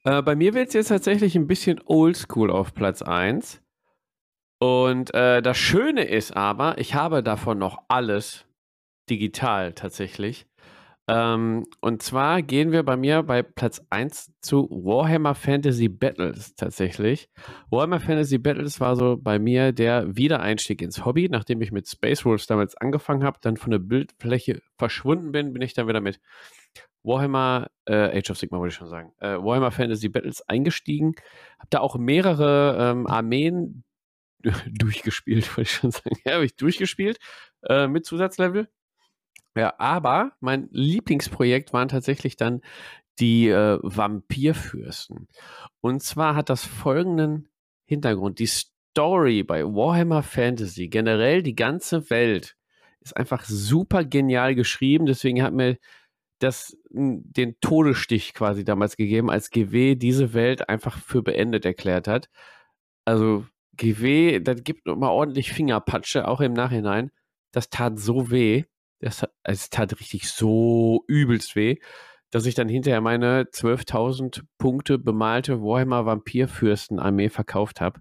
Äh, 0.06 0.22
bei 0.22 0.38
mir 0.38 0.54
wird 0.54 0.70
es 0.70 0.74
jetzt 0.74 0.88
tatsächlich 0.88 1.36
ein 1.36 1.48
bisschen 1.48 1.82
oldschool 1.86 2.50
auf 2.50 2.74
Platz 2.74 3.02
1. 3.02 3.62
Und 4.58 5.14
äh, 5.14 5.42
das 5.42 5.58
Schöne 5.58 6.06
ist 6.06 6.34
aber, 6.34 6.78
ich 6.78 6.96
habe 6.96 7.24
davon 7.24 7.58
noch 7.58 7.84
alles 7.90 8.46
digital 9.10 9.74
tatsächlich. 9.74 10.48
Ähm, 11.10 11.66
und 11.82 12.02
zwar 12.02 12.42
gehen 12.42 12.72
wir 12.72 12.84
bei 12.84 12.96
mir 12.96 13.24
bei 13.24 13.44
Platz 13.44 13.82
1 13.90 14.32
zu 14.42 14.70
Warhammer 14.70 15.36
Fantasy 15.36 15.90
Battles 15.90 16.56
tatsächlich. 16.56 17.30
Warhammer 17.70 18.00
Fantasy 18.00 18.38
Battles 18.38 18.80
war 18.80 18.96
so 18.96 19.18
bei 19.18 19.38
mir 19.38 19.74
der 19.74 20.16
Wiedereinstieg 20.16 20.82
ins 20.82 21.04
Hobby, 21.04 21.28
nachdem 21.30 21.62
ich 21.62 21.72
mit 21.74 21.90
Space 21.90 22.24
Wolves 22.24 22.48
damals 22.48 22.78
angefangen 22.78 23.24
habe, 23.24 23.38
dann 23.42 23.58
von 23.58 23.72
der 23.72 23.80
Bildfläche 23.80 24.62
verschwunden 24.78 25.34
bin, 25.34 25.52
bin 25.52 25.62
ich 25.62 25.74
dann 25.74 25.88
wieder 25.90 26.00
mit 26.02 26.22
Warhammer, 27.04 27.70
äh, 27.86 28.18
Age 28.18 28.32
of 28.32 28.38
Sigma 28.38 28.60
wollte 28.60 28.72
ich 28.72 28.78
schon 28.78 28.88
sagen, 28.88 29.12
äh, 29.20 29.36
Warhammer 29.38 29.72
Fantasy 29.72 30.08
Battles 30.08 30.42
eingestiegen. 30.48 31.16
Habe 31.60 31.68
da 31.70 31.80
auch 31.80 31.98
mehrere 31.98 32.92
ähm, 32.92 33.08
Armeen 33.08 33.84
durchgespielt, 34.72 35.50
wollte 35.58 35.62
ich 35.64 35.72
schon 35.72 35.92
sagen. 35.92 36.16
Ja, 36.26 36.36
habe 36.36 36.46
ich 36.46 36.56
durchgespielt 36.56 37.18
äh, 37.64 37.88
mit 37.88 38.06
Zusatzlevel. 38.06 38.70
Ja, 39.56 39.76
aber 39.78 40.34
mein 40.40 40.68
Lieblingsprojekt 40.72 41.74
waren 41.74 41.88
tatsächlich 41.88 42.36
dann 42.38 42.62
die 43.20 43.50
äh, 43.50 43.80
Vampirfürsten. 43.82 45.28
Und 45.82 46.02
zwar 46.02 46.36
hat 46.36 46.50
das 46.50 46.66
folgenden 46.66 47.50
Hintergrund. 47.86 48.40
Die 48.40 48.48
Story 48.48 49.44
bei 49.44 49.64
Warhammer 49.64 50.24
Fantasy, 50.24 50.88
generell 50.88 51.44
die 51.44 51.56
ganze 51.56 52.10
Welt, 52.10 52.56
ist 53.02 53.16
einfach 53.16 53.46
super 53.46 54.04
genial 54.04 54.56
geschrieben. 54.56 55.06
Deswegen 55.06 55.44
hat 55.44 55.54
mir 55.54 55.78
das 56.40 56.76
den 56.90 57.60
Todesstich 57.62 58.34
quasi 58.34 58.64
damals 58.66 58.98
gegeben, 58.98 59.30
als 59.30 59.50
GW 59.50 59.96
diese 59.96 60.34
Welt 60.34 60.68
einfach 60.70 60.98
für 60.98 61.22
beendet 61.22 61.66
erklärt 61.66 62.08
hat. 62.08 62.30
Also 63.06 63.46
GW, 63.78 64.40
das 64.40 64.64
gibt 64.64 64.88
immer 64.88 65.12
ordentlich 65.12 65.54
Fingerpatsche, 65.54 66.28
auch 66.28 66.42
im 66.42 66.54
Nachhinein. 66.54 67.12
Das 67.52 67.70
tat 67.70 68.00
so 68.00 68.32
weh. 68.32 68.66
Das, 69.04 69.26
es 69.44 69.70
tat 69.70 70.00
richtig 70.00 70.30
so 70.30 71.04
übelst 71.08 71.56
weh, 71.56 71.78
dass 72.32 72.46
ich 72.46 72.56
dann 72.56 72.70
hinterher 72.70 73.02
meine 73.02 73.44
12.000 73.44 74.44
Punkte 74.58 74.98
bemalte 74.98 75.62
Warhammer 75.62 76.06
Vampirfürsten-Armee 76.06 77.30
verkauft 77.30 77.82
habe. 77.82 78.00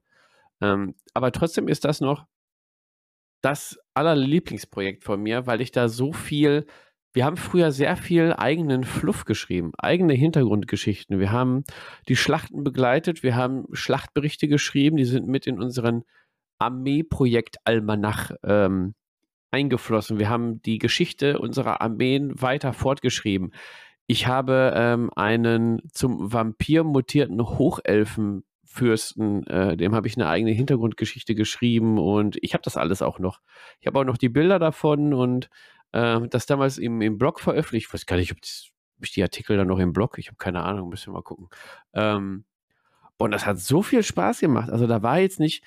Ähm, 0.61 0.95
aber 1.15 1.33
trotzdem 1.33 1.69
ist 1.69 1.85
das 1.85 2.01
noch 2.01 2.27
das 3.43 3.79
allerlieblingsprojekt 3.95 5.03
von 5.03 5.21
mir, 5.21 5.47
weil 5.47 5.61
ich 5.61 5.73
da 5.73 5.89
so 5.89 6.13
viel 6.13 6.67
wir 7.15 7.27
haben 7.27 7.37
früher 7.37 7.73
sehr 7.73 7.97
viel 7.97 8.33
eigenen 8.33 8.85
Fluff 8.85 9.25
geschrieben, 9.25 9.73
eigene 9.77 10.15
Hintergrundgeschichten. 10.15 11.19
Wir 11.19 11.31
haben 11.31 11.65
die 12.09 12.17
Schlachten 12.17 12.65
begleitet, 12.65 13.23
wir 13.23 13.37
haben 13.37 13.67
Schlachtberichte 13.73 14.49
geschrieben, 14.49 14.97
die 14.97 15.05
sind 15.05 15.27
mit 15.29 15.47
in 15.47 15.61
unseren 15.61 16.05
Armeeprojekt 16.59 17.57
Almanach 17.65 18.31
ähm, 18.45 18.95
eingeflossen. 19.53 20.19
Wir 20.19 20.29
haben 20.29 20.61
die 20.63 20.79
Geschichte 20.79 21.39
unserer 21.39 21.81
Armeen 21.81 22.41
weiter 22.41 22.73
fortgeschrieben. 22.73 23.53
Ich 24.07 24.27
habe 24.27 24.73
ähm, 24.75 25.11
einen 25.15 25.83
zum 25.93 26.33
Vampir 26.33 26.85
mutierten 26.85 27.41
Hochelfenfürsten, 27.41 29.47
äh, 29.47 29.77
dem 29.77 29.95
habe 29.95 30.09
ich 30.09 30.17
eine 30.17 30.29
eigene 30.29 30.51
Hintergrundgeschichte 30.51 31.35
geschrieben 31.35 31.99
und 31.99 32.37
ich 32.43 32.55
habe 32.55 32.63
das 32.63 32.77
alles 32.77 33.03
auch 33.03 33.19
noch. 33.19 33.41
Ich 33.81 33.87
habe 33.87 34.01
auch 34.01 34.05
noch 34.05 34.19
die 34.19 34.29
Bilder 34.29 34.59
davon 34.59 35.15
und 35.15 35.49
äh, 35.93 36.21
das 36.29 36.47
damals 36.47 36.79
im, 36.79 37.01
im 37.01 37.19
Blog 37.19 37.41
veröffentlicht. 37.41 37.89
Ich 37.89 37.95
weiß 37.95 38.07
gar 38.07 38.17
nicht, 38.17 38.33
ob, 38.33 38.41
das, 38.41 38.71
ob 38.99 39.05
ich 39.05 39.13
die 39.13 39.23
Artikel 39.23 39.57
dann 39.57 39.69
noch 39.69 39.79
im 39.79 39.93
Blog, 39.93 40.19
ich 40.19 40.29
habe 40.29 40.37
keine 40.37 40.63
Ahnung, 40.63 40.89
müssen 40.89 41.09
wir 41.09 41.15
mal 41.15 41.23
gucken. 41.23 41.49
Ähm, 41.95 42.45
und 43.19 43.31
das 43.31 43.47
hat 43.47 43.59
so 43.59 43.83
viel 43.83 44.03
Spaß 44.03 44.41
gemacht. 44.41 44.71
Also 44.71 44.89
da 44.89 45.03
war 45.03 45.21
jetzt 45.21 45.39
nicht, 45.39 45.63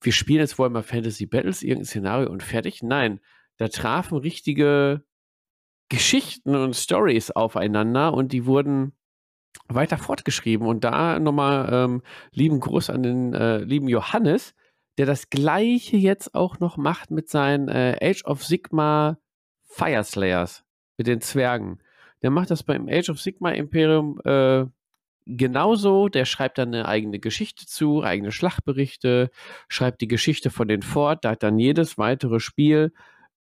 wir 0.00 0.12
spielen 0.12 0.40
jetzt 0.40 0.58
wohl 0.58 0.70
mal 0.70 0.82
Fantasy 0.82 1.26
Battles, 1.26 1.62
irgendein 1.62 1.86
Szenario 1.86 2.30
und 2.30 2.42
fertig. 2.42 2.82
Nein, 2.82 3.20
da 3.58 3.68
trafen 3.68 4.18
richtige 4.18 5.04
Geschichten 5.88 6.54
und 6.54 6.76
Stories 6.76 7.30
aufeinander 7.30 8.14
und 8.14 8.32
die 8.32 8.46
wurden 8.46 8.92
weiter 9.68 9.98
fortgeschrieben. 9.98 10.66
Und 10.66 10.84
da 10.84 11.18
nochmal 11.18 11.68
ähm, 11.72 12.02
lieben 12.32 12.60
Gruß 12.60 12.90
an 12.90 13.02
den 13.02 13.34
äh, 13.34 13.58
lieben 13.58 13.88
Johannes, 13.88 14.54
der 14.98 15.06
das 15.06 15.30
gleiche 15.30 15.96
jetzt 15.96 16.34
auch 16.34 16.60
noch 16.60 16.76
macht 16.76 17.10
mit 17.10 17.28
seinen 17.28 17.68
äh, 17.68 17.98
Age 18.00 18.24
of 18.24 18.44
Sigma 18.44 19.18
Fire 19.64 20.04
Slayers 20.04 20.64
mit 20.96 21.06
den 21.06 21.20
Zwergen. 21.20 21.82
Der 22.22 22.30
macht 22.30 22.50
das 22.50 22.62
beim 22.62 22.88
Age 22.88 23.10
of 23.10 23.20
Sigma 23.20 23.50
Imperium 23.50 24.20
äh, 24.24 24.66
genauso. 25.26 26.08
Der 26.08 26.24
schreibt 26.24 26.58
dann 26.58 26.74
eine 26.74 26.86
eigene 26.86 27.18
Geschichte 27.18 27.66
zu, 27.66 28.02
eigene 28.02 28.32
Schlachtberichte, 28.32 29.30
schreibt 29.68 30.00
die 30.00 30.08
Geschichte 30.08 30.50
von 30.50 30.68
den 30.68 30.82
Fort. 30.82 31.24
Da 31.24 31.30
hat 31.30 31.42
dann 31.42 31.58
jedes 31.58 31.98
weitere 31.98 32.40
Spiel 32.40 32.92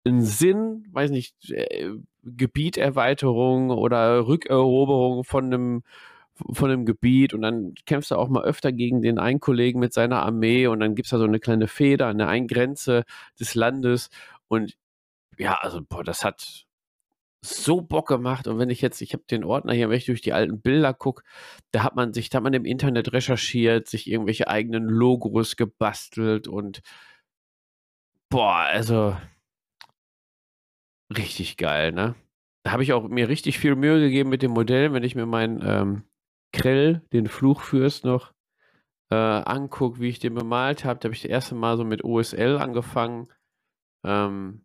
einen 0.06 0.22
Sinn, 0.24 0.86
weiß 0.92 1.12
nicht, 1.12 1.36
äh, 1.52 1.92
Gebieterweiterung 2.24 3.72
oder 3.72 4.28
Rückeroberung 4.28 5.24
von 5.24 5.46
einem 5.46 5.84
von 6.54 6.72
einem 6.72 6.86
Gebiet 6.86 7.34
und 7.36 7.42
dann 7.44 7.76
kämpfst 7.86 8.12
du 8.12 8.16
auch 8.16 8.30
mal 8.30 8.44
öfter 8.44 8.72
gegen 8.72 9.02
den 9.02 9.20
einen 9.20 9.40
Kollegen 9.40 9.80
mit 9.80 9.94
seiner 9.94 10.24
Armee 10.24 10.66
und 10.68 10.80
dann 10.80 10.96
gibt 10.96 11.06
es 11.06 11.12
da 11.12 11.20
so 11.20 11.26
eine 11.26 11.40
kleine 11.40 11.68
Feder 11.68 12.08
an 12.08 12.18
der 12.18 12.30
einen 12.30 12.48
Grenze 12.48 13.04
des 13.40 13.54
Landes 13.54 14.10
und 14.48 14.76
ja, 15.38 15.58
also, 15.62 15.82
boah, 15.88 16.04
das 16.04 16.24
hat 16.24 16.66
so 17.44 17.82
Bock 17.82 18.08
gemacht. 18.08 18.48
Und 18.48 18.60
wenn 18.60 18.70
ich 18.70 18.82
jetzt, 18.82 19.02
ich 19.02 19.14
habe 19.14 19.24
den 19.30 19.44
Ordner 19.44 19.74
hier, 19.74 19.90
wenn 19.90 19.98
ich 19.98 20.06
durch 20.06 20.22
die 20.22 20.34
alten 20.34 20.62
Bilder 20.62 20.94
gucke, 20.94 21.24
da 21.72 21.84
hat 21.84 21.96
man 21.96 22.14
sich, 22.14 22.30
da 22.30 22.38
hat 22.38 22.44
man 22.44 22.54
im 22.54 22.66
Internet 22.66 23.14
recherchiert, 23.14 23.88
sich 23.88 24.10
irgendwelche 24.10 24.48
eigenen 24.48 24.86
Logos 24.86 25.56
gebastelt 25.56 26.48
und 26.48 26.82
boah, 28.30 28.66
also 28.70 29.16
richtig 31.16 31.58
geil, 31.58 31.92
ne? 31.92 32.16
Da 32.64 32.72
habe 32.72 32.84
ich 32.84 32.94
auch 32.94 33.08
mir 33.08 33.28
richtig 33.28 33.58
viel 33.58 33.76
Mühe 33.76 34.00
gegeben 34.00 34.30
mit 34.30 34.44
dem 34.44 34.52
Modell, 34.52 34.94
wenn 34.94 35.04
ich 35.04 35.16
mir 35.16 35.26
meinen 35.26 35.62
ähm, 35.64 36.04
Krell, 36.54 37.02
den 37.12 37.28
Fluchfürst, 37.28 38.06
noch 38.06 38.34
äh, 39.12 39.16
angucke, 39.16 40.00
wie 40.00 40.10
ich 40.10 40.20
den 40.20 40.36
bemalt 40.36 40.86
habe. 40.86 41.00
Da 41.00 41.08
habe 41.08 41.16
ich 41.16 41.24
das 41.24 41.32
erste 41.32 41.56
Mal 41.56 41.78
so 41.78 41.84
mit 41.84 42.04
OSL 42.04 42.58
angefangen. 42.58 43.28
Ähm, 44.06 44.64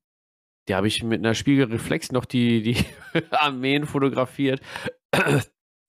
die 0.68 0.74
habe 0.74 0.88
ich 0.88 1.02
mit 1.02 1.20
einer 1.20 1.34
Spiegelreflex 1.34 2.12
noch 2.12 2.24
die, 2.24 2.62
die 2.62 2.76
Armeen 3.30 3.86
fotografiert. 3.86 4.60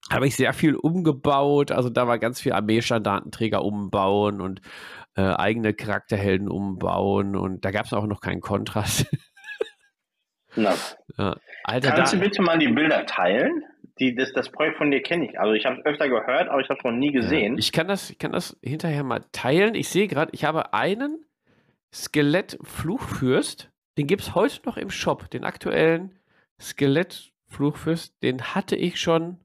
habe 0.09 0.27
ich 0.27 0.35
sehr 0.35 0.53
viel 0.53 0.75
umgebaut. 0.75 1.71
Also 1.71 1.89
da 1.89 2.07
war 2.07 2.19
ganz 2.19 2.41
viel 2.41 2.53
Armeestandardenträger 2.53 3.63
umbauen 3.63 4.41
und 4.41 4.61
äh, 5.15 5.21
eigene 5.21 5.73
Charakterhelden 5.73 6.47
umbauen. 6.47 7.35
Und 7.35 7.65
da 7.65 7.71
gab 7.71 7.85
es 7.85 7.93
auch 7.93 8.05
noch 8.05 8.21
keinen 8.21 8.41
Kontrast. 8.41 9.07
Na. 10.55 10.73
Ja. 11.17 11.35
Alter, 11.63 11.91
Kannst 11.91 12.13
da, 12.13 12.17
du 12.17 12.23
bitte 12.23 12.41
mal 12.41 12.57
die 12.57 12.69
Bilder 12.69 13.05
teilen? 13.05 13.63
Die, 13.99 14.15
das, 14.15 14.31
das 14.31 14.51
Projekt 14.51 14.77
von 14.77 14.91
dir 14.91 15.01
kenne 15.01 15.27
ich. 15.27 15.39
Also 15.39 15.53
ich 15.53 15.65
habe 15.65 15.79
es 15.79 15.85
öfter 15.85 16.07
gehört, 16.07 16.49
aber 16.49 16.61
ich 16.61 16.69
habe 16.69 16.77
es 16.77 16.83
noch 16.83 16.91
nie 16.91 17.11
gesehen. 17.11 17.53
Ja, 17.53 17.59
ich 17.59 17.71
kann 17.71 17.87
das, 17.87 18.11
ich 18.11 18.19
kann 18.19 18.31
das 18.31 18.57
hinterher 18.61 19.03
mal 19.03 19.25
teilen. 19.31 19.75
Ich 19.75 19.89
sehe 19.89 20.07
gerade, 20.07 20.31
ich 20.33 20.45
habe 20.45 20.73
einen 20.73 21.25
Skelett-Fluchfürst 21.93 23.71
den 23.97 24.07
gibt 24.07 24.21
es 24.21 24.35
heute 24.35 24.61
noch 24.65 24.77
im 24.77 24.89
Shop. 24.89 25.29
Den 25.29 25.43
aktuellen 25.43 26.17
Skelettfluchfürst, 26.61 28.21
den 28.23 28.41
hatte 28.41 28.75
ich 28.75 28.99
schon 28.99 29.37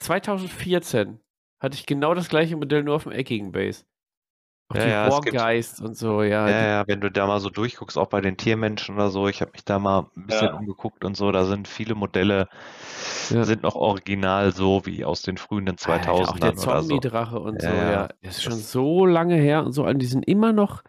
2014. 0.00 1.20
Hatte 1.60 1.76
ich 1.76 1.86
genau 1.86 2.14
das 2.14 2.28
gleiche 2.28 2.56
Modell, 2.56 2.84
nur 2.84 2.94
auf 2.94 3.02
dem 3.02 3.12
eckigen 3.12 3.52
Base. 3.52 3.84
Auch 4.70 4.76
ja, 4.76 4.84
die 4.84 4.90
ja, 4.90 5.10
Wargeist 5.10 5.80
und 5.80 5.96
so, 5.96 6.22
ja. 6.22 6.46
Ja, 6.46 6.66
ja, 6.66 6.84
wenn 6.86 7.00
du 7.00 7.10
da 7.10 7.26
mal 7.26 7.40
so 7.40 7.48
durchguckst, 7.48 7.96
auch 7.96 8.08
bei 8.08 8.20
den 8.20 8.36
Tiermenschen 8.36 8.96
oder 8.96 9.08
so, 9.08 9.26
ich 9.26 9.40
habe 9.40 9.52
mich 9.52 9.64
da 9.64 9.78
mal 9.78 10.10
ein 10.14 10.26
bisschen 10.26 10.48
ja. 10.48 10.54
umgeguckt 10.54 11.06
und 11.06 11.16
so, 11.16 11.32
da 11.32 11.46
sind 11.46 11.66
viele 11.66 11.94
Modelle, 11.94 12.48
ja. 13.30 13.44
sind 13.44 13.62
noch 13.62 13.76
original 13.76 14.52
so 14.52 14.84
wie 14.84 15.06
aus 15.06 15.22
den 15.22 15.38
frühen 15.38 15.66
2000ern. 15.66 15.90
Alter, 15.90 16.12
auch 16.12 16.38
der 16.38 16.54
Zombie-Drache 16.54 17.36
so. 17.36 17.40
und 17.40 17.62
so, 17.62 17.68
ja. 17.68 18.08
Das 18.20 18.36
ist 18.36 18.42
schon 18.42 18.52
so 18.52 19.06
lange 19.06 19.36
her 19.36 19.64
und 19.64 19.72
so, 19.72 19.86
und 19.86 20.00
die 20.00 20.06
sind 20.06 20.28
immer 20.28 20.52
noch, 20.52 20.82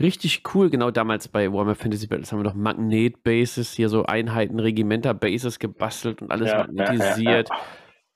richtig 0.00 0.42
cool. 0.54 0.70
Genau 0.70 0.90
damals 0.90 1.28
bei 1.28 1.52
Warhammer 1.52 1.74
Fantasy 1.74 2.06
Battles 2.06 2.32
haben 2.32 2.40
wir 2.40 2.44
noch 2.44 2.54
Magnet-Bases, 2.54 3.72
hier 3.72 3.88
so 3.88 4.04
Einheiten, 4.04 4.58
Regimenter-Bases 4.58 5.58
gebastelt 5.58 6.22
und 6.22 6.30
alles 6.30 6.50
Ja, 6.50 6.58
magnetisiert. 6.58 7.48
ja, 7.48 7.56
ja, 7.56 7.62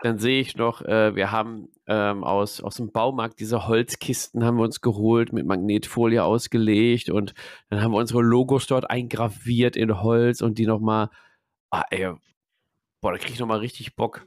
Dann 0.03 0.19
sehe 0.19 0.41
ich 0.41 0.57
noch, 0.57 0.83
äh, 0.83 1.15
wir 1.17 1.33
haben 1.33 1.69
ähm, 1.87 2.23
aus, 2.23 2.61
aus 2.61 2.77
dem 2.77 2.93
Baumarkt 2.93 3.41
diese 3.41 3.67
Holzkisten 3.67 4.45
haben 4.45 4.59
wir 4.59 4.65
uns 4.65 4.81
geholt, 4.83 5.33
mit 5.33 5.47
Magnetfolie 5.47 6.23
ausgelegt 6.23 7.09
und 7.11 7.33
dann 7.71 7.81
haben 7.83 7.93
wir 7.93 7.99
unsere 7.99 8.23
Logos 8.23 8.67
dort 8.67 8.91
eingraviert 8.91 9.75
in 9.77 10.03
Holz 10.03 10.43
und 10.43 10.59
die 10.59 10.67
nochmal, 10.67 11.09
ah, 11.71 11.85
ey, 11.91 12.13
boah, 13.01 13.13
da 13.13 13.19
kriege 13.19 13.33
ich 13.33 13.41
nochmal 13.41 13.61
richtig 13.61 13.97
Bock. 13.97 14.27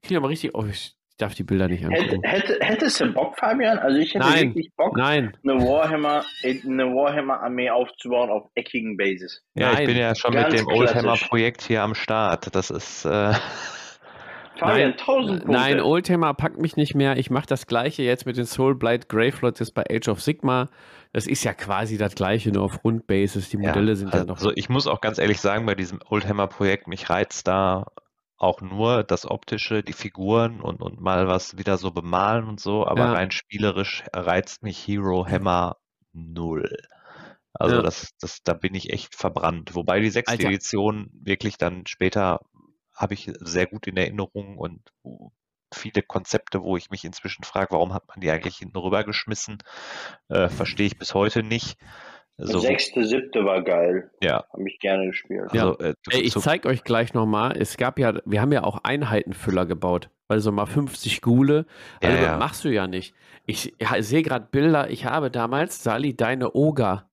Ich 0.00 0.08
kriege 0.08 0.14
nochmal 0.16 0.30
richtig, 0.30 0.54
oh, 0.54 0.64
ich 0.64 0.96
darf 1.16 1.34
die 1.34 1.44
Bilder 1.44 1.68
nicht 1.68 1.84
Hätte, 1.84 2.02
angucken. 2.02 2.22
hätte, 2.24 2.58
hättest 2.60 3.00
du 3.00 3.12
Bock, 3.12 3.38
Fabian? 3.38 3.78
Also 3.78 3.98
ich 3.98 4.14
hätte 4.14 4.26
Nein. 4.26 4.48
wirklich 4.48 4.72
Bock, 4.76 4.96
Nein, 4.96 5.36
eine 5.44 5.60
Warhammer, 5.60 6.24
eine 6.44 6.84
Warhammer-Armee 6.86 7.70
aufzubauen 7.70 8.30
auf 8.30 8.50
eckigen 8.54 8.96
Bases. 8.96 9.42
Ja, 9.54 9.72
Nein. 9.72 9.82
ich 9.82 9.86
bin 9.88 9.96
ja 9.96 10.14
schon 10.14 10.32
Ganz 10.32 10.50
mit 10.52 10.60
dem 10.60 10.66
Oldhammer 10.68 11.02
klassisch. 11.02 11.28
Projekt 11.28 11.62
hier 11.62 11.82
am 11.82 11.94
Start. 11.94 12.54
Das 12.54 12.70
ist, 12.70 13.04
äh, 13.04 13.32
Fabian, 14.58 14.90
Nein, 14.90 14.92
1000 14.92 15.28
Punkte. 15.44 15.50
Nein, 15.52 15.80
Oldtimer 15.80 16.34
packt 16.34 16.58
mich 16.58 16.76
nicht 16.76 16.94
mehr. 16.94 17.16
Ich 17.16 17.30
mache 17.30 17.46
das 17.46 17.66
gleiche 17.66 18.02
jetzt 18.02 18.26
mit 18.26 18.36
den 18.36 18.44
Soulblight 18.44 19.08
Gravelords 19.08 19.60
jetzt 19.60 19.74
bei 19.74 19.84
Age 19.90 20.08
of 20.08 20.20
Sigma. 20.22 20.68
Das 21.12 21.26
ist 21.26 21.44
ja 21.44 21.52
quasi 21.52 21.98
das 21.98 22.14
gleiche, 22.14 22.52
nur 22.52 22.64
auf 22.64 22.84
Rundbases. 22.84 23.50
Die 23.50 23.56
Modelle 23.58 23.96
sind 23.96 24.14
ja 24.14 24.24
noch. 24.24 24.36
Also 24.36 24.52
ich 24.54 24.68
muss 24.68 24.86
auch 24.86 25.00
ganz 25.00 25.18
ehrlich 25.18 25.40
sagen, 25.40 25.66
bei 25.66 25.74
diesem 25.74 26.00
Oldhammer-Projekt, 26.08 26.86
mich 26.86 27.10
reizt 27.10 27.48
da 27.48 27.86
auch 28.42 28.60
nur 28.60 29.04
das 29.04 29.26
Optische, 29.26 29.82
die 29.82 29.92
Figuren 29.92 30.60
und, 30.60 30.82
und 30.82 31.00
mal 31.00 31.28
was 31.28 31.58
wieder 31.58 31.78
so 31.78 31.90
bemalen 31.92 32.46
und 32.48 32.60
so, 32.60 32.86
aber 32.86 33.06
Ja. 33.06 33.12
rein 33.12 33.30
spielerisch 33.30 34.04
reizt 34.12 34.62
mich 34.62 34.86
Hero 34.86 35.26
Hammer 35.26 35.78
null. 36.12 36.76
Also 37.54 37.80
Ja. 37.80 37.82
das, 37.82 38.10
das, 38.20 38.42
da 38.44 38.54
bin 38.54 38.74
ich 38.74 38.90
echt 38.92 39.14
verbrannt. 39.14 39.74
Wobei 39.74 40.00
die 40.00 40.10
sechste 40.10 40.42
Alter. 40.42 40.44
Edition 40.44 41.10
wirklich 41.12 41.58
dann 41.58 41.86
später 41.86 42.40
habe 42.94 43.14
ich 43.14 43.30
sehr 43.40 43.66
gut 43.66 43.86
in 43.86 43.96
Erinnerung 43.96 44.58
und 44.58 44.92
viele 45.74 46.02
Konzepte, 46.02 46.62
wo 46.62 46.76
ich 46.76 46.90
mich 46.90 47.04
inzwischen 47.04 47.44
frage, 47.44 47.70
warum 47.72 47.94
hat 47.94 48.06
man 48.08 48.20
die 48.20 48.30
eigentlich 48.30 48.58
hinten 48.58 48.76
rübergeschmissen, 48.78 49.58
äh, 50.28 50.48
verstehe 50.48 50.86
ich 50.86 50.98
bis 50.98 51.14
heute 51.14 51.42
nicht. 51.42 51.78
So, 52.38 52.58
Sechste, 52.58 53.04
siebte 53.04 53.44
war 53.44 53.62
geil. 53.62 54.10
ja, 54.22 54.44
Habe 54.52 54.68
ich 54.68 54.78
gerne 54.80 55.06
gespielt. 55.06 55.50
Ja. 55.52 55.64
also, 55.68 55.78
äh, 55.78 55.94
Ey, 56.10 56.22
ich 56.22 56.32
zu- 56.32 56.40
zeig 56.40 56.66
euch 56.66 56.82
gleich 56.82 57.14
nochmal. 57.14 57.56
Es 57.56 57.76
gab 57.76 57.98
ja, 57.98 58.14
wir 58.24 58.40
haben 58.40 58.52
ja 58.52 58.64
auch 58.64 58.80
Einheitenfüller 58.82 59.66
gebaut. 59.66 60.10
Also 60.28 60.50
mal 60.50 60.66
50 60.66 61.20
Gule. 61.20 61.66
Ja, 62.02 62.08
Also 62.08 62.20
das 62.22 62.26
ja. 62.32 62.38
machst 62.38 62.64
du 62.64 62.68
ja 62.70 62.86
nicht. 62.86 63.14
Ich 63.46 63.74
ja, 63.80 64.02
sehe 64.02 64.22
gerade 64.22 64.48
Bilder. 64.50 64.90
Ich 64.90 65.04
habe 65.04 65.30
damals, 65.30 65.82
Sali, 65.84 66.16
deine 66.16 66.54
Oger. 66.54 67.08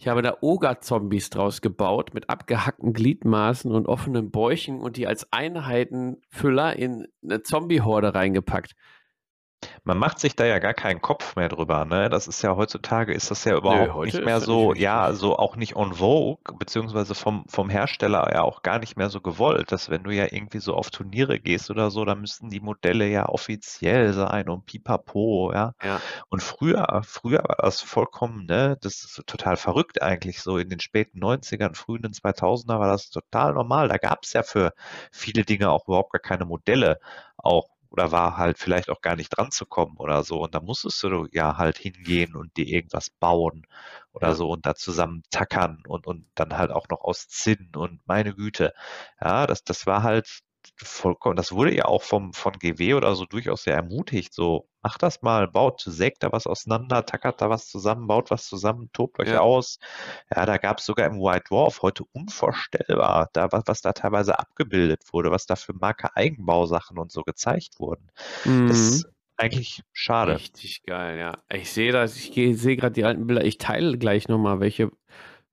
Ich 0.00 0.06
habe 0.06 0.22
da 0.22 0.36
Oger-Zombies 0.42 1.30
draus 1.30 1.60
gebaut 1.60 2.14
mit 2.14 2.30
abgehackten 2.30 2.92
Gliedmaßen 2.92 3.72
und 3.72 3.86
offenen 3.88 4.30
Bäuchen 4.30 4.80
und 4.80 4.96
die 4.96 5.08
als 5.08 5.32
Einheitenfüller 5.32 6.76
in 6.76 7.08
eine 7.24 7.42
Zombie-Horde 7.42 8.14
reingepackt. 8.14 8.74
Man 9.82 9.98
macht 9.98 10.20
sich 10.20 10.36
da 10.36 10.44
ja 10.44 10.58
gar 10.58 10.74
keinen 10.74 11.00
Kopf 11.00 11.34
mehr 11.34 11.48
drüber, 11.48 11.84
ne? 11.84 12.08
Das 12.10 12.28
ist 12.28 12.42
ja 12.42 12.54
heutzutage 12.54 13.12
ist 13.12 13.30
das 13.30 13.44
ja 13.44 13.56
überhaupt 13.56 13.94
heute 13.94 14.16
nicht 14.16 14.24
mehr 14.24 14.40
so, 14.40 14.72
nicht 14.72 14.82
ja, 14.82 15.12
so 15.12 15.36
auch 15.36 15.56
nicht 15.56 15.76
on 15.76 15.94
vogue, 15.94 16.56
beziehungsweise 16.58 17.14
vom, 17.14 17.44
vom 17.48 17.68
Hersteller 17.68 18.30
ja 18.32 18.42
auch 18.42 18.62
gar 18.62 18.78
nicht 18.78 18.96
mehr 18.96 19.10
so 19.10 19.20
gewollt, 19.20 19.72
dass 19.72 19.90
wenn 19.90 20.04
du 20.04 20.10
ja 20.10 20.24
irgendwie 20.30 20.60
so 20.60 20.74
auf 20.74 20.90
Turniere 20.90 21.40
gehst 21.40 21.70
oder 21.70 21.90
so, 21.90 22.04
dann 22.04 22.20
müssten 22.20 22.50
die 22.50 22.60
Modelle 22.60 23.08
ja 23.08 23.28
offiziell 23.28 24.12
sein 24.12 24.48
und 24.48 24.66
pipapo, 24.66 25.52
ja. 25.52 25.72
Ja. 25.82 26.00
Und 26.28 26.42
früher, 26.42 27.02
früher 27.04 27.42
war 27.42 27.56
das 27.58 27.80
vollkommen, 27.80 28.46
ne, 28.46 28.76
das 28.80 29.04
ist 29.04 29.22
total 29.26 29.56
verrückt 29.56 30.02
eigentlich, 30.02 30.40
so 30.40 30.58
in 30.58 30.68
den 30.68 30.80
späten 30.80 31.18
90ern, 31.18 31.74
frühen 31.74 32.02
2000er 32.02 32.78
war 32.78 32.88
das 32.88 33.10
total 33.10 33.54
normal. 33.54 33.88
Da 33.88 33.96
gab 33.96 34.24
es 34.24 34.32
ja 34.32 34.42
für 34.42 34.72
viele 35.10 35.44
Dinge 35.44 35.70
auch 35.70 35.88
überhaupt 35.88 36.12
gar 36.12 36.20
keine 36.20 36.44
Modelle, 36.44 37.00
auch 37.36 37.68
oder 37.90 38.12
war 38.12 38.36
halt 38.36 38.58
vielleicht 38.58 38.90
auch 38.90 39.00
gar 39.00 39.16
nicht 39.16 39.30
dran 39.30 39.50
zu 39.50 39.66
kommen 39.66 39.96
oder 39.98 40.22
so. 40.24 40.42
Und 40.42 40.54
da 40.54 40.60
musstest 40.60 41.02
du 41.02 41.26
ja 41.32 41.56
halt 41.56 41.78
hingehen 41.78 42.34
und 42.36 42.56
dir 42.56 42.66
irgendwas 42.66 43.10
bauen 43.10 43.66
oder 44.12 44.34
so 44.34 44.50
und 44.50 44.66
da 44.66 44.74
zusammen 44.74 45.22
tackern 45.30 45.82
und, 45.86 46.06
und 46.06 46.26
dann 46.34 46.56
halt 46.58 46.70
auch 46.70 46.88
noch 46.90 47.00
aus 47.02 47.28
Zinn 47.28 47.70
und 47.76 48.00
meine 48.06 48.34
Güte. 48.34 48.74
Ja, 49.20 49.46
das, 49.46 49.64
das 49.64 49.86
war 49.86 50.02
halt 50.02 50.40
vollkommen, 50.76 51.36
das 51.36 51.52
wurde 51.52 51.74
ja 51.74 51.84
auch 51.86 52.02
vom, 52.02 52.32
von 52.32 52.52
GW 52.54 52.94
oder 52.94 53.14
so 53.14 53.24
durchaus 53.26 53.62
sehr 53.64 53.74
ermutigt. 53.76 54.32
So, 54.34 54.68
macht 54.82 55.02
das 55.02 55.22
mal, 55.22 55.48
baut, 55.48 55.82
sägt 55.86 56.22
da 56.22 56.32
was 56.32 56.46
auseinander, 56.46 57.04
tackert 57.06 57.40
da 57.40 57.50
was 57.50 57.66
zusammen, 57.68 58.06
baut 58.06 58.30
was 58.30 58.46
zusammen, 58.46 58.90
tobt 58.92 59.18
euch 59.20 59.34
Ja. 59.34 59.38
aus. 59.38 59.78
Ja, 60.34 60.46
da 60.46 60.56
gab 60.58 60.78
es 60.78 60.86
sogar 60.86 61.06
im 61.06 61.20
White 61.20 61.44
Dwarf 61.50 61.82
heute 61.82 62.04
unvorstellbar, 62.12 63.28
da, 63.32 63.50
was, 63.52 63.62
was 63.66 63.80
da 63.82 63.92
teilweise 63.92 64.38
abgebildet 64.38 65.02
wurde, 65.12 65.30
was 65.30 65.46
da 65.46 65.56
für 65.56 65.72
Marke 65.74 66.14
Eigenbausachen 66.16 66.98
und 66.98 67.12
so 67.12 67.22
gezeigt 67.22 67.78
wurden. 67.80 68.10
Das 68.66 68.80
Mhm. 68.84 69.04
ist 69.04 69.08
eigentlich 69.36 69.82
schade. 69.92 70.42
Richtig 70.42 70.82
geil, 70.82 71.18
ja. 71.18 71.42
Ich 71.48 71.70
sehe 71.72 71.92
das, 71.92 72.16
ich 72.16 72.32
sehe 72.58 72.76
gerade 72.76 72.92
die 72.92 73.04
alten 73.04 73.26
Bilder. 73.26 73.44
Ich 73.44 73.58
teile 73.58 73.96
gleich 73.98 74.26
nochmal 74.28 74.58
welche 74.60 74.90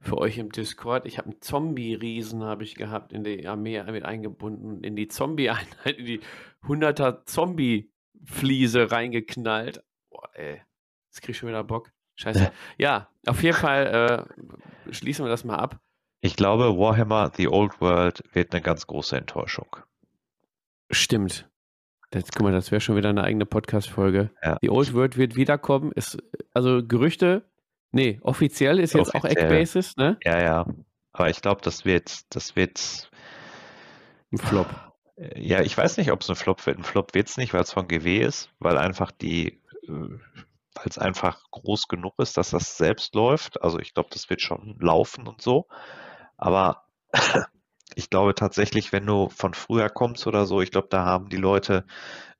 für 0.05 0.17
euch 0.17 0.37
im 0.37 0.51
Discord. 0.51 1.05
Ich 1.05 1.17
habe 1.17 1.29
einen 1.29 1.41
Zombie-Riesen 1.41 2.43
habe 2.43 2.63
ich 2.63 2.75
gehabt 2.75 3.11
in 3.11 3.23
die 3.23 3.47
Armee 3.47 3.81
mit 3.91 4.05
eingebunden, 4.05 4.83
in 4.83 4.95
die 4.95 5.07
Zombie-Einheit, 5.07 5.97
in 5.97 6.05
die 6.05 6.19
100er 6.67 7.25
Zombie-Fliese 7.25 8.91
reingeknallt. 8.91 9.83
Boah, 10.09 10.29
ey. 10.33 10.61
Jetzt 11.09 11.21
krieg 11.21 11.31
ich 11.31 11.37
schon 11.37 11.49
wieder 11.49 11.63
Bock. 11.63 11.91
Scheiße. 12.15 12.51
Ja, 12.77 13.09
auf 13.25 13.43
jeden 13.43 13.57
Fall 13.57 14.27
äh, 14.87 14.93
schließen 14.93 15.25
wir 15.25 15.29
das 15.29 15.43
mal 15.43 15.57
ab. 15.57 15.79
Ich 16.21 16.35
glaube, 16.35 16.77
Warhammer 16.77 17.31
The 17.35 17.49
Old 17.49 17.81
World 17.81 18.23
wird 18.33 18.53
eine 18.53 18.61
ganz 18.61 18.87
große 18.87 19.17
Enttäuschung. 19.17 19.75
Stimmt. 20.89 21.49
Das, 22.11 22.23
guck 22.31 22.43
mal, 22.43 22.51
das 22.51 22.71
wäre 22.71 22.79
schon 22.79 22.95
wieder 22.95 23.09
eine 23.09 23.23
eigene 23.23 23.45
Podcast-Folge. 23.45 24.31
Ja. 24.41 24.57
Die 24.61 24.69
Old 24.69 24.93
World 24.93 25.17
wird 25.17 25.35
wiederkommen. 25.35 25.91
Ist, 25.91 26.17
also 26.53 26.85
Gerüchte, 26.85 27.49
nee, 27.95 28.19
offiziell 28.21 28.79
ist 28.79 28.93
jetzt 28.93 29.15
auch 29.15 29.25
Offiziell. 29.25 29.65
Eckbasis, 29.65 29.97
ne? 29.97 30.17
Ja, 30.23 30.39
ja. 30.41 30.65
Aber 31.13 31.29
ich 31.29 31.41
glaube, 31.41 31.61
das 31.63 31.85
wird, 31.85 32.23
das 32.35 32.55
wird, 32.55 33.09
Ein 34.31 34.37
Flop. 34.37 34.67
äh, 35.17 35.39
ja, 35.41 35.61
ich 35.61 35.77
weiß 35.77 35.97
nicht, 35.97 36.11
ob 36.11 36.21
es 36.21 36.29
ein 36.29 36.35
Flop 36.35 36.65
wird. 36.65 36.77
Ein 36.77 36.83
Flop 36.83 37.13
wird 37.13 37.29
es 37.29 37.37
nicht, 37.37 37.53
weil 37.53 37.61
es 37.63 37.73
von 37.73 37.87
GW 37.87 38.19
ist, 38.21 38.51
weil 38.59 38.77
einfach 38.77 39.11
die, 39.11 39.61
äh, 39.87 39.89
weil 39.89 40.85
es 40.89 40.97
einfach 40.97 41.41
groß 41.51 41.87
genug 41.87 42.15
ist, 42.19 42.37
dass 42.37 42.49
das 42.51 42.77
selbst 42.77 43.15
läuft. 43.15 43.61
Also 43.61 43.79
ich 43.79 43.93
glaube, 43.93 44.09
das 44.11 44.29
wird 44.29 44.41
schon 44.41 44.77
laufen 44.79 45.27
und 45.27 45.41
so. 45.41 45.67
Aber 46.37 46.85
ich 47.95 48.09
glaube 48.09 48.35
tatsächlich, 48.35 48.91
wenn 48.91 49.05
du 49.05 49.29
von 49.29 49.53
früher 49.53 49.89
kommst 49.89 50.27
oder 50.27 50.45
so, 50.45 50.61
ich 50.61 50.71
glaube, 50.71 50.87
da 50.89 51.05
haben 51.05 51.29
die 51.29 51.37
Leute 51.37 51.85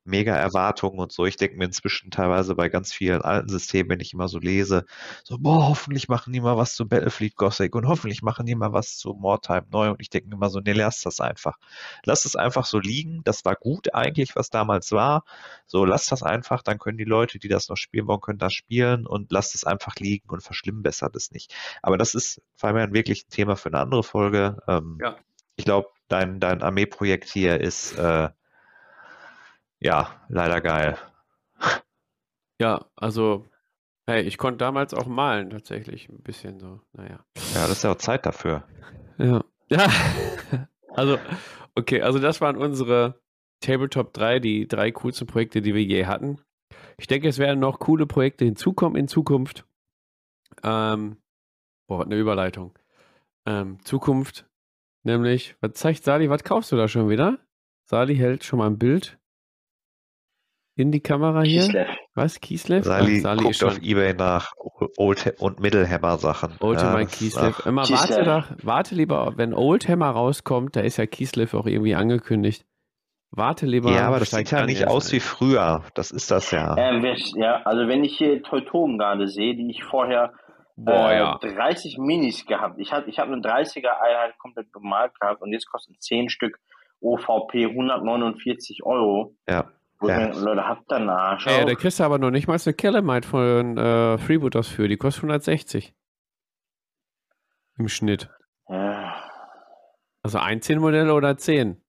mega 0.06 0.36
Erwartungen 0.36 1.00
und 1.00 1.12
so. 1.12 1.26
Ich 1.26 1.36
denke 1.38 1.58
mir 1.58 1.66
inzwischen 1.66 2.12
teilweise 2.12 2.56
bei 2.56 2.70
ganz 2.70 2.94
vielen 2.94 3.22
alten 3.22 3.50
Systemen, 3.50 3.90
wenn 3.90 4.00
ich 4.00 4.14
immer 4.14 4.28
so 4.28 4.40
lese, 4.40 4.86
so, 5.24 5.38
boah, 5.40 5.68
hoffentlich 5.68 6.08
machen 6.08 6.34
die 6.34 6.42
mal 6.42 6.58
was 6.58 6.76
zu 6.76 6.88
Battlefleet 6.88 7.36
Gothic 7.36 7.76
und 7.76 7.88
hoffentlich 7.88 8.22
machen 8.22 8.46
die 8.46 8.56
mal 8.56 8.74
was 8.74 8.98
zu 8.98 9.14
Mortime 9.14 9.66
neu. 9.72 9.90
Und 9.92 10.02
ich 10.02 10.10
denke 10.10 10.30
mir 10.30 10.36
immer 10.36 10.50
so, 10.50 10.60
nee, 10.60 10.74
lass 10.74 11.02
das 11.02 11.20
einfach. 11.20 11.58
Lass 12.06 12.26
es 12.26 12.36
einfach 12.36 12.66
so 12.66 12.80
liegen. 12.80 13.22
Das 13.24 13.46
war 13.46 13.56
gut 13.56 13.94
eigentlich, 13.94 14.36
was 14.36 14.50
damals 14.50 14.92
war. 14.92 15.24
So, 15.66 15.86
lass 15.86 16.08
das 16.08 16.24
einfach. 16.24 16.62
Dann 16.64 16.78
können 16.80 16.98
die 16.98 17.04
Leute, 17.04 17.40
die 17.40 17.48
das 17.48 17.70
noch 17.70 17.78
spielen 17.78 18.08
wollen, 18.08 18.22
können 18.22 18.40
das 18.40 18.54
spielen 18.54 19.06
und 19.08 19.32
lasst 19.32 19.56
es 19.56 19.64
einfach 19.64 19.96
liegen 19.98 20.30
und 20.30 20.42
verschlimmbessert 20.44 21.16
es 21.16 21.32
nicht. 21.32 21.54
Aber 21.82 21.98
das 21.98 22.14
ist 22.16 22.42
Fabian 22.56 22.94
wirklich 22.94 23.26
ein 23.26 23.32
Thema 23.32 23.56
für 23.56 23.70
eine 23.70 23.80
andere 23.80 24.04
Folge. 24.04 24.58
Ähm, 24.68 24.98
Ja. 25.02 25.18
Ich 25.58 25.66
glaube, 25.66 25.88
dein, 26.10 26.40
dein 26.40 26.62
Armeeprojekt 26.62 27.30
hier 27.30 27.60
ist, 27.62 27.98
äh, 27.98 28.30
ja, 29.86 30.10
leider 30.30 30.62
geil. 30.62 30.98
Ja, 32.60 32.86
also, 32.96 33.46
hey, 34.08 34.24
ich 34.24 34.40
konnte 34.40 34.58
damals 34.58 34.96
auch 34.96 35.06
malen, 35.06 35.52
tatsächlich. 35.52 36.10
Ein 36.10 36.24
bisschen 36.24 36.60
so, 36.60 36.82
naja. 36.94 37.24
Ja, 37.54 37.68
das 37.68 37.74
ist 37.74 37.84
ja 37.84 37.92
auch 37.92 37.98
Zeit 37.98 38.26
dafür. 38.26 38.64
Ja. 39.20 39.44
Ja. 39.70 39.88
also, 40.90 41.20
okay, 41.76 42.02
also 42.02 42.18
das 42.18 42.42
waren 42.42 42.58
unsere 42.58 43.22
Tabletop 43.62 44.12
3, 44.14 44.40
die 44.40 44.68
drei 44.68 44.92
coolsten 44.92 45.28
Projekte, 45.28 45.62
die 45.62 45.76
wir 45.76 45.84
je 45.84 46.08
hatten. 46.08 46.42
Ich 46.98 47.06
denke, 47.06 47.28
es 47.28 47.38
werden 47.38 47.60
noch 47.60 47.78
coole 47.78 48.08
Projekte 48.08 48.44
hinzukommen 48.44 48.98
in 48.98 49.08
Zukunft. 49.08 49.68
Ähm, 50.64 51.18
boah, 51.88 52.06
eine 52.06 52.16
Überleitung. 52.16 52.74
Ähm, 53.46 53.78
Zukunft, 53.84 54.50
nämlich, 55.04 55.56
was 55.62 55.74
zeigt 55.74 56.04
Sali, 56.04 56.32
was 56.32 56.44
kaufst 56.44 56.72
du 56.72 56.76
da 56.76 56.88
schon 56.88 57.08
wieder? 57.08 57.38
Sali 57.88 58.16
hält 58.16 58.44
schon 58.44 58.58
mal 58.58 58.68
ein 58.68 58.80
Bild 58.80 59.20
in 60.76 60.92
die 60.92 61.00
Kamera 61.00 61.42
hier. 61.42 61.62
Kislev. 61.62 61.88
Was, 62.14 62.40
Kieslev? 62.42 62.86
Sali, 62.86 63.18
Ah, 63.18 63.22
Sali 63.22 63.38
guckt 63.44 63.52
ist 63.56 63.64
auf 63.64 63.74
schon 63.76 63.84
Ebay 63.84 64.14
nach 64.14 64.52
Old 64.98 65.36
und 65.40 65.60
Middlehammer 65.60 66.18
Sachen. 66.18 66.54
Oldhammer 66.60 67.02
ja, 67.02 67.08
auch- 67.08 67.66
Immer 67.66 67.84
Kislev. 67.84 68.10
warte, 68.10 68.24
doch, 68.24 68.58
warte 68.64 68.96
lieber, 68.96 69.34
wenn 69.36 69.54
Oldhammer 69.54 70.10
rauskommt, 70.10 70.76
da 70.76 70.82
ist 70.82 70.98
ja 70.98 71.06
Kieslev 71.06 71.54
auch 71.54 71.66
irgendwie 71.66 71.96
angekündigt. 71.96 72.66
Warte 73.32 73.66
lieber. 73.66 73.92
Ja, 73.92 74.08
aber 74.08 74.20
das 74.20 74.32
sieht 74.32 74.52
ja 74.52 74.66
nicht 74.66 74.88
aus 74.88 75.12
wie 75.12 75.20
früher. 75.20 75.84
Das 75.94 76.12
ist 76.12 76.32
das 76.32 76.52
ja. 76.52 76.76
Ähm, 76.78 77.04
ja, 77.36 77.62
also 77.64 77.88
wenn 77.90 78.04
ich 78.04 78.18
hier 78.18 78.42
Teutonen 78.44 78.98
gerade 78.98 79.28
sehe, 79.28 79.56
die 79.56 79.70
ich 79.72 79.84
vorher 79.84 80.32
Boah, 80.78 81.12
äh, 81.12 81.18
ja. 81.18 81.38
30 81.40 81.98
Minis 81.98 82.46
gehabt. 82.46 82.80
Ich 82.80 82.92
habe 82.94 83.10
ich 83.10 83.20
hab 83.20 83.28
eine 83.28 83.42
30er 83.42 83.92
Einheit 84.02 84.38
komplett 84.38 84.72
bemalt 84.72 85.18
gehabt 85.20 85.42
und 85.42 85.52
jetzt 85.52 85.70
kosten 85.70 85.96
10 86.00 86.30
Stück 86.30 86.60
OVP 87.02 87.66
149 87.68 88.84
Euro. 88.86 89.36
Ja. 89.50 89.70
Wo 90.00 90.10
Ja. 90.10 90.28
Leute, 90.34 90.68
habt 90.68 90.92
ihr 90.92 90.96
einen 90.98 91.10
Arsch 91.10 91.48
auf? 91.48 91.66
da 91.66 91.76
kriegst 91.76 92.00
du 92.00 92.04
aber 92.04 92.18
noch 92.20 92.32
nicht 92.32 92.48
mal 92.48 92.60
eine 92.64 92.74
Calamite 92.74 93.28
von 93.28 93.78
äh, 93.78 94.18
Freebooters 94.18 94.68
für. 94.68 94.88
Die 94.88 94.98
kostet 94.98 95.24
160. 95.24 95.94
Im 97.78 97.88
Schnitt. 97.88 98.30
Ja. 98.70 99.16
Also 100.24 100.40
ein 100.40 100.60
10-Modell 100.60 101.10
oder 101.12 101.38
10? 101.38 101.82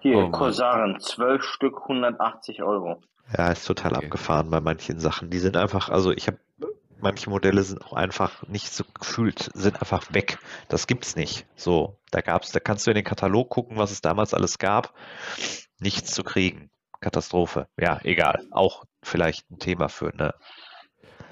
Hier, 0.00 0.16
Oh 0.18 0.20
Mann. 0.22 0.32
Corsaren, 0.32 1.00
12 1.00 1.42
Stück 1.42 1.82
180 1.82 2.62
Euro. 2.62 3.00
Ja, 3.36 3.50
ist 3.50 3.66
total 3.66 3.92
Okay. 3.96 4.04
abgefahren 4.06 4.50
bei 4.50 4.60
manchen 4.60 5.00
Sachen. 5.00 5.30
Die 5.30 5.38
sind 5.38 5.56
einfach, 5.56 5.88
also 5.88 6.12
ich 6.12 6.26
habe, 6.28 6.38
manche 7.00 7.30
Modelle 7.30 7.62
sind 7.62 7.84
auch 7.84 7.92
einfach 7.92 8.46
nicht 8.48 8.72
so 8.72 8.84
gefühlt, 8.98 9.50
sind 9.54 9.80
einfach 9.80 10.12
weg. 10.12 10.38
Das 10.68 10.86
gibt's 10.86 11.16
nicht. 11.16 11.46
So, 11.56 11.98
da 12.10 12.20
gab's, 12.20 12.52
da 12.52 12.60
kannst 12.60 12.86
du 12.86 12.90
in 12.90 12.96
den 12.96 13.04
Katalog 13.04 13.50
gucken, 13.50 13.76
was 13.76 13.90
es 13.90 14.00
damals 14.00 14.34
alles 14.34 14.58
gab. 14.58 14.94
Nichts 15.78 16.12
zu 16.12 16.22
kriegen. 16.22 16.70
Katastrophe. 17.00 17.68
Ja, 17.78 18.00
egal. 18.02 18.46
Auch 18.50 18.84
vielleicht 19.02 19.50
ein 19.50 19.58
Thema 19.58 19.88
für 19.88 20.12
eine. 20.12 20.34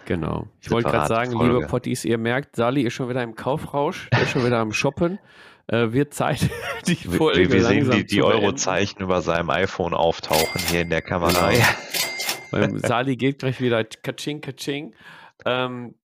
Genau. 0.05 0.47
Ich 0.61 0.71
wollte 0.71 0.91
gerade 0.91 1.09
sagen, 1.09 1.33
Folge. 1.33 1.55
liebe 1.55 1.67
Potties, 1.67 2.05
ihr 2.05 2.19
merkt, 2.19 2.57
Sali 2.57 2.83
ist 2.83 2.93
schon 2.93 3.09
wieder 3.09 3.23
im 3.23 3.35
Kaufrausch, 3.35 4.11
ist 4.21 4.31
schon 4.31 4.45
wieder 4.45 4.59
am 4.59 4.73
Shoppen. 4.73 5.19
Äh, 5.67 5.93
wird 5.93 6.13
Zeit, 6.13 6.51
die 6.87 7.03
Wir, 7.05 7.17
Folge 7.17 7.51
wir 7.51 7.65
sehen 7.65 7.79
langsam 7.79 7.97
die, 7.97 8.05
die 8.05 8.21
beenden. 8.21 8.35
Eurozeichen 8.35 9.01
über 9.01 9.23
seinem 9.23 9.49
iPhone 9.49 9.95
auftauchen 9.95 10.61
hier 10.69 10.83
in 10.83 10.91
der 10.91 11.01
Kamera. 11.01 11.51
Genau. 11.51 11.65
Beim 12.51 12.79
Sali 12.79 13.17
geht 13.17 13.39
gleich 13.39 13.61
wieder 13.61 13.83
Kaching, 13.83 14.43
Kaching. 14.43 14.95
Ähm, 15.45 15.95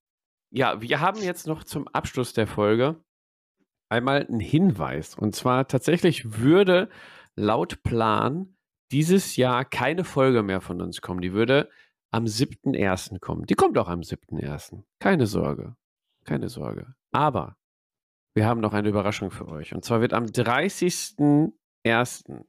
ja, 0.51 0.83
wir 0.83 1.01
haben 1.01 1.23
jetzt 1.23 1.47
noch 1.47 1.65
zum 1.65 1.89
Abschluss 1.89 2.33
der 2.33 2.47
Folge 2.47 3.03
einmal 3.89 4.27
einen 4.27 4.41
Hinweis. 4.41 5.17
Und 5.17 5.35
zwar 5.35 5.69
tatsächlich 5.69 6.39
würde 6.39 6.89
laut 7.37 7.83
Plan 7.83 8.57
dieses 8.91 9.37
Jahr 9.37 9.65
keine 9.65 10.05
Folge 10.05 10.43
mehr 10.43 10.61
von 10.61 10.81
uns 10.81 11.01
kommen. 11.01 11.21
Die 11.21 11.33
würde 11.33 11.69
am 12.11 12.25
7.1. 12.25 13.21
kommen. 13.21 13.47
Die 13.47 13.55
kommt 13.55 13.79
auch 13.79 13.89
am 13.89 14.01
7.1. 14.01 14.83
Keine 14.99 15.27
Sorge. 15.27 15.77
Keine 16.25 16.49
Sorge. 16.49 16.95
Aber 17.13 17.57
wir 18.35 18.47
haben 18.47 18.61
noch 18.61 18.73
eine 18.73 18.89
Überraschung 18.89 19.31
für 19.31 19.49
euch. 19.49 19.75
Und 19.75 19.85
zwar 19.85 20.01
wird 20.01 20.13
am 20.13 20.25
30.1. 20.25 22.45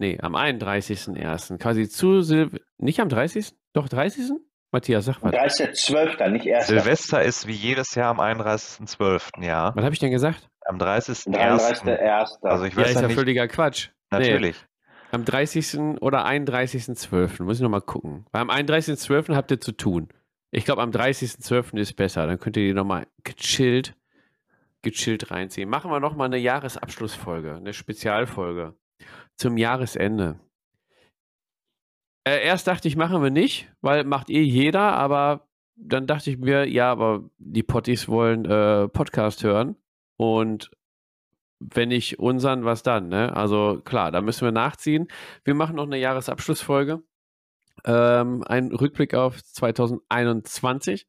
Nee, 0.00 0.20
am 0.20 0.36
31.01. 0.36 1.58
Quasi 1.58 1.88
zu 1.88 2.22
Silv 2.22 2.56
nicht 2.76 3.00
am 3.00 3.08
30. 3.08 3.54
Doch 3.72 3.88
30. 3.88 4.32
Matthias, 4.70 5.06
sag 5.06 5.22
was. 5.22 5.32
Da 5.32 5.44
ist 5.44 5.58
der 5.60 5.72
12. 5.72 6.18
nicht 6.30 6.46
erst. 6.46 6.68
Silvester 6.68 7.22
ist 7.22 7.46
wie 7.46 7.52
jedes 7.52 7.94
Jahr 7.94 8.10
am 8.10 8.20
31.12. 8.20 9.42
Ja. 9.42 9.72
Was 9.74 9.84
habe 9.84 9.94
ich 9.94 9.98
denn 10.00 10.10
gesagt? 10.10 10.48
Am 10.66 10.76
30.01. 10.76 11.84
33.1. 11.84 12.46
Also 12.46 12.64
ich 12.64 12.74
Ja, 12.74 12.80
weiß 12.80 12.88
ist 12.90 12.94
ja 12.96 13.00
ja 13.02 13.06
nicht. 13.08 13.16
völliger 13.16 13.48
Quatsch. 13.48 13.88
Nee, 14.10 14.18
Natürlich. 14.18 14.56
am 15.10 15.24
30. 15.24 15.78
oder 16.02 16.26
31.12. 16.26 17.42
Muss 17.42 17.56
ich 17.56 17.62
nochmal 17.62 17.80
gucken. 17.80 18.26
Weil 18.32 18.42
am 18.42 18.50
31.12. 18.50 19.34
habt 19.34 19.50
ihr 19.50 19.60
zu 19.60 19.72
tun. 19.72 20.08
Ich 20.50 20.64
glaube, 20.64 20.82
am 20.82 20.90
30.12. 20.90 21.78
ist 21.78 21.94
besser. 21.94 22.26
Dann 22.26 22.38
könnt 22.38 22.56
ihr 22.58 22.66
die 22.68 22.74
nochmal 22.74 23.06
gechillt, 23.24 23.94
gechillt 24.82 25.30
reinziehen. 25.30 25.68
Machen 25.70 25.90
wir 25.90 26.00
nochmal 26.00 26.26
eine 26.26 26.38
Jahresabschlussfolge, 26.38 27.54
eine 27.56 27.72
Spezialfolge 27.72 28.74
zum 29.36 29.56
Jahresende. 29.56 30.40
Äh, 32.24 32.44
erst 32.44 32.66
dachte 32.66 32.88
ich, 32.88 32.96
machen 32.96 33.22
wir 33.22 33.30
nicht, 33.30 33.70
weil 33.80 34.04
macht 34.04 34.30
eh 34.30 34.42
jeder, 34.42 34.92
aber 34.94 35.48
dann 35.76 36.06
dachte 36.06 36.30
ich 36.30 36.38
mir, 36.38 36.68
ja, 36.68 36.90
aber 36.90 37.30
die 37.38 37.62
Potties 37.62 38.08
wollen 38.08 38.44
äh, 38.44 38.88
Podcast 38.88 39.44
hören 39.44 39.76
und 40.16 40.70
wenn 41.60 41.88
nicht 41.88 42.18
unseren, 42.18 42.64
was 42.64 42.82
dann, 42.82 43.08
ne? 43.08 43.34
Also 43.34 43.80
klar, 43.84 44.12
da 44.12 44.20
müssen 44.20 44.44
wir 44.44 44.52
nachziehen. 44.52 45.08
Wir 45.44 45.54
machen 45.54 45.76
noch 45.76 45.86
eine 45.86 45.98
Jahresabschlussfolge. 45.98 47.02
Ähm, 47.84 48.44
ein 48.46 48.72
Rückblick 48.72 49.14
auf 49.14 49.42
2021 49.42 51.06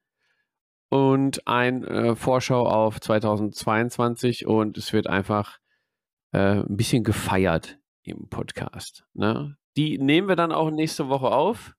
und 0.90 1.48
ein 1.48 1.84
äh, 1.84 2.16
Vorschau 2.16 2.68
auf 2.68 3.00
2022 3.00 4.48
und 4.48 4.78
es 4.78 4.92
wird 4.92 5.08
einfach 5.08 5.60
äh, 6.32 6.62
ein 6.62 6.78
bisschen 6.78 7.04
gefeiert 7.04 7.80
im 8.04 8.28
Podcast. 8.30 9.06
Ne? 9.14 9.58
Die 9.80 9.98
nehmen 9.98 10.28
wir 10.28 10.36
dann 10.36 10.52
auch 10.52 10.72
nächste 10.72 11.08
Woche 11.08 11.28
auf. 11.28 11.74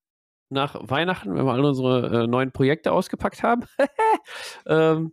Nach 0.48 0.74
Weihnachten, 0.80 1.34
wenn 1.34 1.44
wir 1.44 1.52
alle 1.52 1.68
unsere 1.68 2.22
äh, 2.22 2.26
neuen 2.26 2.50
Projekte 2.50 2.92
ausgepackt 2.92 3.42
haben. 3.42 3.66
ähm, 4.66 5.12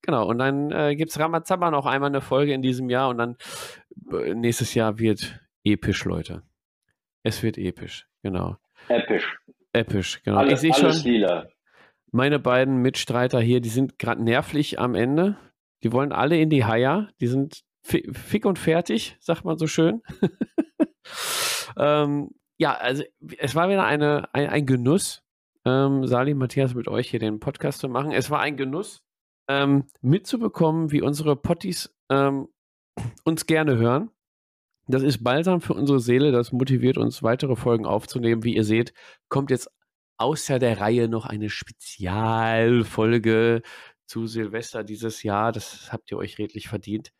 genau, 0.00 0.26
und 0.26 0.38
dann 0.38 0.70
äh, 0.70 0.96
gibt 0.96 1.10
es 1.10 1.18
Ramazamba 1.18 1.70
noch 1.70 1.84
einmal 1.84 2.08
eine 2.08 2.22
Folge 2.22 2.54
in 2.54 2.62
diesem 2.62 2.88
Jahr 2.88 3.10
und 3.10 3.18
dann 3.18 3.36
äh, 4.10 4.32
nächstes 4.32 4.72
Jahr 4.72 4.98
wird 4.98 5.38
episch, 5.64 6.06
Leute. 6.06 6.42
Es 7.24 7.42
wird 7.42 7.58
episch, 7.58 8.08
genau. 8.22 8.56
Episch. 8.88 9.38
Episch, 9.74 10.22
genau. 10.22 10.38
Alles, 10.38 10.62
ich 10.62 10.74
sehe 10.74 10.92
schon, 10.92 11.02
lila. 11.04 11.46
meine 12.10 12.38
beiden 12.38 12.78
Mitstreiter 12.78 13.38
hier, 13.38 13.60
die 13.60 13.68
sind 13.68 13.98
gerade 13.98 14.24
nervlich 14.24 14.78
am 14.80 14.94
Ende. 14.94 15.36
Die 15.82 15.92
wollen 15.92 16.10
alle 16.10 16.38
in 16.38 16.48
die 16.48 16.64
Haier. 16.64 17.10
Die 17.20 17.26
sind 17.26 17.64
fi 17.82 18.10
fick 18.14 18.46
und 18.46 18.58
fertig, 18.58 19.18
sagt 19.20 19.44
man 19.44 19.58
so 19.58 19.66
schön. 19.66 20.00
ähm, 21.76 22.30
ja, 22.58 22.74
also 22.74 23.02
es 23.38 23.54
war 23.54 23.68
wieder 23.68 23.84
eine, 23.84 24.28
ein, 24.32 24.48
ein 24.48 24.66
Genuss, 24.66 25.22
ähm, 25.64 26.06
Sali, 26.06 26.34
Matthias, 26.34 26.74
mit 26.74 26.88
euch 26.88 27.10
hier 27.10 27.20
den 27.20 27.40
Podcast 27.40 27.80
zu 27.80 27.88
machen. 27.88 28.12
Es 28.12 28.30
war 28.30 28.40
ein 28.40 28.56
Genuss, 28.56 29.02
ähm, 29.48 29.86
mitzubekommen, 30.00 30.92
wie 30.92 31.02
unsere 31.02 31.36
Potties 31.36 31.94
ähm, 32.10 32.48
uns 33.24 33.46
gerne 33.46 33.76
hören. 33.76 34.10
Das 34.86 35.02
ist 35.02 35.24
balsam 35.24 35.62
für 35.62 35.74
unsere 35.74 36.00
Seele, 36.00 36.30
das 36.30 36.52
motiviert 36.52 36.98
uns, 36.98 37.22
weitere 37.22 37.56
Folgen 37.56 37.86
aufzunehmen. 37.86 38.44
Wie 38.44 38.54
ihr 38.54 38.64
seht, 38.64 38.92
kommt 39.28 39.50
jetzt 39.50 39.70
außer 40.18 40.58
der 40.58 40.80
Reihe 40.80 41.08
noch 41.08 41.24
eine 41.26 41.48
Spezialfolge 41.48 43.62
zu 44.06 44.26
Silvester 44.26 44.84
dieses 44.84 45.22
Jahr. 45.22 45.52
Das 45.52 45.90
habt 45.90 46.10
ihr 46.10 46.18
euch 46.18 46.36
redlich 46.38 46.68
verdient. 46.68 47.12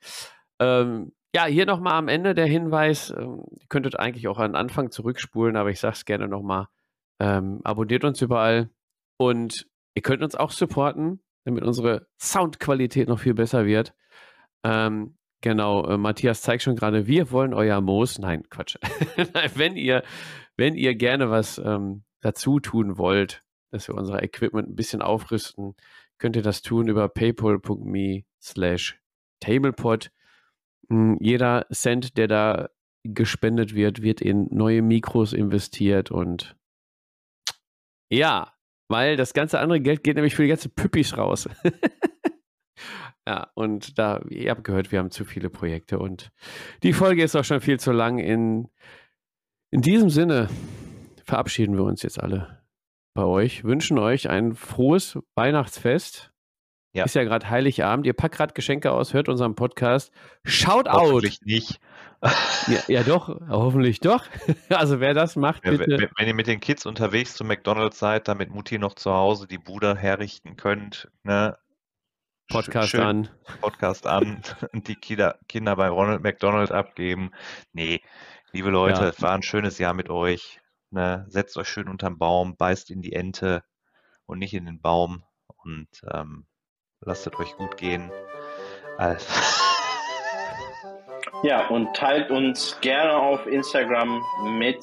Ähm, 0.60 1.12
ja, 1.34 1.46
hier 1.46 1.66
nochmal 1.66 1.94
am 1.94 2.08
Ende 2.08 2.34
der 2.34 2.46
Hinweis. 2.46 3.10
Ähm, 3.10 3.44
ihr 3.50 3.66
könntet 3.68 3.98
eigentlich 3.98 4.28
auch 4.28 4.38
an 4.38 4.52
den 4.52 4.56
Anfang 4.56 4.90
zurückspulen, 4.90 5.56
aber 5.56 5.70
ich 5.70 5.80
sage 5.80 5.94
es 5.94 6.04
gerne 6.04 6.28
nochmal. 6.28 6.68
Ähm, 7.20 7.60
abonniert 7.64 8.04
uns 8.04 8.22
überall 8.22 8.70
und 9.18 9.66
ihr 9.94 10.02
könnt 10.02 10.22
uns 10.22 10.36
auch 10.36 10.52
supporten, 10.52 11.20
damit 11.44 11.64
unsere 11.64 12.06
Soundqualität 12.20 13.08
noch 13.08 13.18
viel 13.18 13.34
besser 13.34 13.66
wird. 13.66 13.94
Ähm, 14.62 15.16
genau, 15.40 15.84
äh, 15.86 15.98
Matthias 15.98 16.42
zeigt 16.42 16.62
schon 16.62 16.76
gerade, 16.76 17.06
wir 17.08 17.32
wollen 17.32 17.52
euer 17.52 17.80
Moos. 17.80 18.18
Nein, 18.18 18.44
Quatsch. 18.48 18.76
Wenn 19.54 19.76
ihr, 19.76 20.02
wenn 20.56 20.76
ihr 20.76 20.94
gerne 20.94 21.30
was 21.30 21.58
ähm, 21.58 22.04
dazu 22.20 22.60
tun 22.60 22.96
wollt, 22.96 23.42
dass 23.72 23.88
wir 23.88 23.96
unser 23.96 24.22
Equipment 24.22 24.68
ein 24.68 24.76
bisschen 24.76 25.02
aufrüsten, 25.02 25.74
könnt 26.18 26.36
ihr 26.36 26.42
das 26.42 26.62
tun 26.62 26.86
über 26.86 27.08
paypal.me 27.08 28.22
slash 28.40 29.00
tablepod. 29.40 30.12
Mm, 30.88 31.16
Jeder 31.20 31.66
Cent, 31.72 32.16
der 32.16 32.28
da 32.28 32.68
gespendet 33.04 33.74
wird, 33.74 34.02
wird 34.02 34.20
in 34.20 34.48
neue 34.50 34.82
Mikros 34.82 35.32
investiert 35.32 36.10
und 36.10 36.56
ja, 38.10 38.52
weil 38.88 39.16
das 39.16 39.34
ganze 39.34 39.58
andere 39.60 39.80
Geld 39.80 40.04
geht 40.04 40.16
nämlich 40.16 40.34
für 40.34 40.42
die 40.42 40.48
ganzen 40.48 40.74
Püppis 40.74 41.16
raus. 41.16 41.48
ja, 43.26 43.50
und 43.54 43.98
da, 43.98 44.20
ihr 44.28 44.50
habt 44.50 44.64
gehört, 44.64 44.92
wir 44.92 44.98
haben 44.98 45.10
zu 45.10 45.24
viele 45.24 45.50
Projekte 45.50 45.98
und 45.98 46.30
die 46.82 46.92
Folge 46.92 47.22
ist 47.22 47.36
auch 47.36 47.44
schon 47.44 47.60
viel 47.60 47.80
zu 47.80 47.92
lang. 47.92 48.18
In, 48.18 48.68
in 49.70 49.82
diesem 49.82 50.10
Sinne 50.10 50.48
verabschieden 51.24 51.76
wir 51.76 51.84
uns 51.84 52.02
jetzt 52.02 52.20
alle 52.20 52.62
bei 53.14 53.24
euch, 53.24 53.64
wünschen 53.64 53.98
euch 53.98 54.28
ein 54.28 54.54
frohes 54.54 55.18
Weihnachtsfest. 55.34 56.33
Ja. 56.94 57.04
Ist 57.04 57.14
ja 57.16 57.24
gerade 57.24 57.50
Heiligabend. 57.50 58.06
Ihr 58.06 58.12
packt 58.12 58.36
gerade 58.36 58.54
Geschenke 58.54 58.92
aus, 58.92 59.12
hört 59.14 59.28
unseren 59.28 59.54
Podcast. 59.56 60.12
Shout 60.44 60.86
out! 60.88 61.00
Hoffentlich 61.12 61.40
nicht. 61.42 61.80
Ja, 62.68 62.78
ja, 62.88 63.02
doch, 63.02 63.28
hoffentlich 63.50 64.00
doch. 64.00 64.24
Also 64.70 64.98
wer 64.98 65.12
das 65.12 65.36
macht, 65.36 65.60
bitte. 65.62 65.80
wenn, 65.86 66.08
wenn 66.16 66.26
ihr 66.26 66.32
mit 66.32 66.46
den 66.46 66.58
Kids 66.58 66.86
unterwegs 66.86 67.34
zu 67.34 67.44
McDonalds 67.44 67.98
seid, 67.98 68.28
damit 68.28 68.48
Mutti 68.48 68.78
noch 68.78 68.94
zu 68.94 69.12
Hause 69.12 69.46
die 69.46 69.58
Bude 69.58 69.94
herrichten 69.94 70.56
könnt, 70.56 71.10
ne? 71.22 71.58
Podcast 72.48 72.88
schön 72.90 73.00
an. 73.02 73.28
Podcast 73.60 74.06
an 74.06 74.40
und 74.72 74.88
die 74.88 74.94
Kinder, 74.94 75.38
Kinder 75.48 75.76
bei 75.76 75.88
Ronald 75.90 76.22
McDonald 76.22 76.72
abgeben. 76.72 77.30
Nee, 77.74 78.00
liebe 78.52 78.70
Leute, 78.70 79.02
Ja. 79.02 79.08
es 79.08 79.20
war 79.20 79.32
ein 79.34 79.42
schönes 79.42 79.76
Jahr 79.78 79.92
mit 79.92 80.08
euch. 80.08 80.60
Ne? 80.90 81.26
Setzt 81.28 81.58
euch 81.58 81.68
schön 81.68 81.88
unterm 81.88 82.16
Baum, 82.16 82.56
beißt 82.56 82.90
in 82.90 83.02
die 83.02 83.12
Ente 83.12 83.64
und 84.24 84.38
nicht 84.38 84.54
in 84.54 84.64
den 84.64 84.80
Baum 84.80 85.24
und 85.56 85.88
ähm, 86.10 86.46
lasst 87.04 87.26
euch 87.38 87.56
gut 87.56 87.76
gehen. 87.76 88.10
Also, 88.98 89.26
Ja, 91.44 91.66
und 91.66 91.94
teilt 91.94 92.30
uns 92.30 92.78
gerne 92.80 93.14
auf 93.16 93.46
Instagram 93.46 94.24
mit 94.58 94.82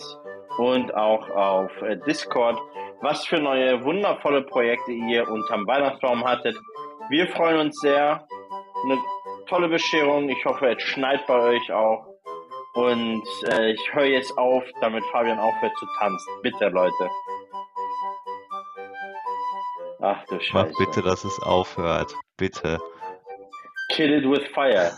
und 0.60 0.94
auch 0.94 1.28
auf 1.32 1.72
äh, 1.82 1.98
Discord. 2.06 2.60
was 3.02 3.26
für 3.26 3.40
neue 3.40 3.84
wundervolle 3.84 4.44
Projekte 4.44 4.92
ihr 4.92 5.28
unterm 5.28 5.66
Weihnachtsbaum 5.66 6.24
hattet. 6.24 6.56
Wir 7.10 7.28
freuen 7.30 7.62
uns 7.62 7.80
sehr. 7.80 8.28
Eine 8.84 9.00
tolle 9.48 9.70
Bescherung. 9.70 10.30
Ich 10.30 10.46
hoffe, 10.46 10.68
es 10.68 10.84
schneit 10.84 11.26
bei 11.26 11.40
euch 11.40 11.72
auch. 11.72 12.06
Und 12.76 13.24
äh, 13.50 13.72
ich 13.72 13.94
höre 13.94 14.06
jetzt 14.06 14.38
auf, 14.38 14.64
damit 14.82 15.04
Fabian 15.06 15.40
aufhört 15.40 15.76
zu 15.80 15.88
tanzen. 15.98 16.32
Bitte, 16.44 16.70
Leute. 16.70 17.10
Ach 20.02 20.24
du 20.26 20.40
Scheiße. 20.40 20.54
Mach 20.54 20.78
bitte, 20.78 21.02
dass 21.02 21.24
es 21.24 21.40
aufhört. 21.42 22.14
Bitte. 22.38 22.80
Kill 23.90 24.12
it 24.12 24.26
with 24.26 24.48
fire. 24.54 24.92